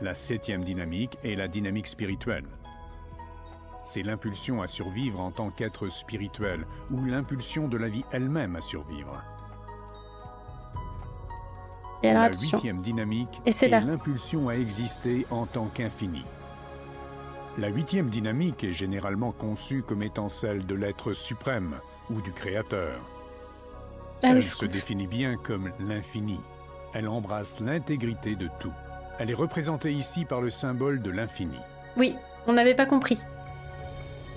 La 0.00 0.14
septième 0.14 0.64
dynamique 0.64 1.18
est 1.24 1.34
la 1.34 1.48
dynamique 1.48 1.88
spirituelle. 1.88 2.44
C'est 3.90 4.02
l'impulsion 4.02 4.60
à 4.60 4.66
survivre 4.66 5.18
en 5.18 5.30
tant 5.30 5.48
qu'être 5.48 5.88
spirituel 5.88 6.66
ou 6.90 7.06
l'impulsion 7.06 7.68
de 7.68 7.78
la 7.78 7.88
vie 7.88 8.04
elle-même 8.12 8.54
à 8.54 8.60
survivre. 8.60 9.24
Et 12.02 12.10
alors, 12.10 12.24
la 12.24 12.38
huitième 12.38 12.82
dynamique 12.82 13.40
Et 13.46 13.48
est 13.48 13.68
l'impulsion 13.68 14.50
à 14.50 14.56
exister 14.56 15.26
en 15.30 15.46
tant 15.46 15.68
qu'infini. 15.68 16.22
La 17.56 17.68
huitième 17.68 18.10
dynamique 18.10 18.62
est 18.62 18.74
généralement 18.74 19.32
conçue 19.32 19.82
comme 19.82 20.02
étant 20.02 20.28
celle 20.28 20.66
de 20.66 20.74
l'être 20.74 21.14
suprême 21.14 21.76
ou 22.10 22.20
du 22.20 22.32
créateur. 22.32 23.00
Ah 24.22 24.32
Elle 24.32 24.42
se 24.42 24.66
définit 24.66 25.06
bien 25.06 25.36
comme 25.36 25.72
l'infini. 25.80 26.38
Elle 26.92 27.08
embrasse 27.08 27.58
l'intégrité 27.60 28.36
de 28.36 28.50
tout. 28.60 28.72
Elle 29.18 29.30
est 29.30 29.34
représentée 29.34 29.92
ici 29.92 30.26
par 30.26 30.42
le 30.42 30.50
symbole 30.50 31.00
de 31.00 31.10
l'infini. 31.10 31.58
Oui, 31.96 32.16
on 32.46 32.52
n'avait 32.52 32.76
pas 32.76 32.86
compris. 32.86 33.18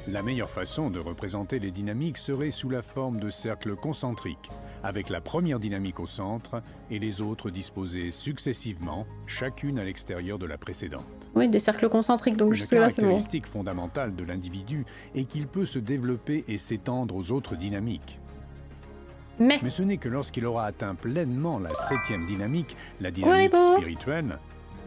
La 0.08 0.24
meilleure 0.24 0.50
façon 0.50 0.90
de 0.90 1.00
représenter 1.00 1.60
les 1.60 1.70
dynamiques 1.70 2.18
serait 2.18 2.50
sous 2.50 2.70
la 2.70 2.82
forme 2.82 3.20
de 3.20 3.30
cercles 3.30 3.76
concentriques, 3.76 4.50
avec 4.84 5.10
la 5.10 5.22
première 5.22 5.60
dynamique 5.60 6.00
au 6.00 6.08
centre 6.08 6.64
et 6.90 6.98
les 6.98 7.22
autres 7.22 7.52
disposées 7.52 8.10
successivement, 8.10 9.06
chacune 9.28 9.78
à 9.78 9.84
l'extérieur 9.84 10.40
de 10.40 10.48
la 10.48 10.58
précédente. 10.58 11.06
Oui, 11.36 11.48
des 11.50 11.60
cercles 11.60 11.88
concentriques, 11.88 12.36
donc 12.36 12.54
jusque-là, 12.54 12.90
c'est 12.90 12.96
bon. 12.96 13.10
caractéristique 13.10 13.46
fondamentale 13.46 14.16
de 14.16 14.24
l'individu 14.24 14.86
est 15.14 15.26
qu'il 15.26 15.48
peut 15.48 15.66
se 15.66 15.78
développer 15.78 16.46
et 16.48 16.58
s'étendre 16.58 17.16
aux 17.16 17.32
autres 17.32 17.56
dynamiques. 17.56 18.20
Mais, 19.38 19.60
Mais 19.62 19.70
ce 19.70 19.84
n'est 19.84 19.98
que 19.98 20.10
lorsqu'il 20.10 20.48
aura 20.48 20.66
atteint 20.66 20.96
pleinement 20.96 21.60
la 21.60 21.74
septième 21.76 22.26
dynamique, 22.26 22.76
la 23.02 23.12
dynamique 23.12 23.56
spirituelle, 23.56 24.40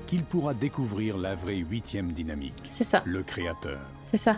qu'il 0.09 0.25
pourra 0.25 0.55
découvrir 0.55 1.19
la 1.19 1.37
vraie 1.37 1.57
huitième 1.59 2.11
dynamique, 2.13 2.55
c'est 2.69 2.85
ça, 2.85 3.03
le 3.07 3.23
Créateur. 3.23 3.81
c'est 4.05 4.17
ça. 4.17 4.37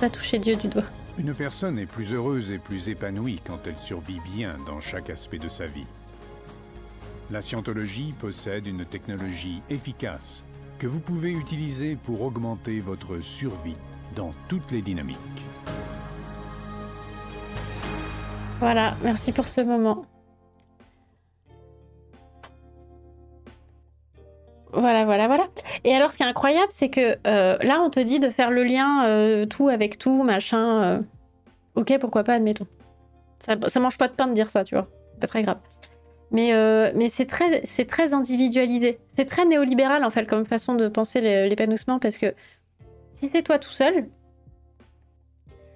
Pas 0.00 0.08
toucher 0.08 0.38
Dieu 0.38 0.56
du 0.56 0.68
doigt. 0.68 0.84
Une 1.18 1.34
personne 1.34 1.78
est 1.78 1.84
plus 1.86 2.14
heureuse 2.14 2.50
et 2.50 2.58
plus 2.58 2.88
épanouie 2.88 3.40
quand 3.44 3.66
elle 3.66 3.76
survit 3.76 4.20
bien 4.34 4.56
dans 4.66 4.80
chaque 4.80 5.10
aspect 5.10 5.38
de 5.38 5.48
sa 5.48 5.66
vie. 5.66 5.86
La 7.30 7.42
scientologie 7.42 8.14
possède 8.18 8.66
une 8.66 8.86
technologie 8.86 9.60
efficace 9.68 10.42
que 10.78 10.86
vous 10.86 11.00
pouvez 11.00 11.32
utiliser 11.32 11.96
pour 11.96 12.22
augmenter 12.22 12.80
votre 12.80 13.20
survie 13.20 13.76
dans 14.16 14.32
toutes 14.48 14.70
les 14.70 14.80
dynamiques. 14.80 15.18
Voilà, 18.58 18.96
merci 19.02 19.32
pour 19.32 19.46
ce 19.46 19.60
moment. 19.60 20.06
Voilà, 24.72 25.04
voilà, 25.04 25.26
voilà. 25.26 25.48
Et 25.84 25.94
alors, 25.94 26.12
ce 26.12 26.16
qui 26.16 26.22
est 26.22 26.26
incroyable, 26.26 26.68
c'est 26.70 26.90
que 26.90 27.16
euh, 27.26 27.56
là, 27.60 27.80
on 27.82 27.90
te 27.90 28.00
dit 28.00 28.20
de 28.20 28.30
faire 28.30 28.50
le 28.50 28.62
lien 28.62 29.04
euh, 29.04 29.46
tout 29.46 29.68
avec 29.68 29.98
tout, 29.98 30.22
machin. 30.22 30.82
euh. 30.82 31.00
Ok, 31.74 31.96
pourquoi 31.98 32.24
pas, 32.24 32.34
admettons. 32.34 32.66
Ça, 33.38 33.56
ça 33.66 33.80
mange 33.80 33.98
pas 33.98 34.08
de 34.08 34.12
pain 34.12 34.26
de 34.26 34.34
dire 34.34 34.50
ça, 34.50 34.64
tu 34.64 34.74
vois. 34.74 34.88
C'est 35.12 35.20
pas 35.20 35.26
très 35.26 35.42
grave. 35.42 35.58
Mais, 36.30 36.52
mais 36.94 37.08
c'est 37.08 37.26
très, 37.26 37.62
très 37.62 38.14
individualisé. 38.14 38.98
C'est 39.16 39.24
très 39.24 39.44
néolibéral, 39.44 40.04
en 40.04 40.10
fait, 40.10 40.26
comme 40.26 40.46
façon 40.46 40.74
de 40.74 40.86
penser 40.88 41.20
l'épanouissement, 41.20 41.98
parce 41.98 42.18
que 42.18 42.34
si 43.14 43.28
c'est 43.28 43.42
toi 43.42 43.58
tout 43.58 43.72
seul, 43.72 44.06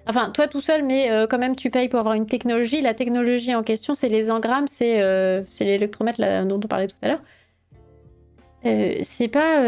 enfin, 0.07 0.29
toi 0.29 0.47
tout 0.47 0.61
seul, 0.61 0.83
mais 0.83 1.09
quand 1.29 1.39
même, 1.39 1.57
tu 1.57 1.69
payes 1.69 1.89
pour 1.89 1.99
avoir 1.99 2.15
une 2.15 2.27
technologie. 2.27 2.81
La 2.81 2.93
technologie 2.93 3.53
en 3.53 3.63
question, 3.63 3.93
c'est 3.93 4.07
les 4.07 4.31
engrammes, 4.31 4.67
c'est 4.67 5.01
euh, 5.01 5.41
l'électromètre 5.59 6.21
dont 6.45 6.61
on 6.63 6.67
parlait 6.67 6.87
tout 6.87 6.95
à 7.01 7.09
l'heure. 7.09 7.21
C'est 8.65 9.27
pas. 9.27 9.61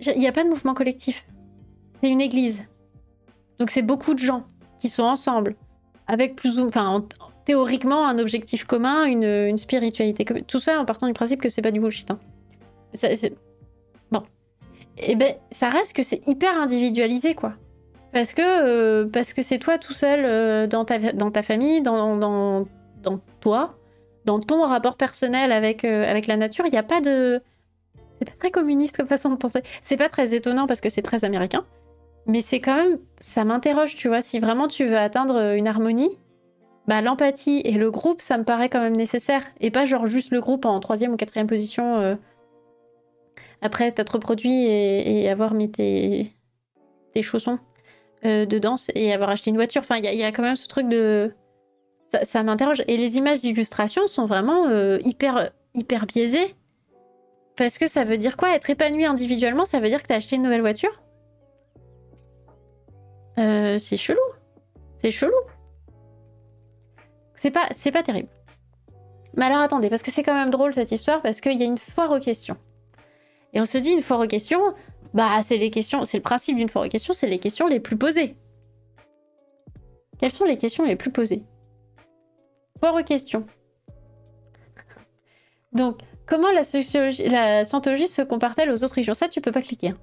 Il 0.00 0.18
n'y 0.18 0.28
a 0.28 0.32
pas 0.32 0.44
de 0.44 0.48
mouvement 0.48 0.74
collectif. 0.74 1.26
C'est 2.02 2.10
une 2.10 2.20
église. 2.20 2.64
Donc, 3.58 3.70
c'est 3.70 3.82
beaucoup 3.82 4.14
de 4.14 4.20
gens 4.20 4.44
qui 4.78 4.88
sont 4.88 5.02
ensemble, 5.02 5.56
avec 6.06 6.36
plus 6.36 6.58
ou 6.58 6.66
enfin, 6.66 7.04
théoriquement 7.44 8.06
un 8.06 8.18
objectif 8.18 8.64
commun, 8.64 9.04
une, 9.04 9.58
spiritualité 9.58 10.24
commune. 10.24 10.44
Tout 10.44 10.60
ça 10.60 10.80
en 10.80 10.84
partant 10.84 11.06
du 11.06 11.12
principe 11.12 11.40
que 11.40 11.48
c'est 11.48 11.62
pas 11.62 11.70
du 11.70 11.80
bullshit. 11.80 12.10
Hein. 12.10 12.18
bon. 14.10 14.22
Et 14.98 15.12
eh 15.12 15.14
ben, 15.16 15.34
ça 15.50 15.70
reste 15.70 15.94
que 15.94 16.02
c'est 16.02 16.26
hyper 16.26 16.54
individualisé, 16.60 17.34
quoi. 17.34 17.54
Parce 18.12 18.32
que 18.32 18.42
euh, 18.42 19.22
c'est 19.42 19.58
toi 19.58 19.78
tout 19.78 19.92
seul 19.92 20.24
euh, 20.24 20.66
dans, 20.66 20.84
ta, 20.84 20.98
dans 21.12 21.30
ta 21.30 21.42
famille, 21.42 21.82
dans, 21.82 22.16
dans, 22.16 22.66
dans, 23.02 23.20
toi, 23.40 23.77
dans 24.28 24.40
ton 24.40 24.62
rapport 24.62 24.98
personnel 24.98 25.52
avec, 25.52 25.86
euh, 25.86 26.08
avec 26.08 26.26
la 26.26 26.36
nature. 26.36 26.66
Il 26.66 26.70
n'y 26.70 26.78
a 26.78 26.82
pas 26.82 27.00
de. 27.00 27.40
C'est 28.18 28.26
pas 28.26 28.36
très 28.36 28.50
communiste 28.50 28.98
comme 28.98 29.06
façon 29.06 29.30
de 29.30 29.36
penser. 29.36 29.62
C'est 29.80 29.96
pas 29.96 30.10
très 30.10 30.34
étonnant 30.34 30.66
parce 30.66 30.82
que 30.82 30.90
c'est 30.90 31.02
très 31.02 31.24
américain. 31.24 31.64
Mais 32.26 32.42
c'est 32.42 32.60
quand 32.60 32.76
même. 32.76 32.98
Ça 33.20 33.44
m'interroge, 33.44 33.96
tu 33.96 34.08
vois. 34.08 34.20
Si 34.20 34.38
vraiment 34.38 34.68
tu 34.68 34.84
veux 34.84 34.98
atteindre 34.98 35.54
une 35.54 35.66
harmonie, 35.66 36.18
bah, 36.86 37.00
l'empathie 37.00 37.62
et 37.64 37.72
le 37.72 37.90
groupe, 37.90 38.20
ça 38.20 38.36
me 38.36 38.44
paraît 38.44 38.68
quand 38.68 38.82
même 38.82 38.96
nécessaire. 38.96 39.44
Et 39.60 39.70
pas 39.70 39.86
genre 39.86 40.06
juste 40.06 40.30
le 40.30 40.42
groupe 40.42 40.66
en 40.66 40.78
troisième 40.78 41.12
ou 41.12 41.16
quatrième 41.16 41.46
position 41.46 41.96
euh, 41.96 42.14
après 43.62 43.90
t'être 43.92 44.10
reproduit 44.10 44.66
et, 44.66 45.28
avoir 45.30 45.54
mis 45.54 45.70
tes, 45.70 46.30
tes 47.14 47.22
chaussons 47.22 47.58
euh, 48.26 48.44
de 48.44 48.58
danse 48.58 48.90
et 48.94 49.10
avoir 49.14 49.30
acheté 49.30 49.48
une 49.48 49.56
voiture. 49.56 49.80
Enfin, 49.80 49.96
il 49.96 50.04
y, 50.04 50.22
a 50.22 50.32
quand 50.32 50.42
même 50.42 50.56
ce 50.56 50.68
truc 50.68 50.86
de. 50.86 51.32
Ça, 52.22 52.42
m'interroge. 52.42 52.82
Et 52.86 52.96
les 52.96 53.16
images 53.16 53.40
d'illustration 53.40 54.06
sont 54.06 54.26
vraiment 54.26 54.66
euh, 54.66 54.98
hyper, 55.04 55.50
biaisées. 56.06 56.54
Parce 57.56 57.76
que 57.76 57.86
ça 57.86 58.04
veut 58.04 58.16
dire 58.16 58.36
quoi? 58.36 58.54
Être 58.54 58.70
épanoui 58.70 59.04
individuellement, 59.04 59.64
ça 59.64 59.80
veut 59.80 59.88
dire 59.88 60.02
que 60.02 60.08
t'as 60.08 60.16
acheté 60.16 60.36
une 60.36 60.42
nouvelle 60.42 60.60
voiture? 60.60 61.02
C'est 63.36 63.96
chelou. 63.96 64.18
C'est 64.96 65.12
chelou. 65.12 65.32
C'est 67.34 67.52
pas, 67.52 67.68
pas 67.92 68.02
terrible. 68.02 68.28
Mais 69.36 69.44
alors 69.44 69.58
attendez, 69.58 69.88
parce 69.88 70.02
que 70.02 70.10
c'est 70.10 70.24
quand 70.24 70.34
même 70.34 70.50
drôle 70.50 70.74
cette 70.74 70.90
histoire, 70.90 71.22
parce 71.22 71.40
qu'il 71.40 71.56
y 71.56 71.62
a 71.62 71.66
une 71.66 71.78
foire 71.78 72.10
aux 72.10 72.18
questions. 72.18 72.56
Et 73.52 73.60
on 73.60 73.64
se 73.64 73.78
dit 73.78 73.90
une 73.90 74.02
foire 74.02 74.20
aux 74.20 74.26
questions, 74.26 74.60
bah 75.14 75.40
c'est 75.42 75.56
les 75.56 75.70
questions, 75.70 76.04
c'est 76.04 76.16
le 76.16 76.22
principe 76.22 76.56
d'une 76.56 76.68
foire 76.68 76.86
aux 76.86 76.88
questions, 76.88 77.14
c'est 77.14 77.28
les 77.28 77.38
questions 77.38 77.68
les 77.68 77.78
plus 77.78 77.96
posées. 77.96 78.36
Quelles 80.18 80.32
sont 80.32 80.44
les 80.44 80.56
questions 80.56 80.84
les 80.84 80.96
plus 80.96 81.12
posées? 81.12 81.44
Foire 82.80 82.94
aux 82.94 83.02
questions. 83.02 83.46
Donc, 85.72 86.00
comment 86.26 86.50
la, 86.50 86.62
la 87.26 87.64
scientologie 87.64 88.08
se 88.08 88.22
compare-t-elle 88.22 88.70
aux 88.70 88.84
autres 88.84 88.94
régions 88.94 89.14
Ça, 89.14 89.28
tu 89.28 89.40
peux 89.40 89.52
pas 89.52 89.62
cliquer. 89.62 89.88
Hein. 89.88 89.98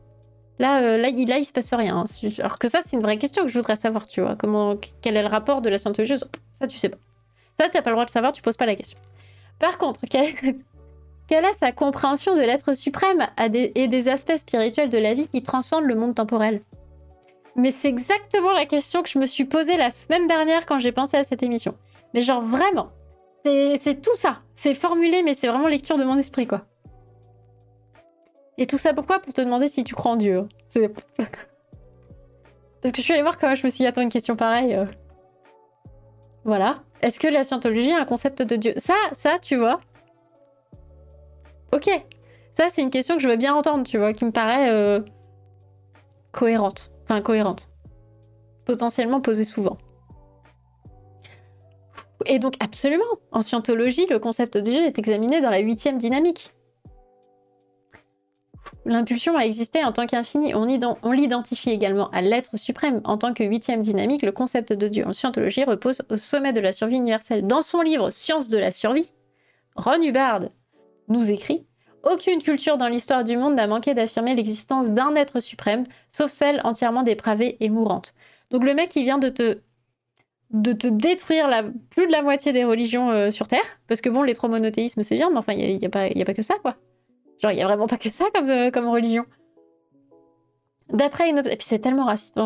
Là, 0.59 0.81
euh, 0.81 0.97
là, 0.97 1.09
il, 1.09 1.27
là, 1.27 1.37
il 1.37 1.45
se 1.45 1.51
passe 1.51 1.73
rien. 1.73 1.97
Hein. 1.97 2.05
Alors 2.39 2.59
que 2.59 2.67
ça, 2.67 2.79
c'est 2.85 2.95
une 2.95 3.01
vraie 3.01 3.17
question 3.17 3.43
que 3.43 3.49
je 3.49 3.57
voudrais 3.57 3.75
savoir, 3.75 4.07
tu 4.07 4.21
vois. 4.21 4.35
Comment, 4.35 4.75
quel 5.01 5.17
est 5.17 5.21
le 5.21 5.27
rapport 5.27 5.61
de 5.61 5.69
la 5.69 5.77
scientologie 5.77 6.15
Ça, 6.17 6.67
tu 6.67 6.77
sais 6.77 6.89
pas. 6.89 6.97
Ça, 7.59 7.69
tu 7.69 7.77
n'as 7.77 7.81
pas 7.81 7.89
le 7.89 7.95
droit 7.95 8.05
de 8.05 8.11
savoir, 8.11 8.31
tu 8.31 8.41
poses 8.41 8.57
pas 8.57 8.65
la 8.65 8.75
question. 8.75 8.97
Par 9.59 9.77
contre, 9.77 10.01
quelle, 10.09 11.45
est 11.45 11.53
sa 11.53 11.71
compréhension 11.71 12.35
de 12.35 12.41
l'être 12.41 12.73
suprême 12.75 13.27
et 13.37 13.87
des 13.87 14.09
aspects 14.09 14.37
spirituels 14.37 14.89
de 14.89 14.97
la 14.97 15.13
vie 15.13 15.27
qui 15.27 15.43
transcendent 15.43 15.85
le 15.85 15.95
monde 15.95 16.15
temporel? 16.15 16.61
Mais 17.57 17.71
c'est 17.71 17.87
exactement 17.87 18.51
la 18.51 18.65
question 18.65 19.01
que 19.01 19.09
je 19.09 19.17
me 19.17 19.25
suis 19.25 19.45
posée 19.45 19.77
la 19.77 19.89
semaine 19.89 20.27
dernière 20.27 20.65
quand 20.65 20.79
j'ai 20.79 20.91
pensé 20.91 21.15
à 21.15 21.23
cette 21.23 21.41
émission. 21.41 21.75
Mais 22.15 22.21
genre 22.21 22.41
vraiment, 22.41 22.91
c'est 23.43 24.01
tout 24.01 24.15
ça. 24.15 24.39
C'est 24.53 24.73
formulé, 24.73 25.21
mais 25.21 25.33
c'est 25.33 25.47
vraiment 25.47 25.67
lecture 25.67 25.97
de 25.97 26.05
mon 26.05 26.17
esprit, 26.17 26.47
quoi. 26.47 26.65
Et 28.57 28.67
tout 28.67 28.77
ça 28.77 28.93
pourquoi? 28.93 29.19
Pour 29.19 29.33
te 29.33 29.41
demander 29.41 29.67
si 29.67 29.83
tu 29.83 29.95
crois 29.95 30.13
en 30.13 30.15
Dieu. 30.15 30.47
C'est... 30.65 30.87
Parce 32.81 32.93
que 32.93 32.97
je 32.97 33.01
suis 33.01 33.11
allée 33.11 33.21
voir 33.21 33.37
quand 33.37 33.53
je 33.53 33.65
me 33.65 33.69
suis 33.69 33.79
dit, 33.79 33.85
attends, 33.85 34.01
une 34.01 34.09
question 34.09 34.37
pareille. 34.37 34.75
Euh. 34.75 34.85
Voilà. 36.45 36.83
Est-ce 37.01 37.19
que 37.19 37.27
la 37.27 37.43
scientologie 37.43 37.91
a 37.91 37.99
un 37.99 38.05
concept 38.05 38.41
de 38.41 38.55
Dieu? 38.55 38.73
Ça, 38.77 38.95
ça, 39.11 39.37
tu 39.41 39.57
vois. 39.57 39.81
Ok. 41.73 41.89
Ça, 42.53 42.69
c'est 42.69 42.81
une 42.81 42.91
question 42.91 43.17
que 43.17 43.21
je 43.21 43.27
veux 43.27 43.35
bien 43.35 43.53
entendre, 43.53 43.85
tu 43.85 43.97
vois, 43.97 44.13
qui 44.13 44.23
me 44.23 44.31
paraît 44.31 44.69
euh, 44.69 45.01
cohérente. 46.31 46.91
Enfin, 47.03 47.19
cohérente. 47.21 47.67
Potentiellement 48.63 49.19
posée 49.19 49.43
souvent. 49.43 49.77
Et 52.25 52.39
donc, 52.39 52.55
absolument, 52.59 53.03
en 53.31 53.41
scientologie, 53.41 54.07
le 54.09 54.19
concept 54.19 54.57
de 54.57 54.61
Dieu 54.61 54.83
est 54.83 54.97
examiné 54.97 55.41
dans 55.41 55.49
la 55.49 55.59
huitième 55.59 55.97
dynamique. 55.97 56.53
L'impulsion 58.85 59.37
a 59.37 59.45
existé 59.45 59.83
en 59.83 59.91
tant 59.91 60.07
qu'infini. 60.07 60.53
On, 60.55 61.11
l'identifie 61.11 61.69
également 61.69 62.09
à 62.11 62.21
l'être 62.21 62.57
suprême. 62.57 63.01
En 63.03 63.17
tant 63.17 63.33
que 63.33 63.43
huitième 63.43 63.81
dynamique, 63.81 64.23
le 64.23 64.31
concept 64.31 64.73
de 64.73 64.87
Dieu 64.87 65.05
en 65.07 65.13
scientologie 65.13 65.63
repose 65.63 66.01
au 66.09 66.17
sommet 66.17 66.53
de 66.53 66.61
la 66.61 66.71
survie 66.71 66.97
universelle. 66.97 67.45
Dans 67.45 67.61
son 67.61 67.81
livre 67.81 68.09
Science 68.11 68.47
de 68.47 68.57
la 68.57 68.71
survie, 68.71 69.11
Ron 69.75 70.01
Hubbard 70.01 70.41
nous 71.07 71.31
écrit 71.31 71.65
Aucune 72.03 72.41
culture 72.41 72.77
dans 72.77 72.87
l'histoire 72.87 73.23
du 73.23 73.37
monde 73.37 73.55
n'a 73.55 73.65
manqué 73.67 73.95
d'affirmer 73.95 74.35
l'existence 74.35 74.91
d'un 74.91 75.15
être 75.15 75.39
suprême, 75.39 75.83
sauf 76.09 76.31
celle 76.31 76.61
entièrement 76.63 77.01
dépravée 77.01 77.57
et 77.59 77.69
mourante. 77.69 78.13
Donc 78.51 78.63
le 78.63 78.75
mec, 78.75 78.95
il 78.95 79.03
vient 79.03 79.17
de 79.17 79.29
te 79.29 79.59
de 80.55 80.71
te 80.71 80.87
détruire 80.87 81.49
plus 81.89 82.07
de 82.07 82.11
la 82.13 82.21
moitié 82.21 82.53
des 82.53 82.63
religions 82.63 83.09
euh, 83.11 83.29
sur 83.29 83.47
Terre, 83.47 83.65
parce 83.87 83.99
que 83.99 84.09
bon, 84.09 84.23
les 84.23 84.33
trois 84.33 84.49
monothéismes, 84.49 85.03
c'est 85.03 85.17
bien, 85.17 85.29
mais 85.29 85.37
enfin, 85.37 85.51
il 85.51 85.77
n'y 85.77 85.85
a, 85.85 85.87
a, 85.87 86.25
pas 86.25 86.33
que 86.33 86.41
ça, 86.41 86.55
quoi. 86.61 86.75
Genre, 87.41 87.51
il 87.51 87.57
y 87.57 87.61
a 87.61 87.67
vraiment 87.67 87.87
pas 87.87 87.97
que 87.97 88.09
ça 88.09 88.25
comme, 88.33 88.49
euh, 88.49 88.89
religion. 88.89 89.25
D'après 90.93 91.29
une, 91.29 91.41
puis 91.41 91.79
tellement 91.79 92.05
raciste. 92.05 92.39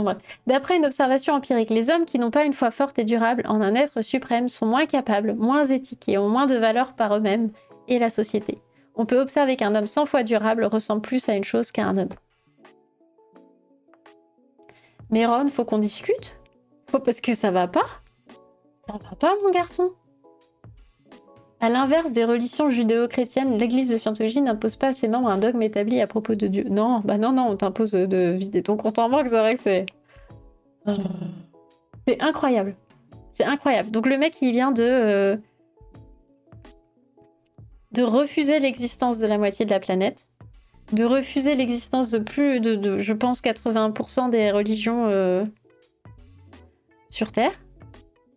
D'après 0.48 0.78
une 0.78 0.86
observation 0.86 1.36
empirique, 1.36 1.70
les 1.70 1.92
hommes 1.92 2.06
qui 2.06 2.18
n'ont 2.18 2.32
pas 2.32 2.46
une 2.46 2.54
foi 2.54 2.72
forte 2.72 2.98
et 2.98 3.04
durable 3.04 3.44
en 3.48 3.62
un 3.62 3.76
être 3.76 4.02
suprême 4.02 4.50
sont 4.50 4.66
moins 4.66 4.88
capables, 4.88 5.36
moins 5.36 5.66
éthiques 5.66 6.10
et 6.10 6.18
ont 6.18 6.30
moins 6.30 6.48
de 6.48 6.56
valeur 6.56 6.94
par 6.94 7.16
eux-mêmes 7.16 7.52
et 7.88 8.00
la 8.00 8.10
société. 8.10 8.60
On 8.96 9.06
peut 9.06 9.20
observer 9.20 9.56
qu'un 9.56 9.76
homme 9.76 9.88
sans 9.88 10.06
foi 10.08 10.24
durable 10.24 10.64
ressemble 10.66 11.02
plus 11.02 11.30
à 11.30 11.36
une 11.36 11.44
chose 11.44 11.72
qu'à 11.72 11.86
un 11.86 11.98
homme. 11.98 12.10
Mais 15.12 15.26
Ron, 15.26 15.50
faut 15.50 15.66
qu'on 15.66 15.80
discute? 15.80 16.40
Parce 16.92 17.22
que 17.22 17.36
ça 17.36 17.52
va 17.52 17.68
pas. 17.68 17.86
Ça 18.90 18.98
va 18.98 19.16
pas, 19.16 19.36
mon 19.44 19.52
garçon? 19.52 19.92
À 21.60 21.70
l'inverse 21.70 22.12
des 22.12 22.26
religions 22.26 22.72
judéo-chrétiennes, 22.72 23.56
l'Église 23.60 23.88
de 23.88 23.98
Scientologie 23.98 24.42
n'impose 24.42 24.78
pas 24.78 24.88
à 24.88 24.94
ses 24.94 25.08
membres 25.08 25.30
un 25.30 25.38
dogme 25.38 25.62
établi 25.62 26.02
à 26.02 26.08
propos 26.08 26.34
de 26.34 26.48
Dieu. 26.48 26.64
Non, 26.70 27.00
bah 27.06 27.20
non, 27.20 27.32
non, 27.32 27.50
on 27.50 27.56
t'impose 27.56 27.92
de 27.92 28.32
vider 28.32 28.64
ton 28.64 28.78
compte 28.78 28.98
en 28.98 29.08
banque, 29.08 29.28
c'est 29.28 29.38
vrai 29.38 29.56
que 29.58 29.62
c'est. 29.62 29.86
C'est 32.08 32.20
incroyable. 32.20 32.76
C'est 33.32 33.44
incroyable. 33.44 33.92
Donc 33.92 34.08
le 34.08 34.18
mec, 34.18 34.42
il 34.42 34.54
vient 34.54 34.72
de. 34.72 34.82
Euh, 34.84 35.38
de 37.92 38.02
refuser 38.02 38.60
l'existence 38.60 39.20
de 39.20 39.28
la 39.28 39.38
moitié 39.38 39.66
de 39.66 39.72
la 39.72 39.80
planète, 39.80 40.28
de 40.94 41.04
refuser 41.04 41.54
l'existence 41.54 42.10
de 42.10 42.18
plus 42.18 42.60
de, 42.60 42.98
je 42.98 43.14
pense, 43.14 43.42
80% 43.44 44.32
des 44.32 44.50
religions 44.50 45.06
euh, 45.06 45.46
sur 47.10 47.32
Terre. 47.32 47.52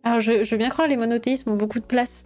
Alors 0.03 0.19
je, 0.19 0.49
veux 0.49 0.57
bien 0.57 0.69
croire, 0.69 0.87
les 0.87 0.97
monothéismes 0.97 1.51
ont 1.51 1.55
beaucoup 1.55 1.79
de 1.79 1.85
place 1.85 2.25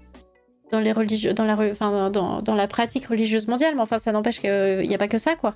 dans 0.71 0.79
les 0.79 0.93
dans 1.33 1.45
la, 1.45 1.53
enfin, 1.71 2.09
dans, 2.09 2.41
dans, 2.41 2.55
la 2.55 2.67
pratique 2.67 3.05
religieuse 3.05 3.47
mondiale, 3.47 3.75
mais 3.75 3.81
enfin, 3.81 3.99
ça 3.99 4.11
n'empêche 4.11 4.39
qu'il 4.39 4.81
n'y 4.87 4.95
a 4.95 4.97
pas 4.97 5.07
que 5.07 5.17
ça, 5.17 5.35
quoi. 5.35 5.55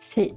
C'est. 0.00 0.34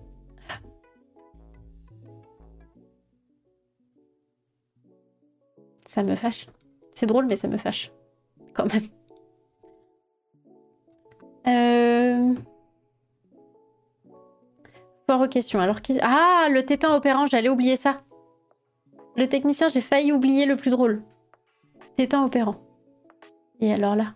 Ça 5.85 6.03
me 6.03 6.15
fâche. 6.15 6.47
C'est 6.91 7.07
drôle, 7.07 7.26
mais 7.26 7.35
ça 7.35 7.47
me 7.47 7.57
fâche. 7.57 7.91
Quand 8.53 8.72
même. 8.72 8.84
Euh... 11.47 12.35
Fort 15.07 15.22
aux 15.22 15.27
questions. 15.27 15.60
Alors, 15.60 15.77
ah, 16.01 16.47
le 16.51 16.64
tétin 16.64 16.93
opérant, 16.93 17.26
j'allais 17.26 17.49
oublier 17.49 17.77
ça. 17.77 18.01
Le 19.20 19.28
technicien, 19.28 19.68
j'ai 19.68 19.82
failli 19.82 20.14
oublier 20.14 20.46
le 20.46 20.56
plus 20.56 20.72
drôle. 20.72 21.04
C'est 21.98 22.14
un 22.14 22.24
opérant. 22.24 22.56
Et 23.60 23.74
alors 23.74 23.94
là. 23.94 24.14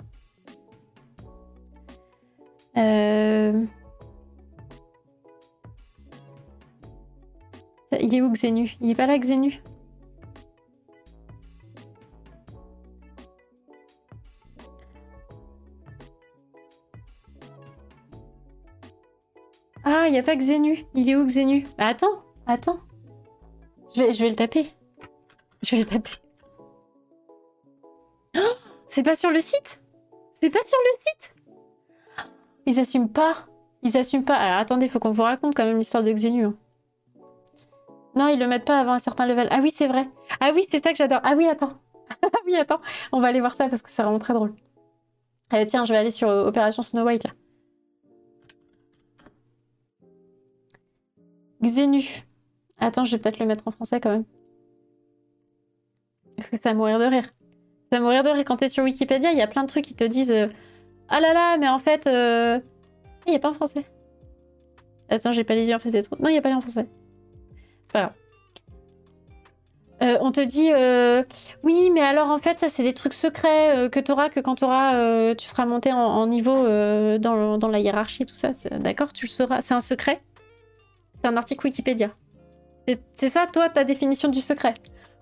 Euh, 2.78 3.66
il 8.00 8.16
est 8.16 8.22
où 8.22 8.32
Xenu? 8.32 8.78
Il 8.80 8.92
est 8.92 8.96
pas 8.96 9.06
là 9.06 9.18
Xenu? 9.18 9.62
Ah, 19.84 20.06
il 20.08 20.14
n'y 20.14 20.18
a 20.18 20.24
pas 20.24 20.38
Xenu. 20.38 20.86
Il 20.94 21.10
est 21.10 21.18
où 21.18 21.26
Xenu? 21.26 21.68
Bah, 21.78 21.88
Attends, 21.88 22.24
attends. 22.48 22.80
Je 23.98 24.02
vais, 24.02 24.14
je 24.14 24.24
vais 24.24 24.30
le 24.30 24.36
taper. 24.38 24.74
Je 25.66 25.78
vais 25.78 25.86
taper. 25.86 26.12
C'est 28.88 29.04
pas 29.04 29.16
sur 29.16 29.32
le 29.32 29.40
site? 29.40 29.82
C'est 30.34 30.50
pas 30.50 30.64
sur 30.64 30.78
le 30.78 31.00
site? 31.00 31.36
Ils 32.66 32.80
assument 32.80 33.10
pas. 33.10 33.48
Ils 33.82 33.98
assument 33.98 34.26
pas. 34.26 34.36
Alors 34.36 34.60
attendez, 34.60 34.90
faut 34.90 35.00
qu'on 35.00 35.12
vous 35.12 35.24
raconte 35.24 35.56
quand 35.56 35.66
même 35.66 35.78
l'histoire 35.78 36.04
de 36.04 36.12
Xenu. 36.12 36.46
hein. 36.46 36.56
Non, 38.16 38.28
ils 38.28 38.40
le 38.40 38.48
mettent 38.48 38.66
pas 38.66 38.80
avant 38.80 38.94
un 38.94 39.00
certain 39.00 39.26
level. 39.26 39.48
Ah 39.52 39.60
oui, 39.62 39.72
c'est 39.74 39.88
vrai. 39.88 40.08
Ah 40.40 40.52
oui, 40.54 40.68
c'est 40.70 40.84
ça 40.84 40.92
que 40.92 40.98
j'adore. 40.98 41.22
Ah 41.24 41.36
oui, 41.36 41.48
attends. 41.48 41.74
ah 42.24 42.28
oui, 42.46 42.56
attends. 42.56 42.82
On 43.12 43.22
va 43.22 43.28
aller 43.28 43.40
voir 43.40 43.54
ça 43.56 43.70
parce 43.70 43.82
que 43.82 43.90
c'est 43.90 44.04
vraiment 44.04 44.20
très 44.20 44.34
drôle. 44.34 44.54
Euh, 45.54 45.66
tiens, 45.66 45.86
je 45.86 45.94
vais 45.94 45.98
aller 45.98 46.12
sur 46.12 46.30
euh, 46.30 46.48
Opération 46.48 46.84
Snow 46.84 47.04
White 47.06 47.24
là. 47.24 47.32
Xenu. 51.62 52.04
Attends, 52.80 53.06
je 53.06 53.16
vais 53.16 53.22
peut-être 53.22 53.40
le 53.40 53.46
mettre 53.46 53.68
en 53.68 53.72
français 53.72 54.02
quand 54.02 54.12
même. 54.12 54.26
Parce 56.44 56.52
que 56.52 56.62
ça 56.62 56.72
va 56.72 56.76
mourir 56.76 57.00
de 57.00 57.06
rire. 57.06 57.24
Ça 57.90 58.00
va 58.00 58.02
mourir 58.02 58.22
de 58.22 58.30
rire 58.30 58.44
quand 58.46 58.58
t'es 58.58 58.68
sur 58.68 58.84
Wikipédia, 58.84 59.32
il 59.32 59.38
y 59.38 59.42
a 59.42 59.48
plein 59.48 59.64
de 59.64 59.70
trucs 59.70 59.86
qui 59.86 59.96
te 59.96 60.04
disent 60.04 60.32
euh, 60.32 60.48
Ah 61.08 61.22
là 61.22 61.32
là, 61.32 61.58
mais 61.58 61.70
en 61.70 61.80
fait. 61.80 62.06
euh, 62.06 62.60
Il 63.26 63.30
n'y 63.30 63.38
a 63.38 63.40
pas 63.40 63.50
en 63.50 63.54
français. 63.54 63.86
Attends, 65.08 65.32
j'ai 65.32 65.46
pas 65.46 65.56
les 65.56 65.70
yeux 65.70 65.76
en 65.76 65.80
face 65.80 65.94
des 65.94 66.04
trous. 66.04 66.18
Non, 66.20 66.28
il 66.28 66.34
n'y 66.34 66.38
a 66.38 66.42
pas 66.42 66.50
les 66.50 66.56
en 66.56 66.60
français. 66.60 66.86
C'est. 67.94 68.02
Euh, 70.02 70.18
on 70.20 70.34
te 70.34 70.42
dit 70.42 70.70
oui, 71.64 71.92
mais 71.92 72.02
alors 72.02 72.30
en 72.30 72.40
fait, 72.40 72.60
ça 72.60 72.68
c'est 72.68 72.84
des 72.84 72.94
trucs 72.94 73.14
secrets 73.14 73.90
que 73.90 74.02
tu 74.02 74.12
auras 74.12 74.28
que 74.28 74.42
quand 74.42 74.56
t'auras, 74.56 74.96
euh, 74.96 75.34
tu 75.34 75.48
seras 75.48 75.66
monté 75.66 75.94
en, 75.94 76.28
niveau 76.28 76.68
dans, 77.20 77.58
dans 77.58 77.70
la 77.70 77.80
hiérarchie, 77.80 78.26
tout 78.26 78.36
ça. 78.36 78.52
D'accord, 78.80 79.14
tu 79.14 79.28
le 79.28 79.32
sauras. 79.32 79.62
C'est 79.62 79.76
un 79.76 79.82
secret. 79.82 80.22
C'est 81.22 81.30
un 81.30 81.38
article 81.38 81.68
Wikipédia. 81.68 82.10
C'est 83.14 83.30
ça, 83.30 83.48
toi, 83.48 83.70
ta 83.70 83.86
définition 83.86 84.28
du 84.28 84.42
secret. 84.42 84.74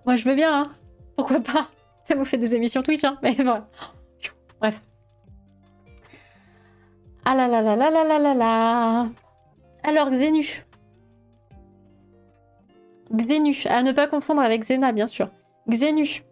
Moi, 0.07 0.15
je 0.15 0.27
veux 0.27 0.33
bien, 0.33 0.51
hein. 0.51 0.71
Pourquoi 1.15 1.39
pas? 1.39 1.69
Ça 2.05 2.15
vous 2.15 2.25
fait 2.25 2.37
des 2.37 2.55
émissions 2.55 2.81
Twitch, 2.81 3.03
hein. 3.03 3.17
Mais 3.21 3.33
voilà. 3.33 3.67
Bref. 4.59 4.81
Ah 7.25 7.35
là 7.35 7.47
là 7.47 7.61
là 7.61 7.75
là 7.75 7.91
là 7.91 8.03
là 8.03 8.19
là 8.19 8.33
là. 8.33 9.09
Alors, 9.83 10.09
Xenu. 10.09 10.65
Xenu, 13.13 13.55
à 13.69 13.83
ne 13.83 13.91
pas 13.91 14.07
confondre 14.07 14.41
avec 14.41 14.61
Xena, 14.61 14.91
bien 14.91 15.07
sûr. 15.07 15.29
Xenu 15.69 16.23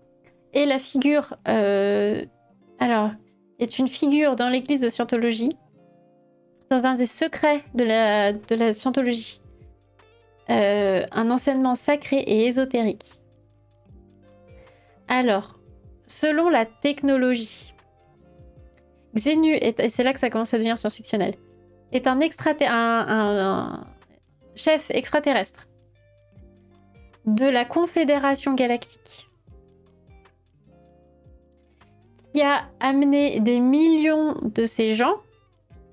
est 0.53 0.65
la 0.65 0.80
figure. 0.80 1.35
euh, 1.47 2.26
alors, 2.80 3.11
est 3.60 3.77
une 3.77 3.88
figure 3.88 4.35
dans 4.35 4.49
l'église 4.49 4.81
de 4.81 4.89
Scientologie, 4.89 5.56
dans 6.69 6.85
un 6.85 6.93
des 6.95 7.06
secrets 7.06 7.64
de 7.76 7.84
la, 7.84 8.34
de 8.34 8.56
la 8.56 8.73
Scientologie. 8.73 9.41
Euh, 10.49 11.06
un 11.11 11.30
enseignement 11.30 11.76
sacré 11.76 12.18
et 12.18 12.47
ésotérique. 12.47 13.19
Alors, 15.10 15.60
selon 16.07 16.49
la 16.49 16.65
technologie, 16.65 17.73
Xenu, 19.15 19.56
et 19.56 19.90
c'est 19.90 20.03
là 20.03 20.14
que 20.14 20.19
ça 20.19 20.30
commence 20.30 20.53
à 20.53 20.57
devenir 20.57 20.77
science-fictionnel, 20.77 21.36
est 21.91 22.06
un- 22.68 23.06
un 23.10 23.88
chef 24.56 24.91
extraterrestre 24.91 25.68
de 27.26 27.45
la 27.45 27.65
Confédération 27.65 28.53
Galactique 28.53 29.27
qui 32.34 32.44
a 32.44 32.69
amené 32.80 33.40
des 33.40 33.60
millions 33.60 34.36
de 34.44 34.68
ces 34.68 34.94
gens, 34.94 35.15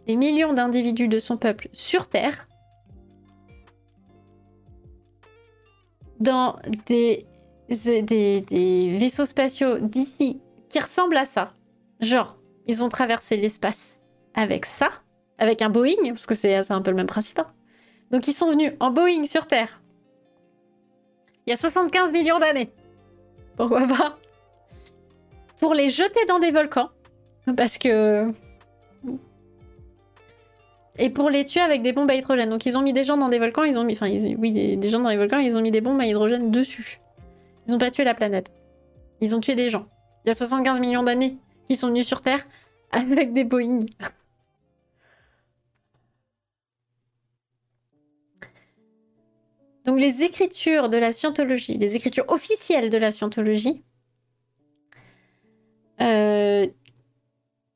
des 0.07 0.17
millions 0.17 0.53
d'individus 0.53 1.09
de 1.09 1.19
son 1.19 1.39
peuple 1.39 1.69
sur 1.73 2.09
Terre, 2.09 2.47
dans 6.21 6.57
des, 6.87 7.27
des, 7.69 8.97
vaisseaux 8.99 9.25
spatiaux 9.25 9.79
d'ici 9.79 10.41
qui 10.69 10.79
ressemblent 10.79 11.17
à 11.17 11.25
ça. 11.25 11.53
Genre, 12.01 12.37
ils 12.67 12.85
ont 12.85 12.89
traversé 12.89 13.37
l'espace 13.37 14.01
avec 14.35 14.67
ça, 14.67 14.89
avec 15.39 15.63
un 15.63 15.71
Boeing, 15.71 16.09
parce 16.09 16.27
que 16.27 16.35
c'est 16.35 16.71
un 16.71 16.83
peu 16.83 16.91
le 16.91 16.97
même 16.97 17.07
principe. 17.07 17.39
hein. 17.39 17.47
Donc 18.11 18.29
ils 18.29 18.35
sont 18.35 18.51
venus 18.51 18.73
en 18.81 18.91
Boeing 18.91 19.25
sur 19.25 19.47
Terre. 19.47 19.81
Il 21.47 21.51
y 21.51 21.53
a 21.53 21.57
75 21.57 22.13
millions 22.13 22.39
d'années. 22.39 22.71
Pourquoi 23.57 23.87
pas? 23.87 24.19
Pour 25.61 25.75
les 25.75 25.89
jeter 25.89 26.25
dans 26.27 26.39
des 26.39 26.51
volcans. 26.51 26.91
Parce 27.57 27.79
que... 27.79 28.27
Et 30.99 31.11
pour 31.11 31.31
les 31.31 31.45
tuer 31.45 31.61
avec 31.61 31.83
des 31.83 31.93
bombes 31.93 32.11
à 32.11 32.15
hydrogène. 32.15 32.51
Donc 32.51 32.65
ils 32.67 32.77
ont 32.77 32.83
mis 32.83 32.93
des 32.93 33.05
gens 33.05 33.17
dans 33.17 33.29
des 33.29 33.39
volcans, 33.39 33.65
ils 33.65 33.79
ont 33.79 33.85
mis... 33.85 33.93
Enfin, 33.93 34.09
oui, 34.09 34.79
gens 34.83 35.01
dans 35.01 35.09
les 35.09 35.17
volcans, 35.17 35.39
ils 35.39 35.57
ont 35.57 35.61
mis 35.61 35.71
des 35.71 35.81
bombes 35.81 36.01
à 36.01 36.07
hydrogène 36.07 36.51
dessus. 36.51 37.01
Ils 37.67 37.73
n'ont 37.73 37.79
pas 37.79 37.91
tué 37.91 38.05
la 38.05 38.15
planète. 38.15 38.53
Ils 39.21 39.35
ont 39.35 39.41
tué 39.41 39.55
des 39.55 39.69
gens. 39.69 39.87
Il 40.25 40.29
y 40.29 40.31
a 40.31 40.35
75 40.35 40.81
millions 40.81 41.03
d'années 41.03 41.39
qui 41.67 41.77
sont 41.77 41.89
venus 41.89 42.07
sur 42.07 42.23
Terre 42.23 42.47
avec 42.91 43.33
des 43.33 43.45
Boeing. 43.45 43.81
Donc 49.85 50.01
les 50.01 50.25
écritures 50.25 50.89
de 50.89 50.97
la 50.97 51.13
scientologie, 51.13 51.79
les 51.79 51.95
écritures 51.95 52.25
officielles 52.29 52.91
de 52.91 52.99
la 52.99 53.13
scientologie. 53.13 53.85
Euh... 56.01 56.67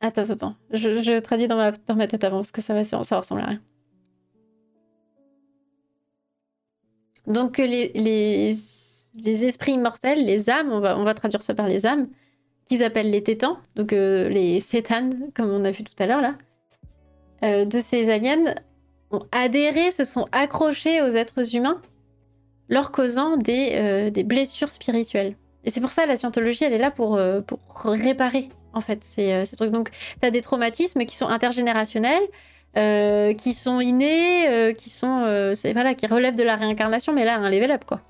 Attends, 0.01 0.31
attends. 0.31 0.57
Je, 0.73 1.19
traduis 1.21 1.47
dans 1.47 1.57
ma, 1.57 1.73
dans 1.73 1.95
ma 1.95 2.09
tête 2.09 2.25
avant 2.25 2.39
parce 2.39 2.53
que 2.53 2.63
ça 2.63 2.75
va, 2.75 2.81
ressembler 3.19 3.45
à 3.45 3.49
rien. 3.49 3.63
Donc 7.27 7.59
les, 7.59 7.93
les, 7.95 8.55
les 9.15 9.45
esprits 9.45 9.73
immortels, 9.73 10.25
les 10.25 10.51
âmes, 10.51 10.71
on 10.73 10.81
va, 10.81 11.15
traduire 11.15 11.43
ça 11.43 11.55
par 11.55 11.67
les 11.67 11.87
âmes, 11.87 12.09
qu'ils 12.67 12.85
appellent 12.85 13.11
les 13.11 13.23
tétans, 13.23 13.59
donc 13.75 13.93
euh, 13.93 14.29
les 14.29 14.63
thétanes, 14.63 15.31
comme 15.35 15.51
on 15.51 15.65
a 15.65 15.71
vu 15.71 15.83
tout 15.83 15.95
à 15.99 16.07
l'heure 16.07 16.21
là, 16.21 16.35
euh, 17.43 17.65
de 17.65 17.81
ces 17.81 18.11
aliens, 18.11 18.55
ont 19.11 19.27
adhéré, 19.33 19.91
se 19.91 20.05
sont 20.05 20.29
accrochés 20.31 21.03
aux 21.03 21.09
êtres 21.09 21.57
humains 21.57 21.81
leur 22.69 22.93
causant 22.93 23.37
des, 23.37 23.73
euh, 23.75 24.11
des 24.11 24.23
blessures 24.23 24.71
spirituelles. 24.71 25.35
Et 25.65 25.71
c'est 25.71 25.81
pour 25.81 25.91
ça 25.91 26.07
la 26.07 26.17
scientologie, 26.17 26.65
elle 26.65 26.73
est 26.73 26.79
là 26.79 26.93
pour, 26.93 27.19
réparer, 27.85 28.49
en 28.73 28.81
fait, 28.81 29.03
ces, 29.03 29.45
ces 29.45 29.57
trucs. 29.57 29.73
Donc, 29.73 29.91
tu 29.91 30.27
as 30.27 30.31
des 30.31 30.41
traumatismes 30.41 31.05
qui 31.05 31.17
sont 31.17 31.27
intergénérationnels, 31.27 32.23
qui 33.37 33.53
sont 33.53 33.81
innés, 33.81 34.73
qui 34.79 34.89
sont 34.89 35.53
voilà, 35.75 35.95
qui 35.95 36.07
relèvent 36.07 36.37
de 36.37 36.45
la 36.45 36.57
réincarnation, 36.57 37.13
mais 37.13 37.27
là, 37.27 37.37
un 37.37 37.51
level 37.51 37.73
up, 37.73 37.85
quoi. 37.85 38.01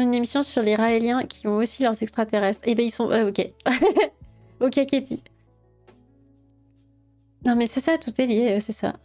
Une 0.00 0.14
émission 0.14 0.42
sur 0.42 0.62
les 0.62 0.74
Raéliens 0.74 1.24
qui 1.24 1.46
ont 1.46 1.56
aussi 1.56 1.82
leurs 1.82 2.02
extraterrestres. 2.02 2.60
Eh 2.64 2.74
ben, 2.74 2.84
ils 2.84 2.90
sont... 2.90 3.10
euh, 3.10 3.28
ok. 3.28 3.52
ok, 4.60 4.86
Katie. 4.86 5.22
Non, 7.44 7.54
mais 7.56 7.66
c'est 7.66 7.80
ça, 7.80 7.98
tout 7.98 8.12
est 8.20 8.26
lié, 8.26 8.56
euh, 8.56 8.60
c'est 8.60 8.72
ça. 8.72 8.96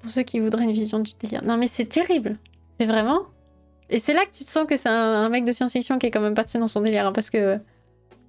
Pour 0.00 0.10
ceux 0.10 0.22
qui 0.22 0.40
voudraient 0.40 0.64
une 0.64 0.72
vision 0.72 1.00
du 1.00 1.12
délire. 1.18 1.42
Non, 1.44 1.56
mais 1.56 1.66
c'est 1.66 1.86
terrible. 1.86 2.36
C'est 2.78 2.86
vraiment. 2.86 3.22
Et 3.90 3.98
c'est 3.98 4.12
là 4.12 4.24
que 4.26 4.30
tu 4.30 4.44
te 4.44 4.50
sens 4.50 4.66
que 4.66 4.76
c'est 4.76 4.88
un, 4.88 5.28
mec 5.28 5.44
de 5.44 5.52
science-fiction 5.52 5.98
qui 5.98 6.06
est 6.06 6.10
quand 6.10 6.20
même 6.20 6.34
parti 6.34 6.58
dans 6.58 6.66
son 6.66 6.80
délire. 6.80 7.06
hein, 7.06 7.12
parce 7.12 7.30
que. 7.30 7.58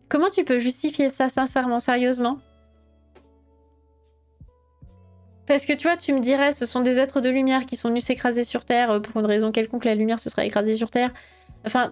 Comment 0.08 0.30
tu 0.32 0.44
peux 0.44 0.58
justifier 0.58 1.10
ça 1.12 1.30
sincèrement, 1.30 1.80
sérieusement? 1.80 2.40
Parce 5.50 5.66
que 5.66 5.74
tu 5.74 5.88
vois, 5.88 5.98
tu 5.98 6.14
me 6.14 6.20
dirais, 6.20 6.52
ce 6.54 6.68
sont 6.68 6.82
des 6.82 7.00
êtres 7.00 7.22
de 7.22 7.30
lumière 7.30 7.66
qui 7.66 7.76
sont 7.76 7.90
venus 7.90 8.04
s'écraser 8.04 8.44
sur 8.44 8.66
Terre 8.66 8.92
euh, 8.92 9.00
pour 9.00 9.20
une 9.20 9.26
raison 9.26 9.52
quelconque, 9.52 9.84
la 9.84 9.96
lumière 9.96 10.20
se 10.20 10.30
serait 10.30 10.46
écrasée 10.46 10.76
sur 10.76 10.92
Terre. 10.92 11.10
Enfin, 11.66 11.92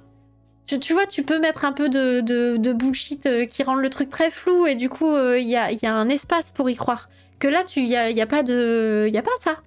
tu, 0.67 0.93
vois, 0.93 1.07
tu 1.07 1.23
peux 1.23 1.39
mettre 1.39 1.65
un 1.65 1.71
peu 1.71 1.89
de, 1.89 2.73
bullshit 2.73 3.25
euh, 3.25 3.45
qui 3.47 3.63
rend 3.63 3.73
le 3.73 3.89
truc 3.89 4.09
très 4.09 4.29
flou 4.29 4.67
et 4.67 4.75
du 4.75 4.89
coup, 4.89 5.07
euh, 5.07 5.39
il 5.39 5.47
y, 5.47 5.55
a, 5.55 5.71
il 5.71 5.83
un 5.87 6.07
espace 6.07 6.51
pour 6.51 6.69
y 6.69 6.75
croire. 6.75 7.09
Que 7.39 7.47
là, 7.47 7.63
il 7.75 7.85
n'y 7.87 7.95
a, 7.95 8.27
pas 8.27 8.43
de. 8.43 9.07
Y 9.09 9.17
a 9.17 9.23
pas 9.23 9.31
ça. 9.39 9.57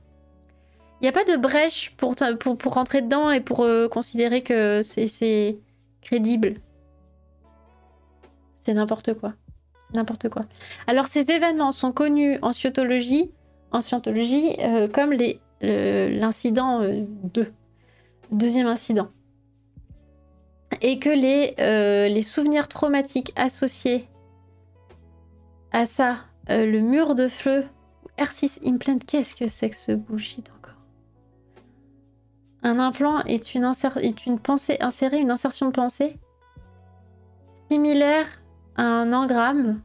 Il 1.00 1.02
n'y 1.02 1.08
a 1.08 1.12
pas 1.12 1.24
de 1.24 1.36
brèche 1.36 1.92
pour, 1.96 2.14
pour, 2.38 2.56
pour 2.56 2.74
rentrer 2.74 3.02
dedans 3.02 3.32
et 3.32 3.40
pour 3.40 3.66
considérer 3.90 4.42
que 4.42 4.82
c'est- 4.82 5.58
crédible. 6.00 6.54
C'est 8.64 8.74
n'importe 8.74 9.14
quoi. 9.14 9.32
N'importe 9.94 10.28
quoi. 10.28 10.42
Alors, 10.86 11.08
ces 11.08 11.28
événements 11.32 11.72
sont 11.72 11.90
connus 11.90 12.38
en 12.42 12.52
scientologie, 12.52 13.32
en 13.72 13.80
scientologie 13.80 14.56
euh, 14.60 14.88
comme 14.88 15.12
l'incident 15.62 16.82
euh, 16.82 17.04
2. 17.24 17.52
Deuxième 18.32 18.66
incident. 18.66 19.08
Et 20.82 20.98
que 20.98 21.10
les, 21.10 21.54
euh, 21.58 22.08
les 22.08 22.22
souvenirs 22.22 22.68
traumatiques 22.68 23.32
associés 23.36 24.08
à 25.72 25.84
ça, 25.84 26.18
euh, 26.48 26.64
le 26.64 26.80
mur 26.80 27.14
de 27.14 27.28
feu, 27.28 27.64
R6 28.18 28.60
implant, 28.66 28.98
qu'est-ce 29.04 29.34
que 29.34 29.46
c'est 29.46 29.70
que 29.70 29.76
ce 29.76 29.92
bullshit 29.92 30.50
encore? 30.58 30.76
Un 32.62 32.78
implant 32.78 33.22
est 33.24 33.54
une, 33.54 33.70
est 34.00 34.26
une 34.26 34.38
pensée 34.38 34.76
insérée, 34.80 35.20
une 35.20 35.30
insertion 35.30 35.66
de 35.66 35.72
pensée 35.72 36.18
similaire 37.70 38.26
à 38.76 38.82
un 38.82 39.12
engramme 39.12 39.80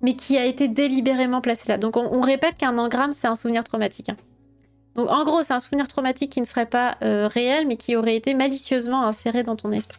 mais 0.00 0.14
qui 0.14 0.38
a 0.38 0.44
été 0.44 0.68
délibérément 0.68 1.40
placé 1.40 1.68
là. 1.68 1.78
Donc 1.78 1.96
on, 1.96 2.20
répète 2.20 2.56
qu'un 2.58 2.78
engramme, 2.78 3.12
c'est 3.12 3.26
un 3.26 3.34
souvenir 3.34 3.64
traumatique. 3.64 4.08
Hein. 4.08 4.16
Donc 4.94 5.08
en 5.10 5.24
gros, 5.24 5.42
c'est 5.42 5.52
un 5.52 5.58
souvenir 5.58 5.88
traumatique 5.88 6.32
qui 6.32 6.40
ne 6.40 6.46
serait 6.46 6.66
pas 6.66 6.96
euh, 7.02 7.28
réel, 7.28 7.66
mais 7.66 7.76
qui 7.76 7.96
aurait 7.96 8.16
été 8.16 8.34
malicieusement 8.34 9.04
inséré 9.04 9.42
dans 9.42 9.56
ton 9.56 9.72
esprit. 9.72 9.98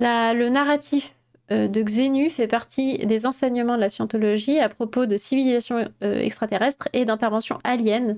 le 0.00 0.48
narratif 0.48 1.16
euh, 1.50 1.66
de 1.66 1.82
Xenu 1.82 2.30
fait 2.30 2.46
partie 2.46 2.98
des 2.98 3.26
enseignements 3.26 3.74
de 3.74 3.80
la 3.80 3.88
scientologie 3.88 4.60
à 4.60 4.68
propos 4.68 5.06
de 5.06 5.16
civilisations 5.16 5.88
euh, 6.04 6.20
extraterrestres 6.20 6.88
et 6.92 7.04
d'interventions 7.04 7.58
aliens 7.64 8.16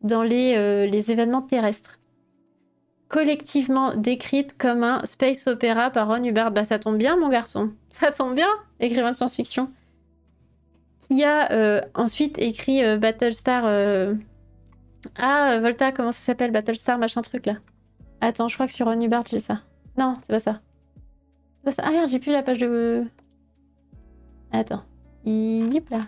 dans 0.00 0.22
les, 0.22 0.88
les 0.88 1.10
événements 1.10 1.42
terrestres 1.42 1.99
collectivement 3.10 3.94
décrite 3.94 4.56
comme 4.56 4.84
un 4.84 5.04
space 5.04 5.46
opéra 5.48 5.90
par 5.90 6.08
Ron 6.08 6.24
Hubbard. 6.24 6.52
Bah 6.52 6.64
ça 6.64 6.78
tombe 6.78 6.96
bien 6.96 7.18
mon 7.18 7.28
garçon, 7.28 7.72
ça 7.90 8.10
tombe 8.12 8.34
bien, 8.34 8.48
écrivain 8.78 9.10
de 9.10 9.16
science-fiction. 9.16 9.70
Qui 11.00 11.24
a 11.24 11.52
euh, 11.52 11.82
ensuite 11.94 12.38
écrit 12.38 12.82
euh, 12.82 12.96
Battlestar... 12.96 13.64
Euh, 13.66 14.14
ah, 15.16 15.58
Volta, 15.60 15.92
comment 15.92 16.12
ça 16.12 16.20
s'appelle 16.20 16.52
Battlestar, 16.52 16.98
machin 16.98 17.20
truc 17.20 17.46
là. 17.46 17.56
Attends, 18.20 18.48
je 18.48 18.54
crois 18.54 18.66
que 18.66 18.72
sur 18.72 18.86
Ron 18.86 19.00
Hubbard 19.00 19.24
j'ai 19.28 19.40
ça. 19.40 19.60
Non, 19.98 20.16
c'est 20.22 20.32
pas 20.32 20.38
ça. 20.38 20.60
Ah 21.82 21.90
merde, 21.90 22.08
j'ai 22.08 22.20
plus 22.20 22.32
la 22.32 22.42
page 22.42 22.58
de... 22.58 23.04
Attends. 24.52 24.84
Yip 25.24 25.90
là. 25.90 26.06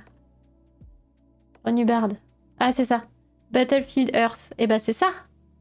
Ron 1.64 1.76
Hubbard. 1.76 2.08
Ah, 2.60 2.70
c'est 2.70 2.84
ça. 2.84 3.02
Battlefield 3.50 4.14
Earth. 4.14 4.52
Et 4.56 4.64
eh 4.64 4.66
bah 4.66 4.78
c'est 4.78 4.92
ça 4.92 5.08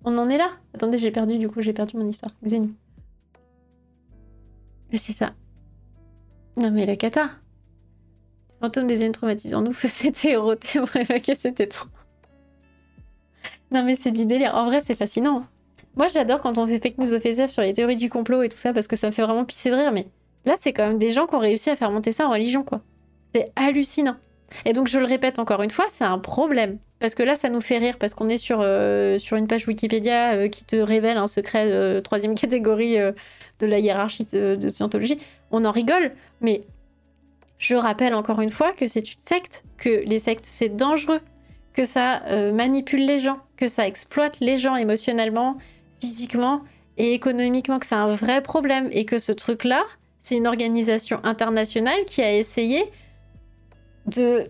on 0.04 0.18
en 0.18 0.30
est 0.30 0.38
là 0.38 0.52
Attendez, 0.74 0.98
j'ai 0.98 1.12
perdu, 1.12 1.38
du 1.38 1.50
coup, 1.50 1.62
j'ai 1.62 1.74
perdu 1.74 1.98
mon 1.98 2.08
histoire. 2.08 2.32
Xenu. 2.44 2.74
C'est 4.94 5.14
ça. 5.14 5.34
Non, 6.58 6.72
mais 6.72 6.86
la 6.86 6.96
cata. 6.96 7.30
Fantôme 8.60 8.88
des 8.88 9.04
haines 9.04 9.12
traumatisants 9.12 9.62
nous 9.62 9.74
fait 9.74 10.12
pour 10.74 10.96
évacuer 10.96 11.36
c'était 11.36 11.68
trop. 11.68 11.88
Non, 13.72 13.84
mais 13.84 13.96
c'est 13.96 14.12
du 14.12 14.26
délire. 14.26 14.56
En 14.56 14.66
vrai, 14.66 14.82
c'est 14.82 14.96
fascinant. 14.96 15.46
Moi, 15.96 16.08
j'adore 16.08 16.42
quand 16.42 16.58
on 16.58 16.68
fait 16.68 16.82
fake 16.82 16.98
news 16.98 17.14
SF 17.14 17.52
sur 17.52 17.62
les 17.62 17.74
théories 17.74 17.96
du 17.96 18.10
complot 18.10 18.44
et 18.44 18.50
tout 18.50 18.58
ça 18.58 18.74
parce 18.74 18.88
que 18.88 18.96
ça 18.96 19.08
me 19.08 19.12
fait 19.12 19.24
vraiment 19.24 19.46
pisser 19.46 19.72
de 19.72 19.76
rire. 19.76 19.92
Mais 19.92 20.08
là, 20.46 20.56
c'est 20.58 20.74
quand 20.74 20.88
même 20.88 21.00
des 21.00 21.12
gens 21.12 21.26
qui 21.26 21.36
ont 21.36 21.40
réussi 21.40 21.70
à 21.70 21.76
faire 21.76 21.92
monter 21.92 22.12
ça 22.12 22.28
en 22.28 22.32
religion, 22.32 22.64
quoi. 22.64 22.82
C'est 23.34 23.52
hallucinant. 23.56 24.18
Et 24.66 24.74
donc, 24.74 24.88
je 24.88 25.00
le 25.00 25.06
répète 25.06 25.40
encore 25.40 25.62
une 25.62 25.72
fois, 25.72 25.86
c'est 25.90 26.04
un 26.04 26.20
problème. 26.20 26.78
Parce 27.00 27.16
que 27.16 27.24
là, 27.24 27.36
ça 27.36 27.50
nous 27.50 27.62
fait 27.62 27.78
rire, 27.78 27.98
parce 27.98 28.14
qu'on 28.14 28.30
est 28.30 28.38
sur, 28.38 28.60
euh, 28.62 29.18
sur 29.18 29.38
une 29.38 29.48
page 29.48 29.68
Wikipédia 29.68 30.34
euh, 30.34 30.48
qui 30.48 30.64
te 30.64 30.76
révèle 30.76 31.18
un 31.18 31.28
secret 31.28 31.68
de 31.68 32.00
troisième 32.00 32.36
catégorie 32.36 33.00
euh, 33.00 33.12
de 33.60 33.66
la 33.66 33.80
hiérarchie 33.80 34.26
de, 34.26 34.70
scientologie. 34.70 35.20
On 35.50 35.66
en 35.66 35.72
rigole, 35.72 36.12
mais 36.42 36.62
je 37.58 37.76
rappelle 37.76 38.14
encore 38.14 38.42
une 38.42 38.50
fois 38.50 38.72
que 38.72 38.88
c'est 38.88 39.14
une 39.14 39.20
secte, 39.20 39.64
que 39.78 40.04
les 40.06 40.20
sectes, 40.20 40.46
c'est 40.46 40.70
dangereux, 40.70 41.22
que 41.74 41.86
ça 41.86 42.22
manipule 42.54 43.06
les 43.06 43.20
gens, 43.20 43.38
que 43.56 43.68
ça 43.68 43.88
exploite 43.88 44.40
les 44.40 44.58
gens 44.58 44.76
émotionnellement, 44.76 45.58
physiquement 46.02 46.62
et 46.98 47.14
économiquement, 47.14 47.80
que 47.80 47.86
c'est 47.86 47.96
un 47.96 48.16
vrai 48.16 48.42
problème, 48.42 48.90
et 48.92 49.06
que 49.06 49.20
ce 49.20 49.32
truc-là, 49.32 49.84
c'est 50.22 50.36
une 50.36 50.48
organisation 50.48 51.20
internationale 51.24 52.04
qui 52.06 52.22
a 52.22 52.36
essayé 52.36 52.84
de 54.08 54.48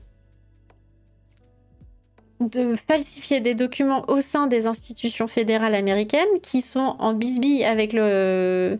de 2.39 2.75
falsifier 2.75 3.39
des 3.39 3.53
documents 3.53 4.09
au 4.09 4.19
sein 4.19 4.47
des 4.47 4.65
institutions 4.65 5.27
fédérales 5.27 5.75
américaines 5.75 6.39
qui 6.41 6.61
sont 6.61 6.95
en 6.97 7.13
bisbille 7.13 7.63
avec 7.63 7.93
le 7.93 8.79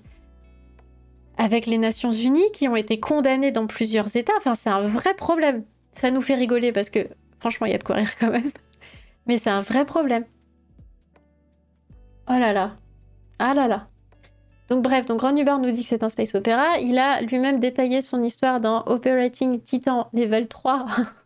avec 1.38 1.65
les 1.65 1.77
Nations 1.77 2.11
Unies 2.11 2.52
qui 2.53 2.68
ont 2.68 2.76
été 2.76 2.99
condamnées 2.99 3.52
dans 3.52 3.68
plusieurs 3.68 4.15
États. 4.15 4.34
Enfin, 4.38 4.56
c'est 4.56 4.69
un 4.69 4.88
vrai 4.88 5.14
problème. 5.14 5.64
Ça 5.93 6.11
nous 6.11 6.22
fait 6.22 6.35
rigoler 6.35 6.72
parce 6.72 6.89
que 6.89 7.07
franchement, 7.39 7.68
il 7.68 7.72
y 7.72 7.76
a 7.76 7.77
de 7.77 7.84
quoi 7.84 7.95
rire 7.95 8.18
quand 8.19 8.31
même. 8.31 8.52
Mais 9.27 9.38
c'est 9.38 9.49
un 9.49 9.61
vrai 9.61 9.85
problème. 9.85 10.26
Oh 12.27 12.38
là 12.38 12.53
là. 12.53 12.76
Ah 13.39 13.53
là 13.53 13.68
là. 13.68 13.90
Donc 14.72 14.84
bref, 14.84 15.06
donc 15.06 15.19
Ron 15.19 15.35
Hubbard 15.35 15.60
nous 15.60 15.72
dit 15.72 15.81
que 15.81 15.89
c'est 15.89 16.02
un 16.02 16.07
space 16.07 16.34
opéra. 16.34 16.80
Il 16.80 16.98
a 16.98 17.22
lui-même 17.22 17.60
détaillé 17.60 17.99
son 17.99 18.23
histoire 18.23 18.61
dans 18.61 18.85
Operating 18.85 19.60
Titan 19.60 20.07
Level 20.14 20.48
3 20.48 20.85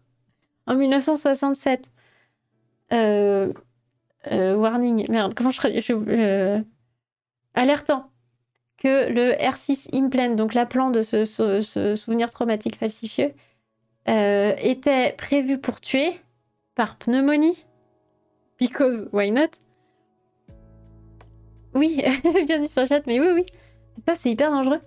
en 0.65 0.73
1967. 0.73 1.85
Euh, 2.91 3.53
euh, 4.31 4.55
warning, 4.55 5.05
merde, 5.11 5.35
comment 5.35 5.51
je, 5.51 5.61
euh, 5.93 6.59
alertant 7.53 8.09
que 8.77 9.11
le 9.11 9.33
R6 9.33 9.89
implant, 9.93 10.33
donc 10.33 10.55
l'implant 10.55 10.89
de 10.89 11.03
ce, 11.03 11.23
souvenir 11.95 12.31
traumatique 12.31 12.77
falsifié, 12.79 13.35
était 14.07 15.13
prévu 15.19 15.59
pour 15.59 15.81
tuer 15.81 16.19
par 16.73 16.95
pneumonie. 16.95 17.63
Because 18.59 19.07
why 19.13 19.29
not? 19.29 19.59
Oui, 21.75 22.01
bien 22.45 22.59
dit 22.59 22.67
sur 22.67 22.81
le 22.81 22.87
chat, 22.87 23.01
mais 23.05 23.19
oui, 23.19 23.27
oui. 23.33 23.45
Ça, 24.07 24.15
c'est 24.15 24.29
hyper 24.29 24.49
dangereux. 24.49 24.79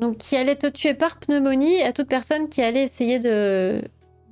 donc, 0.00 0.18
qui 0.18 0.36
allait 0.36 0.56
te 0.56 0.66
tuer 0.66 0.94
par 0.94 1.18
pneumonie 1.18 1.82
à 1.82 1.92
toute 1.92 2.08
personne 2.08 2.48
qui 2.48 2.62
allait 2.62 2.82
essayer 2.82 3.18
de, 3.18 3.82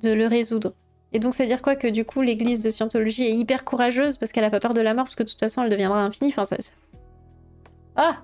de 0.03 0.13
le 0.13 0.27
résoudre. 0.27 0.73
Et 1.13 1.19
donc, 1.19 1.33
ça 1.33 1.43
veut 1.43 1.47
dire 1.47 1.61
quoi 1.61 1.75
Que 1.75 1.87
du 1.87 2.03
coup, 2.05 2.21
l'église 2.21 2.61
de 2.61 2.69
Scientologie 2.69 3.23
est 3.23 3.35
hyper 3.35 3.63
courageuse 3.63 4.17
parce 4.17 4.31
qu'elle 4.31 4.43
a 4.43 4.49
pas 4.49 4.59
peur 4.59 4.73
de 4.73 4.81
la 4.81 4.93
mort, 4.93 5.05
parce 5.05 5.15
que 5.15 5.23
de 5.23 5.29
toute 5.29 5.39
façon, 5.39 5.63
elle 5.63 5.69
deviendra 5.69 6.01
infinie. 6.01 6.31
Enfin, 6.31 6.45
ça. 6.45 6.57
Ah 7.95 8.17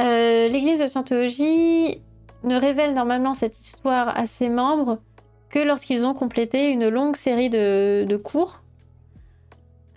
euh, 0.00 0.48
L'église 0.48 0.80
de 0.80 0.86
Scientologie 0.86 2.00
ne 2.44 2.58
révèle 2.58 2.94
normalement 2.94 3.34
cette 3.34 3.60
histoire 3.60 4.16
à 4.16 4.26
ses 4.26 4.48
membres 4.48 4.98
que 5.50 5.58
lorsqu'ils 5.58 6.04
ont 6.04 6.14
complété 6.14 6.70
une 6.70 6.88
longue 6.88 7.16
série 7.16 7.50
de, 7.50 8.16
cours 8.16 8.59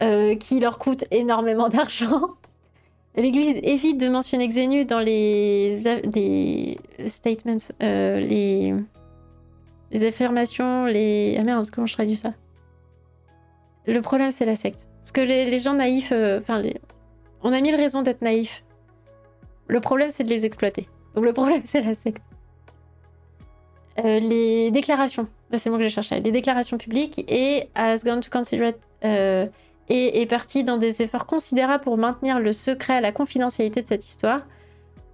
euh, 0.04 0.36
qui 0.36 0.60
leur 0.60 0.78
coûtent 0.78 1.06
énormément 1.10 1.70
d'argent. 1.76 2.30
L'église 3.16 3.60
évite 3.64 4.00
de 4.00 4.10
mentionner 4.10 4.48
Xenu 4.48 4.86
dans 4.86 5.00
les, 5.00 5.80
les 6.14 6.80
statements, 7.08 7.58
euh, 7.82 8.20
les 8.20 8.74
les 9.94 10.06
affirmations, 10.06 10.86
les... 10.86 11.38
Ah 11.40 11.44
merde, 11.44 11.70
comment 11.72 11.86
je 11.86 11.94
traduis 11.94 12.16
ça? 12.16 12.34
Le 13.86 14.02
problème, 14.02 14.32
c'est 14.32 14.46
la 14.46 14.56
secte. 14.56 14.90
Parce 15.02 15.12
que 15.12 15.22
les, 15.22 15.60
gens 15.60 15.76
naïfs... 15.76 16.12
Euh, 16.12 16.40
enfin, 16.40 16.64
on 17.44 17.54
a 17.54 17.62
mille 17.62 17.76
raisons 17.76 18.02
d'être 18.02 18.24
naïfs. 18.24 18.64
Le 19.68 19.80
problème, 19.80 20.10
c'est 20.10 20.24
de 20.24 20.30
les 20.30 20.46
exploiter. 20.46 20.90
Donc 21.14 21.24
le 21.24 21.34
problème, 21.34 21.62
c'est 21.64 21.82
la 21.82 21.94
secte. 21.94 22.24
Les 24.04 24.72
déclarations, 24.72 25.28
c'est 25.56 25.70
moi 25.70 25.78
que 25.78 25.84
j'ai 25.84 25.92
cherché, 25.92 26.20
les 26.20 26.32
déclarations 26.32 26.80
publiques 26.80 27.24
et 27.32 27.70
has 27.76 28.00
gone 28.04 28.22
to 28.22 28.30
consider 28.32 28.72
euh, 29.06 29.46
et 29.90 30.22
est 30.22 30.26
parti 30.26 30.64
dans 30.64 30.78
des 30.78 31.02
efforts 31.02 31.26
considérables 31.26 31.84
pour 31.84 31.98
maintenir 31.98 32.40
le 32.40 32.54
secret, 32.54 33.02
la 33.02 33.12
confidentialité 33.12 33.82
de 33.82 33.88
cette 33.88 34.08
histoire, 34.08 34.42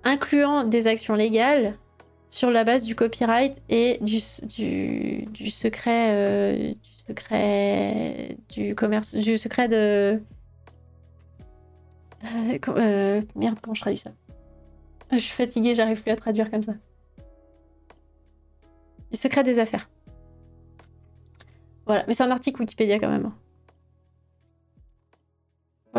incluant 0.04 0.64
des 0.64 0.88
actions 0.88 1.16
légales, 1.16 1.76
sur 2.30 2.52
la 2.52 2.64
base 2.64 2.84
du 2.84 2.96
copyright 2.96 3.60
et 3.70 3.98
du, 4.02 4.20
secret 4.20 6.14
euh, 6.14 6.74
du 6.74 6.94
secret 7.08 8.38
du 8.50 8.76
commerce 8.76 9.16
du 9.16 9.38
secret 9.38 9.68
de 9.68 10.22
euh, 12.24 12.58
euh, 12.68 13.22
merde 13.36 13.58
comment 13.62 13.74
je 13.74 13.82
traduis 13.82 14.00
ça? 14.00 14.12
Je 15.12 15.18
suis 15.18 15.34
fatiguée 15.34 15.74
j'arrive 15.74 16.02
plus 16.04 16.12
à 16.12 16.16
traduire 16.16 16.52
comme 16.52 16.62
ça. 16.62 16.74
Du 19.12 19.18
secret 19.18 19.44
des 19.44 19.58
affaires. 19.58 19.90
Voilà 21.88 22.06
mais 22.08 22.14
c'est 22.14 22.24
un 22.24 22.32
article 22.32 22.60
Wikipédia 22.60 23.00
quand 23.00 23.10
même 23.10 23.26
hein. 23.26 23.36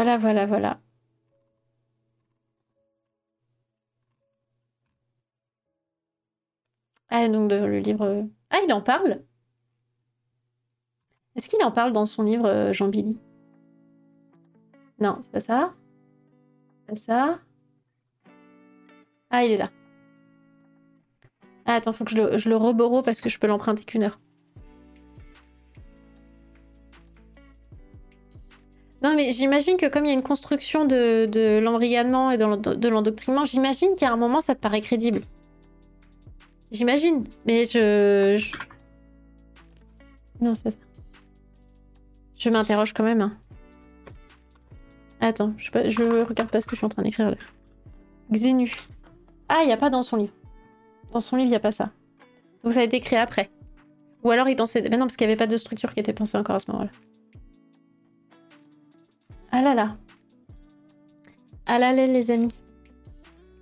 Voilà 0.01 0.17
voilà 0.17 0.47
voilà 0.47 0.81
Ah, 7.11 7.29
donc 7.29 7.51
le 7.51 7.79
livre. 7.81 8.27
Ah, 8.51 8.61
il 8.67 8.73
en 8.73 8.81
parle 8.81 9.23
Est-ce 11.37 11.49
qu'il 11.49 11.63
en 11.65 11.71
parle 11.73 11.93
dans 11.93 12.07
son 12.07 12.23
livre, 12.23 12.47
euh, 12.47 12.73
Jean 12.73 12.89
Billy? 12.89 13.19
Non, 15.01 15.19
c'est 15.23 15.33
pas 15.33 15.41
ça. 15.41 15.75
Pas 16.87 16.95
ça. 16.95 17.41
Ah, 19.31 19.45
il 19.45 19.53
est 19.53 19.57
là. 19.57 19.67
Ah, 21.67 21.75
attends, 21.75 21.93
faut 21.93 22.05
que 22.05 22.11
je 22.13 22.17
le, 22.17 22.39
je 22.39 22.49
le 22.49 23.03
parce 23.03 23.21
que 23.21 23.29
je 23.29 23.39
peux 23.39 23.47
l'emprunter 23.47 23.85
qu'une 23.85 24.03
heure. 24.05 24.21
Non, 29.03 29.15
mais 29.15 29.33
j'imagine 29.33 29.77
que 29.77 29.87
comme 29.87 30.05
il 30.05 30.09
y 30.09 30.11
a 30.11 30.15
une 30.15 30.23
construction 30.23 30.85
de, 30.85 31.27
de 31.27 31.61
et 31.61 32.37
de 32.37 32.89
l'endoctrinement, 32.89 33.45
j'imagine 33.47 33.97
qu'à 33.97 34.11
un 34.11 34.17
moment, 34.17 34.41
ça 34.41 34.55
te 34.55 34.61
paraît 34.61 34.83
crédible. 34.83 35.23
J'imagine, 36.71 37.25
mais 37.47 37.65
je... 37.65 38.37
Non, 40.41 40.55
c'est 40.55 40.65
pas 40.65 40.71
ça. 40.71 40.79
Je 42.39 42.49
m'interroge 42.51 42.93
quand 42.93 43.05
même. 43.05 43.23
Hein. 43.23 43.33
Attends, 45.21 45.53
je, 45.59 45.71
je 45.89 46.25
regarde 46.25 46.51
pas 46.51 46.61
ce 46.61 46.67
que 46.67 46.73
je 46.73 46.77
suis 46.77 46.87
en 46.87 46.91
train 46.91 47.03
d'écrire 47.03 47.31
là. 47.31 47.37
Xenu. 48.33 48.73
Ah, 49.49 49.61
il 49.63 49.67
n'y 49.67 49.73
a 49.73 49.77
pas 49.77 49.91
dans 49.91 50.03
son 50.03 50.17
livre. 50.17 50.33
Dans 51.13 51.21
son 51.21 51.37
livre, 51.37 51.49
il 51.49 51.51
n'y 51.51 51.57
a 51.57 51.61
pas 51.61 51.73
ça. 51.73 51.91
Donc 52.63 52.73
ça 52.75 52.81
a 52.81 52.85
été 52.85 53.01
créé 53.01 53.19
après. 53.19 53.51
Ou 54.23 54.31
alors 54.31 54.49
il 54.49 54.57
pensait... 54.57 54.83
Mais 54.83 54.97
non, 54.97 55.07
parce 55.07 55.17
qu'il 55.17 55.27
n'y 55.27 55.33
avait 55.33 55.39
pas 55.39 55.47
de 55.47 55.57
structure 55.57 55.93
qui 55.93 56.01
était 56.01 56.13
pensée 56.13 56.39
encore 56.39 56.57
à 56.57 56.61
ce 56.61 56.71
moment-là. 56.71 56.91
Ah 59.53 59.63
là 59.63 59.75
là. 59.75 59.97
Ah 61.67 61.93
les 61.93 62.31
amis. 62.31 62.59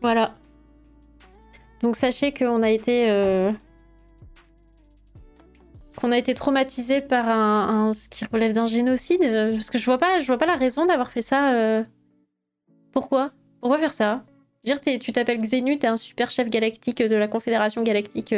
Voilà. 0.01 0.35
Donc 1.83 1.97
sachez 1.97 2.33
qu'on 2.33 2.63
a 2.63 2.71
été... 2.71 3.11
Euh, 3.11 3.53
qu'on 5.97 6.13
a 6.13 6.19
été 6.19 6.33
traumatisé 6.33 7.01
par 7.01 7.29
un, 7.29 7.93
ce 7.93 8.09
qui 8.09 8.25
relève 8.25 8.53
d'un 8.53 8.67
génocide. 8.67 9.23
Euh, 9.23 9.53
parce 9.53 9.71
que 9.71 9.79
je 9.79 9.85
vois 9.85 9.99
pas, 9.99 10.21
je 10.21 10.27
vois 10.27 10.39
pas 10.39 10.47
la 10.47 10.57
raison 10.57 10.87
d'avoir 10.87 11.11
fait 11.11 11.23
ça. 11.23 11.53
Euh. 11.55 11.83
Pourquoi? 12.93 13.33
Pourquoi 13.61 13.79
faire 13.79 13.93
ça? 13.93 14.25
Dire 14.65 14.81
tu 14.81 15.13
t'appelles 15.13 15.41
Xenu, 15.41 15.79
t'es 15.79 15.87
un 15.87 15.97
super 15.97 16.31
chef 16.31 16.51
galactique 16.51 17.03
de 17.03 17.17
la 17.17 17.29
Confédération 17.29 17.83
Galactique. 17.83 18.35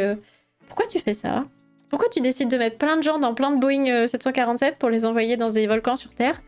Pourquoi 0.67 0.87
tu 0.87 0.99
fais 0.99 1.15
ça? 1.15 1.45
Pourquoi 1.89 2.09
tu 2.09 2.21
décides 2.21 2.51
de 2.51 2.57
mettre 2.57 2.79
plein 2.79 2.97
de 2.97 3.03
gens 3.03 3.19
dans 3.19 3.35
plein 3.35 3.51
de 3.51 3.61
Boeing 3.61 4.07
747 4.07 4.79
pour 4.79 4.91
les 4.91 5.07
envoyer 5.07 5.37
dans 5.37 5.51
des 5.51 5.67
volcans 5.67 5.97
sur 5.97 6.15
Terre? 6.15 6.41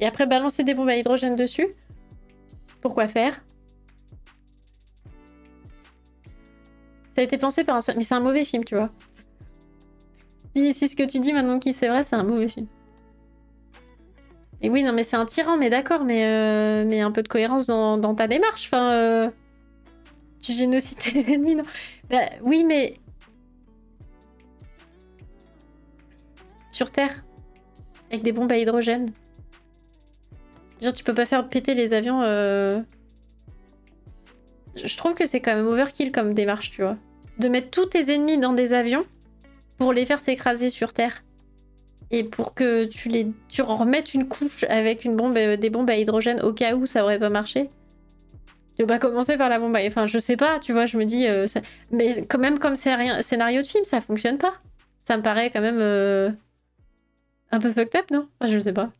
Et 0.00 0.06
après 0.06 0.26
balancer 0.26 0.64
des 0.64 0.74
bombes 0.74 0.88
à 0.88 0.96
hydrogène 0.96 1.36
dessus 1.36 1.66
Pourquoi 2.80 3.08
faire? 3.08 3.42
Ça 7.14 7.20
a 7.20 7.24
été 7.24 7.36
pensé 7.38 7.62
par 7.64 7.76
un... 7.76 7.80
Mais 7.94 8.02
c'est 8.02 8.14
un 8.14 8.20
mauvais 8.20 8.44
film, 8.44 8.64
tu 8.64 8.74
vois. 8.74 8.90
Si, 10.54 10.72
ce 10.88 10.96
que 10.96 11.02
tu 11.02 11.18
dis 11.18 11.32
maintenant 11.32 11.58
qui 11.58 11.72
c'est 11.72 11.88
vrai, 11.88 12.02
c'est 12.02 12.16
un 12.16 12.24
mauvais 12.24 12.48
film. 12.48 12.66
Et 14.60 14.70
oui, 14.70 14.82
non, 14.82 14.92
mais 14.92 15.02
c'est 15.02 15.16
un 15.16 15.26
tyran, 15.26 15.56
mais 15.56 15.70
d'accord, 15.70 16.04
mais, 16.04 16.24
euh, 16.24 17.04
un 17.04 17.10
peu 17.10 17.22
de 17.22 17.28
cohérence 17.28 17.66
dans, 17.66 18.14
ta 18.14 18.28
démarche. 18.28 18.66
Enfin, 18.66 18.92
euh, 18.92 19.30
tu 20.40 20.52
génocides 20.52 20.98
tes 20.98 21.32
ennemis, 21.32 21.56
non? 21.56 21.64
Bah, 22.08 22.30
Oui, 22.42 22.64
mais... 22.64 22.94
Sur 26.70 26.90
Terre, 26.90 27.22
avec 28.10 28.22
des 28.22 28.32
bombes 28.32 28.50
à 28.50 28.56
hydrogène. 28.56 29.06
Tu 30.90 31.04
peux 31.04 31.14
pas 31.14 31.26
faire 31.26 31.48
péter 31.48 31.74
les 31.74 31.94
avions. 31.94 32.22
Euh... 32.22 32.80
Je 34.74 34.96
trouve 34.96 35.14
que 35.14 35.26
c'est 35.26 35.40
quand 35.40 35.54
même 35.54 35.66
overkill 35.66 36.10
comme 36.10 36.34
démarche, 36.34 36.70
tu 36.70 36.82
vois. 36.82 36.96
De 37.38 37.48
mettre 37.48 37.70
tous 37.70 37.86
tes 37.86 38.12
ennemis 38.12 38.38
dans 38.38 38.52
des 38.52 38.74
avions 38.74 39.04
pour 39.78 39.92
les 39.92 40.06
faire 40.06 40.20
s'écraser 40.20 40.70
sur 40.70 40.92
Terre. 40.92 41.22
Et 42.10 42.24
pour 42.24 42.54
que 42.54 42.84
tu 42.84 43.08
les 43.08 43.28
tu 43.48 43.62
en 43.62 43.76
remettes 43.76 44.12
une 44.12 44.28
couche 44.28 44.64
avec 44.68 45.04
une 45.04 45.16
bombe, 45.16 45.36
euh, 45.36 45.56
des 45.56 45.70
bombes 45.70 45.88
à 45.88 45.96
hydrogène 45.96 46.40
au 46.42 46.52
cas 46.52 46.74
où 46.74 46.84
ça 46.84 47.04
aurait 47.04 47.18
pas 47.18 47.30
marché. 47.30 47.70
Tu 48.76 48.82
veux 48.82 48.86
pas 48.86 48.98
commencer 48.98 49.36
par 49.36 49.48
la 49.48 49.58
bombe 49.58 49.76
à... 49.76 49.86
Enfin, 49.86 50.06
je 50.06 50.18
sais 50.18 50.36
pas, 50.36 50.58
tu 50.58 50.72
vois, 50.72 50.86
je 50.86 50.96
me 50.96 51.04
dis... 51.04 51.26
Euh, 51.26 51.46
mais 51.90 52.24
quand 52.26 52.38
même, 52.38 52.58
comme 52.58 52.74
scénario 52.74 53.60
de 53.60 53.66
film, 53.66 53.84
ça 53.84 54.00
fonctionne 54.00 54.38
pas. 54.38 54.54
Ça 55.02 55.16
me 55.16 55.22
paraît 55.22 55.50
quand 55.50 55.60
même... 55.60 56.36
Un 57.50 57.58
peu 57.60 57.70
fucked 57.70 57.96
up, 57.96 58.10
non? 58.10 58.28
Je 58.46 58.58
sais 58.58 58.72
pas. 58.72 58.90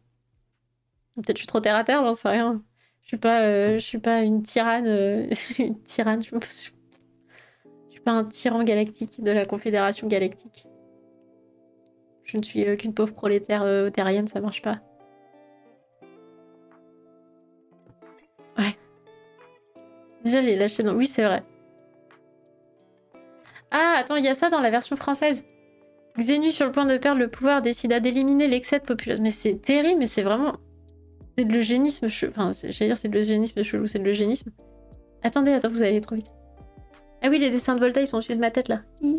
Peut-être 1.16 1.36
je 1.36 1.40
suis 1.43 1.47
trop 1.47 1.60
terre 1.60 1.76
à 1.76 1.84
terre, 1.84 2.05
j'en 2.05 2.14
sais 2.14 2.28
rien. 2.28 2.62
Je 3.02 3.09
suis 3.09 3.16
pas, 3.18 3.43
euh, 3.43 3.74
je 3.74 3.84
suis 3.84 3.98
pas 3.98 4.22
une 4.22 4.43
tyranne, 4.43 4.86
euh, 4.86 5.26
une 5.59 5.82
tyranne. 5.82 6.22
Je, 6.22 6.28
suis 7.90 8.01
pas 8.05 8.12
un 8.12 8.24
tyran 8.24 8.62
galactique 8.64 9.22
de 9.22 9.30
la 9.30 9.44
Confédération 9.44 10.06
galactique. 10.06 10.66
Je 12.24 12.39
ne 12.39 12.43
suis 12.43 12.66
euh, 12.66 12.76
qu'une 12.76 12.94
pauvre 12.94 13.12
prolétaire 13.12 13.66
terrienne, 13.93 14.26
ça 14.26 14.40
marche 14.40 14.62
pas. 14.62 14.80
Ouais. 18.56 18.74
Déjà 20.24 20.40
les 20.40 20.56
lâcher 20.56 20.82
dans. 20.82 20.94
Oui, 20.94 21.06
c'est 21.06 21.24
vrai. 21.24 21.43
Ah, 23.70 23.97
attends, 23.98 24.16
il 24.16 24.24
y 24.24 24.28
a 24.28 24.34
ça 24.34 24.48
dans 24.48 24.60
la 24.60 24.70
version 24.70 24.97
française. 24.97 25.44
Xenu, 26.18 26.52
sur 26.52 26.66
le 26.66 26.72
point 26.72 26.84
de 26.84 26.98
perdre 26.98 27.20
le 27.20 27.28
pouvoir, 27.28 27.62
décida 27.62 27.98
d'éliminer 27.98 28.47
l'excès 28.47 28.78
de 28.78 28.84
population. 28.84 29.22
Mais 29.22 29.30
c'est 29.30 29.55
terrible, 29.55 29.98
mais 29.98 30.06
c'est 30.06 30.22
vraiment 30.22 30.52
c'est 31.36 31.44
de 31.44 31.52
l'eugénisme 31.52 32.09
chelou. 32.09 32.32
Enfin, 32.36 32.50
j'allais 32.52 32.90
dire 32.90 32.96
c'est 32.96 33.09
de 33.09 33.14
l'eugénisme 33.14 33.62
chelou, 33.62 33.86
c'est 33.86 33.98
de 33.98 34.04
l'eugénisme. 34.04 34.50
Attendez, 35.22 35.52
attends, 35.52 35.68
vous 35.68 35.82
allez 35.82 36.00
trop 36.00 36.16
vite. 36.16 36.32
Ah 37.22 37.28
oui, 37.30 37.38
les 37.38 37.50
dessins 37.50 37.74
de 37.74 37.80
Volta, 37.80 38.00
ils 38.00 38.06
sont 38.06 38.16
au-dessus 38.16 38.34
de 38.34 38.40
ma 38.40 38.50
tête, 38.50 38.68
là. 38.68 38.82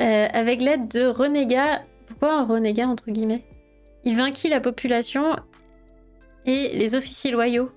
Euh, 0.00 0.28
avec 0.32 0.60
l'aide 0.60 0.86
de 0.86 1.06
renégat... 1.06 1.82
Pourquoi 2.06 2.38
un 2.38 2.44
renégat, 2.44 2.86
entre 2.86 3.10
guillemets? 3.10 3.44
Il 4.04 4.16
vainquit 4.16 4.48
la 4.48 4.60
population 4.60 5.34
et 6.46 6.68
les 6.78 6.94
officiers 6.94 7.32
loyaux. 7.32 7.72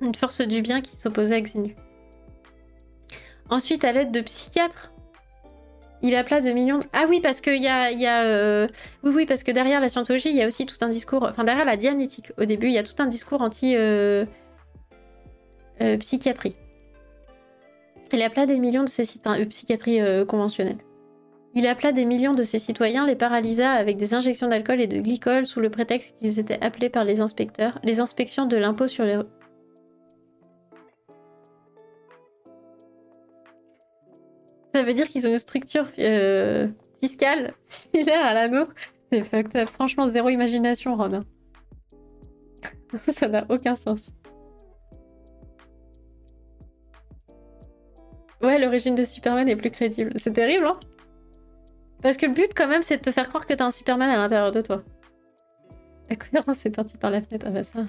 Une 0.00 0.14
force 0.14 0.42
du 0.42 0.62
bien 0.62 0.80
qui 0.80 0.94
s'opposait 0.96 1.34
à 1.34 1.40
Xenu. 1.40 1.74
Ensuite, 3.48 3.82
à 3.82 3.90
l'aide 3.90 4.12
de 4.12 4.20
psychiatres 4.20 4.92
il 6.02 6.14
appela 6.14 6.40
de 6.40 6.50
millions. 6.50 6.80
Ah 6.92 7.06
oui, 7.08 7.20
parce 7.20 7.40
que 7.40 7.50
y 7.50 7.62
y 7.62 8.06
a 8.06 8.24
euh, 8.24 8.66
oui, 9.02 9.12
oui, 9.14 9.26
parce 9.26 9.42
que 9.42 9.52
derrière 9.52 9.80
la 9.80 9.88
scientologie, 9.88 10.30
il 10.30 10.36
y 10.36 10.42
a 10.42 10.46
aussi 10.46 10.66
tout 10.66 10.76
un 10.80 10.88
discours. 10.88 11.24
Enfin, 11.24 11.44
derrière 11.44 11.64
la 11.64 11.76
dianétique, 11.76 12.32
au 12.38 12.44
début, 12.44 12.66
il 12.68 12.72
y 12.72 12.78
a 12.78 12.82
tout 12.82 12.94
un 12.98 13.06
discours 13.06 13.42
anti 13.42 13.74
euh, 13.76 14.24
euh. 15.82 15.96
Il 18.12 18.46
des 18.46 18.58
millions 18.58 18.84
de 18.84 18.88
ses 18.88 19.04
citoyens, 19.04 19.46
psychiatrie 19.46 20.00
conventionnelle. 20.26 20.78
Il 21.54 21.66
appela 21.66 21.92
des 21.92 22.04
millions 22.04 22.34
de 22.34 22.44
ses 22.44 22.58
citoyens, 22.58 23.06
les 23.06 23.16
paralysa 23.16 23.70
avec 23.70 23.96
des 23.96 24.14
injections 24.14 24.48
d'alcool 24.48 24.80
et 24.80 24.86
de 24.86 25.00
glycol 25.00 25.46
sous 25.46 25.60
le 25.60 25.68
prétexte 25.68 26.16
qu'ils 26.18 26.38
étaient 26.38 26.60
appelés 26.60 26.90
par 26.90 27.04
les 27.04 27.20
inspecteurs, 27.20 27.78
les 27.82 28.00
inspections 28.00 28.46
de 28.46 28.56
l'impôt 28.56 28.88
sur 28.88 29.04
les 29.04 29.18
Ça 34.74 34.82
veut 34.82 34.94
dire 34.94 35.08
qu'ils 35.08 35.26
ont 35.26 35.30
une 35.30 35.38
structure 35.38 35.86
euh, 35.98 36.68
fiscale 37.00 37.54
similaire 37.64 38.24
à 38.24 38.34
la 38.34 38.48
nôtre. 38.48 38.72
C'est 39.12 39.66
Franchement, 39.66 40.06
zéro 40.06 40.28
imagination, 40.28 40.96
Ron. 40.96 41.24
Ça 43.08 43.28
n'a 43.28 43.44
aucun 43.48 43.76
sens. 43.76 44.12
Ouais, 48.42 48.58
l'origine 48.58 48.94
de 48.94 49.04
Superman 49.04 49.48
est 49.48 49.56
plus 49.56 49.70
crédible. 49.70 50.12
C'est 50.16 50.32
terrible, 50.32 50.66
hein 50.66 50.78
Parce 52.02 52.16
que 52.16 52.26
le 52.26 52.32
but, 52.32 52.52
quand 52.56 52.68
même, 52.68 52.82
c'est 52.82 52.96
de 52.96 53.02
te 53.02 53.10
faire 53.10 53.28
croire 53.28 53.46
que 53.46 53.52
t'as 53.52 53.66
un 53.66 53.70
Superman 53.70 54.08
à 54.08 54.16
l'intérieur 54.16 54.50
de 54.50 54.60
toi. 54.60 54.82
La 56.08 56.16
cohérence 56.16 56.56
c'est 56.56 56.70
parti 56.70 56.96
par 56.96 57.10
la 57.10 57.22
fenêtre. 57.22 57.46
Ah 57.48 57.50
bah 57.50 57.62
ça. 57.62 57.86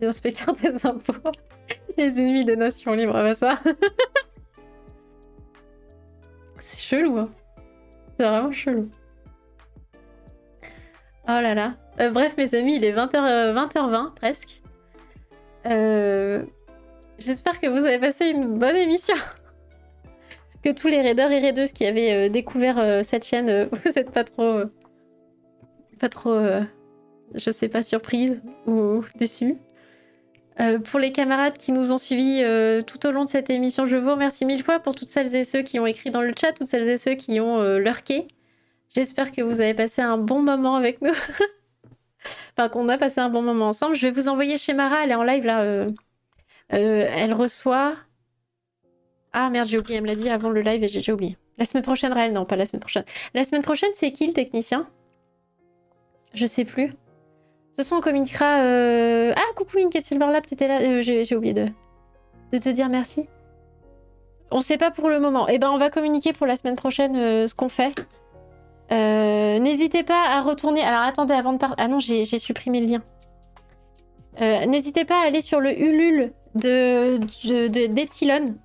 Les 0.00 0.06
inspecteurs 0.06 0.54
des 0.54 0.86
impôts. 0.86 1.12
Les 1.96 2.18
ennemis 2.18 2.44
des 2.44 2.56
nations 2.56 2.92
libres. 2.94 3.16
Ah 3.16 3.22
bah 3.22 3.34
ça. 3.34 3.60
C'est 6.60 6.80
chelou, 6.80 7.18
hein. 7.18 7.30
C'est 8.18 8.26
vraiment 8.26 8.52
chelou. 8.52 8.90
Oh 11.30 11.40
là 11.40 11.54
là. 11.54 11.74
Euh, 12.00 12.10
bref, 12.10 12.36
mes 12.36 12.54
amis, 12.54 12.76
il 12.76 12.84
est 12.84 12.92
20h, 12.92 13.52
20h20 13.52 14.06
euh, 14.06 14.10
presque. 14.14 14.62
Euh, 15.66 16.42
j'espère 17.18 17.60
que 17.60 17.66
vous 17.66 17.84
avez 17.84 17.98
passé 17.98 18.26
une 18.26 18.58
bonne 18.58 18.76
émission. 18.76 19.14
que 20.64 20.72
tous 20.72 20.88
les 20.88 21.02
raiders 21.02 21.30
et 21.30 21.38
raideuses 21.38 21.72
qui 21.72 21.84
avaient 21.86 22.30
découvert 22.30 23.04
cette 23.04 23.24
chaîne, 23.24 23.68
vous 23.72 23.98
êtes 23.98 24.10
pas 24.10 24.24
trop. 24.24 24.62
pas 26.00 26.08
trop. 26.08 26.40
je 27.34 27.50
sais 27.50 27.68
pas, 27.68 27.82
surprise 27.82 28.42
ou 28.66 29.04
déçus. 29.16 29.58
Euh, 30.60 30.80
pour 30.80 30.98
les 30.98 31.12
camarades 31.12 31.56
qui 31.56 31.70
nous 31.70 31.92
ont 31.92 31.98
suivis 31.98 32.42
euh, 32.42 32.82
tout 32.82 33.06
au 33.06 33.12
long 33.12 33.24
de 33.24 33.28
cette 33.28 33.48
émission, 33.48 33.86
je 33.86 33.96
vous 33.96 34.10
remercie 34.10 34.44
mille 34.44 34.62
fois 34.62 34.80
pour 34.80 34.96
toutes 34.96 35.08
celles 35.08 35.34
et 35.36 35.44
ceux 35.44 35.62
qui 35.62 35.78
ont 35.78 35.86
écrit 35.86 36.10
dans 36.10 36.20
le 36.20 36.32
chat, 36.38 36.52
toutes 36.52 36.66
celles 36.66 36.88
et 36.88 36.96
ceux 36.96 37.14
qui 37.14 37.38
ont 37.40 37.60
euh. 37.60 37.82
J'espère 38.94 39.30
que 39.30 39.42
vous 39.42 39.60
avez 39.60 39.74
passé 39.74 40.02
un 40.02 40.18
bon 40.18 40.42
moment 40.42 40.74
avec 40.74 41.00
nous. 41.00 41.12
enfin, 42.56 42.68
qu'on 42.68 42.88
a 42.88 42.98
passé 42.98 43.20
un 43.20 43.28
bon 43.28 43.42
moment 43.42 43.68
ensemble. 43.68 43.94
Je 43.94 44.06
vais 44.06 44.12
vous 44.12 44.28
envoyer 44.28 44.58
chez 44.58 44.72
Mara, 44.72 45.04
elle 45.04 45.12
est 45.12 45.14
en 45.14 45.22
live 45.22 45.44
là. 45.44 45.86
elle 46.70 47.34
reçoit. 47.34 47.96
Ah 49.32 49.50
merde, 49.50 49.68
j'ai 49.68 49.78
oublié, 49.78 49.98
elle 49.98 50.02
me 50.02 50.08
l'a 50.08 50.16
dit 50.16 50.28
avant 50.28 50.50
le 50.50 50.62
live 50.62 50.82
et 50.82 50.88
j'ai 50.88 50.98
déjà 50.98 51.12
oublié. 51.12 51.36
La 51.58 51.66
semaine 51.66 51.84
prochaine, 51.84 52.12
Raël, 52.12 52.32
non, 52.32 52.44
pas 52.44 52.56
la 52.56 52.66
semaine 52.66 52.80
prochaine. 52.80 53.04
La 53.34 53.44
semaine 53.44 53.62
prochaine, 53.62 53.90
c'est 53.92 54.10
qui 54.10 54.26
le 54.26 54.32
technicien? 54.32 54.88
Je 56.34 56.46
sais 56.46 56.64
plus. 56.64 56.92
Toute 57.78 57.86
façon, 57.86 57.98
on 57.98 58.00
communiquera. 58.00 58.62
Euh, 58.62 59.32
ah, 59.36 59.54
coucou 59.54 59.78
Inket 59.78 60.04
Silverlap, 60.04 60.44
t'étais 60.44 60.66
là. 60.66 60.80
Euh, 60.80 61.00
j'ai 61.00 61.36
oublié 61.36 61.54
de... 61.54 61.68
te 62.50 62.68
dire 62.70 62.88
merci. 62.88 63.28
On 64.50 64.60
sait 64.60 64.78
pas 64.78 64.90
pour 64.90 65.08
le 65.08 65.20
moment. 65.20 65.46
Eh 65.46 65.60
ben, 65.60 65.70
on 65.70 65.78
va 65.78 65.88
communiquer 65.88 66.32
pour 66.32 66.48
la 66.48 66.56
semaine 66.56 66.74
prochaine 66.74 67.14
euh, 67.14 67.46
ce 67.46 67.54
qu'on 67.54 67.68
fait. 67.68 67.92
N'hésitez 68.90 70.02
pas 70.02 70.24
à 70.28 70.42
retourner. 70.42 70.82
Alors, 70.82 71.02
attendez, 71.02 71.34
avant 71.34 71.52
de 71.52 71.58
partir. 71.58 71.76
Ah 71.78 71.86
non, 71.86 72.00
j'ai 72.00 72.24
supprimé 72.24 72.80
le 72.80 72.86
lien. 72.86 74.66
N'hésitez 74.66 75.04
pas 75.04 75.20
à 75.20 75.26
aller 75.26 75.40
sur 75.40 75.60
le 75.60 75.70
Ulule 75.80 76.32
de 76.56 77.86
d'Epsilon. 77.86 78.56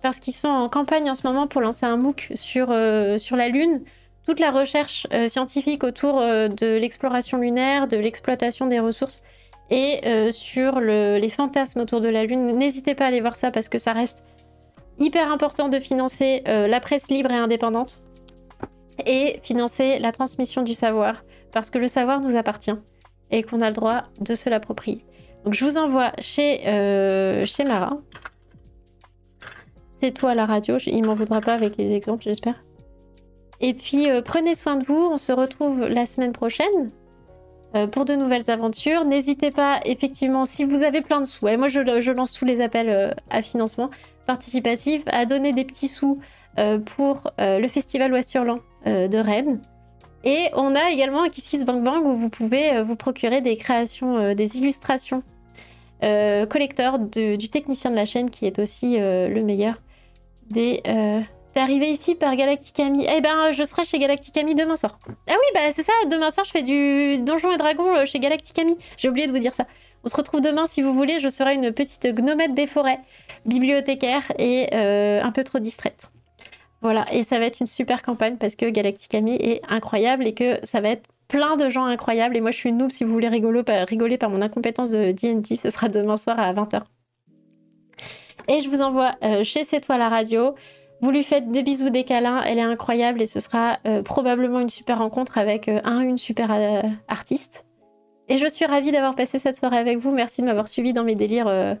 parce 0.00 0.18
qu'ils 0.18 0.32
sont 0.32 0.48
en 0.48 0.70
campagne 0.70 1.10
en 1.10 1.14
ce 1.14 1.26
moment 1.26 1.46
pour 1.46 1.60
lancer 1.60 1.84
un 1.84 1.98
MOOC 1.98 2.32
sur 2.36 2.70
la 2.70 3.48
Lune 3.50 3.82
toute 4.26 4.40
la 4.40 4.50
recherche 4.50 5.06
euh, 5.12 5.28
scientifique 5.28 5.84
autour 5.84 6.20
euh, 6.20 6.48
de 6.48 6.78
l'exploration 6.78 7.38
lunaire, 7.38 7.88
de 7.88 7.96
l'exploitation 7.96 8.66
des 8.66 8.80
ressources 8.80 9.22
et 9.70 10.30
sur 10.32 10.80
les 10.80 11.30
fantasmes 11.30 11.80
autour 11.80 12.02
de 12.02 12.08
la 12.08 12.26
Lune. 12.26 12.58
N'hésitez 12.58 12.94
pas 12.94 13.04
à 13.04 13.08
aller 13.08 13.22
voir 13.22 13.36
ça 13.36 13.50
parce 13.50 13.70
que 13.70 13.78
ça 13.78 13.94
reste 13.94 14.22
hyper 14.98 15.32
important 15.32 15.70
de 15.70 15.78
financer 15.78 16.42
la 16.44 16.78
presse 16.78 17.08
libre 17.08 17.30
et 17.30 17.36
indépendante 17.36 18.02
et 19.06 19.40
financer 19.42 19.98
la 19.98 20.12
transmission 20.12 20.62
du 20.62 20.74
savoir 20.74 21.24
parce 21.52 21.70
que 21.70 21.78
le 21.78 21.88
savoir 21.88 22.20
nous 22.20 22.36
appartient 22.36 22.74
et 23.30 23.42
qu'on 23.42 23.60
a 23.60 23.68
le 23.68 23.74
droit 23.74 24.04
de 24.20 24.34
se 24.34 24.50
l'approprier. 24.50 25.04
Donc 25.44 25.54
je 25.54 25.64
vous 25.64 25.76
envoie 25.78 26.12
chez, 26.18 26.66
euh, 26.68 27.44
chez 27.46 27.64
Mara. 27.64 27.98
C'est 30.00 30.12
toi 30.12 30.34
la 30.34 30.46
radio, 30.46 30.76
il 30.86 31.02
m'en 31.04 31.14
voudra 31.14 31.40
pas 31.40 31.54
avec 31.54 31.76
les 31.76 31.92
exemples, 31.92 32.24
j'espère. 32.24 32.62
Et 33.62 33.72
puis 33.72 34.10
euh, 34.10 34.20
prenez 34.22 34.54
soin 34.54 34.76
de 34.76 34.84
vous, 34.84 35.08
on 35.10 35.16
se 35.16 35.32
retrouve 35.32 35.80
la 35.80 36.04
semaine 36.04 36.32
prochaine 36.32 36.90
euh, 37.74 37.86
pour 37.86 38.04
de 38.04 38.14
nouvelles 38.14 38.50
aventures. 38.50 39.06
N'hésitez 39.06 39.50
pas, 39.50 39.80
effectivement, 39.86 40.44
si 40.44 40.64
vous 40.64 40.82
avez 40.82 41.00
plein 41.00 41.20
de 41.20 41.26
sous, 41.26 41.48
et 41.48 41.56
moi 41.56 41.68
je, 41.68 42.10
lance 42.12 42.34
tous 42.34 42.44
les 42.44 42.60
appels 42.60 43.16
à 43.30 43.40
financement 43.40 43.90
participatif, 44.26 45.02
à 45.06 45.24
donner 45.24 45.54
des 45.54 45.64
petits 45.64 45.88
sous 45.88 46.20
pour 46.84 47.32
le 47.38 47.66
Festival 47.66 48.12
Ouest-Hurlant 48.12 48.58
de 48.84 49.18
Rennes. 49.18 49.62
Et 50.22 50.50
on 50.54 50.76
a 50.76 50.90
également 50.90 51.22
un 51.22 51.28
Kissis 51.28 51.64
Bang 51.64 51.82
Bang 51.82 52.04
où 52.04 52.14
vous 52.14 52.28
pouvez 52.28 52.82
vous 52.82 52.94
procurer 52.94 53.40
des 53.40 53.56
créations, 53.56 54.34
des 54.34 54.58
illustrations 54.58 55.22
euh, 56.04 56.46
collector 56.46 56.98
du 56.98 57.48
technicien 57.48 57.90
de 57.90 57.94
la 57.94 58.04
chaîne 58.04 58.28
qui 58.28 58.44
est 58.44 58.58
aussi 58.58 59.00
euh, 59.00 59.28
le 59.28 59.42
meilleur 59.42 59.80
des. 60.50 60.82
Euh, 61.52 61.54
t'es 61.54 61.60
arrivé 61.60 61.90
ici 61.90 62.14
par 62.14 62.34
Galacticami 62.34 63.06
Eh 63.08 63.20
ben, 63.20 63.52
je 63.52 63.62
serai 63.62 63.84
chez 63.84 63.98
Galacticami 63.98 64.54
demain 64.54 64.76
soir. 64.76 64.98
Ah 65.28 65.34
oui, 65.34 65.46
bah 65.54 65.60
c'est 65.72 65.82
ça, 65.82 65.92
demain 66.10 66.30
soir, 66.30 66.46
je 66.46 66.50
fais 66.50 66.62
du 66.62 67.22
Donjon 67.22 67.52
et 67.52 67.58
Dragon 67.58 68.04
chez 68.04 68.18
Galacticami. 68.18 68.76
J'ai 68.96 69.08
oublié 69.08 69.26
de 69.26 69.32
vous 69.32 69.38
dire 69.38 69.54
ça. 69.54 69.66
On 70.04 70.08
se 70.08 70.16
retrouve 70.16 70.40
demain 70.40 70.66
si 70.66 70.82
vous 70.82 70.94
voulez. 70.94 71.20
Je 71.20 71.28
serai 71.28 71.54
une 71.54 71.72
petite 71.72 72.06
gnomette 72.06 72.54
des 72.54 72.66
forêts, 72.66 72.98
bibliothécaire 73.46 74.32
et 74.38 74.74
un 74.74 75.30
peu 75.30 75.44
trop 75.44 75.58
distraite. 75.58 76.10
Voilà, 76.80 77.06
et 77.12 77.22
ça 77.22 77.38
va 77.38 77.44
être 77.44 77.60
une 77.60 77.68
super 77.68 78.02
campagne 78.02 78.36
parce 78.38 78.56
que 78.56 78.68
Galacticami 78.68 79.36
est 79.36 79.62
incroyable 79.68 80.26
et 80.26 80.34
que 80.34 80.58
ça 80.64 80.80
va 80.80 80.88
être 80.88 81.08
plein 81.28 81.56
de 81.56 81.68
gens 81.68 81.84
incroyables. 81.84 82.36
Et 82.36 82.40
moi, 82.40 82.50
je 82.50 82.56
suis 82.56 82.70
une 82.70 82.78
noob. 82.78 82.90
Si 82.90 83.04
vous 83.04 83.12
voulez 83.12 83.28
rigoler, 83.28 83.62
rigoler 83.88 84.18
par 84.18 84.30
mon 84.30 84.42
incompétence 84.42 84.90
de 84.90 85.12
D&D, 85.12 85.54
ce 85.54 85.70
sera 85.70 85.88
demain 85.88 86.16
soir 86.16 86.40
à 86.40 86.52
20h. 86.52 86.82
Et 88.48 88.60
je 88.60 88.68
vous 88.68 88.82
envoie 88.82 89.12
euh, 89.22 89.44
chez 89.44 89.62
C'est 89.62 89.80
toi 89.80 89.96
la 89.96 90.08
radio. 90.08 90.54
Vous 91.02 91.10
lui 91.10 91.22
faites 91.22 91.48
des 91.48 91.62
bisous, 91.62 91.90
des 91.90 92.04
câlins. 92.04 92.42
Elle 92.42 92.58
est 92.58 92.62
incroyable 92.62 93.20
et 93.20 93.26
ce 93.26 93.40
sera 93.40 93.78
euh, 93.86 94.02
probablement 94.02 94.60
une 94.60 94.68
super 94.68 94.98
rencontre 94.98 95.36
avec 95.36 95.68
euh, 95.68 95.80
un 95.84 96.00
une 96.00 96.18
super 96.18 96.50
artiste. 97.08 97.66
Et 98.28 98.38
je 98.38 98.46
suis 98.46 98.64
ravie 98.64 98.92
d'avoir 98.92 99.14
passé 99.14 99.38
cette 99.38 99.56
soirée 99.56 99.78
avec 99.78 99.98
vous. 99.98 100.12
Merci 100.12 100.40
de 100.40 100.46
m'avoir 100.46 100.68
suivi 100.68 100.92
dans 100.92 101.04
mes 101.04 101.16
délires 101.16 101.76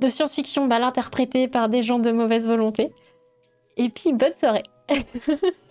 de 0.00 0.06
science-fiction 0.06 0.66
mal 0.66 0.82
interprétés 0.82 1.48
par 1.48 1.68
des 1.68 1.82
gens 1.82 1.98
de 1.98 2.12
mauvaise 2.12 2.46
volonté. 2.46 2.92
Et 3.76 3.88
puis, 3.88 4.12
bonne 4.12 4.34
soirée. 4.34 4.62